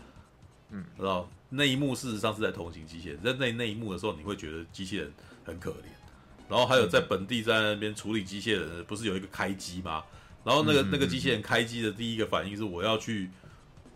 [0.69, 5.11] 嗯，知道那一幕事实上是在同情机器人，在那那一幕的时候，你会觉得机器人
[5.43, 6.47] 很可怜。
[6.47, 10.01] 然后还有在本地在那边处理机械人，不是有一个开机吗？
[10.45, 13.29] 然后那个那个机器人开机的第一个反应是我要去。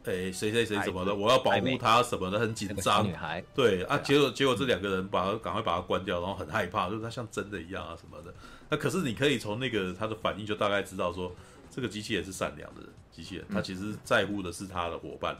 [0.09, 3.07] 哎，谁谁谁什么的，我要保护他什么的，很紧张。
[3.07, 8.33] 女孩，对啊，结果结果这两个人把他赶快把他关掉，然后很害怕，就是他像真的一样啊什么的。
[8.69, 11.31] 那可是你可以从那个他的反应就大概知道说，
[11.69, 15.37] 这个机器人是善良的人，机器人他其实在乎的是他的伙伴。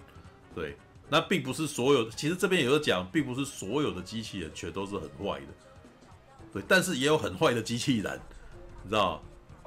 [0.53, 0.77] 对，
[1.09, 5.47] 那并不是所有，其实这边也有讲，并不是所有的机器人全都是很坏的。
[6.53, 8.19] 对，但是也有很坏的机器人，
[8.83, 9.21] 你知道。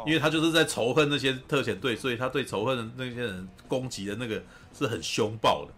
[0.05, 4.43] 因为他就是在仇恨那些特遣队，所以他对仇恨的那些人攻击的那个
[4.73, 5.73] 是很凶暴的。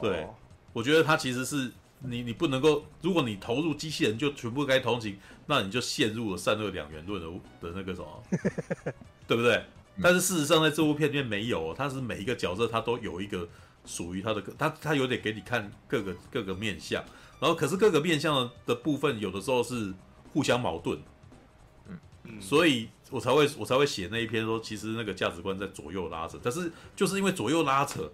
[0.00, 0.26] 对，
[0.72, 1.70] 我觉得他其实是
[2.00, 7.28] 你，你不能够，如果你投入机器人就全部该同情，那你就陷入了善恶两元论的
[7.60, 8.22] 的那个什么，
[9.26, 9.64] 对不对？
[10.02, 13.48] 但是事实上在这部片里面没有，他是每一个角色他都有一个
[13.84, 17.02] 属于他的，他他有点给你看各个各个面相，
[17.38, 19.94] 然后可是各个面相的部分有的时候是
[20.32, 20.98] 互相矛盾。
[22.26, 28.10] 嗯所以我才会我才会写那一篇说，其实那个价值观在左右拉扯，但是就是因为左右拉扯，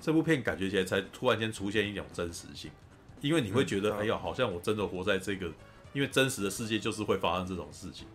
[0.00, 2.70] 这部片感觉起来才突然间出现一种真实性，
[3.20, 5.52] 因为你会觉得，哎呀，好像我真的活在这个，
[5.92, 8.06] 因为真实的世界就是会发生这种事情，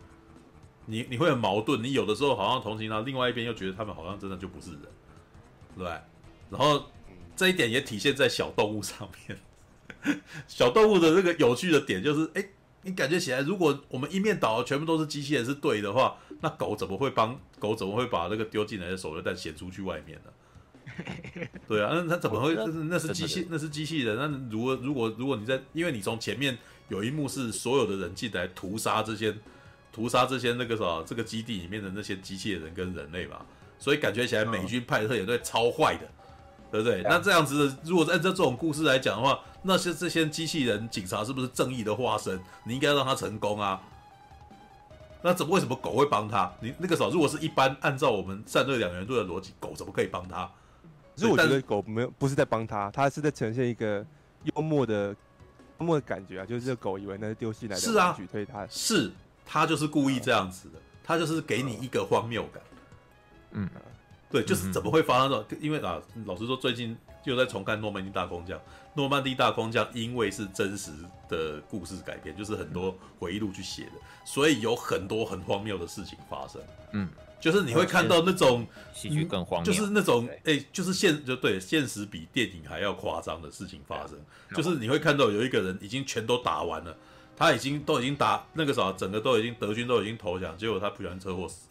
[0.87, 4.81] 你你会很矛盾，你有的时候好像同情他，另外一边又觉得他们好像真的就不是人，
[5.77, 5.85] 对，
[6.49, 6.83] 然后
[7.35, 10.19] 这一点也体现在小动物上面，
[10.49, 12.43] 小动物的那个有趣的点就是，哎。
[12.83, 20.31] 你感觉起来，如果我们一面倒全部都是机器人是对的话，那狗怎么会帮狗怎么会把那个丢进来的手榴弹衔出去外面呢？
[21.67, 22.55] 对啊，那它怎么会？
[22.55, 24.15] 那是机器，那是机器人。
[24.15, 29.35] 那如果如果如果你在，因为你从前面有一幕是所有的人进来屠杀这些
[29.91, 33.45] 屠杀这些那个啥这个基地里面的那些机器人跟人类嘛，
[33.77, 36.09] 所以感觉起来美军派的特遣队超坏的。
[36.69, 37.01] 对不对？
[37.03, 42.39] 那这样子的，如果按照这种故事来讲的话，那些这些机器人警察是不是正义的化身？
[42.65, 43.81] 你应该让他成功啊。
[45.21, 46.51] 那怎么为什么狗会帮他？
[46.59, 50.49] 你那个时候如果是一般按照我们战队两元论的逻辑，狗怎么可以帮他？
[51.15, 54.05] 所以我觉得狗没有不是在帮他，他是在呈现一个
[54.55, 55.15] 幽默的
[55.79, 59.11] 幽默的感觉啊，就是这个狗以为那是丢进来的是啊，举推他是
[59.45, 62.61] 他就是故意这样子的，他就是给你一个荒谬感，
[63.51, 63.69] 嗯。
[64.29, 65.45] 对，就是怎么会发生这种？
[65.61, 68.57] 因为啊，老实说，最近又在重看《诺曼底大空降》。
[68.93, 70.91] 《诺曼底大空降》因为是真实
[71.29, 73.91] 的故事改编，就是很多回忆录去写的，
[74.25, 76.61] 所以有很多很荒谬的事情发生。
[76.91, 77.07] 嗯，
[77.39, 84.17] 就是你会看到那种戏剧更荒谬，就是那种哎、欸，就是现就对现实比电影还要夸张的事情发生，
[84.55, 86.97] 就是你会看到有一个人已经全都打完了，
[87.37, 91.67] 他已经都已经打那个啥，整个都已经德军都已经投降，结果他不小心车祸死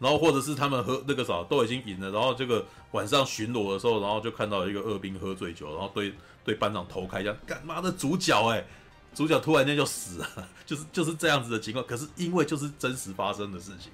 [0.00, 8.64] 然后或者是他们喝那个啥都已经赢了，然后这个晚上巡逻的时候，然后就看到一个二兵喝醉酒，然后对对班长头开枪，干妈的主角哎、
[9.14, 13.92] 主角突然间就死了，就是就是这样子的情况，可是因为就是真实发生的事情。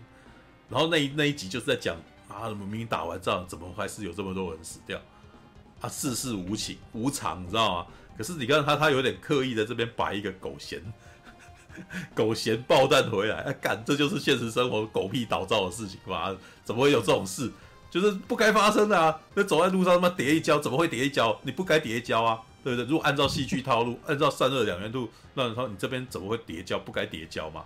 [0.70, 1.96] 然后那一那一集就是在讲
[2.28, 5.00] 啊，明明打完仗，怎么还是有这么多人死掉？
[5.80, 7.86] 啊，世事无情无常，你知道吗？
[8.16, 10.80] 可是你看他，他有点刻意在这边摆一个狗嫌
[12.14, 16.36] 狗嫌爆弹回来，哎、啊，干，这就是现实生活狗屁倒灶的事情嘛？
[16.64, 17.50] 怎么会有这种事？
[17.88, 19.18] 就是不该发生的啊！
[19.34, 21.38] 那走在路上他妈跌一跤，怎么会跌一跤？
[21.42, 22.88] 你不该跌一跤啊，对不对？
[22.90, 26.78] 如果按照戏剧套路，按照散热两元度，那你说你这边怎么会跌跤？
[26.78, 27.64] 不该跌跤嘛？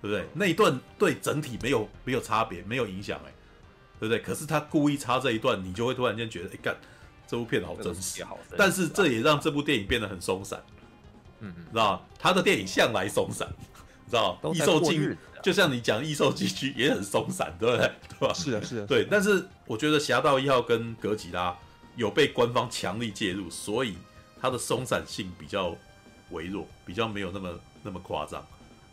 [0.00, 0.24] 对不对？
[0.34, 3.32] 那一段对整体没有没有差别，没有影响，哎，
[3.98, 4.20] 对不对？
[4.20, 6.76] 可是他故意插这一段，你就会突然间觉得，哎，干，
[7.26, 8.24] 这部片好真实。
[8.56, 10.62] 但是这也让这部电影变得很松散，
[11.40, 13.48] 嗯嗯，知道他的电影向来松散，
[14.08, 17.92] 知道异兽进，就像你讲异兽进军也很松散，对不对？
[18.18, 18.34] 对吧？
[18.34, 18.86] 是的，是的。
[18.86, 21.50] 对，但是我觉得《侠盗一号》跟《哥吉拉》
[21.96, 23.96] 有被官方强力介入，所以
[24.40, 25.76] 它的松散性比较
[26.30, 28.44] 微弱，比较没有那么那么夸张。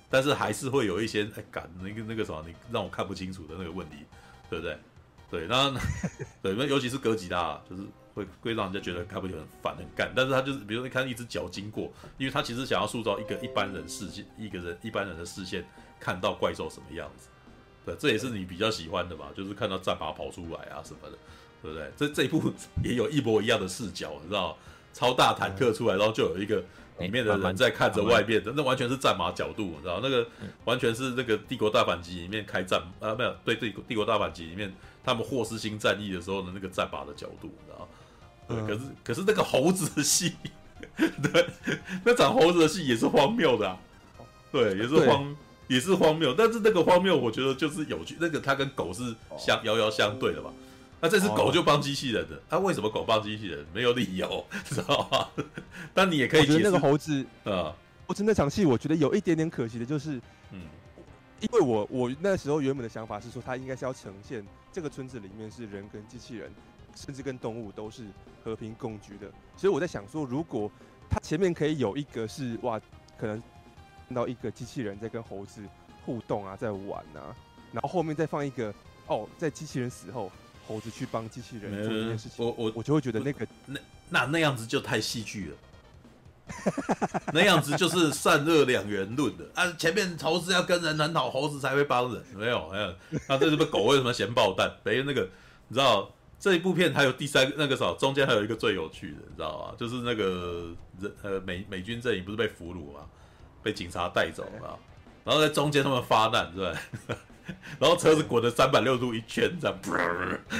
[0.09, 3.95] 但是还是会有一些哎，感那个那个什么，你让我看不清楚的那个问题，
[4.49, 4.77] 对不对？
[5.31, 5.71] 对，那
[6.43, 7.81] 对，那尤其是哥吉拉，就是
[8.15, 10.11] 会会让人家觉得看不清很烦很干。
[10.15, 15.63] 但是他就是，比如说你看一只脚经过，因为他其实想要塑造一个一般人视线，一个人一般人的视线
[15.99, 17.27] 看到怪兽什么样子。
[17.85, 21.17] 对，这也是你比较喜欢的嘛，就是看到战马跑出来啊什么的，
[21.61, 21.91] 对不对？
[21.95, 22.41] 这这一部
[22.83, 24.57] 也有一模一样的视角，你知道，
[24.93, 26.63] 超大坦克出来，然后就有一个。
[26.97, 29.99] 里面的人在看着外面的，那完全是战马角度，你知道？
[30.01, 30.25] 那个
[30.63, 34.73] 完全是那个《帝国大反击》里面开战啊，没有对对，《帝国大反击》里面
[35.03, 37.85] 他们霍斯星战役的时候的那个战马的角度，你知道？
[38.47, 40.35] 对，可是可是那个猴子的戏，
[40.97, 41.47] 对，
[42.03, 43.77] 那场猴子的戏也是荒谬的，啊
[44.51, 45.35] 对，也是荒
[45.67, 50.51] 也是荒谬，但是那个荒谬我觉得就是有趣，那个它跟狗是相遥遥相对的嘛。
[51.01, 53.63] 那这只狗就帮机器人的，他、哦啊、为什么狗帮机器人？
[53.73, 55.27] 没有理由， 知道吗？
[55.93, 57.75] 但你也可以觉得那个猴子啊，
[58.07, 60.19] 我真那场戏，我觉得有一点点可惜的，就是，
[60.51, 60.61] 嗯，
[61.41, 66.49] 因为我我那时候原本的想法是说，它应该是要呈现这个村子里面是人跟机器人，
[66.95, 68.05] 甚至跟动物都是
[68.43, 70.71] 和平共居的，所以我在想说，如果
[71.09, 72.81] 他前面可以有一个是哇，
[73.17, 73.39] 可能
[74.07, 75.61] 看到一个机器人在跟猴子
[76.05, 77.35] 互动啊，在玩啊，
[77.71, 78.73] 然后后面再放一个
[79.07, 80.31] 哦，在机器人死后。
[80.67, 85.57] 猴子去帮机器人做这件事情，我我我就会觉得那个那那那样子就太戏剧了，
[87.31, 89.71] 那样子就是善恶两元论的啊！
[89.73, 92.95] 前面猴子要跟人很好，猴子才会帮人，没有没有。
[93.27, 94.75] 那这是不是狗为什么嫌爆蛋？
[94.83, 95.29] 等于那个
[95.67, 96.11] 你知道
[96.45, 99.73] 这一部片还有第三个那个啥，中间还有一个最有趣的，你知道吗？
[99.79, 100.67] 就是那个
[101.01, 102.99] 人呃美美军阵营不是被俘虏吗？
[103.63, 104.77] 被警察带走了，
[105.23, 106.71] 然后在中间他们发难，对不
[107.07, 107.15] 对？
[107.81, 109.75] 然后车子滚了三百六十度一圈，这样，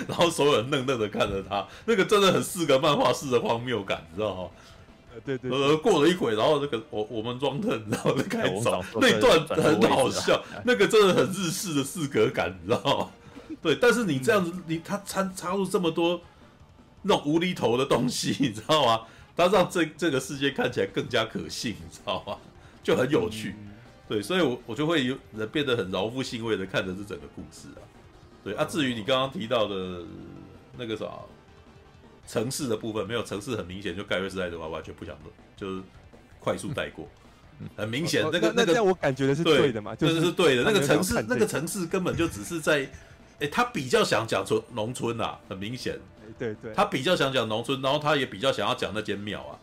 [0.07, 4.49] 然后所有人愣愣的看着他，那个真的很四格漫画式的荒谬感，你知道吗？
[5.23, 13.09] 对对，呃，过了一会，然后那个我我们装特，然后就开始走，那段很好笑，那个真的很日式的四格感，你知道吗？
[13.65, 16.21] 对，但是你这样子，你他掺插入这么多
[17.01, 19.01] 那种无厘头的东西， 你知道吗？
[19.35, 22.37] 他让这这个世界看起来更加可信，你知道吗？
[22.83, 23.55] 就很有趣。
[24.07, 27.81] 对，所以我，我我就会有人变得很饶富兴味的看着这整个故事啊。
[28.43, 30.03] 对啊，至于你刚刚提到的
[30.77, 31.07] 那个啥
[32.27, 35.17] 城市的部分，没有城市很明显就盖瑞斯莱德的话，完全不想
[35.57, 35.81] 就是
[36.39, 37.09] 快速带过。
[37.75, 40.61] 很明显，那个那个让我感觉的是对的嘛，就是是对的。
[40.61, 42.87] 那个城市那个城市根本就只是在，
[43.39, 45.99] 哎，他比较想讲出农村啊，很明显。
[46.37, 49.59] 对对，他比较想讲农村，然后他也比较想要讲那间庙啊，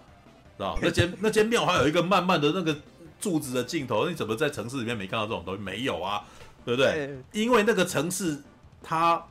[0.57, 2.77] 知道 那间那间庙还有一个慢慢的那个。
[3.23, 5.63] 柱子的镜头，你怎么在城市里面没看到这种东西？
[5.63, 6.25] 没有啊，
[6.65, 7.07] 对不对？
[7.07, 8.37] 对，因为那个城市
[8.83, 9.25] 它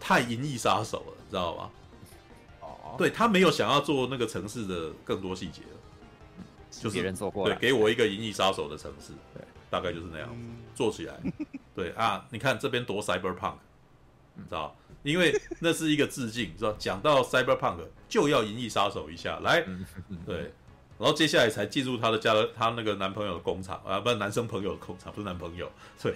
[0.00, 1.70] 太银翼杀手了，知道吗？
[2.60, 6.42] 哦，对，他没有想要做那个城市的更多细节了，
[6.72, 11.14] 就是别人做过，对，给我一个银翼杀手的城市，对，大概就是那样子，嗯、做起来。
[11.74, 13.54] 对啊，你看这边多 cyberpunk，
[14.34, 14.74] 你知道？
[15.04, 16.72] 因为那是一个致敬，知道？
[16.78, 17.78] 讲到 cyberpunk
[18.08, 19.64] 就要银翼杀手一下，来，
[20.26, 20.52] 对。
[20.98, 25.70] 然后接下来才进入他的家，他那个男朋友的工厂啊，不是男生朋友的工厂，不是男朋友，
[26.02, 26.12] 对，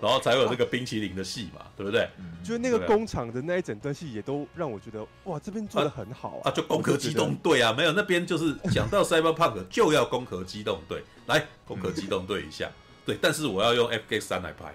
[0.00, 2.08] 然后才有那个冰淇淋的戏嘛，对不对？
[2.44, 12.70] 就是那个工厂的那一整段戏也都让我觉得，哇，这边做的很好啊，啊，就攻壳机动队啊，没有那边就是讲到 Cyberpunk 就要攻壳机动队，来攻壳机动队一下，
[13.10, 14.72] 对，但是我要用 FK 三来拍，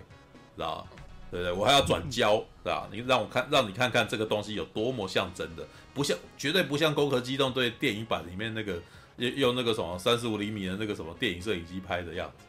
[0.58, 0.86] 知道
[1.32, 1.54] 对不对？
[1.54, 2.86] 我还要转焦，对吧？
[2.92, 8.74] 你让我看，让你看看这个东西有多么像真的，不像，绝对不像《攻壳机动队》电影版里面那个
[9.16, 12.44] 用用那个什么三十五厘米的那个什么电影摄影机拍的样子。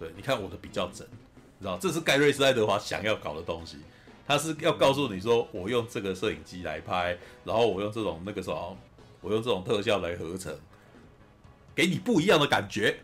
[0.00, 1.06] 对，你看我的比较真，
[1.58, 3.76] 你知道，这是盖瑞斯爱德华想要搞的东西，
[4.26, 8.76] 他是要告诉你说，我用这个摄影机来拍，然后我用这种那个什么，
[9.20, 10.52] 我用这种特效来合成，
[11.76, 12.98] 给你不一样的感觉，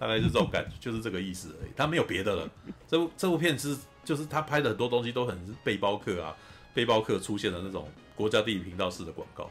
[0.00, 2.50] 大概是这种感觉，就是这个意思而已，他没有别的了。
[2.88, 6.34] 这部这部片是就是他拍的很多东西都很是背包客啊，
[6.74, 9.48] 背包客出现的那种国家地理频道式的广告，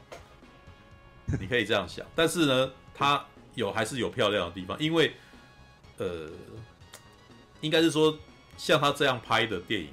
[1.39, 3.23] 你可以这样想，但是呢，他
[3.53, 5.13] 有还是有漂亮的地方，因为。
[6.01, 6.29] 呃，
[7.59, 8.17] 应该是说
[8.55, 9.89] 像他这样拍的电影，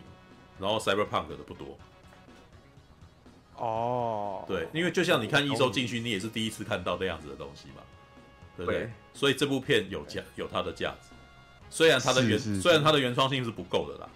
[0.56, 1.76] 然后 Cyberpunk 的不多。
[3.56, 7.82] 哦，对，因为就像你看《异兽进去》，你也是第一次看到这样子的东西嘛，
[8.56, 8.90] 对不对？
[9.14, 11.08] 所以这部片有价，有它的价值。
[11.70, 14.08] 虽然它的原，虽然它的原创性是不够的啦，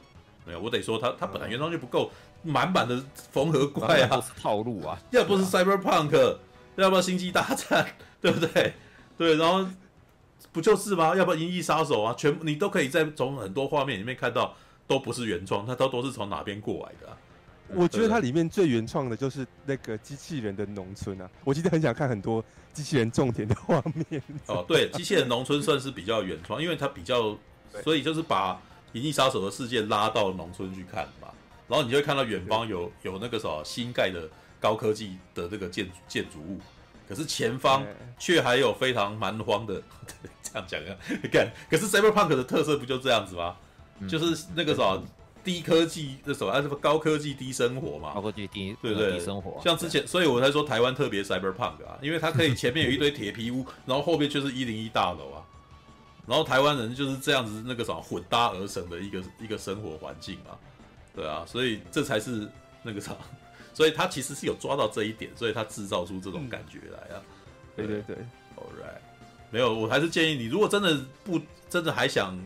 [0.47, 2.11] 没有，我得说它，它本来原创性不够，
[2.43, 3.03] 满满的
[3.33, 6.37] 缝合怪啊，套路啊，要不是 Cyberpunk，
[6.77, 7.87] 要不要星际大战，
[8.21, 8.75] 对不对？
[9.17, 9.67] 对，然后。
[10.53, 11.15] 不就是吗？
[11.15, 17.17] 要不要《银翼杀手》啊，全部你都可以在从很多画面里面看到，都不是原创，它都都是从哪边过来的、啊。
[17.75, 24.23] 我觉得它里面最原创的就是那个机器人的农村啊，我记得很想看很多机器人种田的画面。
[24.47, 27.37] 哦，对，机器人农村算是比较原创，因为它比较，
[27.83, 28.55] 所以就是把
[28.93, 31.29] 《银翼杀手》的世界拉到农村去看嘛，
[31.69, 34.29] 然后你就会看到远方有有那个什么新盖的
[34.59, 36.59] 高科技的这个建建筑物。
[37.09, 37.85] 可是前方
[38.21, 39.83] 却还有非常蛮荒的，
[40.43, 43.57] 这样讲啊， 你看，可是 Cyberpunk 的特色不就这样子吗？
[43.99, 45.03] 嗯、就是那个什么
[45.45, 49.61] 低科技这什么啊，什么高科技低生活嘛，高科技低对不对，低生活。
[49.63, 55.43] 像之前，所以我才说台湾特别 Cyberpunk 啊，因为它可以前面有一堆铁皮屋，然后后面就是一零一大楼啊，
[56.27, 60.57] 然后台湾人就是这样子那个什么混搭而成的一个一个生活环境嘛，
[61.15, 62.49] 对啊，所以这才是
[62.83, 63.17] 那个啥。
[63.73, 67.23] 所以他其实是有抓到这一点，所以他制造出这种感觉来啊。
[67.77, 68.17] 对对对
[68.57, 68.99] ，All right，
[69.51, 72.37] 没有，我还是建议你，如果真的不真的还想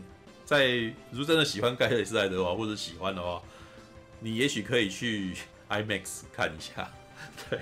[0.45, 0.67] 在，
[1.11, 3.41] 如果真的喜欢盖瑞斯莱德的话或者喜欢的话，
[4.19, 5.35] 你也许可以去
[5.69, 6.89] IMAX 看一下。
[7.49, 7.59] 对，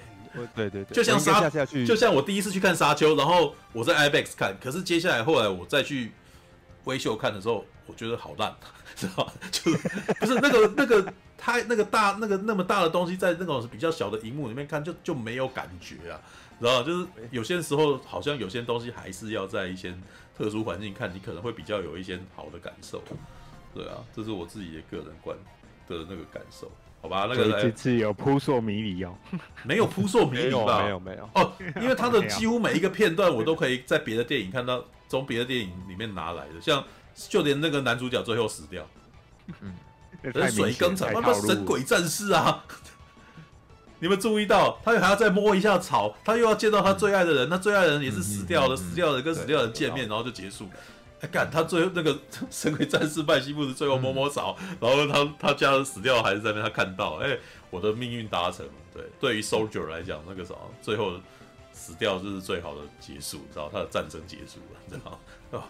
[0.55, 1.49] 对对对，就像沙，
[1.85, 6.11] 就像我第一次去看沙丘，然后我在 IMAX 看，可是接下来后来我再去
[6.83, 8.53] 微秀看的时候，我觉得好烂，
[8.95, 9.33] 知道吧？
[9.51, 9.77] 就是
[10.19, 11.13] 不是那个 那个。
[11.35, 16.17] 太那个大那个那么大的东西，在那种比较小的荧幕里面看，就就没有感觉啊，
[16.57, 19.93] 然后就是有些时候，好像有些东西还是要在一些
[20.37, 23.01] 特殊环境看，你可能会比较有一些好的感受。
[23.73, 25.35] 对啊，这是我自己的个人观
[25.87, 27.25] 的那个感受，好吧？
[27.29, 29.15] 那个这次有扑朔迷离哦，
[29.63, 30.81] 没有扑朔迷离吧？
[30.83, 31.51] 没有没有哦，
[31.81, 36.83] 因为他的几乎每一个片段，我都可以在别的电影看到，从别的电影里面拿来的，像
[37.29, 38.87] 就连那个男主角最后死掉，
[39.61, 39.73] 嗯。
[40.49, 42.63] 水耕场，他妈神鬼战士啊！
[44.03, 50.67] 你们注意到，他还要再摸一下草，他又要见到他最爱的人，他最爱的人也是死掉了，死掉的人跟死掉的人见面，然后就结束。
[51.21, 52.19] 哎，干他最后那个
[52.51, 57.37] 神鬼战士麦西布斯最后摸摸草，然后他他家人死掉还是在那，他看到，哎，
[57.69, 58.67] 我的命运达成。
[58.93, 61.13] 对，对于 Soldier 来讲，那个啥，最后
[61.71, 65.17] 死掉就是最好的结束，知道他的战争结束了，知道
[65.57, 65.63] 哦，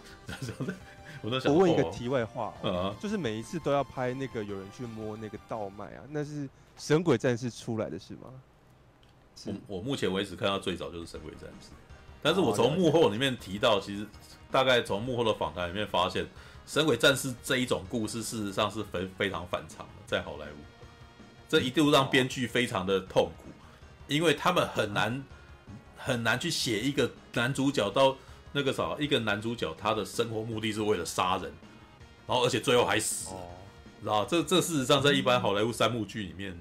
[1.22, 8.30] 我，我问一个题外话，哦，就是每一次都要拍那个有人去摸那个稻麦啊，那是神鬼战士出来的是吗？
[9.46, 11.70] 我我目前为止看到最早就是神鬼战士，
[12.22, 14.06] 但是我从幕后里面提到，其实
[14.50, 16.26] 大概从幕后的访谈里面发现，
[16.66, 20.56] 神鬼战士这一种故事事实上是非非常反常的，在好莱坞，
[21.48, 23.48] 这一度让编剧非常的痛苦，
[24.08, 25.24] 因为他们很难
[25.96, 28.16] 很难去写一个男主角到。
[28.56, 31.52] 那个啥，一个男主角，他的生活目的是为了杀人，
[32.24, 33.34] 然后而且最后还死，知
[34.04, 36.56] 道这这事实上在一般好莱坞三幕剧里面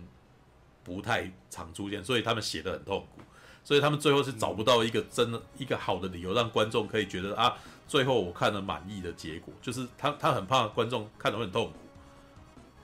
[0.83, 3.21] 不太常出现，所以他们写的很痛苦，
[3.63, 7.57] 所以他们最后是找不到一个真的一个好的理由让观众可以觉得啊，
[7.87, 11.73] 最后我看了满意的结果，就是他他很怕观众看得很痛苦，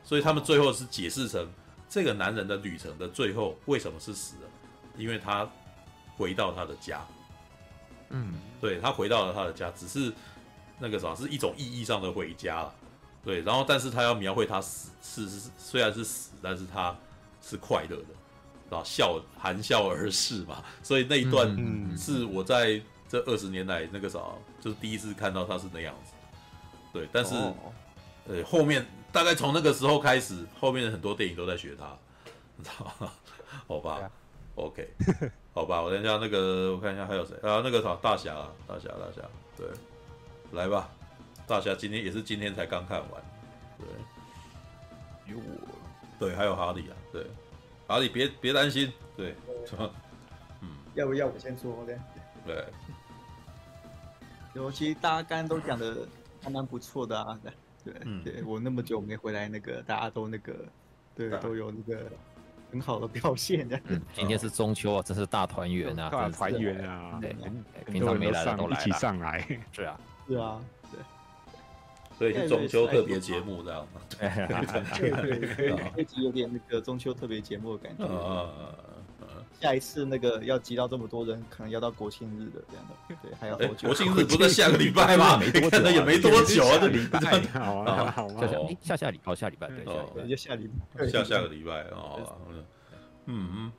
[0.03, 1.47] 所以他们最后是解释成
[1.89, 4.49] 这个男人的旅程的最后为什么是死了，
[4.97, 5.49] 因为他
[6.17, 7.05] 回到他的家。
[8.11, 10.11] 嗯，对，他回到了他的家，只是
[10.79, 12.73] 那个啥，是一种意义上的回家了。
[13.23, 16.95] 对，然后但是他要描绘他死，是是虽然是死，但是他
[17.41, 18.07] 是快乐的，
[18.69, 20.63] 然后笑含笑而逝嘛。
[20.81, 21.47] 所以那一段
[21.97, 24.19] 是我在这二十年来那个啥，
[24.61, 26.13] 就是第一次看到他是那样子。
[26.93, 27.35] 对，但是
[28.27, 31.97] 呃后面大概从那个时候开始，后面的很多电影都在学他，
[32.55, 33.11] 你知道吗？
[33.67, 34.09] 好吧。
[34.55, 34.89] OK，
[35.53, 37.61] 好吧，我等一下那个，我看一下还有谁啊？
[37.63, 38.35] 那个啥，大侠，
[38.67, 39.21] 大侠，大侠，
[39.55, 39.65] 对，
[40.51, 40.89] 来吧，
[41.49, 43.19] 大侠今天也是今天才刚看完，
[43.79, 45.67] 对，有我，
[46.19, 47.25] 对，还有哈利啊，对，
[47.87, 49.33] 哈利别别担心，对，
[50.61, 51.93] 嗯，要不要我先说呢？
[52.45, 52.63] 对，
[54.53, 56.07] 尤其大家刚刚都讲的
[56.43, 57.39] 还蛮不错的啊，
[57.83, 60.53] 对，嗯、对我那么久没回来，那个大家都那个，
[61.15, 62.11] 对，都有那个
[62.71, 63.79] 很好的表现的。
[63.85, 67.35] 嗯，今天是中秋啊，真是大团圆啊，大团圆啊，对，
[67.91, 69.39] 平常没来的都来了，一起上来，
[69.73, 70.61] 是啊，是啊。
[72.19, 74.01] 所以是中秋特别节目这样吗？
[74.97, 78.03] 对对对， 这集有点那个中秋特别节目的感觉。
[78.05, 78.75] 嗯嗯
[79.61, 83.15] 下一次那个要集到这么多人，可能要到国庆日的这样的。
[83.21, 83.89] 对，还要多久？
[83.89, 85.37] 国庆日不是下个礼拜吗？
[85.37, 87.19] 没多久，也没多久啊，这礼拜。
[87.59, 88.47] 好啊，好啊。
[88.81, 89.83] 下下礼拜，下礼拜对，
[90.15, 91.05] 对，就下礼拜。
[91.07, 92.15] 下下个礼拜啊，
[93.25, 93.71] 嗯嗯。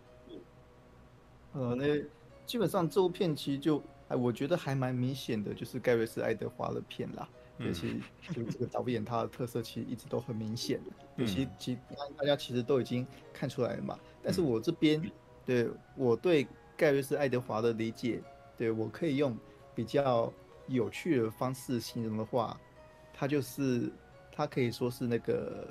[1.55, 1.99] 呃，那
[2.45, 7.27] 基本上这部片其实就，哎，我觉得还蛮明显的，就是盖瑞斯·爱德华的片啦。
[7.61, 8.01] 尤其
[8.33, 10.91] 就这个导演，他的特色其实一直都很明显的。
[11.17, 11.79] 尤其其
[12.17, 13.99] 大家其实都已经看出来了嘛。
[14.23, 15.01] 但是我这边
[15.45, 16.47] 对我对
[16.77, 18.23] 盖瑞斯·爱德华的理解，
[18.57, 19.37] 对我可以用
[19.75, 20.33] 比较
[20.69, 22.59] 有趣的方式形容的话，
[23.13, 23.91] 他就是
[24.33, 25.69] 他可以说是那个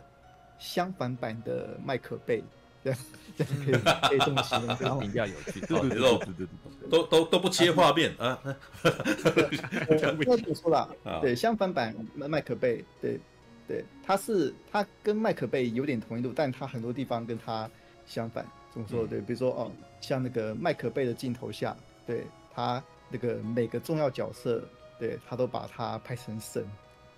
[0.60, 2.44] 相反版的麦克贝。
[2.84, 2.94] 对，
[3.38, 3.74] 可以
[4.08, 5.60] 可以这么形容，然后比较有趣。
[5.62, 6.48] 对对对，
[6.90, 8.40] 都都都不切画面啊。
[8.44, 10.24] 那不
[10.56, 10.90] 说了，
[11.22, 13.20] 对，相反版麦克贝，对
[13.68, 17.70] 对，他是他跟麦克贝有点同一度，但他很多地方跟他
[18.06, 18.46] 相反。
[18.72, 19.06] 怎么说？
[19.06, 21.76] 对，比如说哦，像那个麦克贝的镜头下，
[22.06, 22.24] 对
[22.54, 24.64] 他那个每个重要角色，
[25.00, 26.64] 对他都把他拍成神。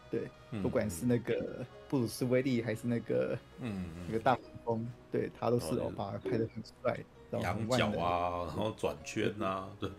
[0.09, 0.21] 对，
[0.61, 6.99] 不管是那个布鲁斯威利还是那个嗯那个大黄蜂，对他都是哦，把他拍的很帅，
[7.39, 9.89] 仰角啊，然后转圈呐，对，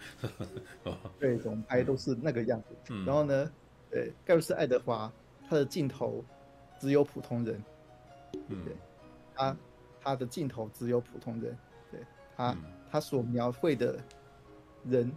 [1.19, 2.95] 对，怎么拍都是那个样子。
[3.05, 3.51] 然后呢，
[3.91, 5.11] 对，盖瑞斯爱德华
[5.49, 6.25] 他的镜头
[6.79, 7.63] 只有普通人，
[8.33, 8.77] 对，
[9.35, 9.57] 他
[10.01, 11.57] 他的镜头只有普通人，
[11.91, 12.01] 对
[12.37, 12.57] 他
[12.91, 13.99] 他所描绘的
[14.85, 15.11] 人，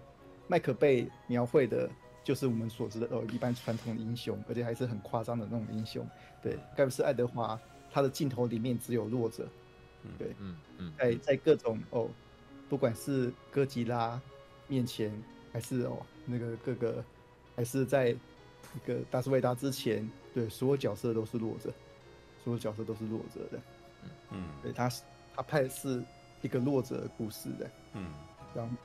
[0.48, 1.90] 麦克贝描绘的。
[2.26, 6.04] 就是我们所知的哦，一般传统的英雄，而且还是很夸张的那种英雄。
[6.42, 7.56] 对，盖瑞斯爱德华，
[7.96, 9.48] 他的镜头里面只有弱者。
[10.20, 12.10] 对，嗯嗯，在在各种哦，
[12.68, 14.20] 不管是哥吉拉
[14.68, 15.10] 面前，
[15.54, 17.02] 还是哦那个各个，
[17.56, 18.14] 还是在
[18.74, 21.74] 那个达斯维达之前，对，所有角色都是弱者，
[22.44, 23.60] 所有角色都是弱者的。
[24.04, 24.92] 嗯嗯，对，他
[25.34, 26.04] 他拍的是
[26.42, 27.72] 一个弱者的故事的。
[27.94, 28.12] 嗯，
[28.54, 28.76] 然后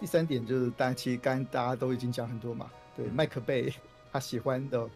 [0.00, 2.70] 第三点就是，大家其实刚刚大家都已经讲很多嘛。
[2.96, 3.70] 对，麦克贝
[4.10, 4.88] 他喜欢的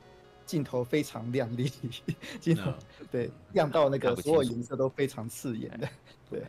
[0.49, 1.71] 镜头非常亮丽，
[2.41, 2.73] 镜头
[3.13, 5.87] 对亮到那个所有颜色都非常刺眼的，
[6.31, 6.43] 对，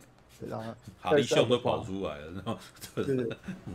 [0.48, 2.58] 然后 哈利秀都跑出来了，然后
[2.94, 3.36] 对对对，
[3.66, 3.74] 嗯，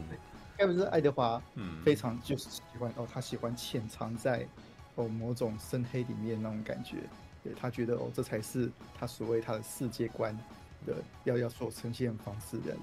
[0.58, 4.48] 该不是爱德华，嗯，非常就是喜欢哦，他喜欢潜藏在
[4.96, 6.98] 哦某种深黑里面那种感觉，
[7.44, 8.68] 对他觉得哦这才是
[9.00, 10.36] 他所谓他的世界观
[10.88, 12.76] 的要要所呈现的方式的。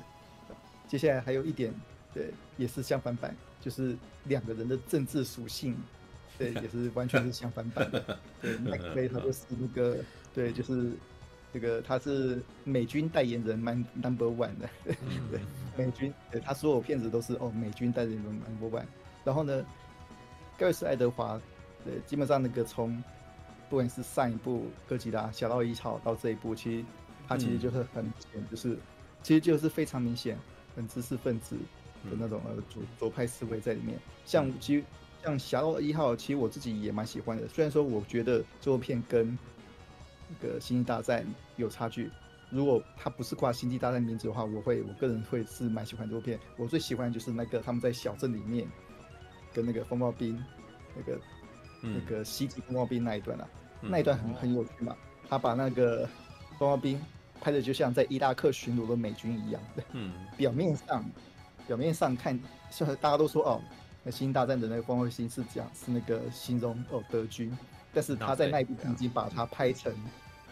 [0.86, 1.74] 接下来还有一点，
[2.14, 3.34] 对，也是相反版。
[3.60, 5.76] 就是两个人的政治属性，
[6.38, 8.18] 对，也是完全是相反版的。
[8.40, 9.98] 对，麦可贝他就是那个，
[10.34, 10.92] 对，就是
[11.52, 14.68] 这个他是美军代言人，man number one 的，
[15.30, 15.40] 对，
[15.76, 18.84] 美军，对，他所有片子都是哦，美军代言人 number one。
[19.24, 19.64] 然后呢，
[20.56, 21.40] 盖瑞斯爱德华，
[21.84, 23.02] 对，基本上那个从
[23.68, 26.84] 不管是上一部哥吉拉、小到一号到这一部，其实
[27.28, 28.76] 他其实就是很明显，就是
[29.22, 30.38] 其实就是非常明显，
[30.74, 31.56] 很知识分子。
[32.10, 34.82] 的那种呃左左派思维在里面，像其实
[35.22, 37.46] 像《侠盗一号》，其实我自己也蛮喜欢的。
[37.48, 39.38] 虽然说我觉得这部片跟
[40.28, 41.22] 那个《星际大战》
[41.56, 42.10] 有差距，
[42.50, 46.38] 如果它不是挂《星际大战》名字的话，我会我个人会是蛮喜欢这部片。
[46.56, 48.66] 我最喜欢的就是那个他们在小镇里面
[49.52, 50.42] 跟那个风暴兵
[50.96, 51.20] 那个
[51.80, 53.48] 那个袭击风暴兵那一段啊，
[53.80, 54.96] 那一段很很有趣嘛。
[55.28, 56.06] 他把那个
[56.58, 57.00] 风暴兵
[57.40, 61.04] 拍的就像在伊拉克巡逻的美军一样的，嗯，表面上。
[61.64, 62.38] 表面上看，
[62.72, 63.62] 是大家都说哦，
[64.04, 67.56] 那《星大战》的那个光辉星是讲是那个形容哦德军，
[67.92, 69.94] 但是他在那一部已经把它拍成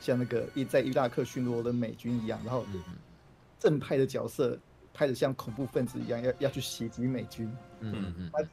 [0.00, 2.64] 像那个一在伊拉克巡逻的美军一样，然后
[3.58, 4.58] 正派的角色
[4.94, 7.50] 拍的像恐怖分子一样，要要去袭击美军。
[7.80, 8.44] 嗯嗯，他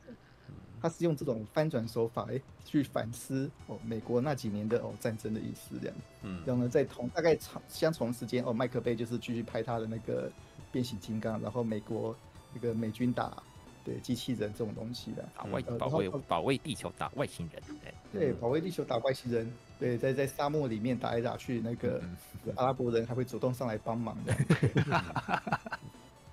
[0.81, 5.97] 他是用这种翻转手法哎去反思哦美国那几年的哦战争的意思这样。
[6.23, 10.31] 嗯，然后呢，在同大概长相同时间哦，麦克贝就是继续拍他的那个
[10.71, 12.15] 变形金刚，然后美国。
[12.53, 13.43] 那个美军打
[13.87, 17.63] 对机器人这种东西的，打外保卫保卫地球打外星人，
[18.11, 19.49] 对对，保卫地球打外星人，
[19.79, 22.01] 对，在在沙漠里面打来打去，那个
[22.57, 24.35] 阿拉伯人还会主动上来帮忙的。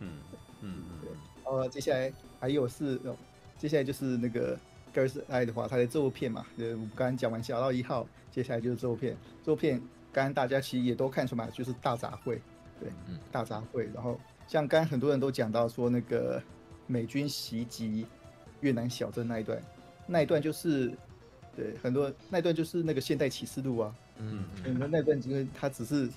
[0.00, 0.10] 嗯
[0.62, 1.10] 嗯对。
[1.44, 3.00] 呃，接下来还有是，
[3.56, 4.58] 接下来就是那个
[4.92, 8.02] 盖瑞斯爱德华，他的这部片嘛，呃，我们刚刚讲完《小到一号》，
[8.32, 9.80] 接下来就是这部片，这部片
[10.12, 12.40] 刚刚大家其实也都看出来，就是大杂烩，
[12.80, 13.88] 对，嗯，大杂烩。
[13.94, 14.18] 然后
[14.48, 16.42] 像刚刚很多人都讲到说那个
[16.86, 18.06] 美军袭击
[18.60, 19.60] 越南小镇那一段，
[20.06, 20.92] 那一段就是
[21.56, 26.08] 对很多那一段就是那个现代启示录啊，嗯，嗯，那那段因为他只是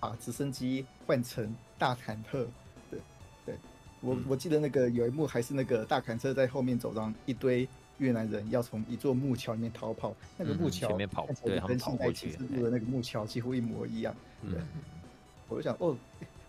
[0.00, 2.46] 把直升机换成大坦克，
[2.90, 3.00] 对，
[3.46, 3.54] 对。
[4.00, 7.68] 我我记得那个有一幕还是那个大坦克在后面走上一堆。
[7.98, 14.14] 越南人要从一座木桥里面逃跑，那个木桥、嗯、前面跑，对，跟现代启示录的那个木桥几乎一模一样。
[14.40, 14.66] 对，嗯、
[15.48, 15.96] 我就想，哦，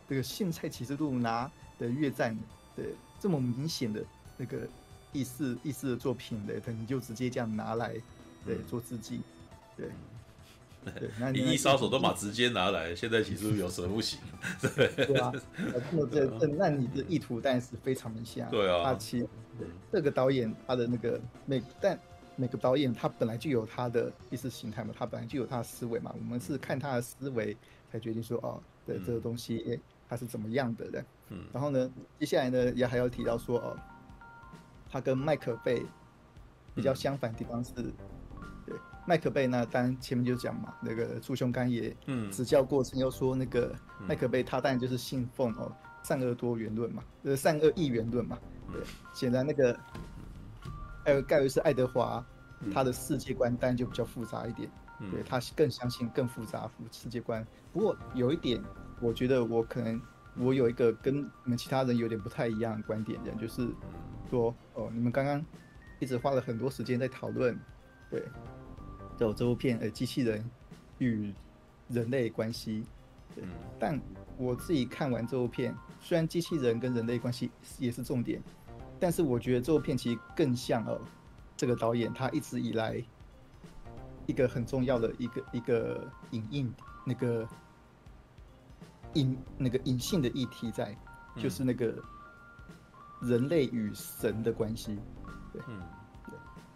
[0.08, 2.38] 这个现代启示录拿的越战，
[2.76, 4.04] 对，这么明显的
[4.38, 4.68] 那个
[5.12, 7.94] 意思意思的作品的，你就直接这样拿来，
[8.46, 9.22] 对，做致敬，
[9.76, 9.90] 对。
[10.98, 14.18] 对，那 你一杀手都把直接拿来，现在其实有什么不行？
[14.76, 15.30] 对对啊，
[15.92, 18.48] 那这这那你的意图当然是非常明显。
[18.50, 19.28] 对啊，他其实
[19.92, 22.00] 这个导演他的那个每但
[22.38, 26.16] 每个导演他本来就有他的意识形态嘛，他本来就有他的思维嘛。
[26.18, 27.56] 我们是看他的思维
[27.92, 29.78] 才决定说哦，对这个东西
[30.08, 31.06] 他是怎么样的人。
[31.30, 33.78] 嗯，然后呢，接下来呢也还要提到说哦，
[34.90, 35.86] 他跟麦克贝
[36.76, 37.74] 比较相反的地方是。
[38.66, 38.76] 对
[39.08, 41.96] 麦克贝那当然前面就讲嘛，那个朱兄刚也
[42.32, 43.76] 指教过程，又说那个
[44.08, 45.72] 麦克贝他当然就是信奉哦
[46.04, 48.38] 善恶多元论嘛，呃善恶一元论嘛。
[48.72, 48.84] 对，
[49.14, 49.76] 显然那个
[51.04, 52.24] 还有盖维斯爱德华
[52.72, 54.70] 他的世界观当然就比较复杂一点，
[55.10, 57.44] 对他更相信更复杂世界观。
[57.74, 58.62] 不过有一点，
[59.02, 60.00] 我觉得我可能
[60.38, 63.70] 我有一个跟你们其他人有点不太一样的观点，就是
[64.30, 65.44] 说哦，你们刚刚
[66.00, 67.58] 一直花了很多时间在讨论，
[68.10, 68.24] 对。
[69.20, 70.50] 有这部片，呃，机器人
[71.00, 71.34] 与
[71.90, 72.86] 人类关系，
[73.36, 73.44] 对。
[73.78, 74.00] 但
[74.38, 78.42] 我自己看完这部片，虽然机器人跟人类关系也是重点，
[78.98, 81.02] 但是我觉得这部片其实更像哦，
[81.58, 83.04] 这个导演他一直以来
[84.26, 86.74] 一个很重要的一个一个影印
[87.06, 87.46] 那个
[89.14, 90.98] 隐那个隐性的议题在，
[91.38, 91.96] 就是那个
[93.22, 94.98] 人类与神的关系，
[95.54, 95.62] 对。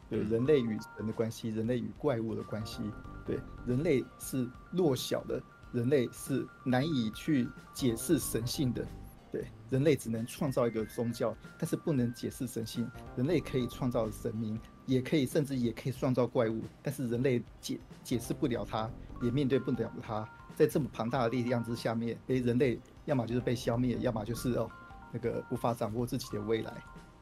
[0.09, 2.83] 对对人类与神的关系，人类与怪物的关系，
[3.25, 5.41] 对人类是弱小的，
[5.71, 8.85] 人类是难以去解释神性的，
[9.31, 12.87] 对人类只能创造一个宗教，但是不能解释神性。
[13.15, 18.87] 人类可以创造神明，也可以甚至也可以创造怪物，但是人类解解释不了它，
[19.23, 20.29] 也面对不了它。
[20.55, 24.69] 在这么庞大的力量之下面，诶，人类要么就是被消灭，要么就是哦
[25.11, 26.73] 那个无法掌握自己的未来。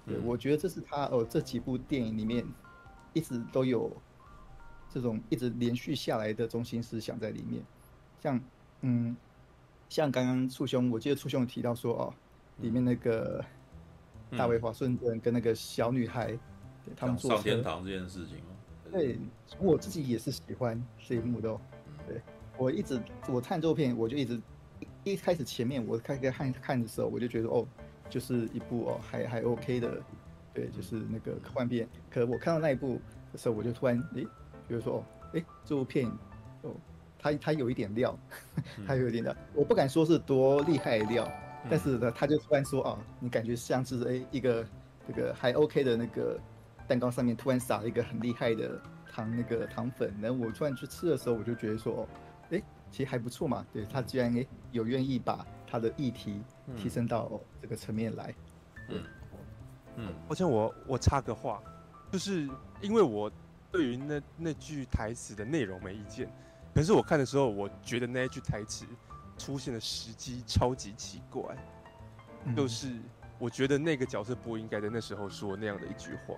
[0.05, 2.45] 对，我觉得这是他哦这几部电影里面。
[3.13, 3.91] 一直都有
[4.89, 7.61] 这种一直连续下来的中心思想在里面，
[8.21, 8.41] 像
[8.79, 9.13] 嗯，
[9.89, 12.13] 像刚刚簇兄，我记得簇兄提到说哦，
[12.59, 13.43] 里面那个
[14.37, 16.27] 大卫华盛顿跟那个小女孩，
[16.85, 18.55] 对他们做上天堂这件事情哦，
[18.93, 19.19] 对，
[19.59, 21.59] 我自己也是喜欢这一幕的，对
[22.61, 24.39] 我一直我看这部片，我就一直
[25.03, 27.65] 一开始前面我开始看看的时候，我就觉得哦，
[28.07, 29.99] 就是一部哦还还 OK 的。
[30.53, 31.87] 对，就是那个科幻片。
[32.11, 33.01] 可我看到那一部
[33.31, 34.27] 的时候，我就突然诶，
[34.67, 36.05] 比如说哦，诶，这部片
[36.61, 36.75] 哦，
[37.17, 38.15] 它它有一点料，
[38.85, 39.35] 它有一点料。
[39.55, 41.31] 我不敢说是多厉害的料，
[41.67, 44.63] 但是呢，他就突然说啊，你感觉像是诶一个
[45.07, 46.39] 这个还 OK 的那个
[46.87, 48.79] 蛋糕上面突然撒了一个很厉害的
[49.09, 50.13] 糖那个糖粉。
[50.21, 52.09] 然后我突然去吃的时候，我就觉得说哦，诶，
[52.91, 53.65] 其实还不错嘛。
[53.73, 56.41] 对，他居然诶有愿意把他的议题
[56.77, 58.35] 提升到、哦、这个层面来。
[58.89, 59.03] 嗯。
[59.97, 61.61] 嗯，好像我我插个话，
[62.09, 62.49] 就是
[62.79, 63.29] 因为我
[63.69, 66.31] 对于那那句台词的内容没意见，
[66.73, 68.85] 可是我看的时候，我觉得那一句台词
[69.37, 71.43] 出现的时机超级奇怪，
[72.55, 72.89] 就是
[73.37, 76.35] 我觉得那个角色不应该在那时候说那样的一句话，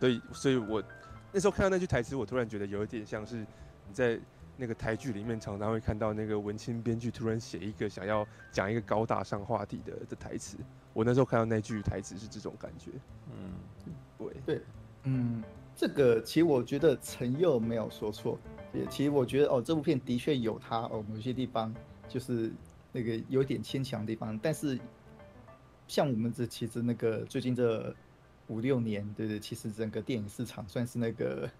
[0.00, 0.82] 所以所以我
[1.30, 4.18] 那时候看到那句台词，我突然觉得有一点像是你在
[4.62, 10.56] 那个台剧里面常常会看到那个文青编剧突然写一个想要讲一个高大上话题的的台词。
[10.92, 12.92] 我那时候看到那句台词是这种感觉，
[13.32, 13.52] 嗯，
[14.16, 14.28] 对。
[14.46, 14.62] 对，
[15.02, 15.42] 嗯，
[15.74, 18.38] 这个其实我觉得陈佑没有说错，
[18.72, 21.74] 也其实我觉得哦，这部片的确有他哦某些地方
[22.06, 22.52] 就是
[22.92, 24.78] 那个有点牵强的地方，但是
[25.88, 27.92] 像我们这其实那个最近这
[28.46, 31.50] 五六年，对对，其实整个电影市场算是那个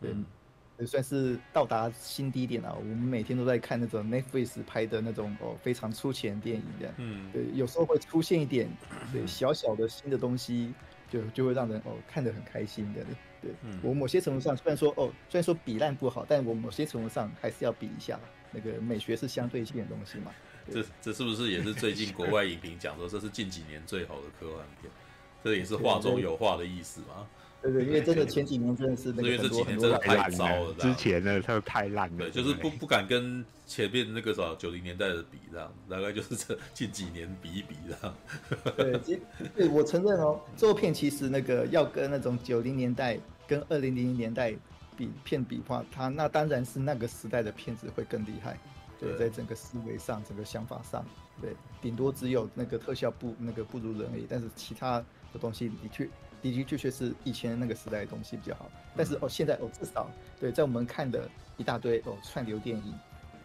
[0.00, 0.12] 对。
[0.12, 0.18] 嗯。
[0.18, 0.41] 也
[0.86, 2.74] 算是到达新低点了。
[2.76, 8.68] 我们每天都在看那种 Netflix 拍的那种哦非常出钱的电影这样，嗯，对，有时候会出现一点
[9.12, 10.72] 对小小的新的东西，
[11.10, 13.04] 就就会让人哦看得很开心的。
[13.40, 13.50] 对，
[13.82, 18.18] 我某些程度上虽然说哦虽然说比烂不好，但我某些程度上还是要比一下。
[18.54, 20.30] 那个美学是相对性的东西嘛。
[20.70, 24.92] 这这是不是也是最近国外影评讲说这是近几年最好的科幻片？
[25.42, 27.26] 这也是话中有话的意思吗？
[27.62, 38.14] 对对，因为真的前几年真的是那个因为这几年很多真的太糟了，之前的它太烂了，对，就是不不敢跟前面那个啥九零年代的比，这样大概就是这近几年比一比这样。
[38.76, 44.54] 对，其实我承认哦，做片其实那个要跟那种九零年代跟二零零零年代
[44.96, 48.58] 比片比的话，它那当然是那个时代的片子会更厉害。
[49.00, 51.04] 对，在整个思维上，整个想法上，
[51.40, 54.24] 对，顶多只有那个特效不那个不如人而已。
[54.28, 54.98] 但是其他
[55.32, 56.08] 的东西的确
[56.42, 58.70] 的的确确是以前那个时代的东西比较好。
[58.96, 60.10] 但是哦，现在哦，至少
[60.40, 62.94] 对，在我们看的一大堆哦串流电影，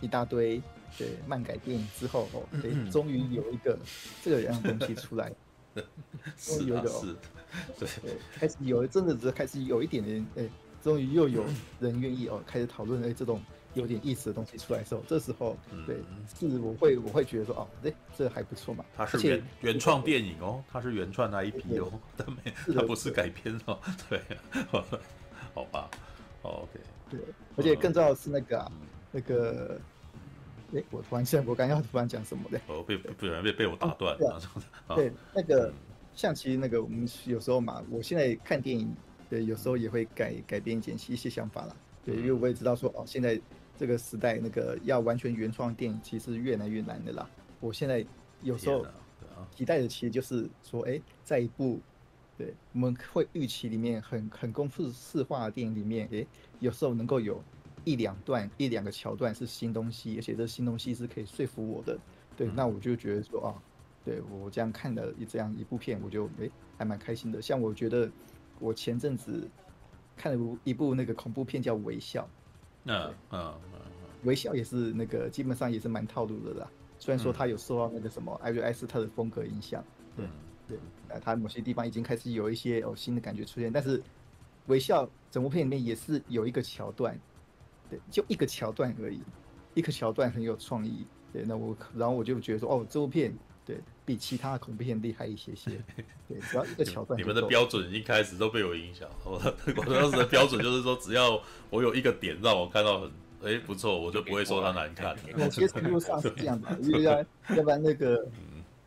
[0.01, 0.61] 一大堆
[0.97, 3.77] 对漫改电影之后哦，对，终于有一个
[4.23, 5.31] 这个样东西出来，
[6.37, 7.15] 终于有一个哦，
[7.79, 10.49] 对对，开始有真的只是开始有一点点哎，
[10.83, 11.45] 终于又有
[11.79, 13.41] 人愿意哦开始讨论哎这种。
[13.77, 15.55] 有点意思的东西出来的时候，这时候，
[15.85, 15.97] 对，
[16.37, 18.83] 是我会我会觉得说，哦，对，这还不错嘛。
[18.95, 23.79] 它是原原创电影哦，它是原创 IP 哦，它没，它不是改编哦，
[24.09, 24.19] 对，
[25.53, 25.89] 好吧
[26.41, 26.79] ，OK，
[27.09, 27.19] 对，
[27.55, 28.71] 而且更重要的是那个啊，
[29.11, 29.79] 那个，
[30.73, 32.59] 哎，我突然想，我刚刚要突然讲什么的？
[32.67, 34.41] 哦，被不然被被我打断了。
[34.95, 35.71] 对，那个
[36.15, 38.91] 像其实那个我们有时候嘛，我现在看电影，
[39.29, 41.75] 对，有时候也会改改编剪辑一些想法啦。
[42.03, 43.39] 对，因为我也知道说，哦，现在。
[43.77, 47.29] 这个时代，那个要完全原创电影，其实越来越难的啦。
[47.59, 48.05] 我现在
[48.41, 48.85] 有时候
[49.55, 51.79] 期待的，其实就是说，哎，在一部
[52.37, 56.25] 对我们会预期里面很很公式化的电影里面，哎，
[56.59, 57.41] 有时候能够有
[57.83, 61.97] 一两段、一两个桥段是新东西，而且这新东西是可以说服我的。
[62.35, 63.53] 对，那我就觉得说啊，
[64.03, 67.41] 对我这样看的这样一部片，我就哎还蛮开心的。
[67.41, 68.09] 像我觉得
[68.59, 69.47] 我前阵子
[70.15, 72.23] 看了一部那个恐怖片叫《微笑》。
[72.87, 73.79] 嗯嗯嗯，
[74.23, 76.67] 微笑也是那个基本上也是蛮套路的啦。
[76.99, 79.83] 虽然说他有受到那个什么艾瑞艾斯特的风格影响，
[80.15, 80.25] 对
[80.67, 83.71] 对，呃，他某些地方已经开始有一些哦新的感觉出现。
[83.71, 84.01] 但是
[84.65, 87.17] 微笑整部片里面也是有一个桥段，
[87.89, 89.21] 对，就一个桥段而已，
[89.75, 91.05] 一个桥段很有创意。
[91.31, 93.37] 对，那我然后我就觉得说，哦，这部片对
[94.07, 95.69] 比其他的恐怖片厉害一些些。
[96.29, 99.07] 对，只要一个桥段，你们的标准一开始都被我影响。
[99.25, 99.33] 我
[99.75, 103.11] 我当时的标准就是说，只要我有一个点让我看到很
[103.43, 105.13] 哎不错，我就不会说它难看。
[105.37, 107.19] 某些程度上是这样的，因为要
[107.49, 108.25] 要不然那个，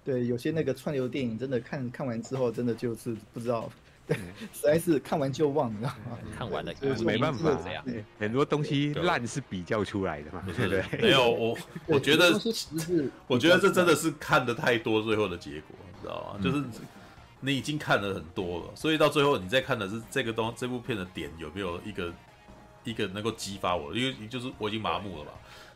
[0.02, 3.70] 对，有些那个串流电影真的看看完之后，真的就是不知道，
[4.15, 6.19] 对，实在是看完就忘，你知道吗？
[6.37, 7.85] 看完了就是没办法这样。
[8.19, 11.01] 很多东西烂是比较出来的嘛，对不对？
[11.01, 11.57] 没有我，
[11.87, 12.32] 我觉得
[13.27, 16.41] 我觉得这真的是看的太多，最后的结果，你知道吗？
[16.43, 16.65] 就是。
[17.43, 22.12] 你已经看了很多了，所以到最后你再看的是这个东这部片的点有没有一个
[22.85, 23.95] 一个能够激发我？
[23.95, 25.31] 因为就是我已经麻木了嘛，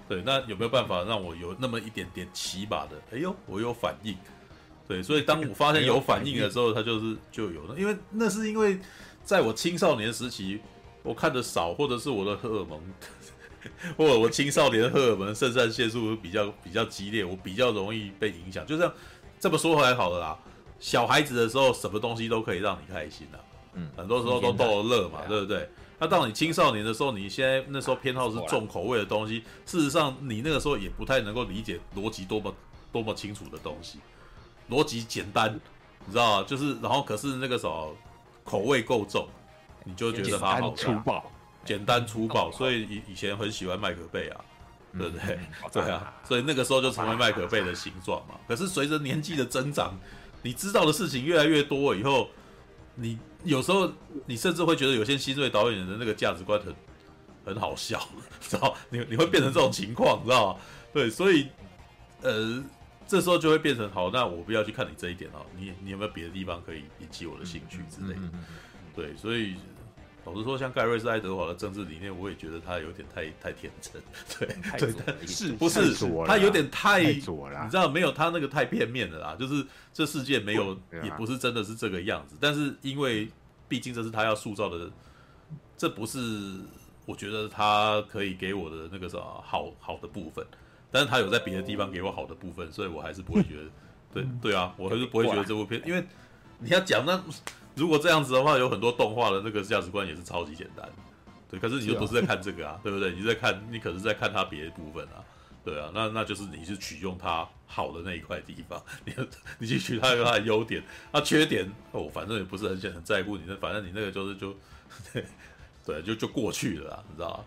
[0.07, 2.91] 对，那有没有办法让我有那么一点点起码的？
[3.13, 4.15] 哎呦，我有反应，
[4.87, 8.79] 对，所以当我发现有反应的时候，它就是就有了，因为那是因为
[9.25, 10.61] 在我青少年时期
[11.03, 12.81] 我看的少，或者是我的荷尔蒙，
[13.97, 18.67] 或者我青少年荷尔蒙肾上腺素比较比较激烈，我比较容易被影响。
[18.67, 18.93] 就这样
[19.41, 20.39] 这么说回来好了啦。
[20.79, 23.39] 小孩子的时候，什么东西都可以让你开心的，
[23.73, 25.67] 嗯，很多时候都逗乐嘛，对不对？
[25.99, 32.55] 那到你青少年的时候，你现在那时候偏好是重口味的东西，事实上你那个时候也不太能够理解逻辑多么
[32.93, 33.99] 多么清楚的东西，
[34.71, 35.53] 逻辑简单，
[36.07, 36.47] 你知道吗？
[36.49, 37.97] 就是然后可是那个时候
[38.45, 39.29] 口味够重，
[39.85, 41.25] 你就觉得它好粗暴，
[41.65, 44.41] 简单粗暴，所以以以前很喜欢麦克贝啊，
[44.99, 45.39] 对不对？
[45.73, 48.35] 对啊，所以那个时候就成为麦可贝的形状嘛。
[48.49, 49.99] 可是随着年纪的增长，
[50.43, 52.29] 你知道的事情越来越多以后，
[52.95, 53.91] 你有时候
[54.27, 56.75] 你甚至会觉得有些新锐导演的那个价值观很
[57.45, 58.01] 很好笑，
[58.41, 58.75] 知道？
[58.91, 60.61] 你你会变成这种情况，知道吗？
[60.93, 61.49] 对，所以
[62.23, 62.63] 呃，
[63.07, 68.31] 这时候就会变成好，那我不要去看你这一点哦，你你有没有别的地方可以引起我的兴趣之类的？
[68.95, 69.55] 对，所以。
[70.27, 74.01] 老实说，像盖瑞斯·爱德华的政治理念，我也觉得他有点太太天真，
[74.39, 74.49] 对
[74.79, 75.95] 对，但是不是
[76.27, 79.63] 他有点太，你知道没有他那个太片面的啦，就是
[79.93, 82.37] 这世界没有，也不是真的是这个样子。
[82.41, 83.29] 但是因为
[83.69, 84.91] 毕竟这是他要塑造的，
[85.77, 86.19] 这不是
[87.05, 90.43] 我觉得他可以给我的那个什么好好的部分，
[90.95, 93.65] 但是他有在别的地方给我好的部分，所以我还是不会觉得，
[94.13, 96.05] 对对啊，我还是不会觉得这部片，因为
[96.61, 97.21] 你要讲那。
[97.75, 100.89] 如果这样子的话，有很多动画的那个价值观也是超级简单，
[101.51, 101.59] 对。
[101.59, 103.11] 可是你就不是在看这个啊，对不对？
[103.11, 105.19] 你在看，你可是在看他别的部分啊，
[105.65, 105.91] 对啊。
[105.93, 109.13] 那那就是你是取用他好的那一块地方，你
[109.59, 110.81] 你去取他有它的优点，
[111.11, 114.55] 那缺点哦，反正也不是很很在乎你，那反正你那个就是就
[115.13, 115.25] 对，
[115.85, 117.45] 对，就就过去了啦，你知道吗？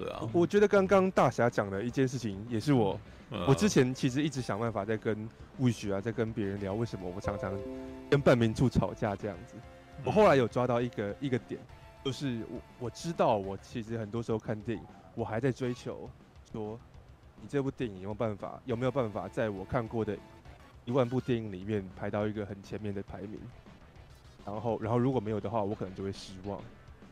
[0.00, 0.28] 对啊。
[0.32, 2.98] 我觉得刚刚大侠讲的一件事情，也是我。
[3.46, 5.16] 我之前其实一直想办法在跟
[5.60, 7.56] Wish 啊，在跟别人聊为什么我常常
[8.10, 9.54] 跟半名处吵架这样子，
[10.04, 11.60] 我后来有抓到一个一个点，
[12.04, 16.10] 就是我我知道我其实很多时候看电影，我还在追求
[16.50, 16.76] 说，
[17.40, 20.18] 你这部电影有没有办法有没有办法在我看过的
[20.84, 23.38] 一万部电影里面排到一个很前面的排名，
[24.44, 26.60] 然后然后如果没有的话，我可能就会失望。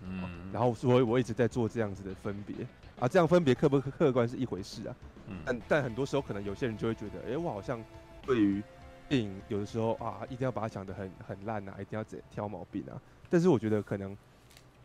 [0.03, 2.67] 嗯，然后所以我一直在做这样子的分别
[2.99, 4.97] 啊，这样分别客不客观是一回事啊。
[5.27, 7.83] 嗯，但但很多时候可能有些人就会觉得，哎、欸，我好像
[8.23, 8.63] 对于
[9.09, 13.01] 电影有的时候啊，一定要把它讲得很很烂啊，一定要怎挑毛病啊。
[13.29, 14.17] 但是我觉得可能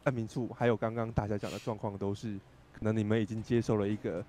[0.03, 2.37] 半瓶醋还有刚刚大家讲的状况都是，
[2.73, 4.23] 可能你们已经接受了一个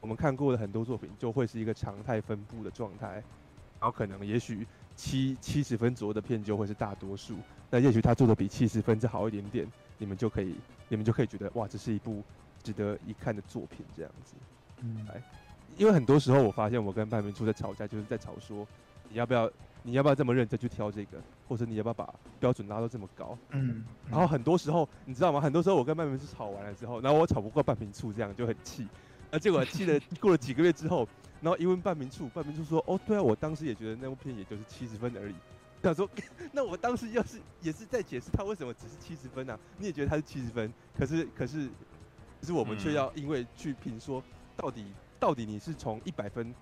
[0.00, 3.22] 我们看过的很多作品就会是一个常态分布的状态，
[3.78, 4.66] 然后可能也许
[4.96, 7.36] 七七十分左右的片就会是大多数，
[7.70, 9.66] 那也许他做的比七十分再好一点点。
[10.00, 10.56] 你们就可以，
[10.88, 12.22] 你们就可以觉得哇，这是一部
[12.62, 14.34] 值得一看的作品，这样子。
[14.80, 15.22] 嗯，哎，
[15.76, 18.66] 因为很多时候我发现我跟半瓶醋在吵架，就是在吵说
[19.10, 19.50] 你要不要，
[19.82, 23.36] 你要不要这么认真去挑这个，或者你要不要把标准拉到这么高。
[23.50, 23.84] 嗯。
[24.08, 25.38] 然后很多时候，你知道吗？
[25.38, 28.88] 很多时候我跟半瓶醋吵完了之后，然后我吵不过半瓶醋，这样就很气。
[29.30, 31.06] 那结果气了， 过了几个月之后，
[31.40, 35.34] 然后一问半明处，半明处说：“哦，对啊，我当时也觉得那部片也就是七十分而已。”
[35.82, 36.08] 想说，
[36.52, 39.60] 那我当时要是也是在解释他为什么只是七十分呢、啊？
[39.78, 41.68] 你也觉得他是七十分，可是可是
[42.40, 44.22] 可是我们却要因为去评说，
[44.56, 44.86] 到底
[45.18, 46.54] 到底你是从一百分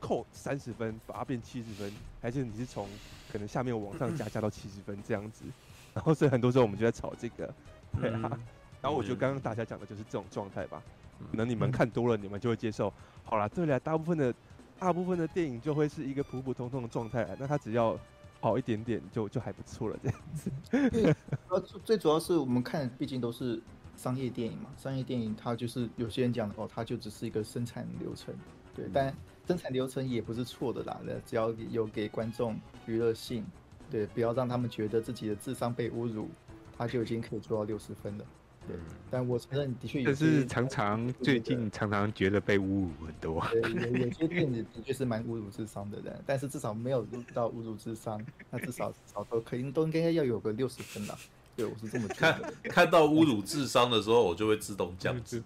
[0.00, 2.88] 扣三十分把它变七十分，还是你是从
[3.30, 5.44] 可能下面往上加加到七十分这样子？
[5.94, 7.54] 然后所以很多时候我们就在吵这个，
[8.00, 8.38] 对啊。
[8.82, 10.82] 然后我觉得刚刚大家讲的就是这种状态吧。
[11.30, 12.92] 可能你们看多了，你们就会接受。
[13.24, 14.34] 好了，对了，大部分的
[14.78, 17.26] 大部分的电影就会是一个普普通通的状态。
[17.38, 17.98] 那他只要
[18.44, 20.52] 好一点点就就还不错了，这样子。
[20.90, 21.16] 对，
[21.48, 23.58] 呃，最主要是我们看，毕竟都是
[23.96, 24.68] 商业电影嘛。
[24.76, 28.34] 商业电影它就是有些人讲的哦，它就只是一个生产流程，
[28.74, 28.84] 对。
[28.92, 29.16] 但
[29.46, 33.46] 生产流程也不是错的啦，那只要有给观众娱乐性，
[33.90, 36.28] 对，不要让他们觉得自己的智商被侮辱，
[36.76, 38.24] 他就已经可以做到六十分了。
[38.66, 38.76] 对，
[39.10, 43.44] 但我承认的确有，但是常常 最近常常觉得被侮辱很多。
[43.50, 43.60] 对，
[43.90, 51.16] 有有些电子的确是蛮侮辱智商的人，但是至少没有录到侮辱智商，那至少至少都肯定都应该要有个六十分啦。
[51.56, 52.18] 对，我是这么觉得。
[52.18, 55.42] 看看到侮辱智商的时候，我就会自动降智。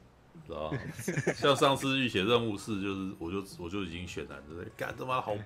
[0.49, 0.73] 知道
[1.37, 4.73] 像上次预写任务四，就是我就我就已经选了，对不对？
[4.79, 5.37] 干他妈好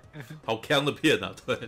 [0.44, 1.58] 好坑的片啊，对，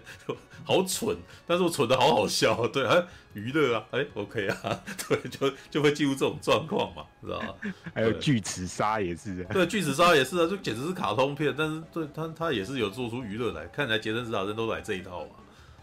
[0.64, 7.54] 好蠢，但是我蠢的好好笑，对，还娱乐啊，哎、欸、，OK 啊，对，就就会进入这种状况嘛，知道吗？
[7.92, 15.30] 还有巨齿鲨也是，对，巨齿鲨也是啊，就简直是卡通片，但是对他他也是有做出娱乐来，看起来杰森·斯坦森都来这一套嘛，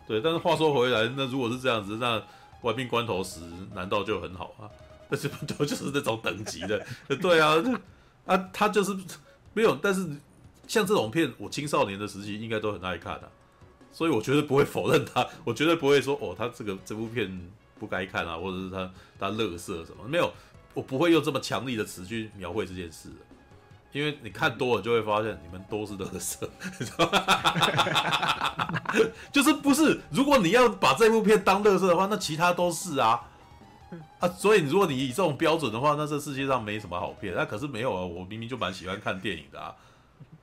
[0.08, 2.24] 对，但是话说回来，那如果是这样子，那
[2.62, 3.42] 玩命关头时
[3.74, 4.70] 难道就很好啊？
[5.12, 6.86] 那是不都就是那种等级的？
[7.22, 7.62] 对啊，
[8.26, 8.96] 啊，他就是
[9.54, 9.76] 没有。
[9.76, 10.08] 但是
[10.68, 13.30] 像这种片，我青少年的时期应该都很爱看的，
[13.92, 20.32] 所以我绝对不会否认他，我绝对不会说哦，他这个这部片不该看啊，或者是他他乐色什么没有，
[20.74, 23.10] 我不会用这么强力的词去描绘这件事，
[23.92, 26.48] 因为你看多了就会发现你们都是乐色，
[29.34, 30.00] 就是不是？
[30.10, 33.28] 如果你要把这部片当乐色的话，那其他都是啊。
[34.22, 37.34] 啊，所以如果你以这种标准的话，那这世界上没什么好片。
[37.36, 39.76] 那可是没有啊，我明明就蛮喜欢看电影的啊。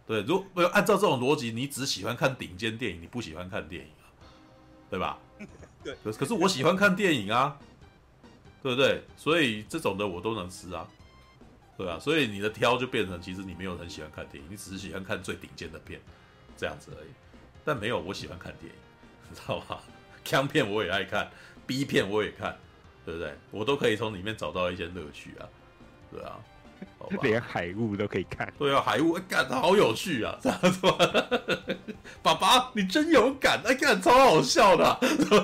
[0.04, 4.10] 对，如果按照这种逻辑，你只喜欢看顶尖电影，你不喜欢看电影啊，
[4.90, 5.18] 对吧？
[5.84, 5.94] 对。
[6.02, 7.56] 可可是我喜欢看电影啊，
[8.62, 9.04] 对不对？
[9.16, 10.84] 所以这种的我都能吃啊，
[11.76, 12.00] 对啊？
[12.00, 16.00] 所以你的挑就变成，其实你没有很喜欢看电影，你只是喜欢看最顶尖的片，
[16.56, 17.08] 这样子而已。
[17.64, 18.78] 但没有，我喜欢看电影，
[19.30, 19.78] 你知道吗？
[20.24, 21.30] 枪片我也爱看
[21.64, 22.58] ，B 片我也看。
[23.08, 23.32] 对不对？
[23.50, 25.48] 我都可以从里面找到一些乐趣啊，
[26.12, 26.36] 对啊，
[27.22, 28.52] 连海雾都可以看。
[28.58, 30.80] 对啊，海雾，干，好有趣啊，这样子。
[32.22, 35.00] 爸爸，你真勇敢，哎，干，超好笑的啊。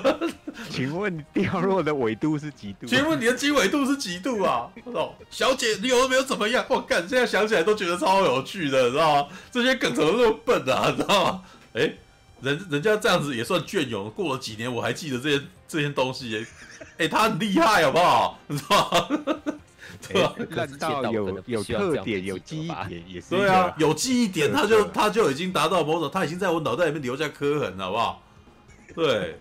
[0.69, 2.85] 请问你掉落的纬度是几度？
[2.85, 4.69] 请问你的经纬度是几度啊？
[4.85, 6.63] 哦，小姐，你有没有怎么样？
[6.69, 9.29] 我干，现在想起来都觉得超有趣的，你知道吗？
[9.49, 10.91] 这些梗怎么那么笨啊？
[10.91, 11.43] 你知道吗？
[11.73, 11.91] 哎，
[12.41, 16.45] 人人家这样子也算隽永，过了几年我还记得这些这些东西。
[16.97, 18.39] 哎、欸，他很厉害，好不好？
[18.47, 19.35] 你知道吗？
[20.07, 20.33] 对吧？
[20.49, 23.29] 看到有有特点、有记忆点也是。
[23.31, 28.21] 对啊，有记忆点，他就 他就已经达到某种，他已经在我脑袋里面留下刻痕，好不好？
[28.95, 29.39] 对。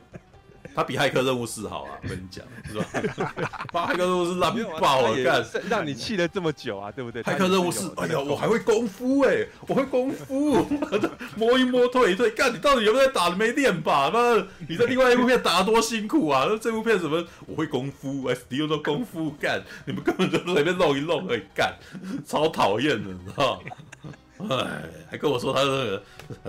[0.75, 3.35] 他比骇客任务四好啊， 我跟你讲，是吧？
[3.73, 7.23] 把骇客任务是烂爆了，干，让你气了这么久啊，对不对？
[7.23, 10.67] 骇客任务四，哎呀，我还会功夫哎、欸，我会功夫，
[11.37, 13.31] 摸一摸，退一退，干，你到底有没有在打？
[13.35, 14.11] 没练吧？
[14.13, 16.47] 那，你在另外一部片打得多辛苦啊？
[16.49, 17.25] 那这部片什么？
[17.47, 21.75] 我会功夫，SD 又说功夫，干，你们根本就随便弄一弄而已，干，
[22.27, 23.61] 超讨厌的，你知道？
[24.51, 26.03] 哎，还跟我说他这个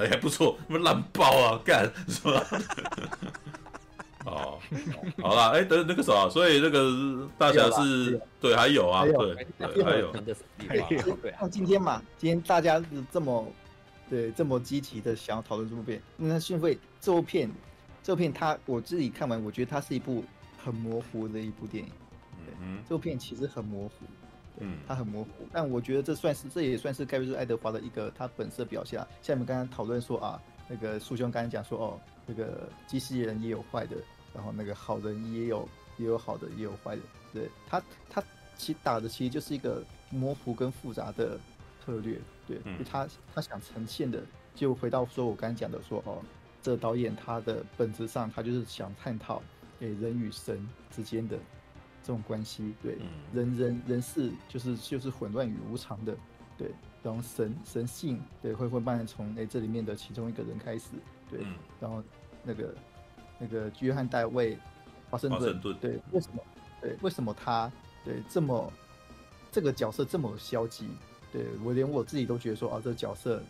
[0.10, 2.44] 还不错，什么烂爆啊，干，是吧？
[4.26, 4.60] 哦，
[5.22, 10.12] 好啦，哎，等那个啥，所以那个大侠是，对，还有啊，对，对，还有，
[11.40, 13.48] 像今天嘛，今天大家是这么，
[14.10, 17.50] 对，这么积极的想要讨论这部片，那是因为这部片，
[18.02, 20.24] 这部片它我自己看完，我觉得它是一部
[20.58, 21.92] 很模糊的一部电影，
[22.62, 23.94] 嗯，这部片其实很模糊，
[24.60, 29.00] 嗯，它很模糊，但我觉得这算是，这也算是盖瑞斯爱德华的一个他本色表现。
[29.22, 33.96] 像你们刚刚讨论说啊，那个苏兄刚才讲说哦，那个机器人也有坏的。
[34.36, 37.02] 然后那个好人也有，也有好的，也有坏的。
[37.34, 38.22] 对他，他
[38.58, 41.40] 其实打的其实就是一个模糊跟复杂的
[41.84, 42.20] 策略。
[42.46, 44.22] 对，嗯、他他想呈现的，
[44.54, 46.22] 就回到说我刚才讲的说哦，
[46.62, 49.42] 这个导演他的本质上他就是想探讨
[49.80, 51.38] 诶人与神之间的
[52.04, 52.74] 这种关系。
[52.84, 56.16] 对，嗯、人人人事就是就是混乱与无常的。
[56.58, 60.92] 对，然后神神性对会会慢慢从诶这里面的其中一个人开始。
[61.32, 62.04] 对，嗯、然后
[62.44, 62.76] 那个。
[63.38, 64.56] 那个约翰·戴维·
[65.10, 66.42] 华盛顿，对，为什么？
[66.82, 67.72] 对，为什么他
[68.04, 68.72] 对这么
[69.52, 70.88] 这个角色这么消极？
[71.32, 73.42] 对我连我自己都觉得说，啊，这个角色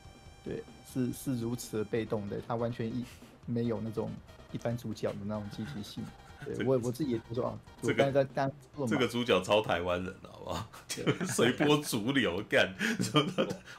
[0.43, 3.05] 对是是如此的被动的，他完全一
[3.45, 4.09] 没有那种
[4.51, 6.03] 一般主角的那种积极性。
[6.45, 8.51] 对我我自己也不说啊，这个在当
[8.87, 10.67] 这个主角超台湾人，好不好？
[11.27, 12.73] 随波逐流干，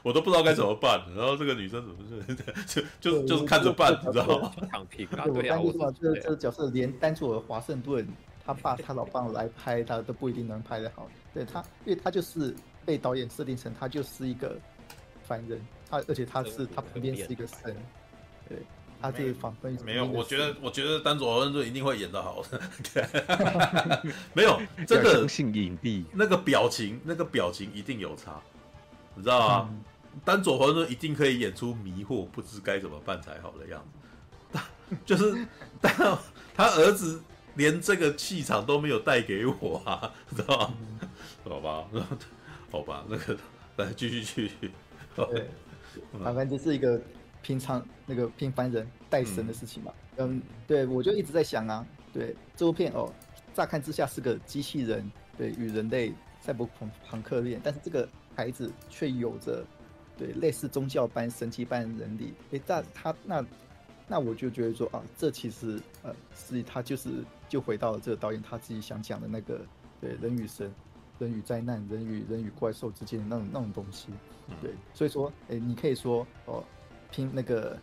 [0.03, 1.01] 我都不知道该怎么办。
[1.15, 4.51] 然后这个女生怎么就就就是看着办，你知道吗？
[4.71, 5.23] 躺平啊！
[5.25, 5.57] 对啊，
[5.99, 8.07] 这这个角色连丹佐尔华盛顿
[8.45, 11.09] 他爸他老爸来拍他都不一定能拍得好。
[11.33, 12.55] 对他，因为他就是
[12.85, 14.57] 被导演设定成他就是一个
[15.23, 17.75] 凡人，他而且他是他旁边是一个神，
[18.49, 18.57] 对。
[18.99, 22.43] 他这个访问没有，我觉得我觉得丹佐华盛顿一定会演得好。
[22.93, 24.03] 的，
[24.33, 28.41] 没有这个影帝那个表情，那个表情一定有差，
[29.13, 29.69] 你知道吗？
[29.71, 29.83] 嗯、
[30.25, 33.85] 丹佐华盛顿一定可以演出迷惑，不知该怎么办才好的样
[34.51, 34.59] 子，
[35.05, 35.45] 就是
[35.79, 35.93] 但
[36.55, 37.21] 他儿子
[37.53, 40.73] 连这个气场都没有带给我啊，知道吗？
[41.43, 41.85] 好吧，
[42.71, 43.37] 好吧，那个
[43.75, 44.71] 来继续继续，
[45.15, 45.49] 对，
[46.23, 46.99] 反正就是一个。
[47.41, 53.09] 平常那个平凡人带神的事情嘛，嗯，嗯，对，我就一直在想啊，对，这部片哦，
[53.53, 59.63] 乍看之下是个机器人，对，与人类赛博朋朋克恋，但是这个孩子却有着
[60.17, 63.45] 对类似宗教般神奇般的能力，诶，但他那
[64.07, 69.61] 那我就觉得说啊，这其实呃，是他就是就回到了这个导演他自己想讲的那个
[70.01, 70.69] 对人与神、
[71.19, 74.07] 人与灾难、人与人与怪兽之间的那种那种东西，
[74.61, 76.63] 对，所以说，诶，你可以说哦。
[77.11, 77.77] 拼那个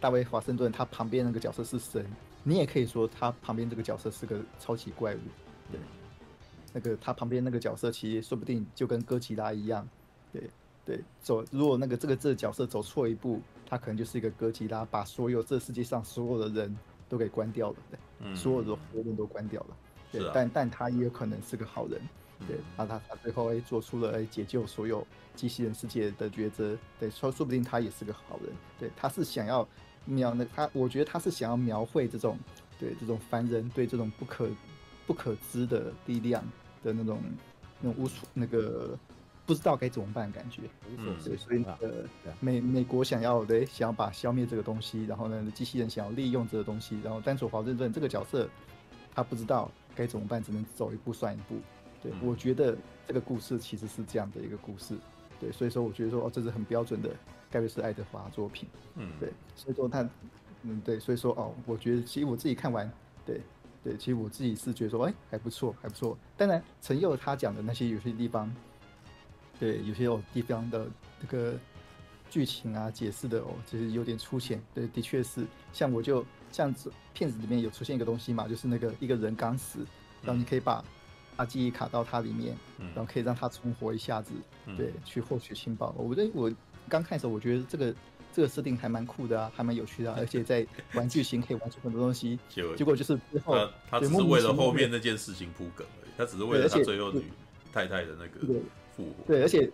[0.00, 2.06] 大卫华盛顿，他旁边那个角色是神，
[2.42, 5.20] 你也可以说他旁边这个角色是个超级怪物，
[5.70, 5.80] 对，
[6.72, 9.88] 那个他旁边那个角色其实说不定就跟哥吉拉一样，
[10.32, 10.50] 对。
[10.86, 16.78] 对，走如果那个这个这个角色走错一步，他可能就是一个哥吉拉，把所有这世界上所有的人
[17.08, 19.76] 都给关掉了，对，嗯、所有的活人都关掉了，
[20.12, 22.00] 对，啊、但但他也有可能是个好人。
[22.46, 29.66] 对，那他他最后哎做出了哎解救所有机器人世界的抉择，对，说说不定他也是个好人，对，他是想要
[30.04, 32.38] 描那他，我觉得他是想要描绘这种
[32.78, 34.48] 对这种凡人对这种不可
[35.06, 36.44] 不可知的力量
[36.84, 37.20] 的那种
[37.80, 38.98] 那种无处那个
[39.46, 40.62] 不知道该怎么办的感觉，
[40.98, 42.04] 嗯，对，所以呃
[42.40, 48.48] 美美国想要对想要把消灭这个东西，然后呢机器人想要利用这个东西，然后丹佐华盛顿这个角色
[49.14, 51.56] 他不知道该怎么办，只能走一步算一步。
[52.06, 52.76] 对，我觉得
[53.06, 54.96] 这个故事其实是这样的一个故事，
[55.40, 57.10] 对，所以说我觉得说哦，这是很标准的
[57.50, 60.08] 盖瑞斯爱德华作品，嗯，对，所以说他，
[60.62, 62.90] 嗯，对，所以说哦，我觉得其实我自己看完，
[63.24, 63.40] 对，
[63.82, 66.16] 对，其实我自己是觉得说，哎，还不错，还不错。
[66.36, 68.54] 当然，陈佑他讲的那些有些地方，
[69.58, 70.86] 对，有些有地方的
[71.20, 71.54] 这个
[72.30, 76.72] 剧情啊解释的哦，其实有点粗浅，对，的确是，像我就像
[77.12, 79.80] 片子里面有出现一个东西嘛，就是那个一个人刚死，
[80.22, 80.84] 然后你可以把。
[81.36, 82.56] 把记忆卡到它里面，
[82.94, 84.32] 然后可以让它存活一下子，
[84.66, 85.94] 嗯、对，去获取情报。
[85.98, 86.50] 我觉得我
[86.88, 87.94] 刚看的时候，我觉得这个
[88.32, 92.38] 这个设定还蛮酷的啊，还蛮有趣的，啊，而且在玩剧情可以玩出很多东西。
[92.48, 97.24] 结果就是之后他，他只是为了后面那件事情铺梗而已，他只是为了他最后女
[97.72, 98.46] 太太的那个
[98.96, 99.24] 复活。
[99.26, 99.70] 对，而且。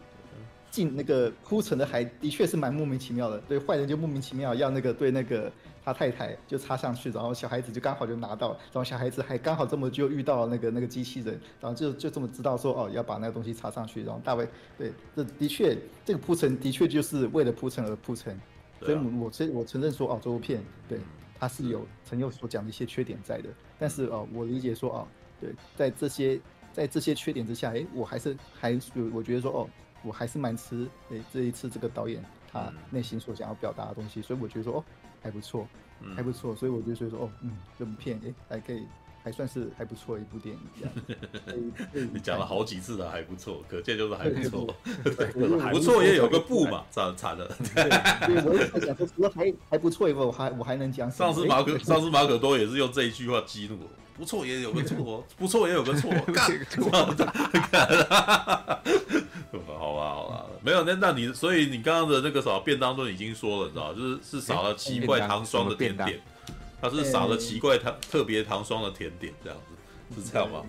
[0.72, 5.52] 进那个铺陈的还的确是蛮莫名其妙的，对，坏人就莫名其妙要那个对那个
[5.84, 18.38] 他太太就插上去，然后小孩子就刚好就拿到，然后小孩子还刚好这么就遇到那个那个机器人，然后就就这么知道说哦要把那个东西插上去，然后大卫对，这的确这个铺陈的确就是为了铺陈而铺陈，
[18.80, 20.98] 所以我所以我承认说哦这部片对
[21.38, 25.08] 它是有陈佑所讲的一些缺点在的，但是哦我理解说哦
[25.40, 26.40] 对在这些
[26.72, 29.68] 在这些缺点之下，哎我还是还是我觉得说哦。
[30.04, 32.20] 我还是蛮吃诶这一次这个导演
[32.50, 34.84] 他内心所想要表达的东西，所以我觉得说哦，
[35.22, 35.66] 还不错，
[36.16, 38.84] 还不错，所以我就觉得说，哦，嗯，这部片哎还可以。
[39.24, 40.92] 还算是还不错一部电影，这样。
[42.12, 44.74] 你讲了好几次了，还不错，可见就是还不错。
[45.70, 47.46] 不错也有个不嘛，惨惨了。
[47.72, 51.08] 对，我也在想说，除了还还不错以外，我还我还能讲。
[51.08, 53.88] 上次马可上次马可多也是用这一句话激怒我。
[54.16, 56.50] 不错也有个错，不错也有个错， 干。
[59.78, 66.20] 好吧，好吧，没有那那你所以你刚刚的那个啥便当都已经说了，你知道，就是是撒了奇怪糖霜的甜点。
[66.80, 69.58] 它是撒了奇怪糖特别糖霜的甜点，这样
[70.10, 70.64] 子是这样吗？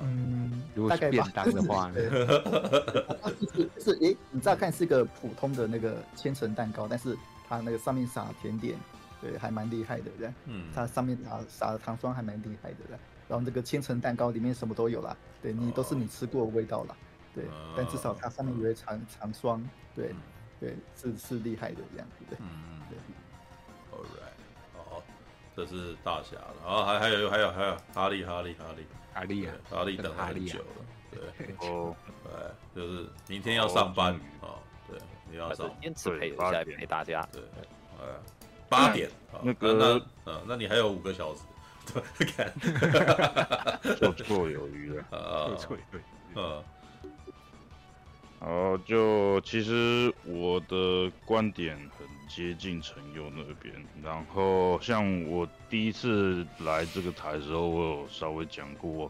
[0.00, 1.94] 嗯，如果是便当的话，呢？
[1.94, 7.14] 是就是诶，你乍看是个普通的那个千层蛋糕，但是
[7.46, 8.74] 它那个上面撒甜点，
[9.20, 10.34] 对，还蛮厉害的，这样。
[10.46, 12.96] 嗯，它上面撒撒的糖霜还蛮厉害的，对
[13.28, 16.96] 然后这个千层蛋糕里面什么都有啦，对你都是你吃过的味道啦，
[17.34, 17.44] 对，
[17.76, 19.62] 但至少它上面有一长长霜，
[19.94, 20.14] 对
[20.60, 22.36] 对，是是厉害的这样子的。
[22.40, 22.98] 嗯，对。
[23.90, 25.02] All right，好
[25.56, 28.86] 这是大侠了，然后还还有还有还有哈利哈利哈利。
[29.14, 30.64] 哈利啊，哈利等很久了，
[31.10, 31.54] 对。
[31.68, 31.94] 哦，
[32.24, 32.32] 对，
[32.74, 34.56] 就是明天要上班啊，
[34.88, 34.98] 对，
[35.30, 37.42] 你要上，坚持陪下来陪大家，对，
[38.00, 38.06] 哎，
[38.70, 39.10] 八点，
[39.42, 41.42] 那个，嗯，那你还有五个小时，
[41.92, 42.50] 对，看，
[44.00, 46.02] 绰绰有余了，啊，绰绰有余，
[46.36, 46.64] 嗯。
[48.44, 53.72] 好，就其实我的观点很接近陈佑那边。
[54.02, 59.08] 然后像我第一次来这个台的时候，我有稍微讲过，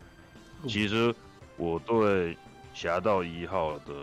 [0.69, 1.15] 其实
[1.57, 2.35] 我对
[2.75, 3.95] 《侠盗一号》的，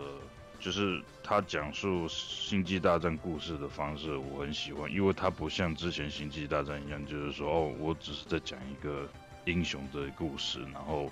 [0.58, 9.08] 就是他讲述星际大战故事的方式，我很喜欢，因为他不像之前星际大战一样，就是说哦，我只是在讲一个
[9.44, 11.08] 英雄的故事，然后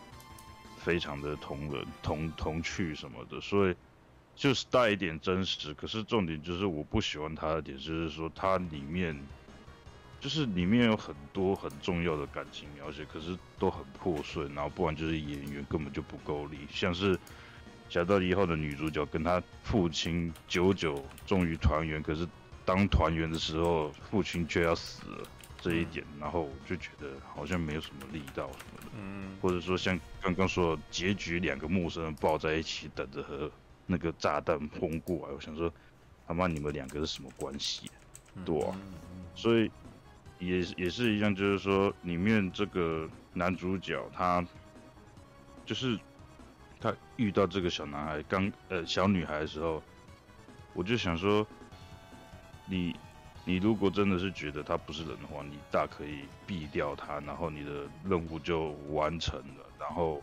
[0.76, 3.76] 非常的同人同童趣什么的，所以。
[4.38, 9.20] 就是带一点真实，可是重点就是我不喜欢它的点，就是说它里面，
[10.20, 17.16] 就是里面有很多很重要的感情描写，可是都很破碎，然后不然就是演员根本就不够力，像是
[17.88, 22.24] 《侠盗一号》的女主角跟她父亲久久终于团圆，可是
[22.64, 25.26] 当团圆的时候，父亲却要死了
[25.60, 33.50] 这一点，然后我就觉得好像没有什么力道什么的，嗯，或者说像刚刚说的结局，两个陌生人抱在一起等着和。
[33.90, 35.72] 那个炸弹轰过来，我想说，
[36.26, 37.90] 他妈你们两个是什么关系？
[38.44, 38.76] 对啊，
[39.34, 39.70] 所以
[40.38, 44.46] 也也是一样，就是说里面这个男主角他
[45.64, 45.98] 就是
[46.78, 49.82] 他遇到这个小男孩刚呃小女孩的时候，
[50.74, 51.46] 我就想说，
[52.66, 52.94] 你
[53.46, 60.22] 你如果真的是觉得他不是人的话，你大可以毙掉他，然后你的任务就完成了，然后。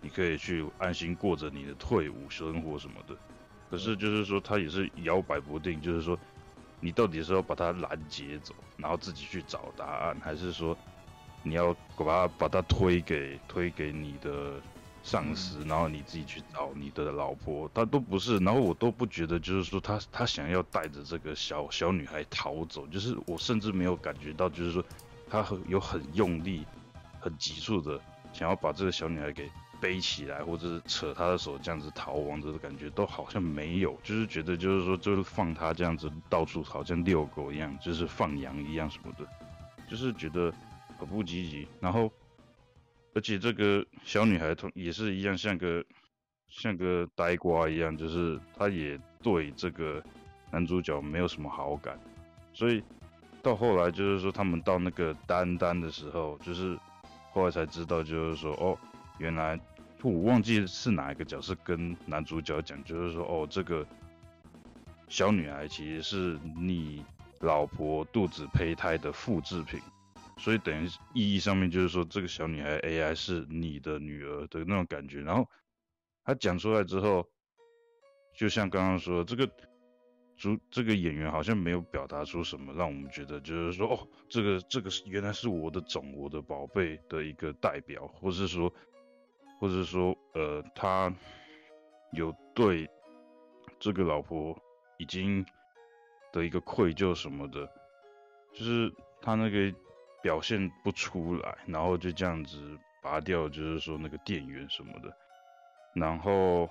[0.00, 3.16] 你可以去安心过着你的退伍生活什么的，
[3.68, 6.16] 可是就是说他也是摇摆不定，就是说
[6.78, 10.76] 你到底是要把他拦截走，然后自己去找答案，还是说
[11.42, 14.60] 你要把他把他推给推给你的
[15.02, 24.84] 上司，然后你自己去找你的老婆，他都不是，然后我都不觉得就是说他他想要带着这个小小女孩逃走，就是我甚至没有感觉到就是说
[25.28, 26.64] 他很有很用力、
[27.18, 28.00] 很急促的
[28.32, 29.50] 想要把这个小女孩给。
[29.80, 39.24] 背起来，或者是扯他的手这样子逃亡的感觉都好像没有，就是觉得就是说就是放他这样子到处好像遛狗一样，就是放羊一样什么的，
[39.88, 40.52] 就是觉得
[40.98, 41.68] 很不积极。
[41.80, 42.10] 然后，
[43.14, 45.84] 而且这个小女孩同也是一样，像个
[46.48, 50.02] 像个呆瓜一样，就是她也对这个
[50.50, 51.96] 男主角没有什么好感。
[52.52, 52.82] 所以
[53.42, 56.76] 到后来就是说他们到那个丹丹的时候，就是
[57.32, 58.76] 后来才知道就是说哦。
[59.18, 59.58] 原来
[60.02, 63.84] 我忘记是哪一个角色跟男主角讲，就是说哦，这个
[65.08, 67.04] 小女孩其实是你
[67.40, 69.80] 老婆肚子胚胎的复制品，
[70.36, 75.20] 所以等于意义上面就是说，这个小女孩 AI 是你的女儿的那种感觉。
[75.20, 75.48] 然后
[76.24, 77.28] 他讲出来之后，
[78.36, 79.50] 就像刚刚说，这个
[80.36, 88.72] 主这个演员好像没有表达出什么，让我们觉得就是说哦，这个这个原来是我的种，我的宝贝的一个代表，或是说。
[89.60, 91.12] 或者说，呃，他
[92.12, 92.88] 有对
[93.80, 94.56] 这个老婆
[94.98, 95.44] 已经
[96.32, 97.68] 的一个愧疚什么的，
[98.52, 99.74] 就是他那个
[100.22, 105.16] 表现不出来，然后就这样子拔掉，就是说那个电源什么的，
[105.92, 106.70] 然后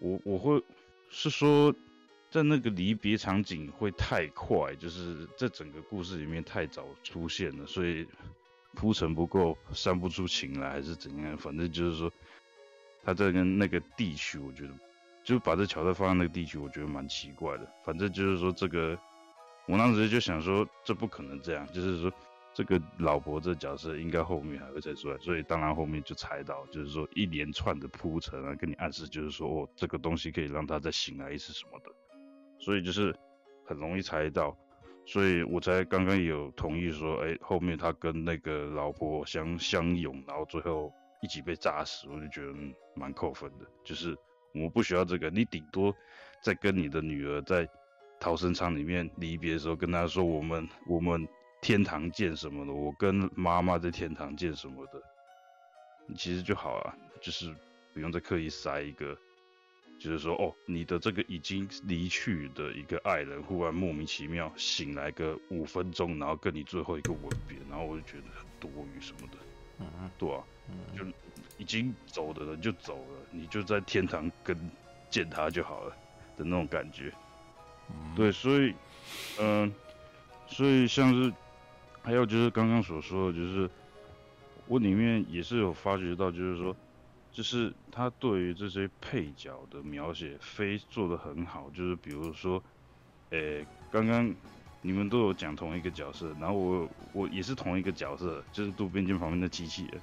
[0.00, 0.62] 我我会
[1.10, 1.74] 是说，
[2.30, 8.06] 在那个离别场景会太快，就是在整个故事里面太早出现了，所以。
[8.76, 11.36] 铺陈不够，煽不出情来，还是怎样？
[11.36, 12.12] 反正就是说，
[13.02, 14.70] 他在跟那个地区，我觉得
[15.24, 17.66] 就把这桥段放在那个地区，我觉得蛮奇怪的。
[17.84, 18.96] 反正就是说，这个
[19.66, 22.12] 我当时就想说，这不可能这样，就是说
[22.54, 31.90] 这个老婆这角色应该后面还会再出来，所以当然后面就猜到，就是说一连串的铺陈啊，跟你暗示，就是说哦，这个东西可以让他再醒来一次什么的，
[32.58, 33.14] 所以就是
[33.64, 34.56] 很容易猜到，
[35.06, 42.52] 所以我才刚刚有同意说，哎，后面他跟那个老婆相相拥，然后最后一起被炸死，我就觉得
[42.94, 44.14] 蛮扣分的，就是
[44.52, 45.94] 我不需要这个，你顶多
[46.42, 47.66] 再跟你的女儿在。
[48.18, 51.28] 逃生舱里面离别的时候，跟她说我们我们
[51.60, 55.02] 天堂见什么的，我跟妈妈在天堂见什么的，
[56.16, 57.54] 其实就好啊，就是
[57.92, 59.14] 不用再刻意塞一个，
[59.98, 69.38] 就是说哦，你的这个已经离去的一个爱人，忽然莫名其妙醒来个五分钟，然后跟你最后一个吻别，然后我就觉得很多余什么的，
[69.80, 70.44] 嗯，对啊，
[70.96, 71.04] 就
[71.58, 74.56] 已经走的人就走了，你就在天堂跟
[75.08, 75.96] 见他就好了
[76.36, 77.12] 的那种感觉。
[78.14, 78.74] 对，所以，
[79.38, 79.72] 嗯、呃，
[80.48, 81.32] 所以像是，
[82.02, 83.70] 还有就是刚刚所说的，就是
[84.66, 86.76] 我里面也是有发觉到，就是说，
[87.36, 92.62] 就是他对于这些配角的描写非做的很好，就是比如说，
[93.28, 94.34] 诶，刚刚
[94.80, 100.00] 你们都有讲同一个角色，然后我我也是同一个角色，就是渡边君旁边的机器人，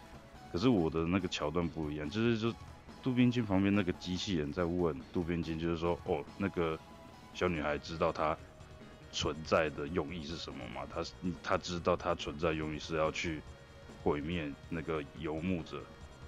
[0.52, 2.54] 可是我的那个桥段不一样，就是就
[3.02, 6.80] 渡边君旁边那个机器人在问渡边君，就是说，哦，那个。
[7.36, 8.38] 小女孩知道她
[9.12, 10.82] 存在的用意是什么吗？
[10.88, 11.04] 她
[11.42, 13.42] 她知道她存在用意是要去
[14.04, 15.82] 毁灭那个游牧者，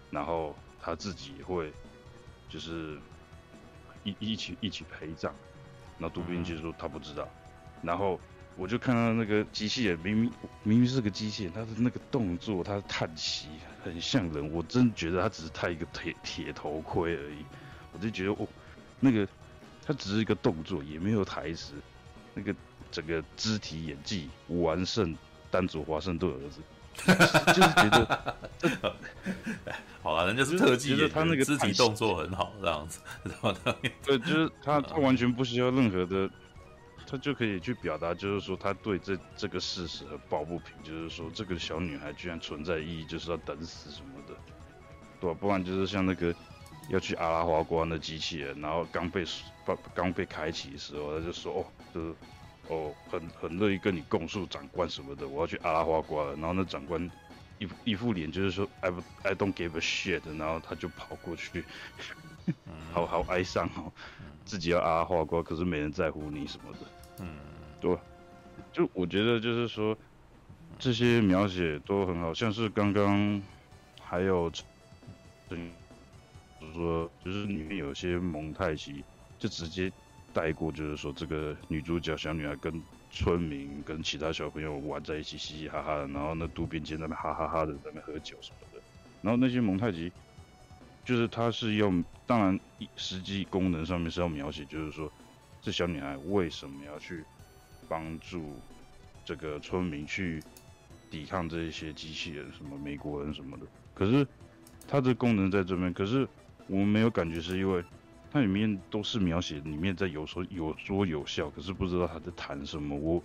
[0.09, 1.73] 然后她自己也会
[2.47, 2.99] 就是
[4.03, 5.33] 一一起一起陪葬。
[5.97, 7.27] 然后渡边谦说他不知道，
[7.81, 8.19] 然后
[8.55, 10.31] 我就看到那个机器人明明
[10.61, 13.47] 明明是个机器人，他的那个动作，他的叹息
[13.83, 17.43] 很像人，我真觉得他只是戴一个铁铁头盔而已，
[17.93, 18.47] 我就觉得哦
[18.99, 19.27] 那个。
[19.87, 21.75] 他只是一个动作，也没有台词，
[22.33, 22.55] 那个
[22.89, 25.15] 整个肢体演技完胜
[25.51, 26.59] 丹佐华盛顿儿子，
[26.95, 28.95] 就是觉得，
[30.01, 32.99] 好了，人家是特技，就是他那个肢体动作很好，这样子，
[34.03, 36.29] 对，就是他他完全不需要任何的，
[37.07, 44.33] 他就可以去表达，就是说他对这这个事实和抱不平，就是说这个小女孩居然存在意义，就是要等死什么的，
[45.19, 45.37] 对吧？
[45.39, 46.33] 不然就是像那个。
[46.87, 49.25] 要去阿拉华关的机器人，然后刚被
[49.65, 52.13] 刚刚被开启的时候，他就说哦，就是
[52.67, 56.35] 哦，很很乐意跟你供述长官什么的，我要去阿拉花瓜了。
[56.35, 57.11] 然后那长官
[57.57, 58.89] 一一副脸就是说 I
[59.23, 61.65] I don't give a shit，然后他就跑过去，
[62.93, 63.93] 好好哀伤哦，
[64.45, 66.85] 自己要阿拉花瓜，可是没人在乎你什么的，
[67.19, 67.29] 嗯，
[67.79, 67.97] 对，
[68.71, 69.97] 就我觉得就是说
[70.79, 73.41] 这些描写都很好，像是刚刚
[73.99, 74.51] 还有
[75.49, 75.75] 嗯。
[76.73, 79.05] 说就是里面有些蒙太奇，
[79.37, 79.91] 就直接
[80.35, 88.81] 带过，就是说这个女主角小女孩跟村民跟其他小朋友玩在一起，嘻嘻哈哈的，然后那渡边谦在那哈哈哈的在那喝酒什么的，
[89.21, 90.11] 然后那些蒙太奇，
[91.05, 92.59] 就是他是用，当然
[92.97, 95.09] 实际功能上面是要描写，就是说
[95.61, 97.23] 这小女孩为什么要去
[97.87, 98.59] 帮助
[99.23, 100.43] 这个村民去
[101.09, 104.27] 抵抗这些机器人，什么美国人什么的，可是
[104.85, 106.27] 它的功能在这边，可是。
[106.67, 107.83] 我们没有感觉，是因为
[108.35, 112.93] 它里面都是描写里面在有说有说有笑，可是不知道他在谈什么。
[112.93, 113.23] 我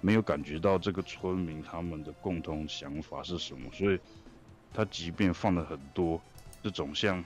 [0.00, 3.98] 没有感觉到这个村民他们的共同想法是什么，所以
[4.72, 6.22] 他即便放了很多
[6.62, 7.24] 这种像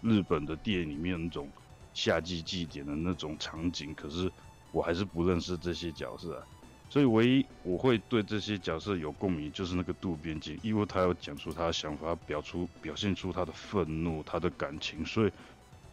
[0.00, 1.48] 日本的电影里面那种
[1.92, 4.30] 夏季祭典的那种场景，可是
[4.70, 6.46] 我还是不认识这些角色啊。
[6.88, 15.04] 所以唯一我会对这些角色有共鸣，就是那个渡边谦，因为他要讲出他的想法，表出表现出他的愤怒、他的感情。
[15.04, 15.32] 所以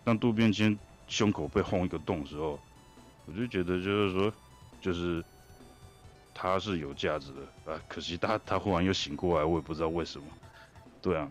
[0.03, 2.59] 当渡边谦胸口被轰一个洞的时候，
[3.25, 4.33] 我就觉得就是说，
[4.81, 5.23] 就是
[6.33, 7.79] 他是有价值的啊。
[7.87, 10.25] 可惜他他忽然又醒过来，我也不知道为什么。
[11.01, 11.29] 对啊，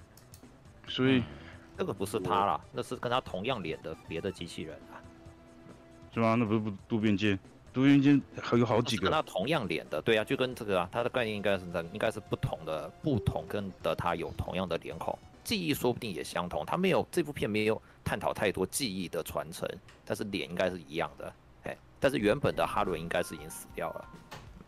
[0.88, 1.22] 所以
[1.76, 5.00] 那个不是他啦，那是跟他同样脸的别的机器人啊，
[6.12, 6.34] 是吗？
[6.34, 7.38] 那不是不渡边谦？
[7.72, 16.64] 渡边谦还有好几个，跟他同样脸的，对啊，就跟这个啊，他的概念应该是在，应该是不同的，不同跟的他有同样的脸孔，记忆说不定也相同。
[16.64, 19.68] 他没有这部片没有探讨太多记忆的传承，
[20.04, 21.32] 但是脸应该是一样的，
[21.64, 24.08] 哎，但是原本的哈伦应该是已经死掉了。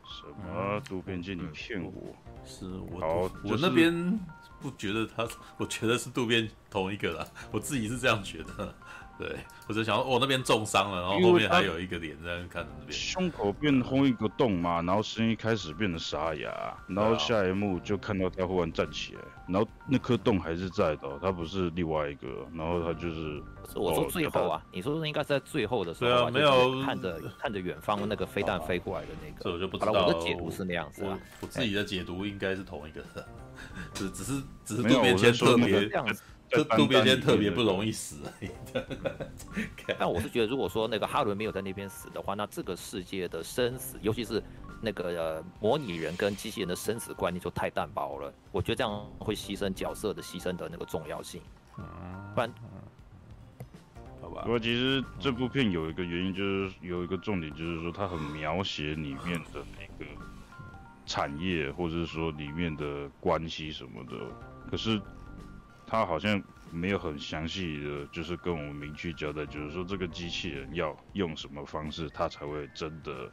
[0.04, 0.80] 什么？
[0.88, 1.92] 渡边谦，你骗我？
[2.44, 4.18] 是我，好，我那边
[4.60, 8.74] 不觉得他，我觉得是渡边同一个啦，我自己是这样觉得。
[9.16, 9.36] 对，
[9.68, 22.26] 我就想说，我、哦、那边重伤了，然后后面还有一个脸在看着那边，胸口变红一个洞嘛，然后声音开始变得沙哑，然后下一幕就看到他忽然站起来，然后那颗洞还是在的，他不是另外一个，
[22.56, 33.00] 然后他就是，是我说最后啊，你说是应该是在最后的时候、啊，对啊，没有看着 看着远方那个飞弹飞过来的那个，这我就不知道，我的解读是那样子啊，我，我自己的解读应该是同一个，
[33.94, 35.88] 只只是只是渡边谦特别
[36.54, 38.50] 这渡边谦特别不容易死而已。
[39.98, 44.42] 但我是觉得，如果说那个哈伦没有在那边死的话，那这个世界的生死，尤其是
[44.80, 48.32] 那个、呃、模拟人跟机器人的生死观念就太淡薄了。
[48.52, 51.40] 我觉得这样会牺牲角色的牺牲的那个重要性。
[51.78, 51.84] 嗯，
[52.34, 52.52] 不然，
[54.22, 54.42] 好吧。
[54.42, 60.10] 不过其实这部片有一个原因，就是有一个重点，就是说它很描写里面的那个
[61.06, 64.16] 产业，或者是说里面的关系什么的。
[64.70, 65.00] 可是。
[65.94, 66.42] 他好像
[66.72, 73.30] 没有很详细的，就是跟我们明确交代，就是说这个机器人要用什么方式，它才会真的，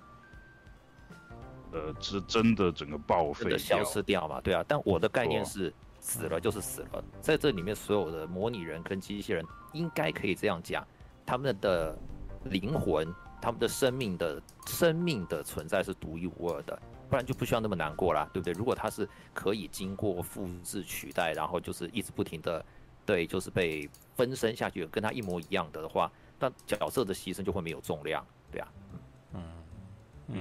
[1.72, 4.40] 呃，是真的整个报废、消失掉嘛？
[4.42, 4.64] 对啊。
[4.68, 10.88] 但我的概念是，死了就是死了，在这里面所有的模拟人跟机器人，应该可以这样讲，
[11.26, 11.98] 他们的
[12.44, 16.80] 灵魂、他们的生命的生命的存在是独一无二的。
[17.12, 18.54] 不然就不需要那么难过啦，对不对？
[18.54, 22.66] 如果它是可以经过复制取代，然后就是一直不停的，
[23.06, 26.10] 对，就是被分身下去，跟它一模一样的的话，
[26.40, 28.68] 那角色的牺牲就会没有重量，对啊。
[29.34, 29.44] 嗯
[30.28, 30.40] 嗯，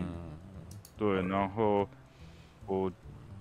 [0.96, 1.20] 对。
[1.22, 1.88] 然后
[2.66, 2.88] 我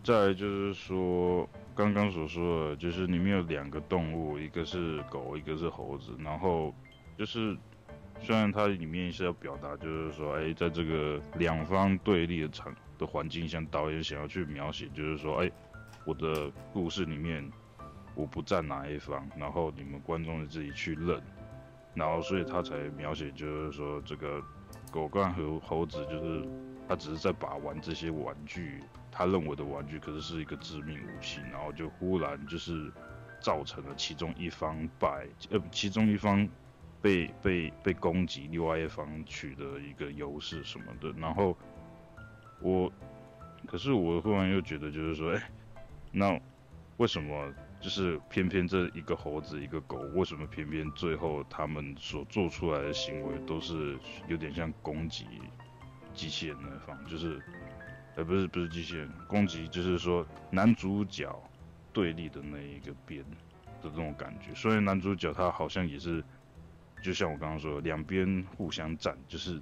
[0.04, 6.16] 再就是说，刚刚所说的，就是里面有两个动物，一个是狗，一个是猴子。
[6.18, 6.74] 然后
[7.16, 7.56] 就是
[8.24, 12.76] 虽然它里面是要表达，就是说，哎，在这个两方对立的场。
[13.00, 15.50] 的环境，像导演想要去描写，就是说，哎，
[16.06, 17.50] 我的故事里面
[18.14, 21.20] 我不站哪一方，然后你们观众就自己去认，
[21.96, 24.44] 然后所以他才描写，就是说这个
[24.92, 26.46] 狗干和猴子，就是
[26.88, 32.92] 他只是在把玩这些玩具，他认为的玩具，可是是一个致命武器，然后就忽然就是
[33.40, 36.46] 造成了其中一方败，呃，其中一方
[37.02, 41.58] 被被被攻击，另外一方取得一个优势什么的，然后。
[42.62, 42.92] 我，
[43.66, 45.50] 可是我忽然又觉得，就是说，哎、
[46.12, 46.40] 那
[46.98, 53.98] 为什么就是偏偏这一个猴子一个狗，为什么偏偏最后他们所做出来的行为都是
[54.28, 55.26] 有点像攻击
[56.14, 57.42] 机器人那方，就是，
[58.16, 61.34] 呃，不是不是机器人攻击，就是说男主角
[61.94, 63.22] 对立的那一个边
[63.82, 64.54] 的这种感觉。
[64.54, 66.22] 虽然男主角他好像也是，
[67.02, 69.62] 就像我刚刚说，两边互相战，就是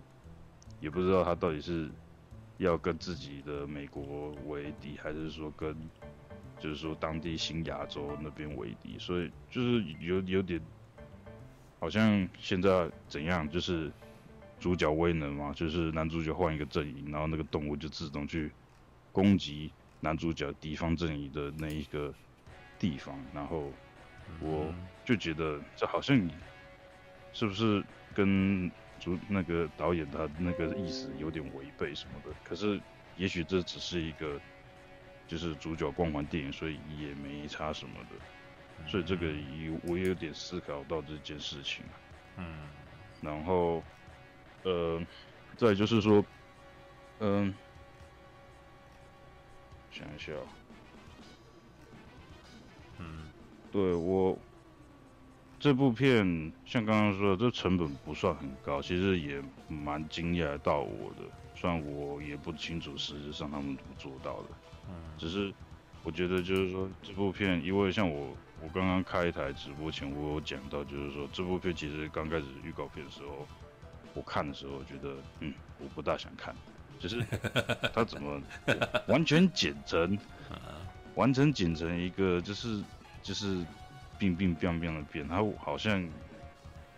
[0.80, 1.92] 也不知道他到底是。
[2.58, 5.76] 要跟自己的美国为敌，还是说跟，
[6.60, 8.98] 就是说当地新亚洲那边为敌？
[8.98, 10.60] 所以就是有有点，
[11.80, 13.92] 好像现在怎样，就是
[14.60, 18.52] 主角威能嘛，就是男主角换一个阵营，然后那个动物就自动去
[19.12, 22.14] 攻击男主角敌方阵营的那一个
[22.80, 23.72] 地方，然后
[24.40, 24.74] 我
[25.06, 26.18] 就觉得这好像
[27.34, 27.84] 是不是
[28.16, 28.72] 跟。
[29.08, 32.78] 主那个导演他那个意思有点违背什么的，可是
[33.16, 34.38] 也许这只是一个
[35.26, 41.86] 就是主角光环电影，所以也没差什么的，所以这个也我也有点思考到这件事情，
[42.36, 42.68] 嗯，
[43.22, 43.82] 然后
[44.64, 45.02] 呃，
[45.56, 46.22] 再就是说，
[47.20, 47.56] 嗯，
[49.90, 50.34] 想一下，
[52.98, 53.24] 嗯，
[53.72, 54.38] 对我。
[55.60, 61.24] 这部片像刚刚说的，这成本不算很高，其实也蛮惊讶到我的。
[61.56, 64.50] 虽然我也不清楚实质上他们怎么做到的，
[64.88, 65.52] 嗯，只是
[66.04, 73.48] 我觉得就是说这部片，因为像我我刚刚开一台直播前，我有讲到，就是说这部片其实刚开始预告片的时候，
[74.14, 76.56] 我看的时候我觉得，嗯，我不大想看，
[77.00, 77.20] 就是
[77.96, 78.40] 他怎么
[79.08, 80.16] 完全剪成，
[81.16, 82.84] 完全剪成一个就是
[83.24, 83.66] 就是。
[84.18, 86.08] 冰冰冰冰的变，他好像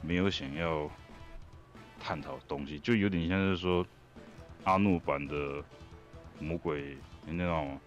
[0.02, 0.90] 没有想要
[2.00, 3.86] 探讨东西，就有点像是说
[4.64, 5.64] 阿诺版的
[6.40, 7.80] 魔鬼那种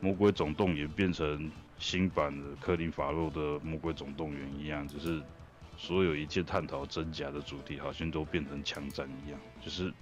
[0.00, 5.20] 魔鬼总动员变成新版的科林法洛的魔鬼总动员一样，只是
[5.76, 9.92] 所有一切探讨真假的主题，好像都变成枪战一样，就是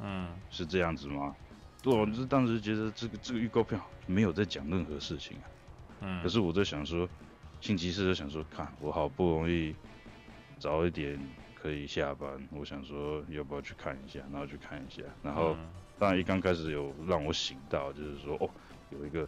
[0.00, 1.36] 嗯，是这样子吗？
[1.82, 5.44] 对，我就是当时觉得这个这个预告片没有在讲任何事情啊，
[6.00, 7.06] 嗯，可是我在想说。
[7.62, 9.72] 星期四就想说，看我好不容易
[10.58, 11.16] 早一点
[11.54, 15.56] 可以下班，我想说要不要去看一下，然后去看一下，然后
[15.96, 18.50] 当然一刚开始有让我醒到，就是说哦，
[18.90, 19.20] 有一个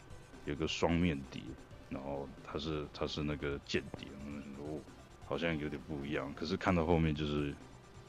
[0.46, 1.40] 有一个双面谍，
[1.88, 4.08] 然后他是他是那个间谍，
[4.58, 4.80] 哦，
[5.26, 6.34] 好像有点不一样。
[6.34, 7.54] 可是看到后面就是，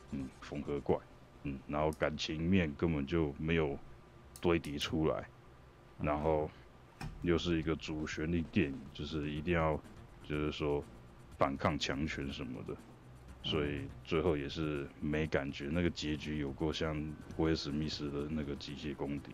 [0.10, 0.98] 嗯，缝合怪，
[1.44, 3.78] 嗯，然后感情面根本就没有
[4.42, 5.24] 堆叠出来，
[6.02, 6.50] 然后
[7.22, 9.80] 又是一个主旋律电影，就是一定要
[10.28, 10.84] 就是说
[11.38, 12.76] 反抗强权什么的，
[13.44, 15.70] 所以最后也是没感觉。
[15.72, 16.95] 那个结局有过像
[17.38, 19.32] 威尔史密斯的那个机械公敌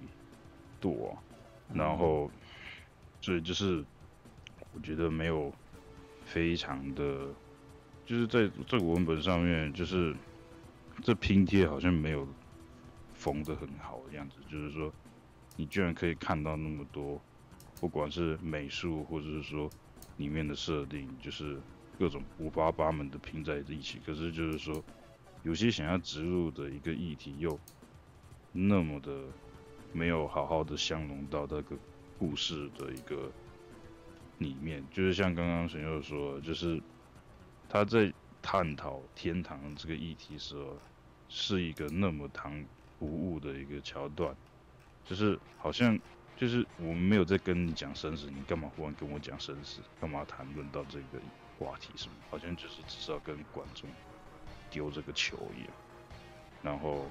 [0.79, 1.17] 多，
[1.73, 2.29] 然后
[3.21, 3.83] 所以就是
[4.73, 5.53] 我觉得没有
[6.25, 7.27] 非常的，
[8.05, 10.15] 就是在这个文本上面，就是
[11.01, 12.27] 这拼贴好像没有
[13.13, 14.91] 缝的很好的样子，就是说
[15.55, 17.21] 你居然可以看到那么多，
[17.79, 19.69] 不管是美术或者是说
[20.17, 21.59] 里面的设定，就是
[21.97, 24.83] 各种五花八门的拼在一起，可是就是说
[25.43, 27.59] 有些想要植入的一个议题又
[28.51, 29.11] 那么的。
[29.93, 31.75] 没有好好的相融到那个
[32.17, 33.29] 故事的一个
[34.37, 36.81] 里面，就是像刚刚神佑说，就是
[37.67, 38.09] 他在
[38.41, 40.77] 探讨天堂这个议题时候，
[41.27, 42.63] 是一个那么唐
[42.97, 44.33] 突兀的一个桥段，
[45.03, 45.99] 就是好像
[46.41, 49.79] 就是我们没有在跟你讲生死，你干嘛忽然跟我讲生死？
[49.99, 51.19] 干嘛谈论到这个
[51.59, 52.15] 话题什么？
[52.31, 53.87] 好像就是只是要跟观众
[54.71, 55.69] 丢这个球一样，
[56.63, 57.05] 然后，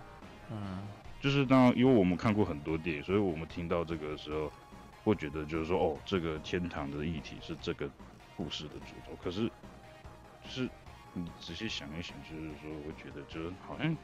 [0.50, 0.82] 嗯。
[1.20, 4.50] 就是当，因为我们看过很多电影，所以我们听到这个时候，
[5.04, 7.88] 会觉得就是说，哦，这个天堂的议题是这个
[8.36, 9.14] 故事的主轴。
[9.22, 9.46] 可是，
[10.42, 10.68] 就是
[11.12, 13.96] 你仔细想一想，就是说，会觉得就是好像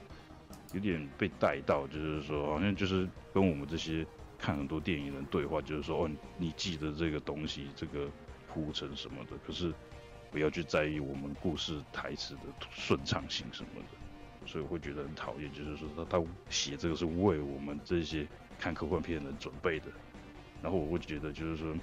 [0.72, 4.06] 有点被带到，就是说，好像就是跟我们这些
[4.38, 8.08] 看很多电影人对话，就是说，哦，你记得这个东西，这个
[8.48, 9.72] 铺陈什么的，可是
[10.30, 12.40] 不要去在意我们故事台词的
[12.70, 14.46] 顺畅性什么的。
[14.46, 18.24] 所以我会觉得很讨厌，就是说他他写这个是为我们这些
[18.60, 19.86] 看科幻片的人准备的，
[20.62, 21.74] 然后我会觉得就是说，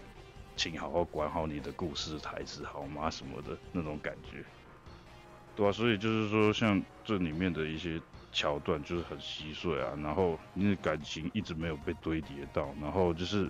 [0.56, 3.10] 请好好管好你的故事台词好吗？
[3.10, 4.46] 什么的那种感觉，
[5.58, 8.00] 对啊，所以就是说，像这里面的一些
[8.34, 13.50] 桥段就是很稀碎啊，然后你的感情一直没有被堆叠到，然后就是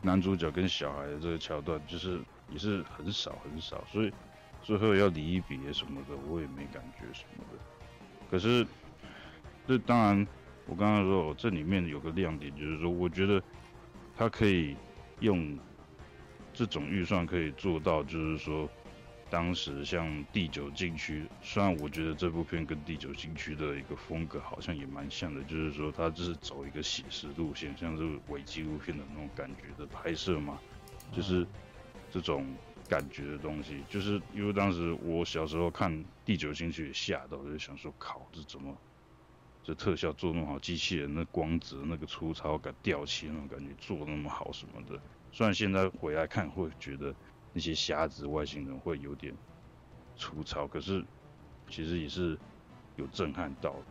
[0.00, 4.10] 男主角跟小孩的这个桥段就是也是很少很少，所以。
[4.62, 7.58] 最后要离别什么的，我也没感觉什么的。
[8.28, 8.66] 可是，
[9.64, 10.26] 这当然，
[10.66, 13.40] 我刚刚说，这里面有个亮点，就是说，我觉得
[14.16, 14.74] 他可以
[15.20, 15.56] 用
[16.52, 18.68] 这种预算可以做到，就是说，
[19.28, 30.58] 当时像《第九禁区》，虽然我觉得这部片跟《第九禁区》的一个风格好像也蛮像的，就是说，它就是走一个写实路线，像是伪纪录片的那种感觉的拍摄嘛，
[31.12, 31.46] 就是
[32.10, 32.46] 这种。
[32.88, 35.92] 感觉的东西，就是因为当时我小时候看
[36.24, 38.72] 《第九禁区》也吓到，就想说靠，这怎么
[39.64, 45.02] 这特效做那么好，机器人那光泽、那个粗糙感、掉漆那种感觉做那么好什么的。
[45.32, 47.12] 虽然现在回来看会觉得
[47.56, 49.34] 那些瞎子外星人会有点
[50.14, 51.02] 粗糙，可是
[51.70, 52.38] 其实也是
[52.96, 53.84] 有震撼到的。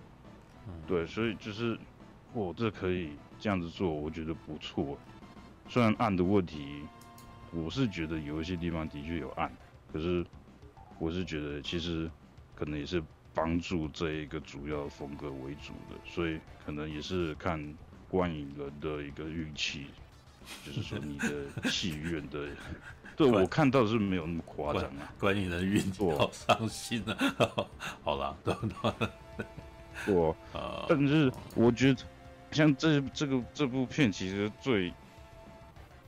[0.86, 1.76] 对，所以就是
[2.32, 4.96] 我这可以这样子做，我觉得不错。
[5.68, 6.84] 虽然暗的问题。
[7.52, 9.50] 我是觉得有一些地方的确有暗，
[9.94, 10.26] 可是
[11.00, 12.12] 我是觉得其实
[12.54, 13.02] 可能也是
[13.34, 17.74] 帮助这一个主要风格为主的，所以可能也是看
[18.10, 19.86] 观影人的一个运气，
[20.66, 22.50] 就是说你的 戏院的，
[23.16, 27.18] 对我看到是没有那么夸张啊，观影人运气好伤心啊，
[28.04, 28.54] 好啦， 对
[30.06, 30.36] 不我，
[30.88, 32.02] 但是我觉得
[32.52, 34.94] 像这这个这部片其实最。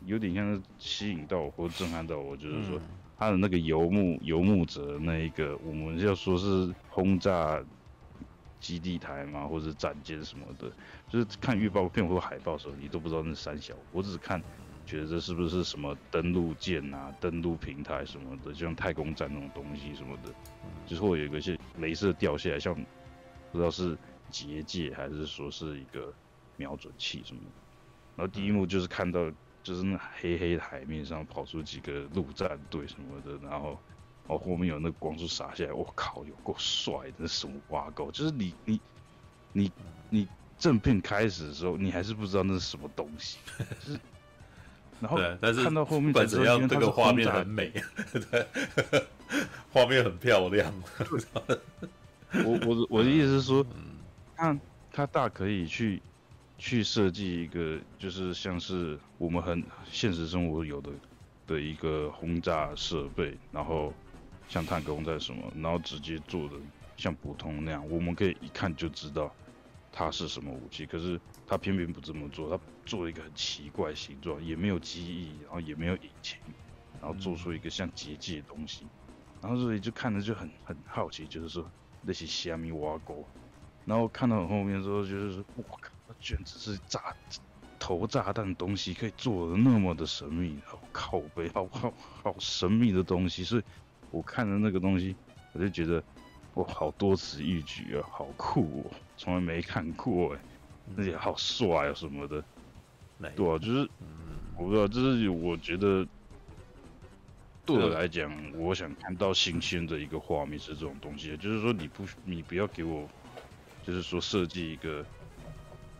[0.05, 2.79] 有点像是吸引到我或者震撼到我，就是说
[3.17, 7.61] 他的那个游牧游牧者那一个，我们要说是轰炸
[8.57, 10.71] 基地台嘛，或者是战舰什么的，
[11.09, 14.41] 就是看预告片或海报的时候，你都不知道那是三小，我只是看
[14.87, 20.33] 觉得这是不是什么登陆舰啊、登陆平台什么的，就像太空站那种东西什么的，
[20.87, 22.73] 就是会有一个些镭射掉下来，像
[23.51, 23.95] 不知道是
[24.31, 26.11] 结界还是说是一个
[26.55, 27.49] 瞄准器什么的，
[28.15, 29.31] 然后第一幕就是看到。
[29.63, 33.77] 就是那黑黑的海面上跑出几个陆战队什么的，然后，
[34.27, 38.09] 哦，后面有那个光束洒下来，我靠，有够帅的，那什么挖沟？
[38.09, 38.79] 就是你你
[39.51, 39.71] 你
[40.09, 43.39] 你正片开始的时候，你还是不知道那是什么东西，
[45.01, 47.71] 然后但是看到后面才知道这个画面很美，
[48.31, 48.45] 对，
[49.71, 50.73] 画面很漂亮。
[52.45, 53.65] 我我的我的意思是说，
[54.35, 54.59] 他
[54.91, 56.01] 他大可以去。
[56.59, 60.89] 去设计一个，就是像是我们很现实生活有的
[61.45, 63.93] 的一个轰炸设备，然后
[64.49, 66.55] 像坦克轰炸什么，然后直接做的
[66.97, 69.31] 像普通那样，我们可以一看就知道
[69.97, 70.85] 它是什么武器。
[70.85, 76.37] 可是他偏偏不这么做，他做了一个很奇怪形状，也没有机翼，然后也没有引擎，
[77.01, 78.85] 然后做出一个像结界的东西，
[79.41, 81.67] 然后所以就看着就很很好奇，就是说
[82.01, 83.25] 那些虾米挖沟，
[83.85, 87.15] 然后看到很后面之后，就是说我靠，居然只是炸
[87.79, 93.63] 投炸弹的东西可以做的那么的神秘，好靠背，好好好神秘的东西，所以
[94.11, 95.15] 我看着那个东西，
[95.53, 96.03] 我就觉得
[96.57, 100.41] 哇，好多此一举啊，好酷哦，从来没看过哎，
[100.95, 102.43] 而且好帅啊什么的，
[103.35, 103.91] 对啊，就是
[104.53, 106.07] 我不知道，就是我觉得。
[107.65, 113.11] 对我来讲，我想看到新鲜的一个画面是这种东西，就是说你不你不要给我，
[113.81, 115.05] 就是说设计一个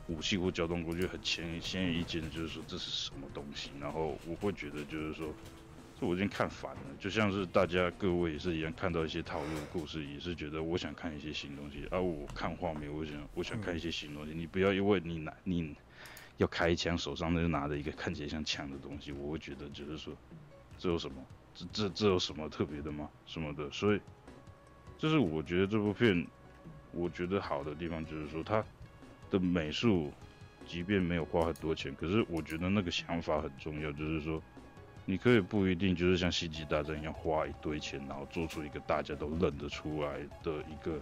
[0.06, 5.36] 武器或交通工具很显显而易见的，就是说这是什么东西，然后我会觉得就是说，
[6.00, 15.76] 这我已经看烦了，就像是大家各位也是一样，看到一些套路故事，也是觉得我想看一些新东西，而、啊、我看画面，我想我想看一些新东西，你不要因为你拿你
[16.38, 20.14] 要开枪，手上就拿着一个看起来像枪的东西，我会觉得就是说
[20.78, 21.16] 这有什么？
[21.56, 23.10] 这这这有什么特别的吗？
[23.26, 23.68] 什么的？
[23.72, 24.00] 所以，
[25.00, 26.28] 就是我觉得这部片，
[26.92, 28.64] 我觉得好的地方就是说，它
[29.32, 30.14] 的美术，
[30.68, 34.40] 即便没有花很多钱，可是我觉得那个想法很重要，就是说，
[35.10, 41.00] 你可以不一定就是像《星际大战》一样花一堆钱，然后做出一个大家都认得出来的一个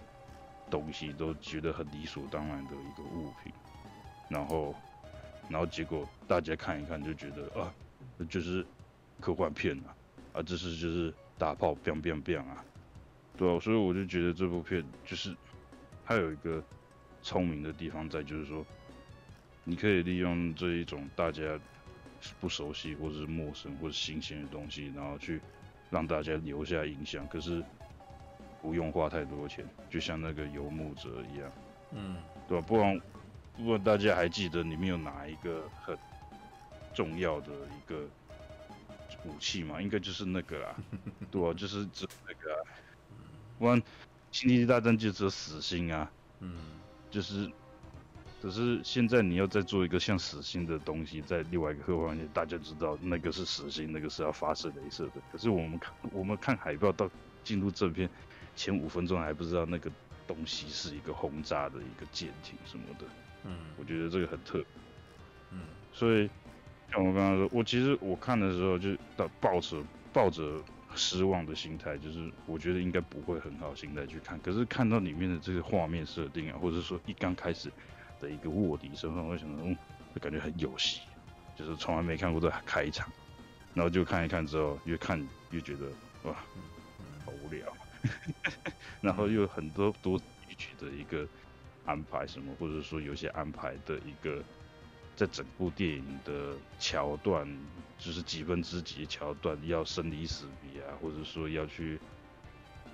[0.69, 3.51] 东西，都觉得很理所当然的一个物品，
[4.29, 4.75] 然后，
[5.49, 7.73] 然后结果大家看一看就觉得啊，
[8.29, 8.63] 就是
[9.19, 9.89] 科幻片啊。
[10.33, 12.63] 啊，这是就是大炮，biang biang biang 啊，
[13.35, 15.35] 对啊，所以我就觉得这部片就是
[16.05, 16.61] 它有一个
[17.23, 18.63] 聪明的地方在，就是说
[19.63, 21.41] 你可以利用这一种大家
[22.39, 25.41] 不熟悉或者是陌生或者新鲜的东西，然后去
[25.89, 27.63] 让大家留下印象，可是
[28.61, 31.51] 不用花太多钱，就像那个游牧者一样，
[31.91, 32.65] 嗯，对吧？
[32.67, 33.01] 不然
[33.57, 35.97] 不然大家还记得里面有哪一个很
[36.93, 38.07] 重要的一个。
[39.23, 40.75] 武器嘛，应该就是那个啦，
[41.31, 42.61] 对啊，就是只那个、啊，
[43.57, 43.81] 不然
[44.31, 46.11] 星际大战就只有死星啊，
[46.41, 46.55] 嗯，
[47.09, 47.51] 就是，
[48.45, 57.09] 可是现在你要再做一个像死星的东西，在另外一个科幻界，大家知道那个是死星，那个是要发射镭射的，可是我们看我们看海报到
[57.43, 58.07] 进入正片
[58.55, 59.91] 前五分钟还不知道那个
[60.27, 63.05] 东西是一个轰炸的一个舰艇什么的，
[63.45, 64.63] 嗯，我觉得这个很特，
[65.49, 66.29] 嗯，所以。
[66.91, 68.95] 像我刚刚说，我其实我看的时候就
[69.41, 69.83] 抱着
[70.13, 70.61] 抱着
[70.93, 74.39] 失望的心态，就是我觉得应该不会很好心态去看。
[74.39, 77.71] 可是看到里面的这个画面设定啊，或者说一刚开始
[78.19, 79.77] 的一个卧底身份，我想说，嗯，
[80.13, 81.01] 就感觉很有戏，
[81.55, 83.07] 就是从来没看过这开场，
[83.73, 85.21] 然后就看一看之后，越看
[85.51, 85.87] 越觉得
[86.23, 86.33] 哇，
[87.25, 87.71] 好无聊，
[89.01, 90.19] 然后又很多多
[90.49, 91.27] 余的一个
[91.85, 94.43] 安排什么，或者说有些安排的一个。
[95.17, 97.47] 在整部电影的桥段，
[97.97, 101.97] 就是几分之几的桥段要生离死别啊，或者说要去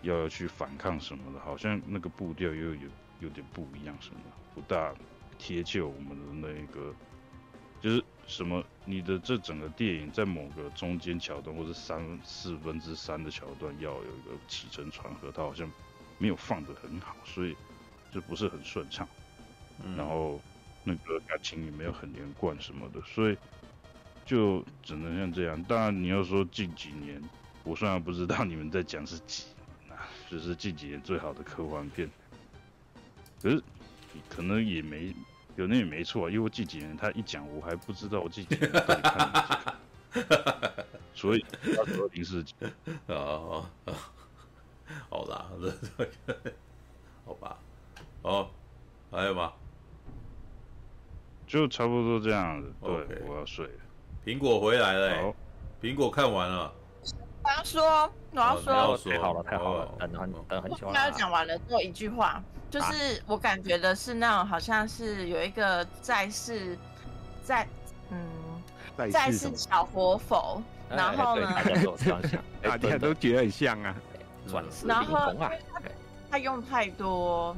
[0.03, 2.81] 要要去反抗什么的，好像那个步调又有
[3.21, 4.21] 有点不一样，什么
[4.53, 4.93] 不大
[5.41, 6.93] 贴切我们的那个，
[7.81, 15.67] 就是什么你的这整个电影在某个中间桥段或者三四分之三的桥段要有一个起承转合，它好像
[16.19, 17.55] 没有放的很好，所以
[18.13, 19.07] 就不是很顺畅，
[19.97, 20.39] 然后。
[20.83, 23.37] 那个感情也没有很连贯什么的，所以
[24.25, 25.63] 就只能像这样。
[25.65, 27.21] 当然，你要说近几年，
[27.63, 29.43] 我虽然不知道你们在讲是几
[29.85, 32.09] 年啊，就是近几年最好的科幻片，
[33.39, 33.63] 可是
[34.27, 35.13] 可能也没
[35.55, 39.65] 有那也没错，因为近几年他一讲，我还不知道我近几年到底看了
[40.13, 42.53] 几个， 所以他说零四几
[43.07, 43.15] 啊
[43.85, 43.93] 啊，
[45.09, 46.09] 好啦，这 个
[47.25, 47.57] 好吧，
[48.23, 48.49] 哦，
[49.11, 49.53] 还有吗？
[51.47, 53.25] 就差不多这样子，对，okay.
[53.27, 53.73] 我要睡了。
[54.25, 55.35] 苹果回来了、欸，
[55.81, 56.73] 苹果看完了。
[57.43, 57.83] 我要说，
[58.31, 60.93] 我要说，哦、太好了，太好了，等很等很久了。
[60.93, 62.41] 要讲完了，最后一句话，
[62.71, 66.77] 就是我感觉的是那种好像是有一个在世，
[67.43, 67.67] 在
[68.09, 71.53] 嗯，在世小活佛，然后呢，
[72.63, 73.93] 大家都觉得很像啊。
[74.85, 75.51] 然后他
[76.31, 77.55] 他用太多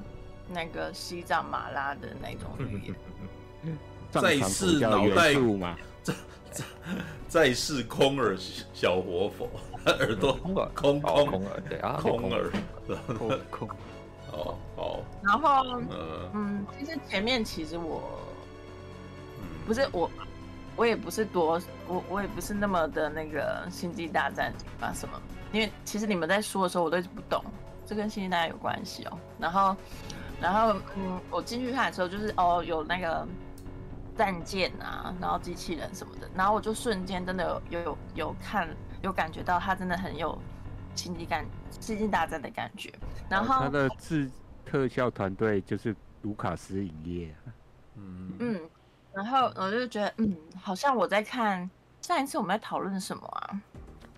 [0.50, 3.78] 那个西藏马拉的那种语言。
[4.12, 5.34] 在世脑袋
[6.04, 6.14] 在
[6.52, 6.64] 在
[7.28, 8.38] 在世空耳
[8.74, 9.50] 小活佛，
[9.86, 12.52] 耳朵空耳空空空耳对啊空耳。
[13.52, 13.70] 空
[14.34, 15.64] 空哦好，然后
[16.34, 18.02] 嗯，其实前面其实我
[19.66, 20.10] 不是我
[20.76, 25.22] 我也不是多我我也不是那么的那个星际大战啊什么，
[25.52, 27.44] 因为其实你们在说的时候我都一直不懂，
[27.86, 29.18] 这跟星际大战有关系哦。
[29.40, 29.76] 然后
[30.42, 33.28] 然后嗯，我进去看的时候就是哦有那个。
[34.16, 38.70] 战舰啊，然后机器人什么的，然后我就瞬间真的有有有有看
[39.02, 40.38] 有感觉到它真的很有
[40.96, 41.46] 星际感
[41.80, 42.92] 星际大战的感觉。
[43.30, 44.30] 然后他的制
[44.66, 47.36] 特效团队就是卢卡斯影业。
[47.96, 48.62] 嗯嗯，
[49.14, 51.70] 然后我就觉得，嗯，好像我在看
[52.02, 53.62] 上一次我们在讨论什么啊？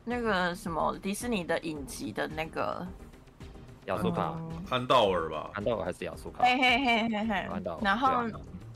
[0.03, 2.85] 那个什么迪士尼的影集的那个
[3.85, 4.39] 亚苏卡，
[4.69, 5.49] 安道尔吧？
[5.55, 6.43] 安道尔还是亚苏卡？
[6.43, 7.79] 嘿嘿嘿嘿嘿，安道尔。
[7.81, 8.23] 然后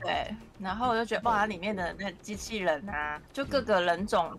[0.00, 4.36] 对，然后我就觉得哇，它里面的那机器人啊，就各个人种，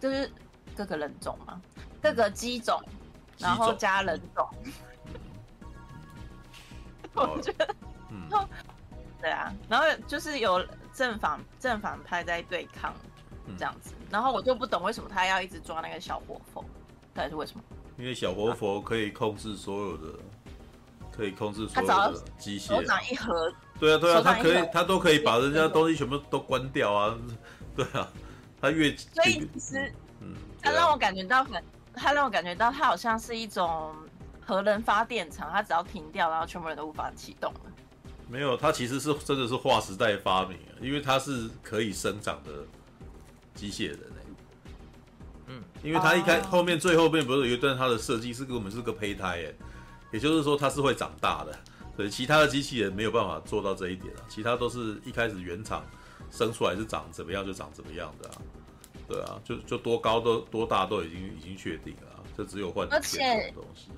[0.00, 0.30] 就是
[0.76, 1.60] 各个人种嘛，
[2.02, 2.80] 各个机种，
[3.38, 4.48] 然后加人种，
[7.14, 7.74] 我觉得，
[8.10, 8.28] 嗯。
[9.20, 10.62] 对啊，然后就是有
[10.92, 12.94] 正反正反派在对抗，
[13.56, 16.62] 这样子，嗯、然后我就不懂为什么他要一直抓那个小活佛，
[17.14, 17.64] 到底是为什么？
[17.96, 20.20] 因为小活佛可以控制所有的，啊、
[21.10, 22.66] 可以控制所有的机械。
[22.66, 23.50] 手掌一合。
[23.80, 27.16] 对啊，对啊，他可以，他都可以把人家东西全部都关掉啊！
[27.74, 28.06] 对啊，
[28.60, 29.90] 他越所以其实，
[30.64, 31.62] 嗯，他让我感觉到很，
[31.92, 33.94] 他让我感觉到他好像是一种
[34.40, 37.60] 核能发电厂，他只要停掉，然后全部人都无法启动了。
[38.26, 42.50] 没有，它其实是真的是划时代发明，因为它是可以生长的
[43.54, 44.00] 机械人。
[45.46, 49.52] 嗯，因为它一开后面最后面不是有一段它的设计是给我们是个胚胎哎，
[50.10, 51.54] 也就是说它是会长大的。
[51.94, 55.84] 所以，其他的机器人没有办法做到这一点啊，其他都是一开始原厂
[56.30, 58.34] 生出来是长怎么样就长怎么样的啊。
[59.06, 63.90] 对啊，就就多高都多大都已经已经确定了，这只有换而且东西。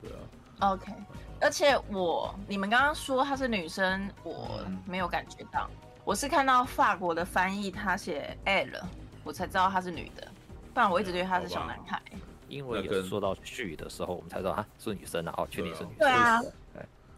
[0.00, 0.92] 对啊，OK。
[1.40, 5.68] 而且我，你们刚刚说她是女生，我没有感觉到。
[6.04, 8.78] 我是看到法国的翻译，他写 L，
[9.24, 10.26] 我才知道她是女的。
[10.72, 12.00] 不然我一直觉得她是小男孩。
[12.48, 15.98] 因为有说到去的时候，我们才知道啊是女生啊，哦，确定是女生。
[15.98, 16.40] 对啊，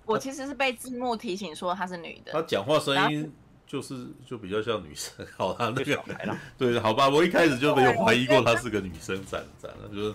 [0.05, 2.33] 我其实是被字幕提醒说她是女的。
[2.33, 3.33] 她讲话声音。
[3.67, 6.03] 就是就比较像女生，好啦，那 个
[6.57, 10.15] 对，好吧，我一开始就没有怀疑过她是个女生，展展了，就是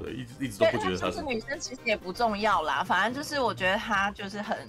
[0.00, 4.66] 对，一直一直都不觉得她是女生，其实也不重要啦，反正就是我觉得她就是很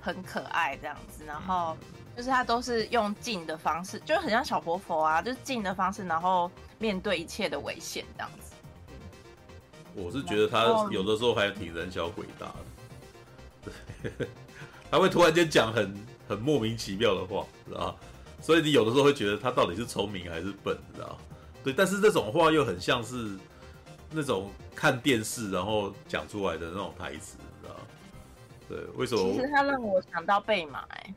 [0.00, 1.76] 很可爱这样子，然后
[2.16, 6.48] 就是她都是用静的方式，就是很像小活佛啊，就是静的方式，然后
[6.78, 8.54] 面对一切的危险这样子。
[9.96, 12.46] 我是觉得她有的时候还挺人小鬼大
[13.64, 13.72] 的，
[14.02, 14.28] 对，
[14.88, 15.92] 她会突然间讲很。
[16.28, 17.96] 很莫名其妙的话，知道？
[18.40, 21.18] 所以你有的时候会觉得他到底是聪明还是笨，知道？
[21.62, 23.36] 对，但是这种话又很像是
[24.10, 27.74] 那种看电视然后讲出来的那种台词，知道？
[28.68, 29.32] 对，为什么？
[29.32, 31.14] 其实他让我想到贝马，哎，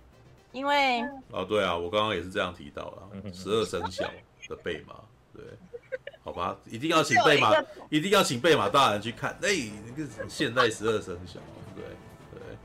[0.53, 4.09] 因为啊，对啊，我刚刚也是这样提到了，十二生肖
[4.47, 4.95] 的贝马，
[5.33, 5.43] 对，
[6.23, 7.53] 好吧，一定要请贝马，
[7.89, 11.66] 一定要请贝马大人去看，哎、欸，那个现代十二生肖，对。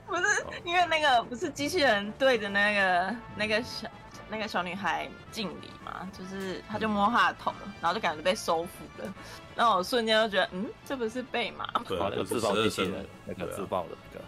[0.07, 0.23] 不是
[0.65, 3.89] 因为那个不是机器人对着那个那个小
[4.29, 9.15] 那个小女孩敬礼嘛，就是他就摸她的头，然后就感觉被收服了，
[9.55, 11.83] 然后我瞬间就觉得，嗯，这不是贝玛吗？
[11.87, 14.25] 对，就自爆机器人那个自爆的那个。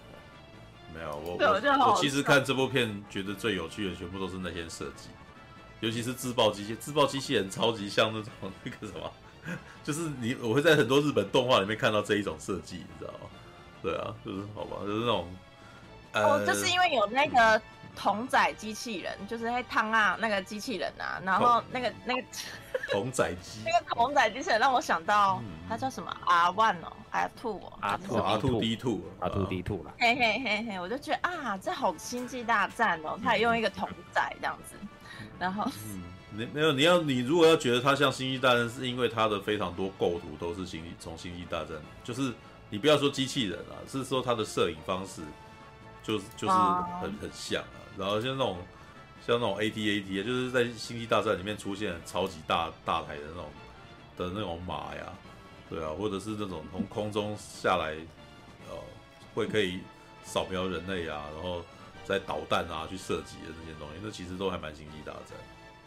[0.95, 5.09] 没有，我我我其实看这部片觉得最有趣的全部都是那些设计，
[5.81, 9.11] 尤其是自爆机器，自爆机器人超级像那种 那个什么，
[9.83, 13.31] 就是你我会在很多日本动画里面看到这一种设计，你知道吗？
[13.83, 15.29] 对啊，就是好吧，就是那种。
[16.15, 17.61] 哦，就是因为有那个
[17.97, 22.23] 桶仔机器人，就是在烫啊那个机器人啊，然后那个那个
[22.91, 34.75] 桶仔机，那个桶 仔机器人让我想到它叫什么 R One 哦，R Two 哦，R Two R Two D Two，R Two D Two 啦，嘿嘿嘿嘿，我就觉得啊，这好星际大战哦，他也用一个桶仔这样子，
[35.39, 36.03] 然后嗯，
[36.33, 41.71] 你没有你要你如果要觉得它像星际大战，是因为它的非常多构图都是星际从星际大战，
[42.03, 42.33] 就是
[42.71, 45.23] 你不要说机器人啊，是说它的摄影方式。
[46.05, 46.53] 就是就是
[47.01, 48.59] 很很像啊，然后像那种
[49.27, 53.51] 像那种 AT-AT 啊，就是在《星际大战》里面出现超级大大台的那种
[54.19, 55.13] 的那种马呀，
[55.71, 57.95] 对啊，或者是那种从空中下来，
[58.69, 58.77] 呃，
[59.35, 59.81] 会可以
[60.23, 61.65] 扫描人类啊，然后
[62.05, 65.23] 在导弹啊去射击的那些东西，那其实都还蛮《星际大战》，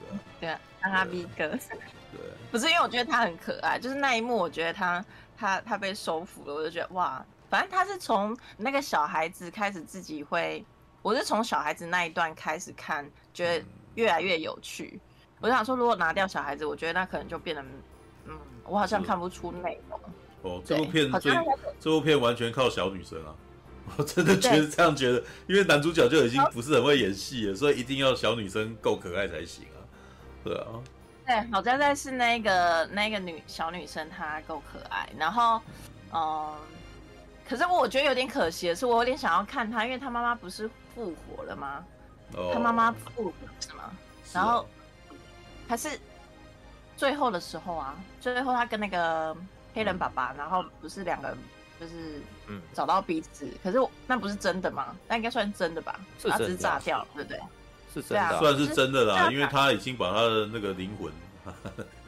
[0.02, 1.48] 对啊，对啊，让他逼哥，
[2.12, 2.20] 对，
[2.52, 5.06] 不是因为我觉得他很可爱，就是那一幕我觉得他
[5.38, 7.24] 他他被收服了，我就觉得哇。
[7.50, 10.66] 反正他是从那个小孩子开始自己会，
[11.02, 15.00] 我是从小孩子那一段开始看，觉得越来越有趣。
[15.40, 17.64] 我想说，如果拿掉小孩子，我觉得那可能就变得，
[18.26, 20.00] 嗯，我好像看不出内容。
[20.42, 21.34] 哦，这部片最
[21.80, 23.34] 这部片完全靠小女生啊！
[23.96, 29.80] 我真的觉得这样觉得，因为男主角就已经不是很会演戏了，所以一定要小女生够可爱才行啊。
[30.44, 30.68] 对啊，
[31.26, 35.62] 对，好在在是那个那个女小女生她够可爱，然后，
[36.14, 36.54] 嗯。
[37.48, 41.84] 可是我觉得有点可惜的是，我有点想要看他，因为他妈妈不是复活了吗？
[42.34, 43.92] 哦、他妈妈复活是吗？
[44.34, 44.68] 然后
[45.68, 45.98] 还是
[46.98, 49.36] 最后的时候啊，最后他跟那个
[49.74, 51.38] 黑人爸爸，然后不是两个人
[51.80, 54.94] 就是嗯找到彼此，可是那不是真的吗？
[55.08, 56.00] 那应该算真的吧？
[56.20, 57.40] 是真的，只是炸掉了，对不对？
[57.94, 61.10] 是真的，啊，算是真的啦，因为他已经把他的那个灵魂。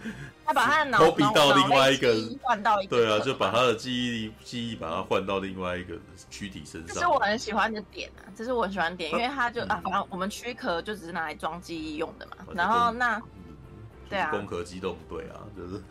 [0.46, 5.96] 他把他的脑比到另外一个换到一个，对啊，就把他的记忆力记忆把它换到另外一个
[6.30, 6.96] 躯体身上。
[6.96, 12.38] 这是我很喜欢的点啊，这是我很喜欢的点，因为他就啊，反正我们躯壳就只是拿来装记忆用的嘛。
[12.56, 13.22] 然后那，
[14.10, 15.82] 对啊，攻壳机动队啊，就是，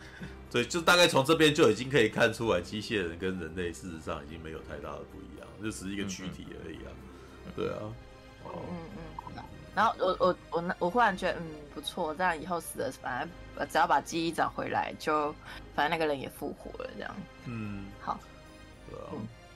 [0.49, 6.91] 所以就大概从这边就已经可以看出来，机械人跟人类事实上已经没有太大的不一样，就只是一个躯体而已啊。
[7.55, 7.79] 对啊，
[8.43, 8.61] 哦。
[9.79, 13.29] 然后我我我那我忽然觉得嗯不错，这样以后死了反正。
[13.71, 15.33] 只要把记忆找回来，就
[15.73, 17.15] 反正那个人也复活了，这样。
[17.45, 18.19] 嗯，好。
[18.89, 19.07] 对啊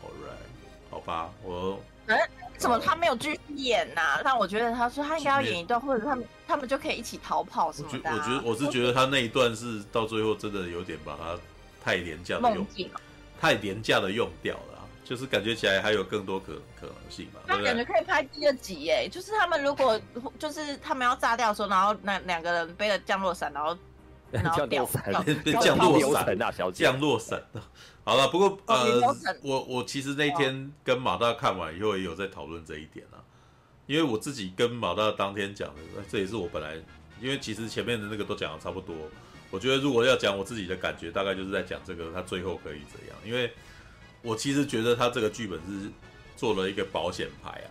[0.01, 1.77] ，All right，好吧，我。
[2.07, 2.17] 哎，
[2.57, 4.21] 怎么他没有继续演呐、啊？
[4.23, 8.15] 但我觉得他说他应该要演一段，或者他们他们就可以一起逃跑什么的、啊。
[8.15, 11.37] 我觉得我是觉得他那一段是到最后真的有点把他
[11.83, 12.65] 太廉价的用，
[13.41, 14.72] 太廉价的用掉了。
[15.03, 17.41] 就是感觉起来还有更多可可能性嘛？
[17.45, 19.09] 那感觉可以拍第二集耶！
[19.11, 19.99] 就是他们如果
[20.39, 23.77] 就是他们要炸掉的时候，然后那两个人背着降落伞，然后
[24.31, 25.03] 然后掉 伞，
[25.61, 27.43] 降落伞啊，小姐，降落伞。
[28.05, 29.01] 好了，不过呃，
[29.43, 33.19] 我我其实那天跟马大看完以后也有在讨论这一点啊，
[33.85, 36.75] 因为我自己跟马大当天讲的，这也是我本来
[37.21, 38.95] 因为其实前面的那个都讲的差不多，
[39.51, 43.53] 我觉得如果要讲我自己的感觉，大概就是在讲这个他最后可以怎样，因为。
[44.23, 45.91] 我其实觉得他这个剧本是
[46.37, 47.67] 做了一个保险牌啊，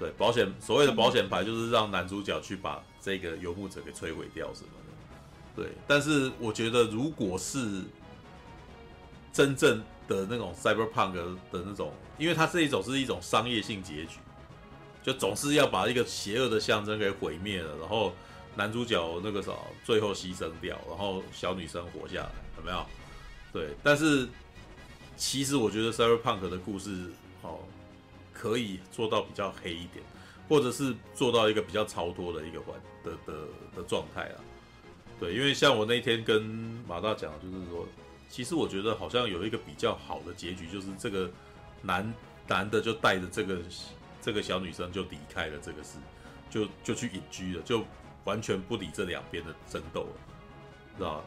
[0.00, 5.72] 对，保险所谓的保险牌就是让男主角去把这个游牧者给摧毁掉什么的，对。
[5.86, 7.84] 但是我觉得如果是
[9.32, 14.18] 真正的那种 cyberpunk 的那种，因为它这一种是一种商业性结局，
[15.04, 18.12] 就总是要把一个邪恶的象征给毁灭了，然后
[18.56, 19.52] 男主角那个啥
[19.84, 22.84] 最后牺牲掉，然后小女生活下来，有没有？
[23.52, 24.28] 对，但是。
[25.20, 27.10] 其实我觉得 Cyberpunk 的故事，
[27.42, 27.58] 哦，
[28.32, 30.02] 可以做到比较黑一点，
[30.48, 32.74] 或者是做到一个比较超脱的一个环
[33.04, 33.34] 的的
[33.76, 34.40] 的状态啊。
[35.20, 36.40] 对，因为像我那天跟
[36.88, 37.86] 马大讲，就是说，
[38.30, 41.30] 其实我觉得好像有一个比较好的结局，就是这个
[41.82, 42.14] 男
[42.48, 43.58] 男的就带着这个
[44.22, 45.98] 这个小女生就离开了这个事，
[46.48, 47.84] 就就去隐居了，就
[48.24, 50.16] 完全不理这两边的争斗了，
[50.96, 51.22] 知道？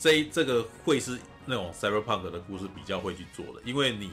[0.00, 1.16] 这这个会是。
[1.48, 4.10] 那种 cyberpunk 的故事比较会去做的，因为你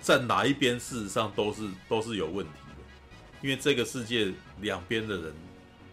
[0.00, 2.82] 站哪一边，事实上都是都是有问题的。
[3.42, 5.34] 因为这个世界两边的人，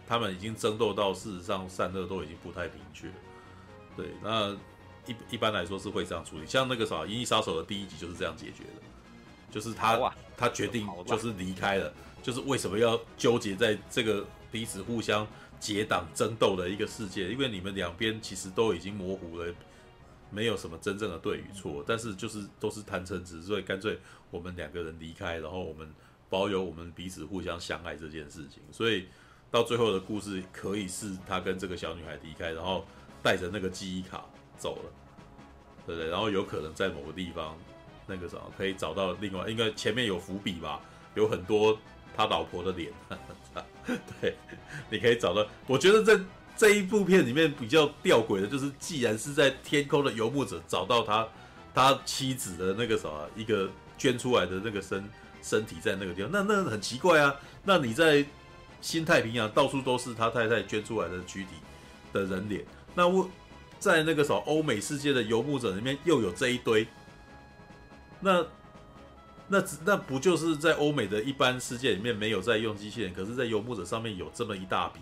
[0.08, 3.06] 他们已经争斗到事实上善恶都已经不太明确。
[3.94, 4.52] 对，那
[5.06, 6.46] 一一般来说是会这样处理。
[6.46, 8.82] 像那个啥《银翼杀手》的第一集就是这样解决的，
[9.50, 15.26] 就是他他决定就是离开了，就是为什么要纠结在这个彼此互相
[15.60, 17.28] 结党争斗的一个世界？
[17.28, 19.54] 因为你们两边其实都已经模糊了。
[20.36, 23.98] 没有什么真正的对与错，但是就是都是贪嗔痴，所以干脆
[24.30, 25.90] 我们两个人离开，然后我们
[26.28, 28.62] 保有我们彼此互相相爱这件事情。
[28.70, 29.08] 所以
[29.50, 32.84] 到最后的故事可以是他跟这个小女孩离开，然后
[33.22, 34.26] 带着那个记忆卡
[34.58, 34.92] 走了，
[35.86, 36.10] 对不对？
[36.10, 37.56] 然后有可能在某个地方
[38.06, 40.82] 那个什么可以找到另外，应该前面有伏笔吧，
[41.14, 41.78] 有很多
[42.14, 42.92] 他老婆的脸，
[44.20, 44.36] 对，
[44.90, 45.46] 你可以找到。
[45.66, 46.20] 我觉得这。
[46.56, 51.28] 这一部片里面比较吊诡的，就是既然是在天空的游牧者找到他
[51.74, 55.06] 他妻子的那个什么一个捐出来的那个身
[55.42, 57.36] 身体在那个地方，那那很奇怪啊。
[57.62, 58.24] 那你在
[58.80, 61.50] 新太平洋到处都是他太太捐出来的躯体
[62.12, 63.28] 的人脸，那我
[63.78, 66.86] 在那个什么欧美世界的游牧者里面又有这一堆，
[68.20, 68.46] 那
[69.48, 75.00] 那那不就是在欧美的一般世界里面没有在用机器人，可是在游牧者上面有这么一大批。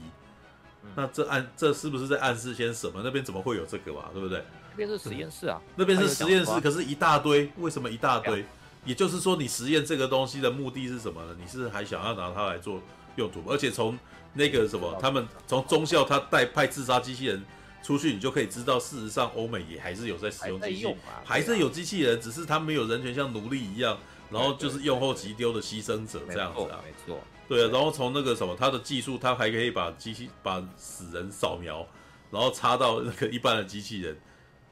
[0.94, 3.00] 那这暗这是不是在暗示些什么？
[3.04, 4.10] 那边怎么会有这个嘛？
[4.12, 4.44] 对不对？
[4.70, 8.44] 那边是实验室啊，那边是实验室，可是一大堆，为什么一大堆？
[8.84, 11.36] 也就是说，你实验这个东西的目的是什么呢？
[11.40, 12.80] 你是还想要拿它来做
[13.16, 13.42] 用途？
[13.48, 13.98] 而且从
[14.34, 17.42] 那个什么，他们从中校他带派自杀机器人
[17.82, 23.96] 出去，你就可以知道，事实上欧美也还是有在使用机器人，还是有机器人，只是他没有人权像奴隶一样，
[24.30, 27.20] 然后就是用后即丢的牺牲者这样子啊，没错。
[27.48, 31.86] 对啊，然后从那个什么，他的技术，他还可以把机器把死人扫描，
[32.30, 34.16] 然后插到那个一般的机器人，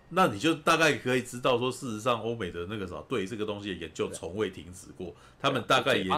[0.08, 6.08] 那你就大概可以知道说，事实上欧美的那个什么对这个东西的研究从未停止过，他们大概也，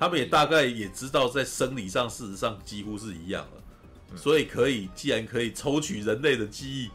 [0.00, 3.46] 他们也大概也知道在生理上事实上几乎是一样
[4.10, 6.90] 的，所以可以既然可以抽取人类的记忆，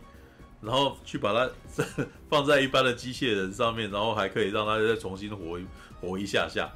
[0.62, 1.50] 然后去把它
[2.30, 5.60] 放在一般的机械人上面，然后还可以让它再重新活
[6.00, 6.72] 活一下下。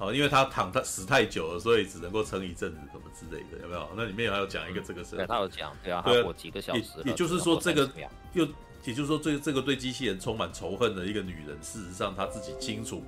[0.00, 3.88] 哦，因为他躺他死太久了，所以只能够撑一阵子什么之类的，有没有？
[3.94, 7.02] 那里面还有讲一个这个事，对，他有讲，对啊，他活几个小时。
[7.04, 7.88] 也就是说，这个
[8.32, 8.48] 又
[8.82, 13.04] 也就是说，这这个对机器人充满仇恨的一个女人，事实上她自己清楚，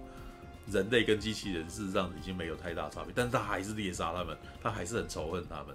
[0.71, 5.75] 人类跟机器人事实上已经没有太大差别，但是她还是猎杀他们，她还是很仇恨他们。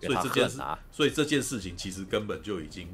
[0.00, 2.88] 所以这件事，所以这件事情其实根本就已经，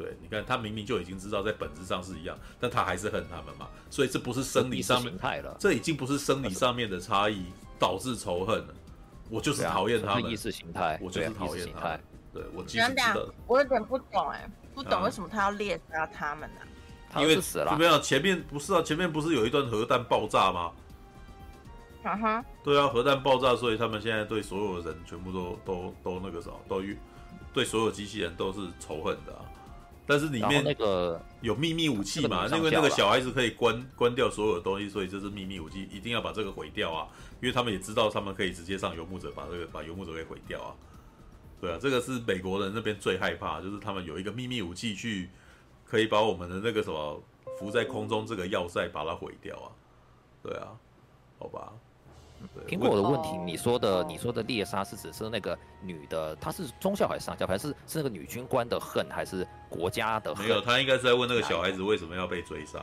[0.00, 3.68] 对，你看，他明明就已经知道在本质上是一样，但他还是恨他们嘛。
[3.90, 5.12] 所以这不是生理上面，
[5.58, 7.44] 这已经不是生理上面的差异
[7.78, 8.74] 导致仇恨了。
[9.28, 12.00] 我就是讨厌他们，意识形态，我就是讨厌他们。
[12.32, 17.20] 对，我记得，我有点不懂哎，不懂为什么他要猎杀他们呢？
[17.20, 20.72] 因为死了，没有前面不是啊，前面不是有一段核弹爆炸吗？
[22.04, 26.80] 啊哈，对啊，核弹爆炸，所以他们现在对所有人全部都都都那个啥，都
[27.52, 29.44] 对所有机器人都是仇恨的啊。
[30.10, 32.48] 但是里面那个有秘密武器嘛？
[32.48, 37.06] 因为那个小孩子可以关关掉所有的东西，所以这是秘密武器，一定要把这个毁掉啊！
[37.40, 40.74] 因为他们也知道，他们可以直接上游牧者把这个把游牧者给毁掉啊。
[41.60, 45.30] 对啊，这个是美国人那边最害怕，就是他们有一个秘密武器去
[45.84, 47.22] 可以把我们的那个什么
[47.60, 49.70] 浮在空中这个要塞把它毁掉啊。
[50.42, 50.76] 对啊，
[51.38, 51.72] 好吧。
[52.66, 60.46] 苹果的问题，你说的你说的猎杀是指是那个女的，她是中校还是上校，还是是那个女军官的恨，还是国家的恨？
[60.46, 62.78] 没有，他应该是在问那个小孩子为什么要被追杀。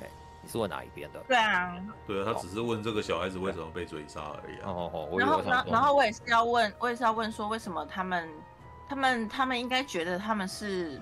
[0.00, 0.08] 哎，
[0.42, 1.20] 你是问哪一边的？
[1.28, 1.76] 对啊，
[2.06, 4.64] 对啊，他只是问这个小孩子为什么被追杀而已啊。
[4.64, 5.18] 哦哦哦。
[5.18, 8.28] 然后然后然后我也是要问，我也是要问说，为什么他们
[8.88, 11.00] 他们他们应该觉得他们是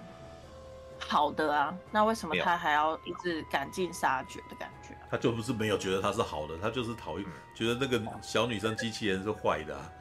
[0.98, 1.74] 好的啊？
[1.90, 4.75] 那为什么他还要一直赶尽杀绝的感觉？
[5.10, 9.92] 他就不是没有觉得他是好的，他就是讨厌，觉得那个小女生机器人是坏的、啊。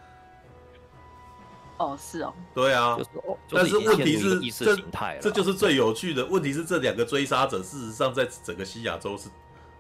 [1.78, 2.34] 哦，是哦。
[2.54, 4.18] 对啊，就是哦、但是问题
[4.50, 4.76] 是，这
[5.22, 9.30] 这就是最有趣的问题是，这两个追杀者事实上在整个西亚州是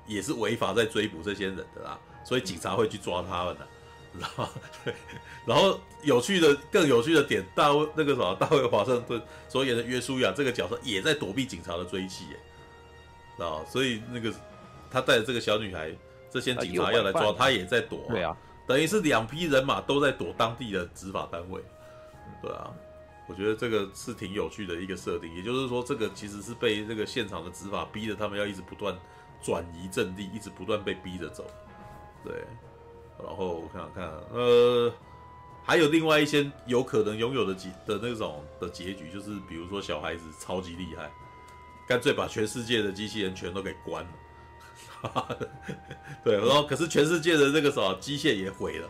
[0.05, 3.67] 也是违法在追捕这些人的啦，所以警察会去抓他们的，
[4.13, 4.49] 知道吗？
[4.83, 4.93] 对。
[5.47, 14.31] 然后有趣的更有趣的点，大卫那个什么，大卫华盛顿所演的约书亚这个角色也在躲避警察的追击，耶，啊，所以那个。
[14.89, 15.91] 他带着这个小女孩，
[16.29, 18.05] 这些警察要来抓他，也在躲。
[18.09, 18.35] 对啊，
[18.67, 21.61] 等于是两批人马都在躲当地的执法单位。
[22.41, 22.71] 对啊，
[23.27, 25.33] 我觉得这个是挺有趣的一个设定。
[25.35, 28.95] 也就是说，这个其实是被这个现场的执法逼着他们要一直不断
[29.41, 31.45] 转移阵地，一直不断被逼着走。
[32.23, 32.43] 对，
[33.23, 34.91] 然后我看看，呃，
[35.63, 41.11] 还有另外一些有可能拥有的结的那种的结局，就是比如说小孩子超级厉害，
[41.87, 44.09] 干脆把全世界的机器人全都给关了。
[46.23, 48.89] 对，然后可是全世界的那个什么机械也毁了，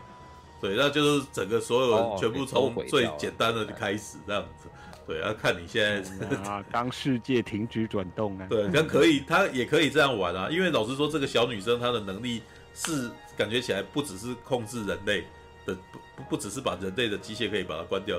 [0.60, 4.68] 对，那就是整个所有人全部从最简单的就开始这样子，
[5.06, 12.42] 对，要看你现在啊， 当世界停止转动啊，对，那可以，他也可以这样玩啊，因为老实说，这个小女生她的能力
[12.74, 15.24] 是感觉起来不只是控制人类
[15.66, 18.18] 的，不不不只是把人类的机械可以把它关掉，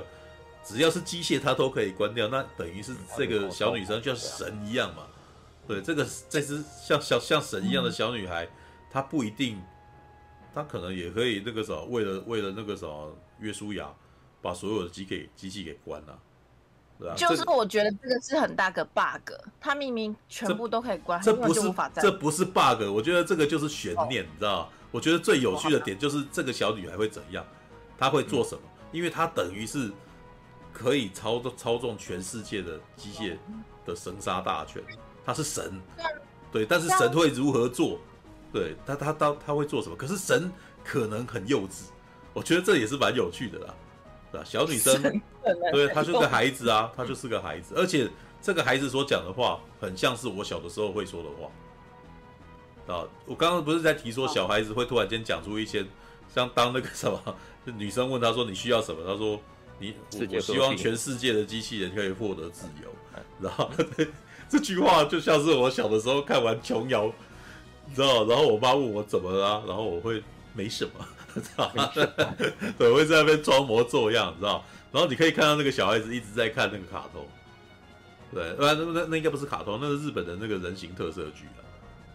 [0.64, 5.02] 只要是机械她都可以关掉，那等于是这个小女生就像神一样嘛。
[5.68, 8.50] 对，这个这只像像像神一样的小女孩，嗯、
[8.90, 9.62] 她不一定，
[10.54, 13.92] 她可能也可以那个什么，为了为了那个什么约书亚，
[14.40, 16.18] 把所有的机给机器给关了，
[16.98, 17.14] 对吧？
[17.14, 19.30] 就是我觉得这个是很大个 bug，
[19.60, 21.60] 她明明全部都可以关，这不是
[22.00, 24.70] 这不是 bug，我觉得这个就是悬念，哦、你知道？
[24.90, 27.44] 我觉得最有趣的点就是这个小女孩会怎样，
[27.98, 28.62] 她会做什么？
[28.64, 29.92] 嗯、因为她等于是
[30.72, 33.36] 可以操纵操纵全世界的机械
[33.84, 34.82] 的生杀大权。
[35.28, 35.78] 他是神，
[36.50, 38.00] 对，但是神会如何做？
[38.50, 39.94] 对他，他他他会做什么？
[39.94, 40.50] 可是神
[40.82, 41.90] 可能很幼稚，
[42.32, 43.74] 我觉得这也是蛮有趣的啦，
[44.32, 44.44] 对吧？
[44.46, 45.02] 小女生，
[45.70, 48.08] 对，她就是个孩子啊，她就是个孩子，而且
[48.40, 53.04] 这个孩子所讲的话，很像是我小的时候会说的话啊。
[53.26, 55.84] 我刚刚不是在提说小孩子会突然间讲出一些，
[56.34, 57.22] 像当那个什么，
[57.66, 59.38] 就女生问他说你需要什么，他说
[59.78, 62.90] 你我，我希望全世界的机器人可以获得自由，
[63.42, 63.70] 然后。
[64.48, 67.12] 这句话就像是我小的时候看完琼瑶，
[67.86, 70.22] 你知道，然后我妈问我怎么了，啊，然后我会
[70.54, 71.90] 没什么， 知道吗？
[72.78, 74.64] 对，我会在那边装模作样，你知道。
[74.90, 77.26] 然后你可以看到那个小孩子一直在看那个卡通，
[78.32, 81.60] 对，那那那应该不是卡通，那是日本的那个人形特色剧啊。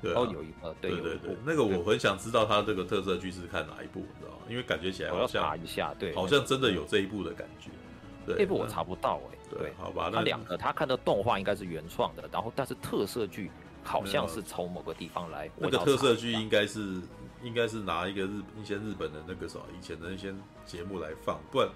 [0.02, 4.44] 对啊，哦，有一个，对对对对，那个我很想知道他这个特色剧是看哪一部，你知道吗？
[4.50, 7.70] 因为感觉起来好像一下，对，好像真的有这一部的感觉。
[7.70, 7.78] 对，
[8.28, 9.38] 这部我查不到哎。
[9.50, 13.52] 对，好吧，那两个他看的动画应该是原创的，然后但是特色剧
[13.84, 15.50] 好像是从某个地方来。
[15.58, 17.02] 那个特色剧应该是
[17.44, 20.34] 应该是拿一个日一些日本的那个什么以前的一些
[20.66, 21.70] 节目来放，不然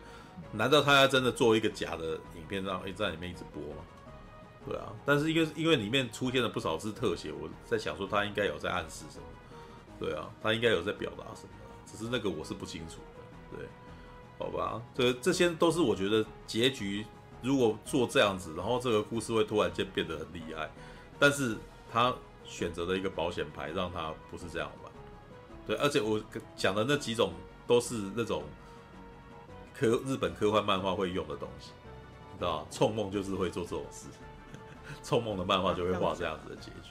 [0.52, 3.84] 难道他要真的做一个假的影片让在里面一直播吗？
[4.68, 9.26] 对啊，但是因为因为里面出现了不少是特写，我在想说他应该有在暗示什么，
[10.00, 11.50] 对啊，他应该有在表达什么，
[11.86, 12.98] 只是那个我是不清楚
[13.52, 13.68] 的，对，
[14.38, 17.06] 好吧，这这些都是我觉得结局。
[17.44, 20.68] 如果做这样子，然后这个故事会突然间变得很厉害，
[21.20, 21.56] 但是
[21.92, 24.92] 他选择的一个保险牌，让他不是这样玩。
[25.68, 26.20] 对，而且我
[26.56, 27.32] 讲的那几种
[27.68, 28.42] 都是那种
[29.72, 31.72] 科日本科幻漫画会用的东西，
[32.34, 32.68] 你知道吗？
[32.72, 34.08] 冲梦就是会做这种事，
[35.04, 36.90] 冲梦的漫画就会画这样子的结局。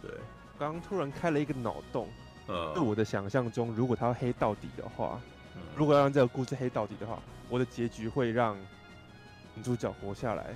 [0.00, 0.10] 对，
[0.56, 2.08] 刚刚突然开了一个脑洞，
[2.46, 5.29] 呃、嗯，在我的想象中，如果他要黑到底的话，嗯、
[5.76, 8.56] 如果要让这个故事黑到底的话，我的结局会让
[9.54, 10.54] 女主角活下来，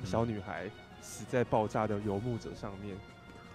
[0.00, 2.96] 嗯、小女孩死在爆炸的游牧者上面，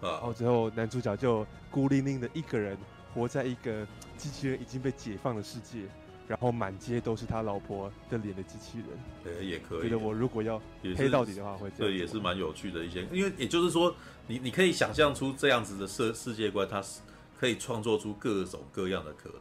[0.01, 2.77] 啊、然后最后男主角就孤零零的一个人。
[3.13, 5.79] 活在一个机器人已经被解放的世界，
[6.27, 8.87] 然后满街都是他老婆的脸的机器人。
[9.23, 9.83] 呃，也可以。
[9.83, 10.61] 觉得我如果要
[10.95, 11.91] 黑到底的话，会这样。
[11.91, 13.07] 对，也是蛮有趣的一些。
[13.11, 13.95] 因为也就是说，
[14.27, 17.01] 你你可以想象出这样子的世世界观，它是
[17.39, 19.39] 可以创作出各种各样的可能。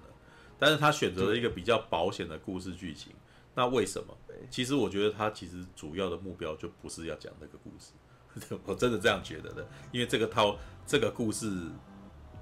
[0.58, 3.12] 但是他选择了一个比较保险的故事剧情，
[3.54, 4.16] 那为什么？
[4.50, 7.92] 其实我觉得他其实主要的目标就不是要讲那个故事。
[8.64, 11.50] 我真的这样觉得的，因为这个套这个故事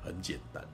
[0.02, 0.65] 很简单。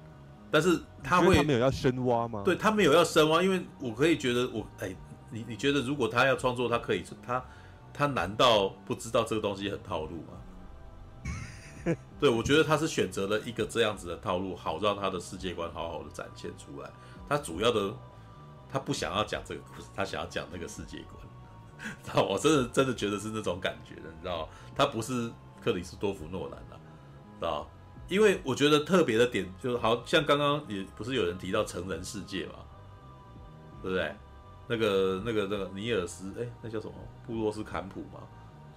[0.51, 2.43] 但是他会他没有要深挖吗？
[2.45, 4.97] 对，他没有要深挖，因为我可以觉得我哎，
[5.31, 7.45] 你你觉得如果他要创作，他可以他
[7.93, 11.95] 他难道不知道这个东西很套路吗？
[12.19, 16.91] 对，我觉得他是选择了一个这样子的套路，好让他的世界观好好的展现出来。
[17.31, 17.95] 他主要的
[18.69, 21.17] 他不想要讲这个故事，他想要讲那个世界观。
[22.03, 25.31] 知道我真的真的觉得是那种感觉的，你知道他不是
[25.63, 26.81] 克里斯多夫诺兰了，
[27.39, 27.71] 知道
[28.09, 32.55] 因为我觉得特别的点就是，好像刚刚也不是有人提到成人世界嘛，
[33.81, 34.13] 对不对？
[34.67, 36.95] 那个、那个、那个尼尔斯，哎，那叫什么？
[37.27, 38.21] 布洛斯坎普嘛，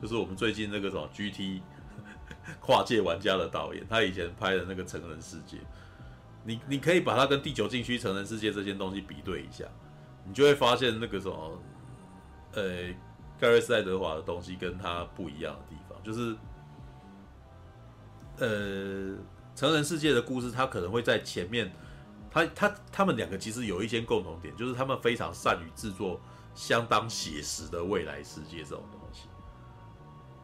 [0.01, 1.61] 就是我们最近那个什么 GT
[2.61, 5.57] 跨界玩家的导演，他以前拍的那个成人世界，
[6.43, 9.65] 你你可以把它跟第九禁区成人世界这些东西比对一下，
[10.25, 11.61] 你就会发现那个什么，
[12.53, 12.63] 呃，
[13.39, 16.35] 盖瑞斯爱德华的东西跟他不一样的地方，就是。
[18.37, 19.15] 呃，
[19.55, 21.71] 成人世界的故事，他可能会在前面，
[22.31, 26.19] 他他他们两个其实有一些共同点，就是他们非常善于制作
[26.55, 29.27] 相当写实的未来世界这种东西，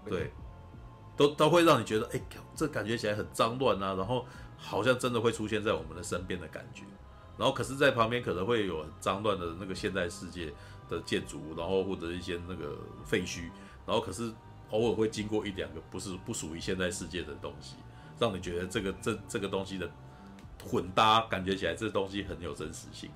[0.05, 0.31] 对，
[1.17, 2.21] 都都会让你觉得，哎，
[2.53, 4.23] 这感觉起来很脏乱啊，然后
[4.59, 6.83] 好像真的会出现在我们的身边的感觉，
[7.37, 10.53] 然后可是，在旁边可能会有很脏乱的那个现代世界
[10.87, 13.49] 的建筑物，然后或者一些那个废墟，
[13.85, 14.31] 然后可是。
[14.71, 17.75] 偶尔会经过一两个不是不属于现在世界的东西，
[18.19, 19.91] 让你觉得这个这这个东西的
[20.63, 23.09] 混搭，感觉起来这东西很有真实性。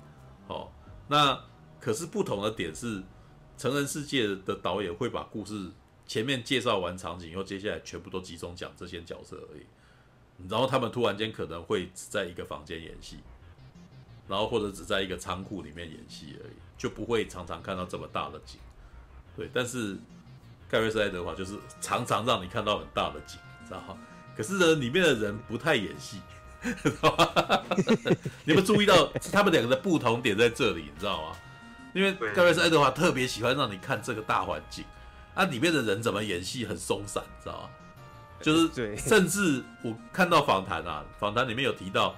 [0.48, 0.68] 哦，
[1.06, 1.40] 那
[1.80, 3.00] 可是不同的点是，
[3.56, 5.70] 成人世界的导演会把故事
[6.08, 9.64] 前面介绍完场景以后，接下来全部都集中讲这些角色而已。
[10.48, 13.18] 然后他们突然间可能会只在一个房间演戏，
[14.28, 18.58] 然后或者只在一个仓库里面演戏而已，就不会常常看到这么大的景。
[19.36, 19.96] 对，但是。
[20.66, 23.96] 盖瑞斯爱德华就是常常让你看到很大的景，知道吗？
[24.34, 26.18] 可是呢，里面的人不太演戏，
[26.82, 27.62] 知道吗？
[28.44, 30.90] 你们注意到他们两个的不同点在这里？
[30.92, 31.36] 你知道吗？
[31.92, 34.84] 因为盖瑞斯爱德华特别喜欢让你看这个大环境，
[35.34, 37.68] 啊，里面的人怎么演戏很松散，知道吗？
[38.44, 42.14] 就是 甚至我看到访谈啊，访谈里面有提到，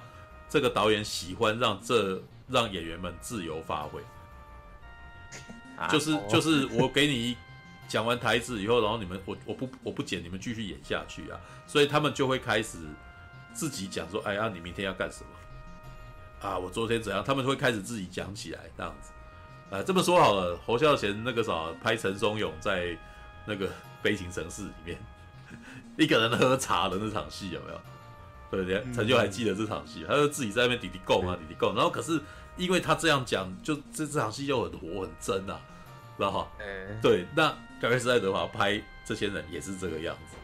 [0.49, 4.01] 这个导演喜欢让这让演员们自由发挥，
[5.89, 7.37] 就是就是我给你。
[7.89, 11.39] 讲完台词以后，然后你们我我不我不剪，你们继续演下去啊！
[11.65, 12.79] 所以他们就会开始
[13.53, 16.49] 自己讲说：“哎呀，你明天要干什么？
[16.49, 19.13] 啊，我昨天怎样？”他们会开始自己讲起来，这样子。
[19.73, 22.93] 啊，这么说好了，侯孝贤那个啥拍陈松勇在
[23.45, 23.67] 那个
[24.01, 24.99] 《悲情城市》里面
[25.97, 27.81] 一个人喝茶的那场戏有没有？
[28.49, 28.81] 对不对？
[28.93, 32.21] 陈就还记得这场戏，他就自己在那边滴滴供啊滴滴供，然后可是
[32.55, 35.59] 因为他这样讲，就这这场戏又很活很真啊，
[36.15, 36.47] 知道哈？
[37.01, 37.53] 对，那。
[37.79, 40.35] 盖瑞斯爱德华拍这些人也是这个样子，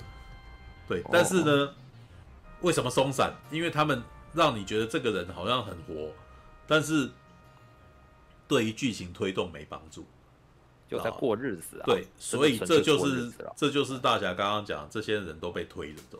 [0.88, 1.74] 对，但是呢，哦、
[2.62, 3.34] 为什么松散？
[3.50, 6.12] 因为他们让你觉得这个人好像很活，
[6.68, 7.10] 但是
[8.48, 10.06] 对于剧情推动没帮助，
[10.98, 11.86] 就在过日子啊。
[11.86, 16.20] 对，所以这就是这就是大侠刚刚讲，这些人都被推了，都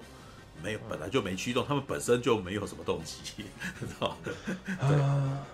[0.64, 3.44] 没有本来就没驱动，他们本身就没有什么动机，
[3.80, 4.34] 知道对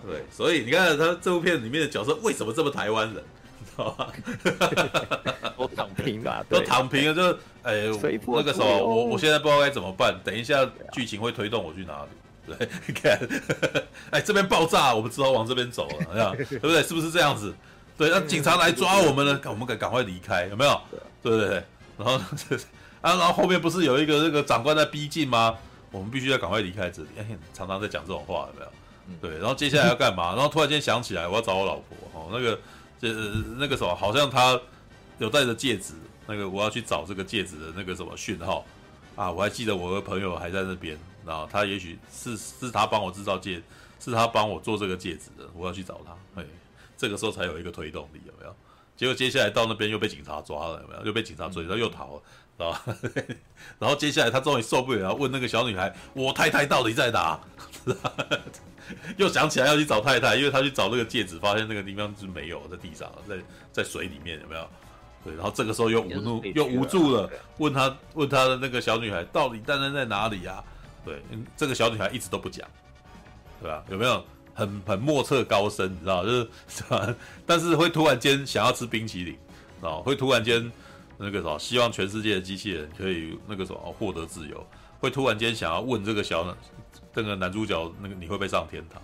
[0.06, 3.22] 对，所以你看他这部片里面的角色为什么这么台湾人？
[3.62, 4.12] 知道吧
[5.56, 7.74] 都躺平了，都躺平了，就是哎，
[8.26, 10.18] 那个时候我我现在不知道该怎么办。
[10.24, 12.10] 等一下剧情会推动我去哪里？
[12.58, 13.20] 对，看，
[14.10, 16.82] 哎，这边爆炸，我们只好往这边走了，对不对？
[16.82, 17.54] 是不是这样子？
[18.00, 20.80] 对，那警察来抓我们呢，我们赶赶快离开，有没有？
[21.22, 21.64] 对对对？
[21.98, 22.14] 然后
[23.02, 25.54] 啊，然后后面不是有一个那个长官在逼近吗？
[25.90, 27.08] 我们必须要赶快离开这里。
[27.18, 28.70] 哎，常常在讲这种话，有没有？
[29.20, 30.32] 对，然后接下来要干嘛？
[30.36, 31.96] 然后突然间想起来，我要找我老婆。
[32.14, 32.58] 哦，那个。
[33.02, 33.14] 这
[33.56, 34.60] 那个时候好像他
[35.16, 35.94] 有戴着戒指，
[36.26, 38.62] 那个我要去找这个戒指的那个什么讯号
[39.16, 39.30] 啊！
[39.30, 43.62] 我还记得我的朋友还在那边，然后他也许是是他帮我制造戒，
[43.98, 46.42] 是他帮我做这个戒指的，我要去找他。
[46.42, 46.44] 哎，
[47.00, 48.54] 这个时候才有一个推动力，有没有？
[48.94, 51.06] 结果接下来到那边又被警察抓了，有没有？
[51.06, 52.22] 又被警察追，然后又逃了，
[52.58, 52.84] 知道吧？
[53.78, 57.40] 然后接下来他终于受不了，问那个小女孩：“我太太到底在哪？”
[59.16, 63.38] 又想起来要去找太太，因为他去找那个戒指，发现那个地方是没有，在地上，在
[63.72, 64.68] 在水里面，有没有？
[65.24, 70.62] 对，然后这个时候又无怒又无助了，问他问他的那个小女孩到底蛋蛋在哪里呀？
[71.06, 71.22] 对，
[71.56, 72.68] 这个小女孩一直都不讲，
[73.62, 73.82] 对吧？
[73.88, 74.22] 有没有
[74.54, 75.92] 很很莫测高深？
[75.92, 77.14] 你知道，就是 是吧？
[77.46, 79.38] 但是会突然间想要吃冰淇淋，
[79.80, 80.70] 啊，会突然间
[81.18, 84.66] 那个什么，希望全世界的机器人可以那个什么获得自由，
[85.00, 86.56] 会突然间想要问这个小
[87.14, 89.00] 这个男主角那个你会不会上天堂，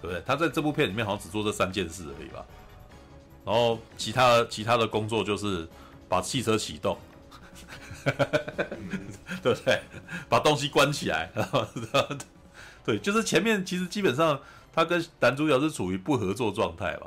[0.00, 0.22] 对不对？
[0.26, 2.44] 他在这部片里面好像只做这三件事而已吧。
[3.44, 5.68] 然后其他其他的工作就是
[6.08, 6.96] 把汽车启动，
[9.42, 9.82] 对不对？
[10.30, 11.66] 把东西关起来，然后
[12.86, 14.40] 对，就是前面其实基本上
[14.74, 17.06] 他跟男主角是处于不合作状态吧，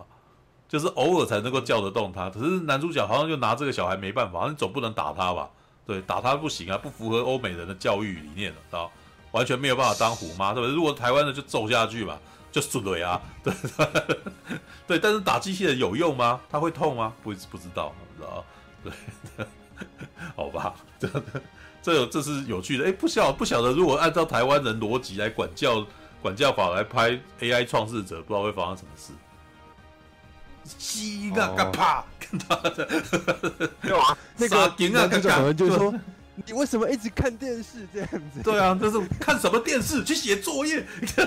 [0.69, 2.29] 就是偶尔才能够叫得动他。
[2.29, 5.49] 可是男主角好像就拿这个小孩没办法，你总不能打他吧？
[5.85, 8.91] 对，打他不行啊，不符合欧美人的教育理念了，知道？
[9.31, 10.75] 完全没有办法当虎妈，对不对？
[10.75, 12.17] 如果台湾的就揍下去嘛。
[12.49, 13.53] 就损了呀，对
[14.87, 16.39] 对，但是打机器人有用吗？
[16.49, 17.13] 它会痛吗？
[17.21, 18.45] 不不知道，不知道，
[18.83, 19.45] 对，
[20.35, 21.07] 好吧，这
[21.83, 25.85] 这有这是有趣的，哎，不晓不晓得，如果按照台湾人逻辑来管教
[26.21, 29.13] 管教法来拍 AI 创世者，不知道会发生什么事。
[30.77, 32.87] 西嘎嘎啪，跟他的，
[33.87, 35.93] 有啊，那个那个可能就是说。
[36.45, 38.43] 你为什么一直看电视这样子？
[38.43, 40.03] 对啊，这是看什么电视？
[40.03, 40.85] 去写作业。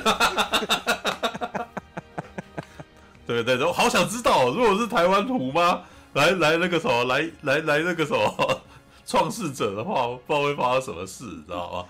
[3.27, 8.61] 对对对，我好想知道，如果是台湾虎妈来来那个什么，来来来那个什么
[9.05, 11.85] 创世者的话，不知道会发生什么事，你知道吗？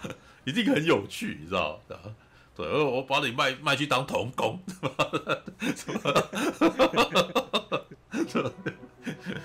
[0.44, 1.96] 一定很有趣，你知道吗？
[2.60, 4.60] 对，我把你卖卖去当童工。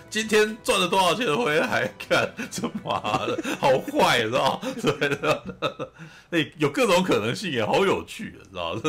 [0.09, 1.87] 今天赚了多少钱回来？
[1.97, 4.67] 看，这妈的，好坏，知道吗？
[4.81, 5.91] 对的，
[6.31, 8.81] 哎，有各种可能性，也好有趣，知道吗？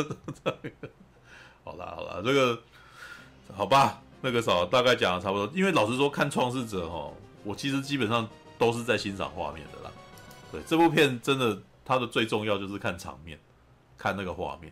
[1.63, 2.61] 好啦，好啦，这个
[3.55, 5.49] 好吧，那个啥，大概讲的差不多。
[5.53, 7.09] 因为老实说，看《创世者》哈，
[7.43, 9.91] 我其实基本上都是在欣赏画面的啦。
[10.51, 13.39] 对，这部片真的，它的最重要就是看场面，
[13.97, 14.71] 看那个画面，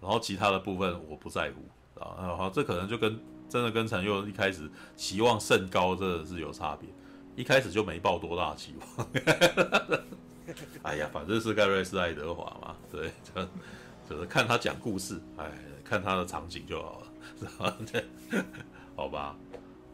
[0.00, 2.36] 然后其他的部分我不在乎啊。
[2.36, 3.18] 好，这可能就跟。
[3.48, 4.66] 真的跟陈佑一开始
[4.96, 6.88] 期望甚高，真的是有差别。
[7.36, 9.06] 一开始就没抱多大期望。
[10.80, 13.46] 哎呀，反正是盖瑞斯·爱德华嘛，对，就
[14.08, 15.52] 就是看他讲故事，哎，
[15.84, 17.06] 看他的场景就好了，
[17.38, 17.76] 是吧？
[18.96, 19.36] 好吧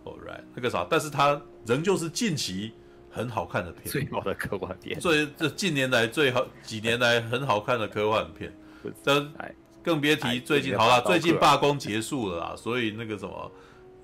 [0.05, 2.73] ，All right，那个啥，但是他仍旧是近期
[3.11, 8.53] 很好看的片，最好的科幻片，最这近年来最好几年来很好看的科幻片，
[9.05, 9.33] 但。
[9.81, 13.51] 更别提最近好了，最近罢工结束了啦，所以那个什么，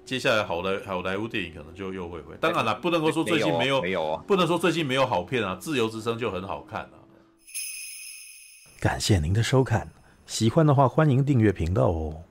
[0.07, 2.35] 接下来好莱好莱坞电影可能就又会回。
[2.41, 6.97] 当然了，不能够说最近没有，没有啊，不能说最近没有好片啊，《自由之声》就很好看啊。
[8.81, 9.91] 感谢您的收看，
[10.25, 12.23] 喜欢的话欢迎订阅频道哦。